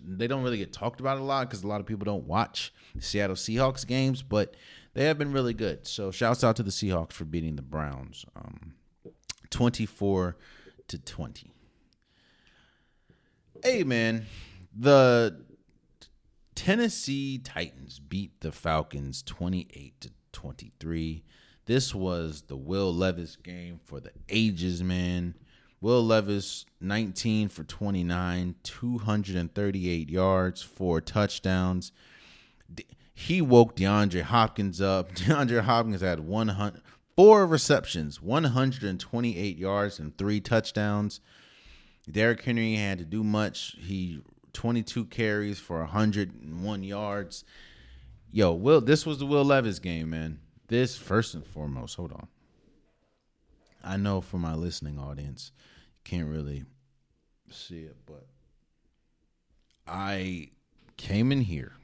they 0.00 0.28
don't 0.28 0.44
really 0.44 0.58
get 0.58 0.72
talked 0.72 1.00
about 1.00 1.18
a 1.18 1.24
lot 1.24 1.48
because 1.48 1.64
a 1.64 1.66
lot 1.66 1.80
of 1.80 1.86
people 1.86 2.04
don't 2.04 2.28
watch 2.28 2.72
Seattle 3.00 3.34
Seahawks 3.34 3.84
games, 3.84 4.22
but 4.22 4.54
they 4.94 5.06
have 5.06 5.18
been 5.18 5.32
really 5.32 5.54
good. 5.54 5.88
So 5.88 6.12
shouts 6.12 6.44
out 6.44 6.54
to 6.54 6.62
the 6.62 6.70
Seahawks 6.70 7.14
for 7.14 7.24
beating 7.24 7.56
the 7.56 7.62
Browns, 7.62 8.24
um, 8.36 8.74
twenty 9.50 9.86
four 9.86 10.36
to 10.90 10.98
20. 10.98 11.52
Hey, 13.62 13.84
man, 13.84 14.26
the 14.76 15.44
Tennessee 16.56 17.38
Titans 17.38 18.00
beat 18.00 18.40
the 18.40 18.50
Falcons 18.50 19.22
28 19.22 20.00
to 20.00 20.10
23. 20.32 21.22
This 21.66 21.94
was 21.94 22.42
the 22.48 22.56
Will 22.56 22.92
Levis 22.92 23.36
game 23.36 23.78
for 23.84 24.00
the 24.00 24.10
ages, 24.28 24.82
man. 24.82 25.36
Will 25.80 26.04
Levis, 26.04 26.66
19 26.80 27.48
for 27.50 27.62
29, 27.62 28.56
238 28.64 30.10
yards, 30.10 30.62
four 30.62 31.00
touchdowns. 31.00 31.92
He 33.14 33.40
woke 33.40 33.76
DeAndre 33.76 34.22
Hopkins 34.22 34.80
up. 34.80 35.12
DeAndre 35.14 35.60
Hopkins 35.60 36.00
had 36.00 36.20
100, 36.20 36.82
four 37.20 37.46
receptions, 37.46 38.22
128 38.22 39.58
yards, 39.58 39.98
and 39.98 40.16
three 40.16 40.40
touchdowns. 40.40 41.20
Derrick 42.10 42.42
Henry 42.42 42.76
had 42.76 42.96
to 42.96 43.04
do 43.04 43.22
much. 43.22 43.76
He 43.78 44.22
22 44.54 45.04
carries 45.04 45.58
for 45.58 45.80
101 45.80 46.82
yards. 46.82 47.44
Yo, 48.32 48.54
Will, 48.54 48.80
this 48.80 49.04
was 49.04 49.18
the 49.18 49.26
Will 49.26 49.44
Levis 49.44 49.80
game, 49.80 50.08
man. 50.08 50.40
This 50.68 50.96
first 50.96 51.34
and 51.34 51.46
foremost. 51.46 51.96
Hold 51.96 52.12
on. 52.12 52.28
I 53.84 53.98
know 53.98 54.22
for 54.22 54.38
my 54.38 54.54
listening 54.54 54.98
audience, 54.98 55.52
you 55.58 56.10
can't 56.10 56.26
really 56.26 56.64
see 57.50 57.80
it, 57.80 57.96
but 58.06 58.28
I 59.86 60.52
came 60.96 61.32
in 61.32 61.42
here 61.42 61.74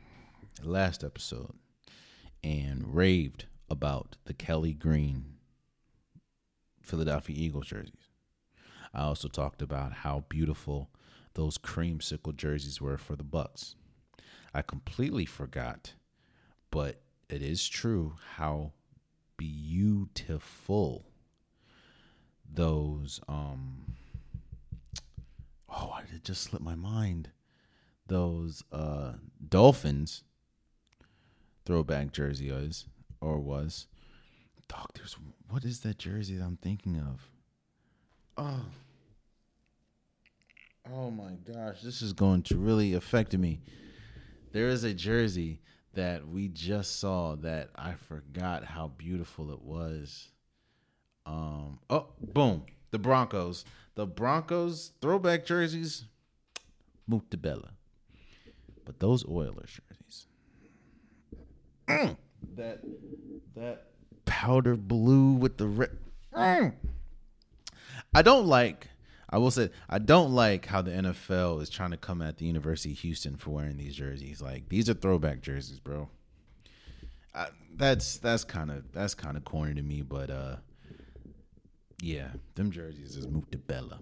last 0.65 1.05
episode 1.05 1.53
and 2.43 2.95
raved 2.95 3.45
about 3.69 4.17
the 4.25 4.35
Kelly 4.35 4.73
Green 4.73 5.37
Philadelphia 6.83 7.37
Eagles 7.37 7.67
jerseys. 7.67 8.11
I 8.95 9.03
also 9.03 9.29
talked 9.29 9.61
about 9.61 9.93
how 9.93 10.25
beautiful 10.29 10.91
those 11.35 11.59
creamsicle 11.59 12.35
jerseys 12.37 12.81
were 12.81 12.97
for 12.97 13.17
the 13.17 13.25
Bucs. 13.25 13.75
I 14.55 14.63
completely 14.63 15.27
forgot, 15.27 15.95
but 16.71 17.03
it 17.29 17.43
is 17.43 17.69
true 17.69 18.15
how 18.37 18.73
beautiful 19.37 21.05
those 22.51 23.21
um 23.29 23.97
oh 25.69 25.99
it 26.15 26.25
just 26.25 26.43
slipped 26.43 26.65
my 26.65 26.75
mind 26.75 27.31
those 28.07 28.63
uh 28.73 29.13
dolphins 29.47 30.23
throwback 31.67 32.13
jersey 32.13 32.49
is 32.49 32.87
or 33.21 33.39
was 33.39 33.87
Doctors, 34.69 35.17
what 35.49 35.65
is 35.65 35.81
that 35.81 35.99
jersey 35.99 36.37
that 36.37 36.45
i'm 36.45 36.57
thinking 36.57 36.99
of 36.99 37.31
oh 38.37 38.65
oh 40.93 41.11
my 41.11 41.33
gosh 41.53 41.81
this 41.83 42.03
is 42.03 42.13
going 42.13 42.43
to 42.43 42.57
really 42.57 42.95
affect 42.95 43.37
me 43.37 43.61
there 44.53 44.69
is 44.69 44.83
a 44.83 44.93
jersey 44.93 45.61
that 45.95 46.27
we 46.27 46.49
just 46.49 46.99
saw 46.99 47.37
that 47.37 47.71
i 47.77 47.93
forgot 47.93 48.65
how 48.65 48.89
beautiful 48.99 49.53
it 49.53 49.63
was 49.63 50.31
um, 51.27 51.81
oh, 51.91 52.07
boom. 52.21 52.65
The 52.93 52.99
Broncos. 52.99 53.65
The 53.97 54.07
Broncos 54.07 54.93
throwback 55.01 55.45
jerseys, 55.45 56.05
Mutabella. 57.11 57.71
But 58.85 59.01
those 59.01 59.27
Oilers 59.27 59.81
jerseys. 59.89 60.27
Mm, 61.89 62.17
that 62.57 62.81
that 63.55 63.87
powder 64.25 64.77
blue 64.77 65.33
with 65.33 65.57
the 65.57 65.67
red. 65.67 65.91
Mm. 66.35 66.75
I 68.15 68.23
don't 68.23 68.47
like 68.47 68.89
I 69.29 69.39
will 69.39 69.51
say 69.51 69.71
I 69.89 69.99
don't 69.99 70.33
like 70.33 70.67
how 70.67 70.83
the 70.83 70.93
NFL 70.93 71.61
is 71.61 71.69
trying 71.69 71.91
to 71.91 71.97
come 71.97 72.23
at 72.23 72.39
the 72.39 72.47
University 72.47 72.93
of 72.93 72.99
Houston 73.01 73.37
for 73.37 73.51
wearing 73.51 73.77
these 73.77 73.97
jerseys. 73.97 74.41
Like 74.41 74.69
these 74.69 74.89
are 74.89 74.95
throwback 74.95 75.41
jerseys, 75.41 75.81
bro. 75.81 76.09
That's 77.75 78.19
that's 78.19 78.45
kind 78.45 78.71
of 78.71 78.91
that's 78.93 79.15
kind 79.15 79.37
of 79.37 79.45
corny 79.45 79.75
to 79.75 79.83
me, 79.83 80.03
but 80.03 80.31
uh 80.31 80.57
yeah, 82.03 82.29
them 82.55 82.71
jerseys 82.71 83.17
is 83.17 83.27
moved 83.27 83.53
to 83.53 83.59
Bella. 83.59 83.99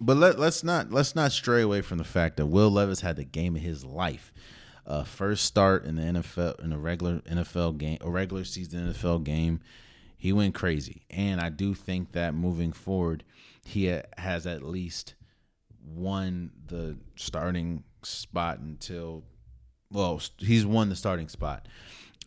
But 0.00 0.18
let, 0.18 0.38
let's 0.38 0.62
not 0.62 0.92
let's 0.92 1.14
not 1.14 1.32
stray 1.32 1.62
away 1.62 1.80
from 1.80 1.98
the 1.98 2.04
fact 2.04 2.36
that 2.36 2.46
Will 2.46 2.70
Levis 2.70 3.00
had 3.00 3.16
the 3.16 3.24
game 3.24 3.56
of 3.56 3.62
his 3.62 3.84
life. 3.84 4.32
Uh, 4.86 5.02
first 5.02 5.44
start 5.44 5.84
in 5.84 5.96
the 5.96 6.02
NFL 6.02 6.62
in 6.62 6.72
a 6.72 6.78
regular 6.78 7.20
NFL 7.20 7.78
game, 7.78 7.98
a 8.00 8.10
regular 8.10 8.44
season 8.44 8.92
NFL 8.92 9.24
game, 9.24 9.60
he 10.16 10.32
went 10.32 10.54
crazy. 10.54 11.02
And 11.10 11.40
I 11.40 11.48
do 11.48 11.74
think 11.74 12.12
that 12.12 12.34
moving 12.34 12.72
forward, 12.72 13.24
he 13.64 13.86
has 14.16 14.46
at 14.46 14.62
least 14.62 15.14
won 15.84 16.52
the 16.66 16.96
starting 17.16 17.82
spot 18.02 18.60
until 18.60 19.24
well, 19.90 20.20
he's 20.38 20.66
won 20.66 20.88
the 20.88 20.96
starting 20.96 21.28
spot. 21.28 21.66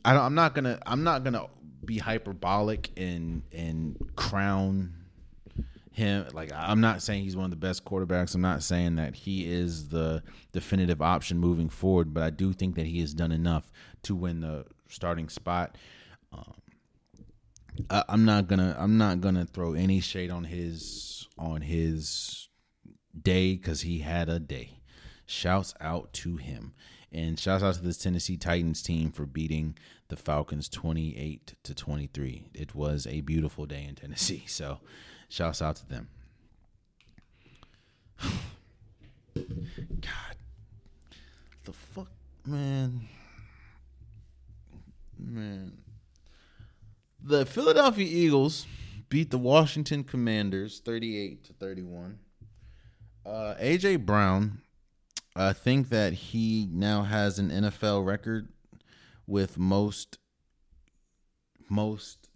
I 0.04 0.16
am 0.16 0.36
not 0.36 0.56
gonna 0.56 0.80
I'm 0.86 1.04
not 1.04 1.24
gonna 1.24 1.46
be 1.84 1.98
hyperbolic 1.98 2.90
and 2.98 3.44
and 3.52 3.98
crown 4.16 4.94
him 6.00 6.28
like 6.34 6.52
I'm 6.54 6.82
not 6.82 7.02
saying 7.02 7.24
he's 7.24 7.36
one 7.36 7.46
of 7.46 7.52
the 7.52 7.58
best 7.58 7.86
quarterbacks. 7.86 8.34
I'm 8.34 8.42
not 8.42 8.64
saying 8.64 8.96
that 8.96 9.16
he 9.16 9.52
is 9.52 9.90
the 9.90 10.24
definitive 10.52 11.02
option 11.02 11.38
moving 11.38 11.70
forward, 11.70 12.14
but 12.14 12.24
I 12.24 12.32
do 12.32 12.54
think 12.54 12.76
that 12.76 12.88
he 12.88 13.00
has 13.02 13.14
done 13.14 13.32
enough 13.32 13.72
to 14.04 14.16
win 14.16 14.42
the 14.42 14.66
starting 14.90 15.30
spot. 15.30 15.78
Um, 16.34 16.56
I, 17.90 18.04
I'm 18.10 18.26
not 18.26 18.48
gonna 18.48 18.76
I'm 18.80 18.98
not 18.98 19.22
gonna 19.22 19.46
throw 19.46 19.74
any 19.74 20.00
shade 20.00 20.32
on 20.32 20.46
his 20.46 21.28
on 21.38 21.62
his 21.62 22.50
day 23.22 23.56
because 23.56 23.82
he 23.82 24.00
had 24.00 24.30
a 24.30 24.40
day. 24.40 24.80
Shouts 25.26 25.74
out 25.80 26.12
to 26.14 26.38
him. 26.38 26.74
And 27.12 27.40
shouts 27.40 27.64
out 27.64 27.74
to 27.76 27.82
this 27.82 27.98
Tennessee 27.98 28.38
Titans 28.38 28.84
team 28.84 29.12
for 29.12 29.26
beating 29.26 29.76
the 30.10 30.16
Falcons 30.16 30.70
28 30.70 31.56
to 31.64 31.74
23. 31.74 32.50
It 32.54 32.76
was 32.76 33.08
a 33.08 33.22
beautiful 33.22 33.66
day 33.66 33.86
in 33.88 33.96
Tennessee. 33.96 34.46
So 34.48 34.80
Shouts 35.30 35.62
out 35.62 35.76
to 35.78 35.88
them. 35.88 36.08
God, 39.78 40.36
the 41.64 41.72
fuck, 41.72 42.10
man, 42.46 43.08
man. 45.18 45.78
The 47.24 47.46
Philadelphia 47.46 48.08
Eagles 48.08 48.66
beat 49.10 49.30
the 49.30 49.38
Washington 49.38 50.04
Commanders 50.04 50.82
38 50.84 51.44
to 51.46 51.54
31. 51.54 52.20
Uh, 53.26 53.56
AJ 53.62 54.06
Brown, 54.06 54.62
I 55.36 55.54
think 55.54 55.90
that 55.90 56.14
he 56.14 56.68
now 56.72 57.04
has 57.04 57.38
an 57.38 57.50
NFL 57.50 58.06
record 58.06 58.50
with 59.28 59.60
most 59.60 60.18
most 61.70 62.30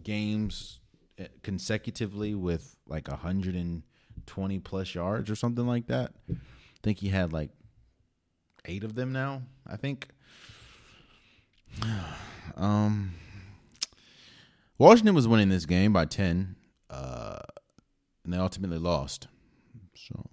games 0.00 0.78
consecutively 1.42 2.34
with 2.34 2.76
like 2.86 3.08
120 3.08 4.58
plus 4.60 4.94
yards 4.94 5.30
or 5.30 5.34
something 5.34 5.66
like 5.66 5.86
that. 5.86 6.12
I 6.30 6.34
think 6.82 6.98
he 6.98 7.08
had 7.08 7.32
like 7.32 7.50
eight 8.64 8.84
of 8.84 8.94
them 8.94 9.12
now. 9.12 9.42
I 9.66 9.76
think. 9.76 10.08
Um, 12.56 13.12
Washington 14.78 15.14
was 15.14 15.28
winning 15.28 15.50
this 15.50 15.66
game 15.66 15.92
by 15.92 16.06
10, 16.06 16.56
uh, 16.88 17.40
and 18.24 18.32
they 18.32 18.38
ultimately 18.38 18.78
lost. 18.78 19.26
So, 19.94 20.30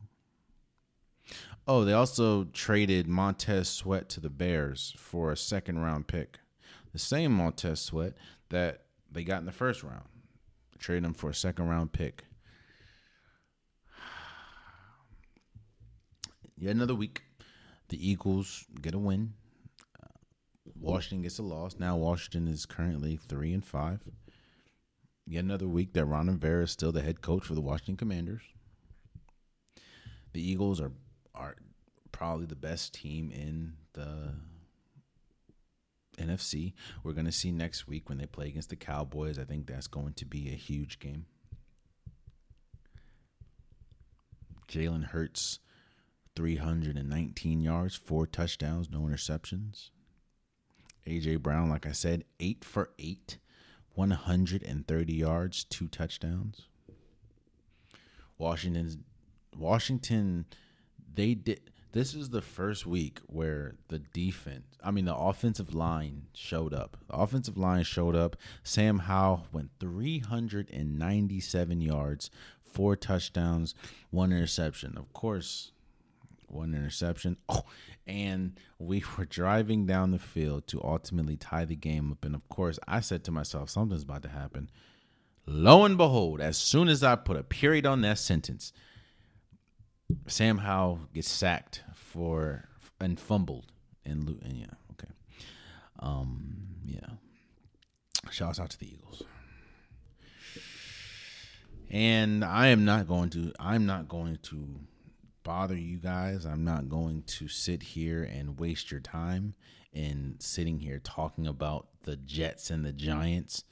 oh, 1.68 1.84
they 1.84 1.92
also 1.92 2.46
traded 2.46 3.08
Montez 3.08 3.68
Sweat 3.68 4.08
to 4.10 4.22
the 4.22 4.30
Bears 4.30 4.94
for 4.96 5.34
a 5.34 5.36
second 5.38 5.80
round 5.80 6.08
pick, 6.08 6.40
the 6.94 7.00
same 7.00 7.34
Montez 7.34 7.82
Sweat 7.82 8.14
that 8.50 8.84
they 9.12 9.26
got 9.26 9.40
in 9.40 9.46
the 9.46 9.52
first 9.52 9.84
round 9.84 10.06
trade 10.84 11.04
him 11.04 11.14
for 11.14 11.30
a 11.30 11.34
second 11.34 11.68
round 11.68 11.94
pick. 11.94 12.26
Yet 16.58 16.76
another 16.76 16.96
week, 16.96 17.24
the 17.90 18.10
Eagles 18.10 18.66
get 18.82 18.94
a 18.94 19.00
win. 19.00 19.34
Uh, 20.02 20.08
Washington 20.80 21.22
gets 21.24 21.40
a 21.40 21.44
loss. 21.44 21.76
Now 21.80 21.98
Washington 21.98 22.48
is 22.48 22.66
currently 22.66 23.18
three 23.18 23.54
and 23.54 23.66
five. 23.66 24.02
Yet 25.26 25.44
another 25.44 25.68
week 25.68 25.94
that 25.94 26.06
Ron 26.06 26.28
Rivera 26.28 26.64
is 26.64 26.72
still 26.72 26.92
the 26.92 27.02
head 27.02 27.22
coach 27.22 27.46
for 27.46 27.56
the 27.56 27.62
Washington 27.62 27.98
Commanders. 27.98 28.44
The 30.34 30.46
Eagles 30.46 30.82
are 30.82 30.92
are 31.34 31.56
probably 32.12 32.46
the 32.46 32.56
best 32.56 32.94
team 32.94 33.32
in 33.32 33.74
the 33.94 34.34
NFC. 36.18 36.74
We're 37.04 37.14
going 37.14 37.26
to 37.26 37.32
see 37.32 37.52
next 37.52 37.88
week 37.88 38.10
when 38.10 38.18
they 38.18 38.26
play 38.26 38.48
against 38.48 38.70
the 38.70 38.76
Cowboys. 38.76 39.40
I 39.40 39.44
think 39.44 39.68
that's 39.68 39.88
going 39.88 40.14
to 40.14 40.26
be 40.26 40.50
a 40.50 40.56
huge 40.56 41.00
game. 41.00 41.26
Jalen 44.68 45.06
Hurts, 45.06 45.60
319 46.36 47.62
yards, 47.62 47.96
four 47.96 48.26
touchdowns, 48.26 48.90
no 48.90 49.02
interceptions. 49.02 49.90
AJ 51.08 51.42
Brown, 51.42 51.70
like 51.70 51.86
I 51.86 51.92
said, 51.92 52.24
eight 52.40 52.64
for 52.64 52.90
eight, 52.98 53.38
130 53.94 55.14
yards, 55.14 55.64
two 55.66 55.88
touchdowns. 55.88 56.68
Washington's 58.38 58.98
Washington, 59.56 60.46
they 61.14 61.36
did 61.36 61.72
this 61.94 62.16
is 62.16 62.30
the 62.30 62.42
first 62.42 62.88
week 62.88 63.20
where 63.28 63.76
the 63.88 64.00
defense, 64.00 64.66
I 64.84 64.92
mean, 64.92 65.06
the 65.06 65.16
offensive 65.16 65.76
line 65.76 66.24
showed 66.34 66.74
up. 66.74 66.98
The 67.08 67.16
offensive 67.16 67.56
line 67.56 67.84
showed 67.84 68.16
up. 68.16 68.36
Sam 68.64 69.00
Howell 69.00 69.48
went 69.54 69.70
397 69.80 71.82
yards, 71.82 72.32
four 72.64 72.96
touchdowns, 72.96 73.76
one 74.10 74.32
interception. 74.32 74.98
Of 74.98 75.14
course, 75.14 75.72
one 76.48 76.74
interception. 76.74 77.38
Oh, 77.50 77.64
and 78.06 78.60
we 78.80 79.02
were 79.18 79.26
driving 79.26 79.86
down 79.86 80.12
the 80.12 80.20
field 80.20 80.68
to 80.68 80.84
ultimately 80.84 81.38
tie 81.38 81.64
the 81.64 81.76
game 81.76 82.12
up. 82.12 82.26
And 82.26 82.36
of 82.36 82.50
course, 82.50 82.78
I 82.86 83.00
said 83.00 83.24
to 83.26 83.32
myself, 83.32 83.70
something's 83.70 84.04
about 84.04 84.24
to 84.24 84.30
happen. 84.30 84.70
Lo 85.46 85.86
and 85.86 85.96
behold, 85.96 86.42
as 86.42 86.58
soon 86.58 86.90
as 86.90 87.04
I 87.04 87.16
put 87.16 87.38
a 87.38 87.44
period 87.44 87.86
on 87.86 88.02
that 88.02 88.18
sentence, 88.18 88.74
Sam 90.28 90.60
Howell 90.60 91.00
gets 91.14 91.30
sacked 91.30 91.84
for 91.94 92.70
and 93.00 93.20
fumbled 93.20 93.72
and, 94.06 94.28
and 94.44 94.54
yeah, 94.54 94.66
okay. 94.92 95.12
Um, 96.00 96.58
yeah. 96.86 97.08
Shouts 98.32 98.60
out 98.60 98.70
to 98.72 98.80
the 98.80 98.92
Eagles. 98.92 99.24
And 101.90 102.44
I 102.44 102.68
am 102.68 102.86
not 102.86 103.08
going 103.08 103.30
to 103.32 103.54
I'm 103.60 103.86
not 103.86 104.08
going 104.08 104.40
to 104.44 104.80
bother 105.44 105.78
you 105.78 105.98
guys. 105.98 106.46
I'm 106.46 106.64
not 106.64 106.90
going 106.90 107.24
to 107.24 107.48
sit 107.48 107.84
here 107.84 108.24
and 108.24 108.60
waste 108.60 108.90
your 108.90 109.02
time 109.02 109.54
in 109.92 110.38
sitting 110.40 110.80
here 110.80 111.00
talking 111.00 111.46
about 111.46 111.88
the 112.04 112.16
Jets 112.16 112.70
and 112.70 112.84
the 112.84 112.94
Giants. 112.94 113.64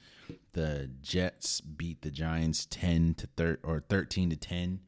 The 0.52 0.90
Jets 1.00 1.60
beat 1.60 2.02
the 2.02 2.10
Giants 2.10 2.66
10 2.70 3.14
to 3.14 3.26
13 3.36 3.58
or 3.64 3.80
13 3.88 4.30
to 4.30 4.36
10. 4.36 4.80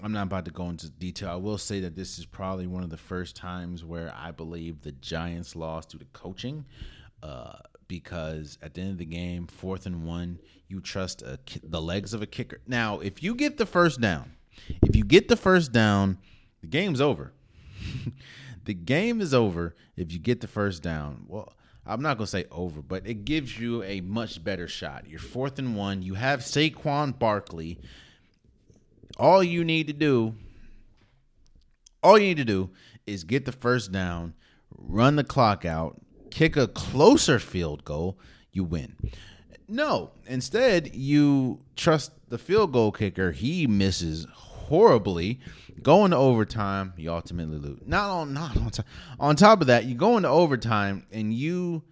I'm 0.00 0.12
not 0.12 0.24
about 0.24 0.44
to 0.46 0.50
go 0.50 0.68
into 0.68 0.90
detail. 0.90 1.30
I 1.30 1.36
will 1.36 1.58
say 1.58 1.80
that 1.80 1.94
this 1.94 2.18
is 2.18 2.26
probably 2.26 2.66
one 2.66 2.82
of 2.82 2.90
the 2.90 2.96
first 2.96 3.36
times 3.36 3.84
where 3.84 4.12
I 4.16 4.30
believe 4.30 4.82
the 4.82 4.92
Giants 4.92 5.54
lost 5.54 5.90
due 5.90 5.98
to 5.98 6.06
coaching. 6.12 6.64
Uh, 7.22 7.52
because 7.92 8.56
at 8.62 8.72
the 8.72 8.80
end 8.80 8.92
of 8.92 8.96
the 8.96 9.04
game, 9.04 9.46
fourth 9.46 9.84
and 9.84 10.06
one, 10.06 10.38
you 10.66 10.80
trust 10.80 11.20
a, 11.20 11.38
the 11.62 11.80
legs 11.80 12.14
of 12.14 12.22
a 12.22 12.26
kicker. 12.26 12.58
Now, 12.66 13.00
if 13.00 13.22
you 13.22 13.34
get 13.34 13.58
the 13.58 13.66
first 13.66 14.00
down, 14.00 14.32
if 14.82 14.96
you 14.96 15.04
get 15.04 15.28
the 15.28 15.36
first 15.36 15.72
down, 15.72 16.16
the 16.62 16.68
game's 16.68 17.02
over. 17.02 17.34
the 18.64 18.72
game 18.72 19.20
is 19.20 19.34
over 19.34 19.76
if 19.94 20.10
you 20.10 20.18
get 20.18 20.40
the 20.40 20.48
first 20.48 20.82
down. 20.82 21.26
Well, 21.28 21.52
I'm 21.84 22.00
not 22.00 22.16
gonna 22.16 22.28
say 22.28 22.46
over, 22.50 22.80
but 22.80 23.06
it 23.06 23.26
gives 23.26 23.58
you 23.58 23.82
a 23.82 24.00
much 24.00 24.42
better 24.42 24.68
shot. 24.68 25.06
You're 25.06 25.20
fourth 25.20 25.58
and 25.58 25.76
one. 25.76 26.00
You 26.00 26.14
have 26.14 26.40
Saquon 26.40 27.18
Barkley. 27.18 27.78
All 29.18 29.42
you 29.42 29.64
need 29.64 29.86
to 29.88 29.92
do, 29.92 30.34
all 32.02 32.18
you 32.18 32.26
need 32.26 32.38
to 32.38 32.44
do 32.44 32.70
is 33.06 33.24
get 33.24 33.44
the 33.44 33.52
first 33.52 33.92
down, 33.92 34.34
run 34.70 35.16
the 35.16 35.24
clock 35.24 35.64
out, 35.64 36.00
kick 36.30 36.56
a 36.56 36.66
closer 36.66 37.38
field 37.38 37.84
goal, 37.84 38.18
you 38.52 38.64
win. 38.64 38.96
No, 39.68 40.10
instead 40.26 40.94
you 40.94 41.60
trust 41.76 42.12
the 42.28 42.38
field 42.38 42.72
goal 42.72 42.92
kicker. 42.92 43.32
He 43.32 43.66
misses 43.66 44.26
horribly. 44.32 45.40
Going 45.82 46.10
to 46.12 46.16
overtime, 46.16 46.92
you 46.96 47.12
ultimately 47.12 47.58
lose. 47.58 47.80
Not 47.86 48.10
on 48.10 48.34
not 48.34 48.56
on. 48.56 48.70
On 49.18 49.36
top 49.36 49.60
of 49.60 49.66
that, 49.68 49.84
you 49.84 49.94
go 49.94 50.16
into 50.16 50.28
overtime 50.28 51.06
and 51.10 51.32
you 51.32 51.82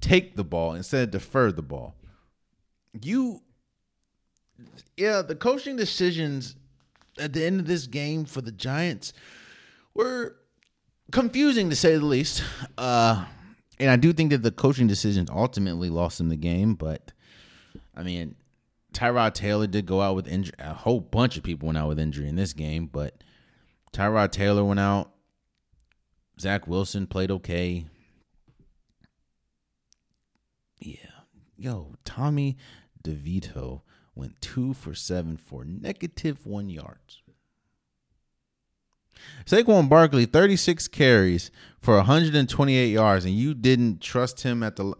take 0.00 0.36
the 0.36 0.44
ball 0.44 0.74
instead 0.74 1.04
of 1.04 1.10
defer 1.10 1.52
the 1.52 1.62
ball. 1.62 1.94
You 3.00 3.42
yeah, 4.96 5.22
the 5.22 5.34
coaching 5.34 5.76
decisions 5.76 6.56
at 7.18 7.32
the 7.32 7.44
end 7.44 7.60
of 7.60 7.66
this 7.66 7.86
game 7.86 8.24
for 8.24 8.40
the 8.40 8.52
Giants 8.52 9.12
were 9.94 10.36
confusing 11.10 11.70
to 11.70 11.76
say 11.76 11.96
the 11.96 12.04
least. 12.04 12.42
Uh 12.76 13.24
and 13.80 13.90
I 13.90 13.96
do 13.96 14.12
think 14.12 14.30
that 14.30 14.42
the 14.42 14.50
coaching 14.50 14.88
decisions 14.88 15.30
ultimately 15.30 15.88
lost 15.88 16.20
him 16.20 16.28
the 16.28 16.36
game, 16.36 16.74
but 16.74 17.12
I 17.96 18.02
mean, 18.02 18.34
Tyrod 18.92 19.34
Taylor 19.34 19.66
did 19.66 19.86
go 19.86 20.00
out 20.00 20.16
with 20.16 20.26
injury. 20.26 20.54
A 20.58 20.74
whole 20.74 21.00
bunch 21.00 21.36
of 21.36 21.44
people 21.44 21.66
went 21.66 21.78
out 21.78 21.88
with 21.88 21.98
injury 21.98 22.28
in 22.28 22.36
this 22.36 22.52
game, 22.52 22.86
but 22.86 23.22
Tyrod 23.92 24.32
Taylor 24.32 24.64
went 24.64 24.80
out. 24.80 25.12
Zach 26.40 26.66
Wilson 26.66 27.06
played 27.06 27.30
okay. 27.30 27.86
Yeah. 30.80 30.94
Yo, 31.56 31.94
Tommy 32.04 32.56
DeVito 33.02 33.82
went 34.18 34.40
two 34.40 34.74
for 34.74 34.94
seven 34.94 35.36
for 35.36 35.64
negative 35.64 36.44
one 36.44 36.68
yards. 36.68 37.22
Saquon 39.46 39.88
Barkley, 39.88 40.26
36 40.26 40.88
carries 40.88 41.50
for 41.80 41.96
128 41.96 42.86
yards, 42.86 43.24
and 43.24 43.34
you 43.34 43.54
didn't 43.54 44.00
trust 44.00 44.42
him 44.42 44.62
at 44.62 44.76
the. 44.76 44.94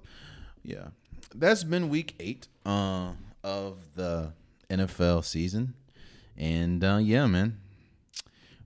Yeah. 0.62 0.88
That's 1.34 1.64
been 1.64 1.88
week 1.88 2.14
eight. 2.18 2.48
Uh, 2.64 3.12
of 3.44 3.94
the 3.94 4.32
NFL 4.68 5.24
season. 5.24 5.74
And 6.36 6.84
uh, 6.84 6.98
yeah, 7.00 7.26
man, 7.26 7.58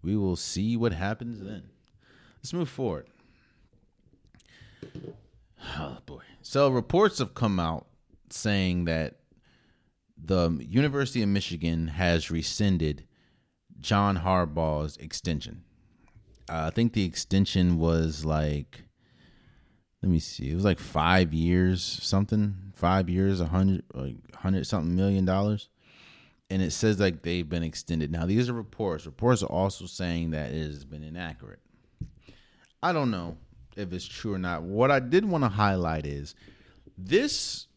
we 0.03 0.17
will 0.17 0.37
see 0.37 0.77
what 0.77 0.93
happens 0.93 1.41
then. 1.41 1.65
Let's 2.39 2.53
move 2.53 2.69
forward. 2.69 3.07
Oh 5.79 5.99
boy. 6.07 6.23
So 6.43 6.69
reports 6.69 7.21
have 7.21 7.35
come 7.35 7.61
out 7.61 7.87
saying 8.31 8.87
that 8.87 9.15
the 10.25 10.65
University 10.69 11.23
of 11.23 11.29
Michigan 11.29 11.89
has 11.89 12.31
rescinded 12.31 13.07
John 13.81 14.19
Harbaugh's 14.19 14.97
extension. 14.99 15.65
Uh, 16.49 16.65
I 16.67 16.71
think 16.71 16.93
the 16.93 17.05
extension 17.05 17.79
was 17.79 18.25
like 18.25 18.85
let 20.03 20.11
me 20.11 20.19
see. 20.19 20.51
It 20.51 20.55
was 20.55 20.65
like 20.65 20.81
five 20.81 21.33
years, 21.33 21.83
something. 21.83 22.73
Five 22.75 23.09
years, 23.09 23.41
a 23.41 23.47
hundred, 23.47 23.85
like 23.95 24.17
hundred 24.35 24.67
something 24.67 24.97
million 24.97 25.25
dollars, 25.25 25.69
and 26.51 26.61
it 26.61 26.73
says 26.73 26.99
like 26.99 27.23
they've 27.23 27.49
been 27.49 27.63
extended. 27.63 28.11
Now 28.11 28.27
these 28.27 28.49
are 28.49 28.55
reports. 28.55 29.07
Reports 29.07 29.43
are 29.45 29.53
also 29.53 29.87
saying 29.87 30.33
that 30.33 30.51
it 30.51 30.67
has 30.67 30.85
been 30.85 31.05
inaccurate. 31.05 31.61
I 32.83 32.93
don't 32.93 33.13
know 33.13 33.37
if 33.77 33.93
it's 33.93 34.07
true 34.07 34.35
or 34.35 34.39
not. 34.39 34.65
What 34.65 34.91
I 34.91 34.99
did 34.99 35.25
want 35.25 35.45
to 35.45 35.49
highlight 35.49 36.05
is 36.05 36.35
this 36.99 37.69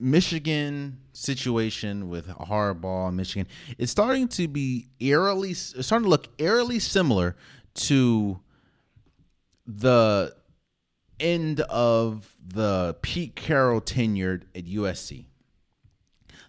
Michigan 0.00 0.98
situation 1.12 2.08
with 2.08 2.26
Harbaugh, 2.28 3.14
Michigan. 3.14 3.46
It's 3.78 3.92
starting 3.92 4.28
to 4.28 4.48
be 4.48 4.88
eerily, 4.98 5.54
starting 5.54 6.04
to 6.04 6.10
look 6.10 6.28
eerily 6.38 6.78
similar 6.78 7.36
to 7.74 8.40
the 9.66 10.34
end 11.20 11.60
of 11.60 12.34
the 12.44 12.96
Pete 13.02 13.36
Carroll 13.36 13.80
tenured 13.80 14.42
at 14.54 14.66
USC. 14.66 15.26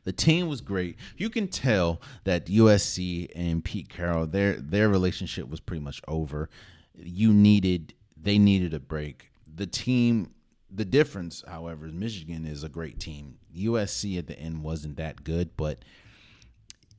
The 0.04 0.12
team 0.12 0.48
was 0.48 0.62
great. 0.62 0.98
You 1.16 1.30
can 1.30 1.48
tell 1.48 2.02
that 2.26 2.48
USC 2.48 3.30
and 3.36 3.64
Pete 3.64 3.88
Carroll 3.90 4.28
their 4.28 4.56
their 4.56 4.90
relationship 4.90 5.48
was 5.50 5.60
pretty 5.60 5.82
much 5.82 6.02
over. 6.08 6.50
You 6.96 7.32
needed 7.32 7.94
they 8.18 8.38
needed 8.38 8.74
a 8.74 8.80
break. 8.80 9.32
The 9.56 9.68
team 9.68 10.33
the 10.74 10.86
difference, 10.86 11.44
however, 11.48 11.86
is 11.86 11.94
Michigan 11.94 12.46
is 12.46 12.64
a 12.64 12.70
great 12.70 13.00
team. 13.00 13.38
USC 13.56 14.18
at 14.18 14.28
the 14.28 14.38
end 14.38 14.64
wasn't 14.64 14.98
that 14.98 15.24
good, 15.24 15.56
but 15.56 15.80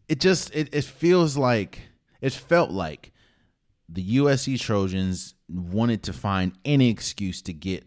it 0.08 0.20
just 0.20 0.54
it, 0.54 0.72
it 0.72 0.84
feels 0.84 1.36
like 1.36 1.80
it 2.20 2.32
felt 2.32 2.70
like 2.70 3.12
the 3.88 4.16
USC 4.18 4.60
Trojans 4.60 5.34
wanted 5.48 6.02
to 6.04 6.12
find 6.12 6.52
any 6.64 6.88
excuse 6.88 7.42
to 7.42 7.52
get 7.52 7.84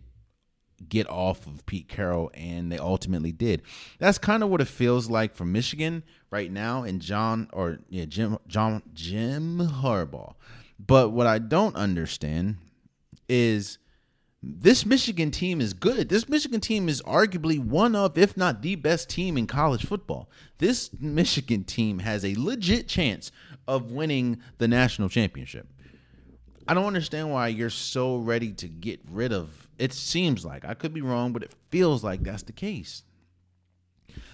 get 0.88 1.10
off 1.10 1.48
of 1.48 1.66
Pete 1.66 1.88
Carroll, 1.88 2.30
and 2.34 2.72
they 2.72 2.78
ultimately 2.78 3.32
did. 3.32 3.64
That's 3.98 4.18
kind 4.18 4.44
of 4.44 4.50
what 4.50 4.62
it 4.62 4.68
feels 4.68 5.10
like 5.10 5.36
for 5.36 5.46
Michigan 5.46 6.04
right 6.30 6.52
now, 6.52 6.84
and 6.84 7.02
John 7.02 7.50
or 7.54 7.80
yeah 7.90 8.06
Jim 8.06 8.38
John 8.48 8.84
Jim 8.94 9.60
Harbaugh. 9.60 10.36
But 10.80 11.10
what 11.10 11.28
I 11.28 11.40
don't 11.40 11.76
understand 11.76 12.58
is 13.28 13.80
this 14.44 14.86
Michigan 14.86 15.32
team 15.32 15.60
is 15.60 15.74
good. 15.74 16.10
This 16.10 16.30
Michigan 16.30 16.62
team 16.62 16.90
is 16.90 17.02
arguably 17.02 17.60
one 17.60 17.96
of, 17.96 18.18
if 18.18 18.38
not 18.38 18.62
the 18.62 18.76
best 18.76 19.10
team 19.10 19.38
in 19.38 19.48
college 19.48 19.86
football. 19.86 20.30
This 20.60 20.92
Michigan 21.00 21.64
team 21.64 22.00
has 22.00 22.24
a 22.24 22.36
legit 22.36 22.88
chance 22.88 23.32
of 23.68 23.92
winning 23.92 24.40
the 24.60 24.68
national 24.68 25.10
championship. 25.10 25.68
I 26.68 26.74
don't 26.74 26.86
understand 26.86 27.32
why 27.32 27.48
you're 27.48 27.70
so 27.70 28.18
ready 28.18 28.52
to 28.54 28.68
get 28.68 29.00
rid 29.10 29.34
of. 29.34 29.68
It 29.80 29.94
seems 29.94 30.46
like 30.46 30.66
I 30.66 30.74
could 30.74 30.94
be 30.94 31.02
wrong, 31.02 31.34
but 31.34 31.44
it 31.44 31.56
feels 31.70 32.04
like 32.04 32.24
that's 32.24 32.44
the 32.44 32.52
case. 32.52 33.04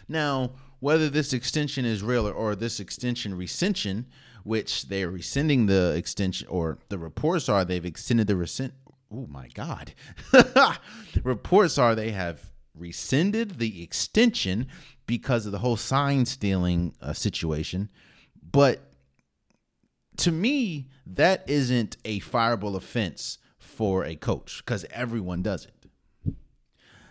Now, 0.10 0.52
whether 0.80 1.10
this 1.10 1.32
extension 1.32 1.86
is 1.86 2.04
real 2.04 2.28
or, 2.28 2.34
or 2.34 2.56
this 2.56 2.80
extension 2.80 3.38
rescission, 3.38 4.06
which 4.44 4.90
they're 4.90 5.10
rescinding 5.10 5.68
the 5.68 5.94
extension, 5.96 6.48
or 6.50 6.80
the 6.90 6.98
reports 6.98 7.48
are 7.48 7.64
they've 7.64 7.86
extended 7.86 8.28
the 8.28 8.36
rescind. 8.36 8.74
Oh 9.14 9.28
my 9.30 9.48
God! 9.54 9.94
reports 11.24 11.78
are 11.78 11.94
they 11.94 12.12
have 12.12 12.52
rescinded 12.76 13.60
the 13.60 13.84
extension 13.84 14.68
because 15.06 15.46
of 15.46 15.52
the 15.52 15.60
whole 15.60 15.78
sign 15.78 16.26
stealing 16.26 16.96
uh, 17.02 17.14
situation, 17.14 17.92
but 18.52 18.94
to 20.18 20.32
me, 20.32 20.88
that 21.06 21.44
isn't 21.48 21.98
a 22.06 22.20
fireable 22.22 22.76
offense 22.76 23.38
for 23.58 24.06
a 24.06 24.16
coach 24.16 24.64
because 24.66 24.86
everyone 24.92 25.42
does 25.42 25.66
it. 25.66 26.36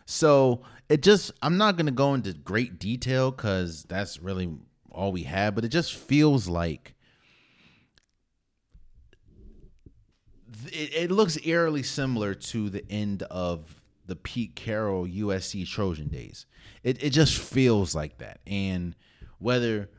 So 0.06 0.62
it 0.88 1.02
just, 1.02 1.32
I'm 1.42 1.56
not 1.56 1.76
going 1.76 1.86
to 1.86 1.92
go 1.92 2.14
into 2.14 2.32
great 2.32 2.78
detail 2.78 3.30
because 3.30 3.84
that's 3.84 4.20
really 4.20 4.50
all 4.90 5.12
we 5.12 5.22
have, 5.24 5.54
but 5.54 5.64
it 5.64 5.68
just 5.68 5.94
feels 5.94 6.48
like 6.48 6.94
it, 10.66 10.94
it 10.94 11.10
looks 11.10 11.38
eerily 11.44 11.82
similar 11.82 12.34
to 12.34 12.70
the 12.70 12.84
end 12.90 13.22
of 13.24 13.82
the 14.06 14.16
Pete 14.16 14.54
Carroll 14.54 15.06
USC 15.06 15.66
Trojan 15.68 16.08
days. 16.08 16.46
It, 16.82 17.02
it 17.02 17.10
just 17.10 17.38
feels 17.38 17.94
like 17.94 18.18
that. 18.18 18.40
And 18.46 18.94
whether 19.38 19.90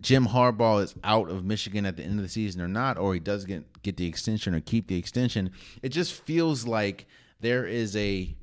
Jim 0.00 0.26
Harbaugh 0.26 0.82
is 0.82 0.94
out 1.04 1.30
of 1.30 1.44
Michigan 1.44 1.86
at 1.86 1.96
the 1.96 2.02
end 2.02 2.18
of 2.18 2.22
the 2.22 2.28
season 2.28 2.60
or 2.60 2.68
not, 2.68 2.98
or 2.98 3.14
he 3.14 3.20
does 3.20 3.44
get 3.44 3.82
get 3.82 3.96
the 3.96 4.06
extension 4.06 4.54
or 4.54 4.60
keep 4.60 4.88
the 4.88 4.98
extension. 4.98 5.50
It 5.82 5.90
just 5.90 6.12
feels 6.12 6.66
like 6.66 7.06
there 7.40 7.66
is 7.66 7.96
a 7.96 8.36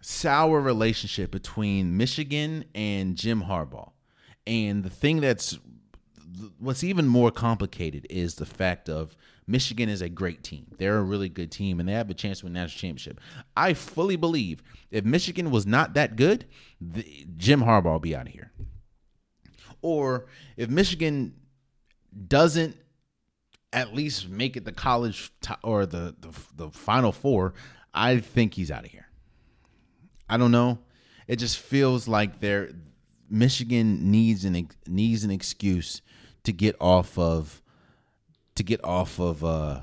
sour 0.00 0.60
relationship 0.60 1.30
between 1.30 1.96
Michigan 1.96 2.64
and 2.74 3.16
Jim 3.16 3.42
Harbaugh. 3.42 3.92
And 4.46 4.82
the 4.82 4.90
thing 4.90 5.20
that's 5.20 5.58
what's 6.58 6.82
even 6.82 7.06
more 7.06 7.30
complicated 7.30 8.06
is 8.10 8.36
the 8.36 8.46
fact 8.46 8.88
of 8.88 9.16
Michigan 9.50 9.88
is 9.88 10.00
a 10.00 10.08
great 10.08 10.42
team. 10.42 10.66
They're 10.78 10.98
a 10.98 11.02
really 11.02 11.28
good 11.28 11.50
team 11.50 11.80
and 11.80 11.88
they 11.88 11.92
have 11.92 12.08
a 12.08 12.14
chance 12.14 12.40
to 12.40 12.46
win 12.46 12.52
national 12.52 12.78
championship. 12.78 13.20
I 13.56 13.74
fully 13.74 14.16
believe 14.16 14.62
if 14.90 15.04
Michigan 15.04 15.50
was 15.50 15.66
not 15.66 15.94
that 15.94 16.16
good, 16.16 16.46
the, 16.80 17.26
Jim 17.36 17.62
Harbaugh 17.62 17.92
will 17.92 17.98
be 17.98 18.14
out 18.14 18.26
of 18.26 18.32
here. 18.32 18.52
Or 19.82 20.26
if 20.56 20.68
Michigan 20.68 21.34
doesn't 22.28 22.76
at 23.72 23.94
least 23.94 24.28
make 24.28 24.56
it 24.56 24.64
the 24.64 24.72
college 24.72 25.32
t- 25.40 25.54
or 25.62 25.86
the, 25.86 26.14
the 26.20 26.30
the 26.56 26.70
final 26.70 27.12
four, 27.12 27.54
I 27.94 28.18
think 28.18 28.54
he's 28.54 28.70
out 28.70 28.84
of 28.84 28.90
here. 28.90 29.08
I 30.28 30.36
don't 30.36 30.50
know. 30.50 30.78
It 31.26 31.36
just 31.36 31.58
feels 31.58 32.08
like 32.08 32.40
they're 32.40 32.70
Michigan 33.28 34.10
needs 34.10 34.44
an 34.44 34.68
needs 34.86 35.24
an 35.24 35.30
excuse 35.30 36.02
to 36.44 36.52
get 36.52 36.76
off 36.80 37.16
of 37.18 37.59
to 38.60 38.64
get 38.64 38.84
off 38.84 39.18
of 39.18 39.42
uh, 39.42 39.80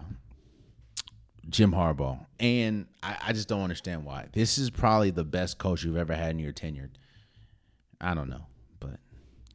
Jim 1.50 1.72
Harbaugh, 1.72 2.24
and 2.40 2.86
I, 3.02 3.18
I, 3.28 3.34
just 3.34 3.48
don't 3.48 3.64
understand 3.64 4.06
why. 4.06 4.28
This 4.34 4.60
is 4.60 4.70
probably 4.70 5.10
the 5.10 5.24
best 5.24 5.58
coach 5.58 5.84
you've 5.84 5.98
ever 5.98 6.14
had 6.14 6.30
in 6.32 6.40
your 6.40 6.52
tenure. 6.52 6.92
I 8.00 8.14
don't 8.14 8.30
know, 8.30 8.46
but 8.80 9.00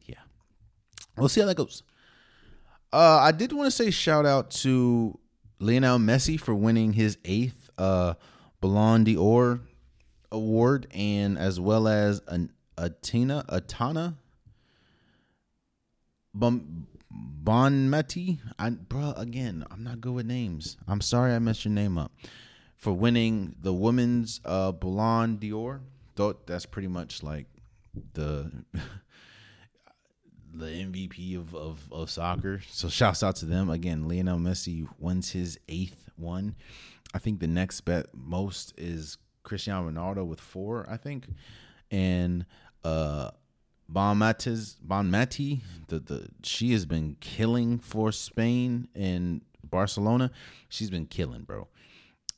yeah, 0.05 0.17
we'll 1.17 1.29
see 1.29 1.39
how 1.39 1.47
that 1.47 1.55
goes. 1.55 1.83
Uh, 2.91 3.19
I 3.21 3.31
did 3.31 3.53
want 3.53 3.67
to 3.67 3.71
say 3.71 3.91
shout 3.91 4.25
out 4.25 4.51
to 4.51 5.17
Lionel 5.59 5.99
Messi 5.99 6.37
for 6.37 6.53
winning 6.53 6.91
his 6.91 7.17
eighth 7.23 7.69
uh, 7.77 8.15
Ballon 8.59 9.05
d'Or 9.05 9.61
award, 10.33 10.87
and 10.91 11.37
as 11.37 11.61
well 11.61 11.87
as 11.87 12.21
an 12.27 12.51
Atina 12.77 13.45
Atana 13.45 14.15
Bum, 16.33 16.87
Bonmati. 17.43 18.39
I 18.57 18.71
bro, 18.71 19.13
again, 19.17 19.65
I'm 19.69 19.83
not 19.83 20.01
good 20.01 20.13
with 20.13 20.25
names. 20.25 20.77
I'm 20.87 21.01
sorry 21.01 21.33
I 21.33 21.39
messed 21.39 21.65
your 21.65 21.73
name 21.73 21.97
up. 21.97 22.11
For 22.77 22.91
winning 22.93 23.55
the 23.61 23.73
women's 23.73 24.41
uh 24.45 24.71
Ballon 24.71 25.37
d'Or. 25.37 25.81
Thought 26.15 26.45
that's 26.45 26.65
pretty 26.65 26.87
much 26.87 27.23
like 27.23 27.47
the 28.13 28.51
the 30.53 30.65
MVP 30.65 31.35
of, 31.35 31.55
of, 31.55 31.91
of 31.91 32.09
soccer. 32.09 32.61
So 32.69 32.87
shouts 32.87 33.23
out 33.23 33.35
to 33.37 33.45
them. 33.45 33.69
Again, 33.69 34.07
Lionel 34.07 34.37
Messi 34.37 34.87
wins 34.99 35.31
his 35.31 35.59
eighth 35.67 36.09
one. 36.15 36.55
I 37.13 37.19
think 37.19 37.39
the 37.39 37.47
next 37.47 37.81
bet 37.81 38.07
most 38.13 38.73
is 38.77 39.17
Cristiano 39.43 39.89
Ronaldo 39.89 40.25
with 40.25 40.39
four, 40.39 40.87
I 40.89 40.97
think. 40.97 41.27
And 41.89 42.45
uh 42.83 43.31
Bon 43.93 44.17
Matis, 44.17 44.75
Bon 44.81 45.11
Mati, 45.11 45.61
the 45.87 45.99
the 45.99 46.27
she 46.41 46.71
has 46.71 46.83
been 46.83 47.15
killing 47.19 47.77
for 47.77 48.11
Spain 48.11 48.87
and 48.95 49.41
Barcelona. 49.63 50.31
She's 50.67 50.89
been 50.89 51.05
killing, 51.05 51.43
bro. 51.43 51.67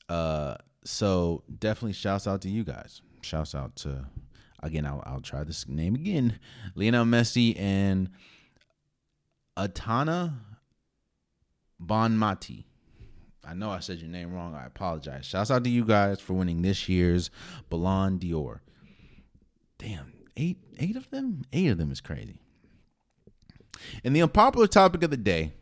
Uh, 0.10 0.56
so 0.84 1.44
definitely 1.60 1.94
shouts 1.94 2.27
out 2.27 2.41
to 2.41 2.49
you 2.49 2.65
guys. 2.65 3.02
Shouts 3.22 3.56
out 3.56 3.77
to 3.77 4.06
again. 4.61 4.86
I'll 4.86 5.02
I'll 5.06 5.22
try 5.22 5.45
this 5.45 5.65
name 5.65 5.95
again. 5.95 6.40
Lionel 6.76 7.06
Messi 7.06 7.57
and 7.57 8.10
Atana 9.57 10.34
Bonmati. 11.82 12.65
I 13.48 13.53
know 13.53 13.69
I 13.69 13.80
said 13.80 13.99
your 13.99 14.10
name 14.10 14.34
wrong. 14.34 14.56
I 14.56 14.65
apologize. 14.65 15.26
Shouts 15.26 15.52
out 15.52 15.64
to 15.64 15.69
you 15.69 15.86
guys 15.86 16.19
for 16.19 16.34
winning 16.34 16.64
this 16.64 16.90
year's 16.90 17.30
Ballon 17.69 18.18
d'Or. 18.18 18.61
Damn, 19.77 20.11
eight 20.38 20.57
eight 20.78 20.95
of 20.95 21.10
them? 21.10 21.44
Eight 21.53 21.68
of 21.68 21.78
them 21.78 21.91
is 21.91 22.02
crazy. 22.02 22.40
And 24.03 24.16
the 24.16 24.22
unpopular 24.22 24.68
topic 24.68 25.03
of 25.03 25.12
the 25.12 25.18
day 25.18 25.53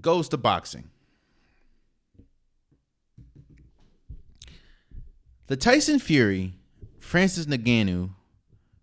goes 0.00 0.28
to 0.28 0.36
boxing. 0.36 0.90
The 5.46 5.56
Tyson 5.56 5.98
Fury 5.98 6.54
Francis 7.00 7.46
Ngannou 7.46 8.10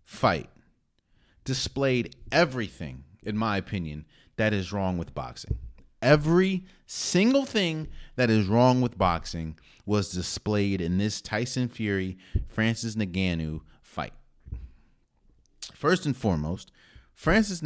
fight 0.04 0.50
displayed 1.44 2.16
everything, 2.32 3.04
in 3.22 3.36
my 3.36 3.56
opinion, 3.56 4.04
that 4.36 4.52
is 4.52 4.72
wrong 4.72 4.98
with 4.98 5.14
boxing. 5.14 5.58
Every 6.02 6.64
single 6.86 7.44
thing 7.44 7.88
that 8.16 8.30
is 8.30 8.46
wrong 8.46 8.80
with 8.80 8.98
boxing 8.98 9.58
was 9.84 10.10
displayed 10.10 10.80
in 10.80 10.98
this 10.98 11.20
Tyson 11.20 11.68
Fury 11.68 12.18
Francis 12.48 12.96
Ngannou 12.96 13.60
fight. 13.82 14.12
First 15.74 16.06
and 16.06 16.16
foremost, 16.16 16.72
Francis 17.14 17.62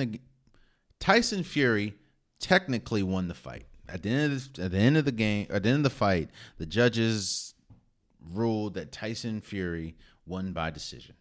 Tyson 0.99 1.43
Fury 1.43 1.95
technically 2.39 3.03
won 3.03 3.29
the 3.29 3.35
fight. 3.35 3.67
At 3.89 4.03
the 4.03 4.11
end 4.11 4.33
of 4.33 4.55
the, 4.55 4.63
at 4.65 4.71
the 4.71 4.79
end 4.79 4.97
of 4.97 5.05
the 5.05 5.13
game, 5.13 5.47
at 5.51 5.63
the 5.63 5.71
end 5.71 5.79
of 5.79 5.83
the 5.85 5.91
fight, 5.91 6.31
the 6.59 6.67
judges 6.67 7.55
ruled 8.33 8.75
that 8.75 8.93
Tyson 8.93 9.41
Fury 9.41 9.97
won 10.27 10.53
by 10.53 10.71
decision. 10.71 11.15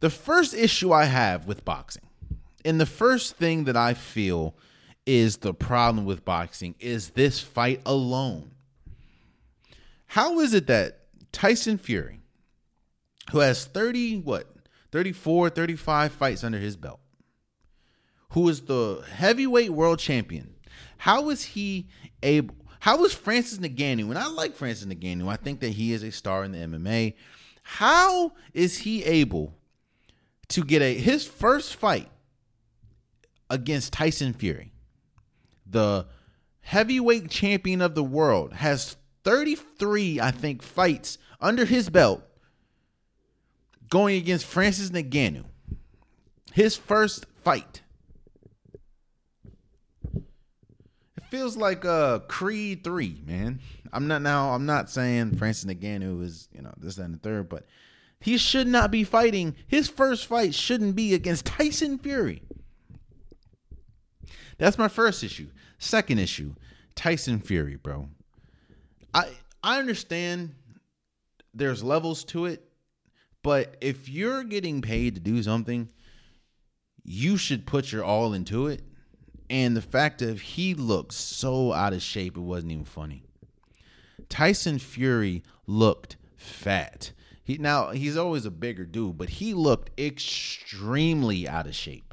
The 0.00 0.10
first 0.10 0.54
issue 0.54 0.92
I 0.92 1.04
have 1.04 1.46
with 1.46 1.64
boxing 1.64 2.06
and 2.64 2.80
the 2.80 2.86
first 2.86 3.36
thing 3.36 3.64
that 3.64 3.76
I 3.76 3.94
feel 3.94 4.54
is 5.06 5.38
the 5.38 5.54
problem 5.54 6.04
with 6.04 6.24
boxing 6.24 6.74
is 6.80 7.10
this 7.10 7.40
fight 7.40 7.80
alone. 7.86 8.50
How 10.06 10.40
is 10.40 10.52
it 10.52 10.66
that 10.66 11.00
Tyson 11.32 11.78
Fury, 11.78 12.20
who 13.30 13.38
has 13.38 13.64
30, 13.64 14.18
what, 14.18 14.48
34, 14.92 15.50
35 15.50 16.12
fights 16.12 16.44
under 16.44 16.58
his 16.58 16.76
belt, 16.76 17.00
who 18.30 18.48
is 18.48 18.62
the 18.62 19.04
heavyweight 19.14 19.70
world 19.70 19.98
champion, 19.98 20.54
how 20.98 21.30
is 21.30 21.42
he 21.42 21.86
able, 22.22 22.54
how 22.80 23.04
is 23.04 23.14
Francis 23.14 23.58
Ngannou, 23.58 24.08
and 24.08 24.18
I 24.18 24.26
like 24.28 24.54
Francis 24.54 24.86
Ngannou, 24.86 25.28
I 25.28 25.36
think 25.36 25.60
that 25.60 25.70
he 25.70 25.92
is 25.92 26.02
a 26.02 26.10
star 26.10 26.44
in 26.44 26.52
the 26.52 26.58
MMA, 26.58 27.14
how 27.62 28.32
is 28.54 28.78
he 28.78 29.04
able 29.04 29.54
to 30.48 30.64
get 30.64 30.82
a, 30.82 30.94
his 30.94 31.26
first 31.26 31.74
fight 31.74 32.08
against 33.50 33.92
Tyson 33.92 34.32
Fury, 34.32 34.72
the 35.68 36.06
heavyweight 36.60 37.30
champion 37.30 37.80
of 37.80 37.94
the 37.94 38.04
world, 38.04 38.54
has 38.54 38.96
33, 39.24 40.20
I 40.20 40.30
think, 40.30 40.62
fights 40.62 41.18
under 41.40 41.64
his 41.64 41.88
belt 41.90 42.22
going 43.88 44.16
against 44.16 44.46
Francis 44.46 44.90
Ngannou. 44.90 45.44
His 46.52 46.76
first 46.76 47.26
fight. 47.42 47.82
It 50.14 51.24
feels 51.30 51.56
like 51.56 51.84
uh 51.84 52.20
Creed 52.20 52.82
3, 52.82 53.22
man. 53.26 53.60
I'm 53.92 54.08
not 54.08 54.22
now 54.22 54.50
I'm 54.50 54.66
not 54.66 54.90
saying 54.90 55.36
Francis 55.36 55.72
Ngannou 55.72 56.22
is, 56.22 56.48
you 56.52 56.62
know, 56.62 56.72
this 56.76 56.98
and 56.98 57.14
the 57.14 57.18
third, 57.18 57.48
but 57.48 57.64
he 58.20 58.38
should 58.38 58.66
not 58.66 58.90
be 58.90 59.04
fighting. 59.04 59.54
His 59.66 59.88
first 59.88 60.26
fight 60.26 60.54
shouldn't 60.54 60.96
be 60.96 61.14
against 61.14 61.46
Tyson 61.46 61.98
Fury. 61.98 62.42
That's 64.58 64.78
my 64.78 64.88
first 64.88 65.22
issue. 65.22 65.48
Second 65.78 66.18
issue, 66.18 66.54
Tyson 66.94 67.40
Fury, 67.40 67.76
bro. 67.76 68.08
I 69.12 69.30
I 69.62 69.78
understand 69.78 70.54
there's 71.52 71.82
levels 71.82 72.24
to 72.24 72.46
it, 72.46 72.68
but 73.42 73.76
if 73.80 74.08
you're 74.08 74.44
getting 74.44 74.82
paid 74.82 75.14
to 75.14 75.20
do 75.20 75.42
something, 75.42 75.88
you 77.04 77.36
should 77.36 77.66
put 77.66 77.92
your 77.92 78.04
all 78.04 78.32
into 78.32 78.66
it. 78.66 78.82
And 79.48 79.76
the 79.76 79.82
fact 79.82 80.22
of 80.22 80.40
he 80.40 80.74
looked 80.74 81.12
so 81.12 81.72
out 81.72 81.92
of 81.92 82.02
shape, 82.02 82.36
it 82.36 82.40
wasn't 82.40 82.72
even 82.72 82.84
funny. 82.84 83.22
Tyson 84.28 84.78
Fury 84.78 85.42
looked 85.66 86.16
fat. 86.36 87.12
He 87.44 87.58
now 87.58 87.90
he's 87.90 88.16
always 88.16 88.44
a 88.44 88.50
bigger 88.50 88.84
dude, 88.84 89.18
but 89.18 89.28
he 89.28 89.54
looked 89.54 89.98
extremely 90.00 91.46
out 91.48 91.66
of 91.66 91.74
shape. 91.74 92.05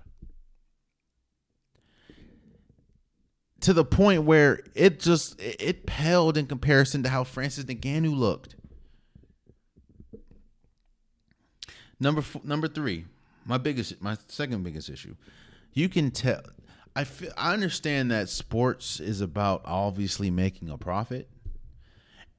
To 3.63 3.73
the 3.73 3.85
point 3.85 4.23
where 4.23 4.59
it 4.75 4.99
just 4.99 5.41
it 5.41 5.85
paled 5.85 6.37
in 6.37 6.45
comparison 6.45 7.01
to 7.03 7.09
how 7.09 7.23
Francis 7.23 7.63
Ngannou 7.63 8.15
looked. 8.15 8.55
Number 11.97 12.21
four, 12.21 12.41
number 12.43 12.67
three, 12.67 13.05
my 13.45 13.57
biggest, 13.57 14.01
my 14.01 14.17
second 14.27 14.63
biggest 14.63 14.89
issue. 14.89 15.15
You 15.71 15.87
can 15.87 16.11
tell. 16.11 16.41
I 16.93 17.05
feel, 17.05 17.31
I 17.37 17.53
understand 17.53 18.11
that 18.11 18.27
sports 18.27 18.99
is 18.99 19.21
about 19.21 19.61
obviously 19.63 20.29
making 20.29 20.69
a 20.69 20.77
profit, 20.77 21.29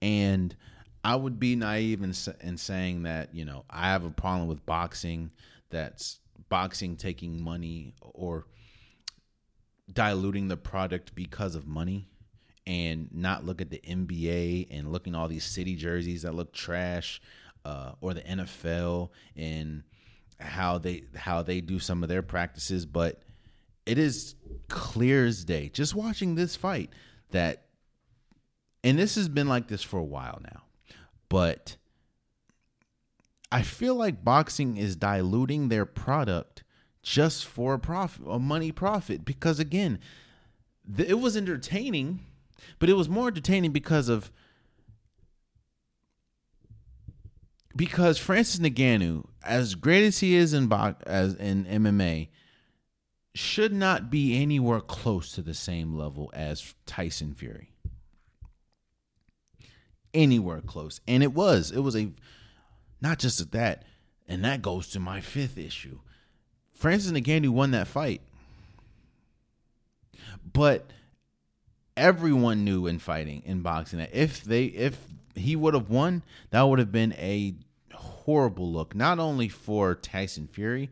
and 0.02 0.55
I 1.02 1.16
would 1.16 1.40
be 1.40 1.56
naive 1.56 2.02
in, 2.02 2.12
in 2.42 2.59
saying 2.59 3.05
that 3.05 3.34
you 3.34 3.46
know 3.46 3.64
I 3.70 3.88
have 3.88 4.05
a 4.05 4.10
problem 4.10 4.46
with 4.46 4.66
boxing. 4.66 5.30
That's 5.70 6.18
boxing 6.51 6.96
taking 6.96 7.42
money 7.42 7.94
or 8.02 8.44
diluting 9.93 10.48
the 10.48 10.56
product 10.56 11.15
because 11.15 11.55
of 11.55 11.66
money 11.66 12.09
and 12.66 13.09
not 13.12 13.44
look 13.44 13.61
at 13.61 13.70
the 13.70 13.81
NBA 13.86 14.69
and 14.70 14.90
looking 14.90 15.15
all 15.15 15.28
these 15.28 15.44
city 15.44 15.77
jerseys 15.77 16.23
that 16.23 16.35
look 16.35 16.52
trash 16.52 17.20
uh, 17.65 17.93
or 18.01 18.15
the 18.15 18.23
NFL 18.23 19.11
and 19.36 19.82
how 20.40 20.78
they 20.78 21.05
how 21.15 21.43
they 21.43 21.61
do 21.61 21.78
some 21.78 22.02
of 22.02 22.09
their 22.09 22.23
practices. 22.23 22.86
But 22.86 23.23
it 23.86 23.98
is 23.98 24.35
clear 24.69 25.27
as 25.27 25.44
day 25.44 25.69
just 25.69 25.94
watching 25.94 26.35
this 26.35 26.56
fight 26.56 26.90
that 27.31 27.65
and 28.82 28.98
this 28.98 29.15
has 29.15 29.28
been 29.28 29.48
like 29.48 29.69
this 29.69 29.82
for 29.82 29.98
a 29.98 30.05
while 30.05 30.40
now 30.43 30.62
but 31.28 31.77
I 33.52 33.62
feel 33.62 33.94
like 33.94 34.24
boxing 34.24 34.77
is 34.77 34.97
diluting 34.97 35.69
their 35.69 35.86
product 35.86 36.63
just 37.05 37.44
for 37.47 37.74
a 37.74 37.78
profit, 37.78 38.24
a 38.26 38.39
money 38.40 38.72
profit. 38.72 39.24
Because 39.24 39.60
again, 39.60 40.01
th- 40.97 41.09
it 41.09 41.20
was 41.20 41.36
entertaining, 41.36 42.20
but 42.81 42.89
it 42.89 42.94
was 42.94 43.09
more 43.09 43.28
entertaining 43.28 43.70
because 43.70 44.09
of 44.09 44.32
because 47.76 48.18
Francis 48.18 48.59
Ngannou, 48.59 49.26
as 49.44 49.74
great 49.74 50.05
as 50.05 50.18
he 50.20 50.35
is 50.35 50.55
in 50.55 50.72
as 51.06 51.35
in 51.35 51.64
MMA, 51.66 52.28
should 53.35 53.72
not 53.72 54.10
be 54.10 54.40
anywhere 54.40 54.81
close 54.81 55.32
to 55.32 55.43
the 55.43 55.55
same 55.55 55.97
level 55.97 56.31
as 56.32 56.74
Tyson 56.86 57.35
Fury. 57.35 57.70
Anywhere 60.14 60.60
close, 60.60 61.01
and 61.06 61.22
it 61.22 61.35
was. 61.35 61.70
It 61.72 61.81
was 61.81 61.97
a 61.97 62.12
not 63.02 63.18
just 63.18 63.51
that, 63.51 63.85
and 64.28 64.44
that 64.44 64.62
goes 64.62 64.89
to 64.90 65.01
my 65.01 65.20
fifth 65.20 65.59
issue. 65.59 65.98
Francis 66.85 67.12
Ngannou 67.12 67.48
won 67.48 67.70
that 67.70 67.86
fight, 67.86 68.20
but 70.52 70.90
everyone 71.97 72.62
knew 72.62 72.86
in 72.86 72.98
fighting 72.98 73.43
in 73.47 73.62
boxing 73.62 74.01
that 74.01 74.11
if 74.12 74.44
they 74.44 74.65
if 74.65 74.98
he 75.35 75.56
would 75.56 75.73
have 75.73 75.89
won, 75.89 76.23
that 76.51 76.61
would 76.61 76.78
have 76.78 76.93
been 76.93 77.15
a 77.15 77.55
horrible 77.94 78.70
look, 78.70 78.94
not 78.94 79.19
only 79.19 79.48
for 79.48 79.94
Tyson 79.94 80.47
Fury, 80.47 80.90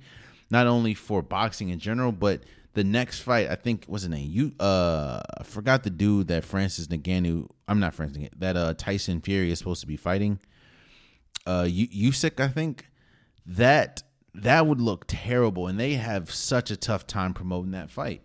not 0.50 0.66
only 0.66 0.94
for 0.94 1.20
boxing 1.20 1.68
in 1.68 1.78
general, 1.78 2.10
but 2.10 2.40
the 2.72 2.84
next 2.84 3.20
fight, 3.20 3.50
I 3.50 3.56
think 3.56 3.84
was 3.86 4.06
it 4.06 4.14
a 4.14 4.18
you 4.18 4.52
uh 4.58 5.20
I 5.40 5.42
forgot 5.42 5.82
the 5.82 5.90
dude 5.90 6.28
that 6.28 6.46
Francis 6.46 6.86
Ngannou 6.86 7.50
I'm 7.68 7.80
not 7.80 7.92
Francis 7.92 8.16
Ngannou, 8.16 8.38
that 8.38 8.56
uh 8.56 8.72
Tyson 8.72 9.20
Fury 9.20 9.50
is 9.50 9.58
supposed 9.58 9.82
to 9.82 9.86
be 9.86 9.98
fighting. 9.98 10.38
Uh 11.46 11.64
Usyk, 11.64 12.40
I 12.40 12.48
think. 12.48 12.86
That 13.44 14.02
that 14.34 14.66
would 14.66 14.80
look 14.80 15.04
terrible, 15.06 15.66
and 15.66 15.78
they 15.78 15.94
have 15.94 16.30
such 16.30 16.70
a 16.70 16.76
tough 16.76 17.06
time 17.06 17.34
promoting 17.34 17.72
that 17.72 17.90
fight. 17.90 18.22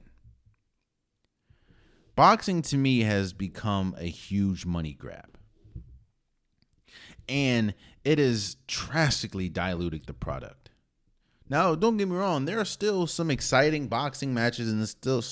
Boxing 2.16 2.62
to 2.64 2.78
me 2.78 3.02
has 3.02 3.34
become 3.34 3.96
a 3.98 4.06
huge 4.06 4.66
money 4.66 4.94
grab, 4.94 5.38
and 7.28 7.74
it 8.04 8.20
is 8.20 8.56
drastically 8.68 9.50
diluting 9.50 10.02
the 10.08 10.14
product. 10.14 10.70
Now, 11.50 11.76
don't 11.76 11.98
get 11.98 12.08
me 12.08 12.16
wrong, 12.16 12.46
there 12.46 12.60
are 12.60 12.66
still 12.66 13.08
some 13.08 13.30
exciting 13.30 13.88
boxing 13.88 14.34
matches, 14.34 14.70
and 14.70 14.80
there's 14.80 14.92
still 14.92 15.24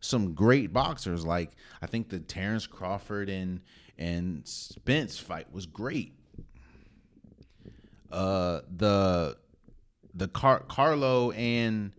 some 0.00 0.34
great 0.34 0.72
boxers. 0.72 1.24
Like 1.24 1.52
I 1.80 1.86
think 1.86 2.08
the 2.08 2.20
Terrence 2.20 2.66
Crawford 2.66 3.28
and 3.28 3.60
and 3.96 4.46
Spence 4.46 5.18
fight 5.18 5.52
was 5.52 5.66
great 5.66 6.14
uh 8.10 8.60
the 8.76 9.36
the 10.14 10.28
Car- 10.28 10.64
Carlo 10.68 11.32
and 11.32 11.92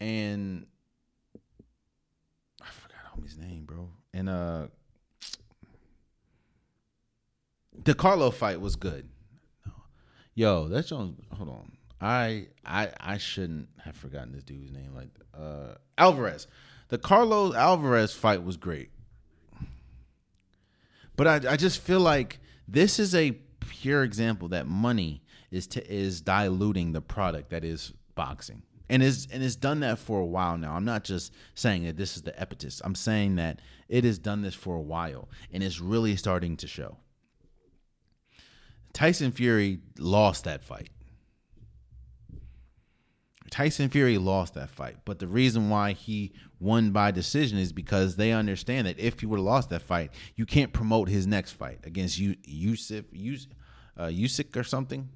and 0.00 0.66
I 2.60 2.66
forgot 2.66 2.98
homie's 3.16 3.38
name, 3.38 3.64
bro. 3.64 3.90
And 4.12 4.28
uh 4.28 4.66
the 7.84 7.94
Carlo 7.94 8.30
fight 8.30 8.60
was 8.60 8.76
good. 8.76 9.08
Yo, 10.34 10.68
that's 10.68 10.92
on 10.92 11.16
hold 11.32 11.48
on. 11.48 11.72
I 12.00 12.48
I 12.64 12.90
I 12.98 13.18
shouldn't 13.18 13.68
have 13.84 13.96
forgotten 13.96 14.32
this 14.32 14.44
dude's 14.44 14.72
name 14.72 14.94
like 14.94 15.10
uh 15.34 15.74
Alvarez. 15.96 16.46
The 16.88 16.98
Carlos 16.98 17.54
Alvarez 17.54 18.12
fight 18.12 18.42
was 18.42 18.56
great. 18.56 18.90
But 21.16 21.26
I 21.26 21.52
I 21.52 21.56
just 21.56 21.80
feel 21.80 22.00
like 22.00 22.38
this 22.68 22.98
is 22.98 23.14
a 23.14 23.32
pure 23.60 24.02
example 24.02 24.48
that 24.48 24.66
money 24.66 25.21
is 25.52 25.66
to, 25.68 25.92
is 25.92 26.20
diluting 26.20 26.92
the 26.92 27.00
product 27.00 27.50
that 27.50 27.64
is 27.64 27.92
boxing 28.14 28.62
and 28.88 29.02
is 29.02 29.26
and 29.32 29.42
has 29.42 29.56
done 29.56 29.80
that 29.80 29.98
for 29.98 30.20
a 30.20 30.26
while 30.26 30.58
now. 30.58 30.74
I'm 30.74 30.84
not 30.84 31.04
just 31.04 31.32
saying 31.54 31.84
that 31.84 31.96
this 31.96 32.16
is 32.16 32.22
the 32.22 32.34
epitome. 32.40 32.72
I'm 32.84 32.94
saying 32.94 33.36
that 33.36 33.60
it 33.88 34.04
has 34.04 34.18
done 34.18 34.42
this 34.42 34.54
for 34.54 34.76
a 34.76 34.82
while 34.82 35.28
and 35.52 35.62
it's 35.62 35.80
really 35.80 36.16
starting 36.16 36.56
to 36.58 36.66
show. 36.66 36.98
Tyson 38.92 39.32
Fury 39.32 39.80
lost 39.98 40.44
that 40.44 40.62
fight. 40.62 40.90
Tyson 43.50 43.90
Fury 43.90 44.16
lost 44.16 44.54
that 44.54 44.70
fight, 44.70 44.96
but 45.04 45.18
the 45.18 45.26
reason 45.26 45.68
why 45.68 45.92
he 45.92 46.32
won 46.58 46.90
by 46.90 47.10
decision 47.10 47.58
is 47.58 47.70
because 47.72 48.16
they 48.16 48.32
understand 48.32 48.86
that 48.86 48.98
if 48.98 49.20
he 49.20 49.26
would 49.26 49.36
have 49.38 49.44
lost 49.44 49.68
that 49.68 49.82
fight, 49.82 50.10
you 50.36 50.46
can't 50.46 50.72
promote 50.72 51.08
his 51.08 51.26
next 51.26 51.52
fight 51.52 51.78
against 51.84 52.18
you 52.18 52.36
Yusuf 52.44 53.04
Yus, 53.12 53.48
uh, 53.98 54.04
Usyk 54.04 54.56
or 54.56 54.64
something. 54.64 55.10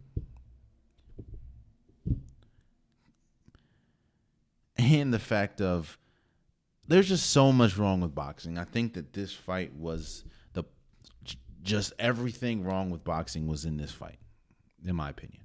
And 4.79 5.13
the 5.13 5.19
fact 5.19 5.61
of 5.61 5.99
there's 6.89 7.09
just 7.09 7.31
so 7.31 7.53
much 7.53 7.77
wrong 7.77 8.01
with 8.01 8.15
boxing. 8.15 8.59
I 8.59 8.65
think 8.65 8.95
that 8.95 9.13
this 9.13 9.33
fight 9.33 9.75
was 9.75 10.25
the 10.53 10.65
just 11.63 11.93
everything 11.99 12.65
wrong 12.65 12.91
with 12.91 13.05
boxing 13.05 13.47
was 13.47 13.65
in 13.65 13.77
this 13.77 13.93
fight, 13.93 14.19
in 14.85 14.95
my 14.95 15.11
opinion. 15.11 15.43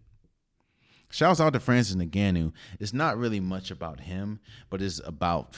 Shouts 1.10 1.42
out 1.42 1.54
to 1.54 1.60
Francis 1.60 1.96
Ngannou. 1.96 2.54
It's 2.80 2.94
not 2.94 3.18
really 3.18 3.42
much 3.42 3.70
about 3.70 4.02
him, 4.02 4.40
but 4.70 4.82
it's 4.82 5.02
about 5.04 5.58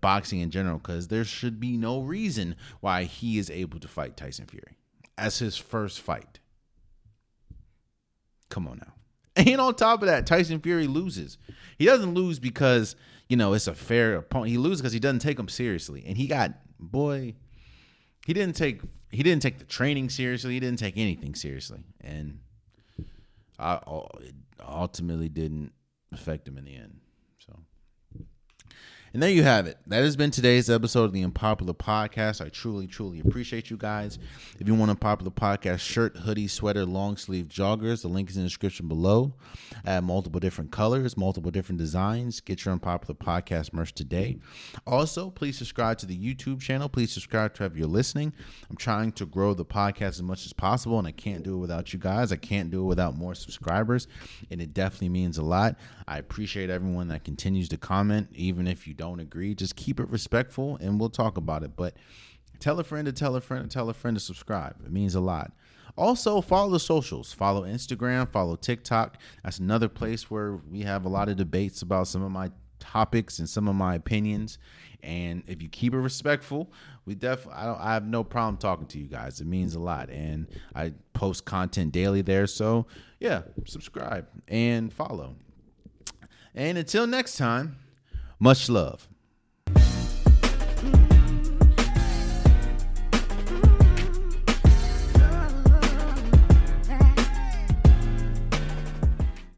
boxing 0.00 0.40
in 0.40 0.50
general 0.50 0.78
because 0.78 1.08
there 1.08 1.24
should 1.24 1.58
be 1.58 1.76
no 1.76 2.00
reason 2.00 2.54
why 2.80 3.04
he 3.04 3.38
is 3.38 3.50
able 3.50 3.80
to 3.80 3.88
fight 3.88 4.16
Tyson 4.16 4.46
Fury 4.46 4.76
as 5.16 5.38
his 5.38 5.56
first 5.56 6.00
fight. 6.00 6.38
Come 8.48 8.68
on 8.68 8.78
now. 8.78 8.92
And 9.36 9.60
on 9.60 9.74
top 9.74 10.02
of 10.02 10.08
that, 10.08 10.26
Tyson 10.26 10.60
Fury 10.60 10.86
loses. 10.86 11.38
He 11.78 11.86
doesn't 11.86 12.14
lose 12.14 12.38
because, 12.38 12.96
you 13.30 13.36
know, 13.36 13.52
it's 13.52 13.68
a 13.68 13.74
fair 13.74 14.16
opponent. 14.16 14.50
He 14.50 14.58
loses 14.58 14.82
because 14.82 14.92
he 14.92 14.98
doesn't 14.98 15.20
take 15.20 15.38
him 15.38 15.48
seriously. 15.48 16.02
And 16.04 16.16
he 16.16 16.26
got, 16.26 16.52
boy, 16.80 17.36
he 18.26 18.34
didn't 18.34 18.56
take 18.56 18.82
he 19.12 19.22
didn't 19.22 19.40
take 19.40 19.58
the 19.58 19.64
training 19.64 20.10
seriously. 20.10 20.54
He 20.54 20.60
didn't 20.60 20.80
take 20.80 20.96
anything 20.96 21.36
seriously. 21.36 21.84
And 22.00 22.40
I, 23.56 23.74
it 24.20 24.34
ultimately 24.60 25.28
didn't 25.28 25.72
affect 26.12 26.48
him 26.48 26.58
in 26.58 26.64
the 26.64 26.74
end. 26.74 27.00
And 29.12 29.20
there 29.20 29.30
you 29.30 29.42
have 29.42 29.66
it. 29.66 29.76
That 29.88 30.04
has 30.04 30.14
been 30.14 30.30
today's 30.30 30.70
episode 30.70 31.02
of 31.02 31.12
the 31.12 31.24
Unpopular 31.24 31.74
Podcast. 31.74 32.40
I 32.40 32.48
truly, 32.48 32.86
truly 32.86 33.18
appreciate 33.18 33.68
you 33.68 33.76
guys. 33.76 34.20
If 34.60 34.68
you 34.68 34.74
want 34.76 34.92
a 34.92 34.94
popular 34.94 35.32
podcast 35.32 35.80
shirt, 35.80 36.18
hoodie, 36.18 36.46
sweater, 36.46 36.84
long 36.84 37.16
sleeve 37.16 37.46
joggers, 37.48 38.02
the 38.02 38.08
link 38.08 38.30
is 38.30 38.36
in 38.36 38.44
the 38.44 38.48
description 38.48 38.86
below. 38.86 39.34
I 39.84 39.94
have 39.94 40.04
multiple 40.04 40.38
different 40.38 40.70
colors, 40.70 41.16
multiple 41.16 41.50
different 41.50 41.80
designs. 41.80 42.40
Get 42.40 42.64
your 42.64 42.70
Unpopular 42.70 43.16
Podcast 43.16 43.72
merch 43.72 43.92
today. 43.92 44.38
Also, 44.86 45.28
please 45.28 45.58
subscribe 45.58 45.98
to 45.98 46.06
the 46.06 46.16
YouTube 46.16 46.60
channel. 46.60 46.88
Please 46.88 47.10
subscribe 47.10 47.52
to 47.54 47.64
if 47.64 47.74
you're 47.74 47.88
listening. 47.88 48.32
I'm 48.70 48.76
trying 48.76 49.10
to 49.12 49.26
grow 49.26 49.54
the 49.54 49.64
podcast 49.64 50.10
as 50.10 50.22
much 50.22 50.46
as 50.46 50.52
possible, 50.52 51.00
and 51.00 51.08
I 51.08 51.12
can't 51.12 51.42
do 51.42 51.54
it 51.54 51.58
without 51.58 51.92
you 51.92 51.98
guys. 51.98 52.30
I 52.30 52.36
can't 52.36 52.70
do 52.70 52.82
it 52.82 52.86
without 52.86 53.16
more 53.16 53.34
subscribers, 53.34 54.06
and 54.52 54.62
it 54.62 54.72
definitely 54.72 55.08
means 55.08 55.36
a 55.36 55.42
lot. 55.42 55.74
I 56.06 56.18
appreciate 56.18 56.70
everyone 56.70 57.08
that 57.08 57.24
continues 57.24 57.68
to 57.70 57.76
comment, 57.76 58.28
even 58.34 58.68
if 58.68 58.86
you 58.86 58.94
don't 59.00 59.20
agree, 59.20 59.54
just 59.54 59.76
keep 59.76 59.98
it 59.98 60.08
respectful 60.10 60.76
and 60.80 61.00
we'll 61.00 61.08
talk 61.08 61.38
about 61.38 61.62
it. 61.62 61.72
But 61.74 61.94
tell 62.58 62.78
a 62.78 62.84
friend 62.84 63.06
to 63.06 63.12
tell 63.12 63.34
a 63.34 63.40
friend 63.40 63.68
to 63.68 63.72
tell 63.72 63.88
a 63.88 63.94
friend 63.94 64.14
to 64.16 64.20
subscribe. 64.20 64.76
It 64.84 64.92
means 64.92 65.14
a 65.14 65.20
lot. 65.20 65.52
Also, 65.96 66.40
follow 66.40 66.70
the 66.70 66.80
socials. 66.80 67.32
Follow 67.32 67.62
Instagram, 67.62 68.30
follow 68.30 68.56
TikTok. 68.56 69.16
That's 69.42 69.58
another 69.58 69.88
place 69.88 70.30
where 70.30 70.56
we 70.70 70.82
have 70.82 71.04
a 71.04 71.08
lot 71.08 71.28
of 71.28 71.36
debates 71.36 71.82
about 71.82 72.08
some 72.08 72.22
of 72.22 72.30
my 72.30 72.50
topics 72.78 73.38
and 73.38 73.48
some 73.48 73.68
of 73.68 73.74
my 73.74 73.94
opinions. 73.94 74.58
And 75.02 75.42
if 75.46 75.62
you 75.62 75.68
keep 75.68 75.94
it 75.94 75.98
respectful, 75.98 76.70
we 77.06 77.14
definitely 77.14 77.54
I, 77.54 77.90
I 77.90 77.94
have 77.94 78.06
no 78.06 78.22
problem 78.22 78.58
talking 78.58 78.86
to 78.88 78.98
you 78.98 79.06
guys. 79.06 79.40
It 79.40 79.46
means 79.46 79.74
a 79.74 79.80
lot, 79.80 80.10
and 80.10 80.46
I 80.74 80.92
post 81.14 81.46
content 81.46 81.92
daily 81.92 82.20
there. 82.20 82.46
So 82.46 82.86
yeah, 83.18 83.42
subscribe 83.64 84.26
and 84.46 84.92
follow. 84.92 85.36
And 86.54 86.76
until 86.76 87.06
next 87.06 87.36
time. 87.36 87.76
Much 88.42 88.70
love. 88.70 89.09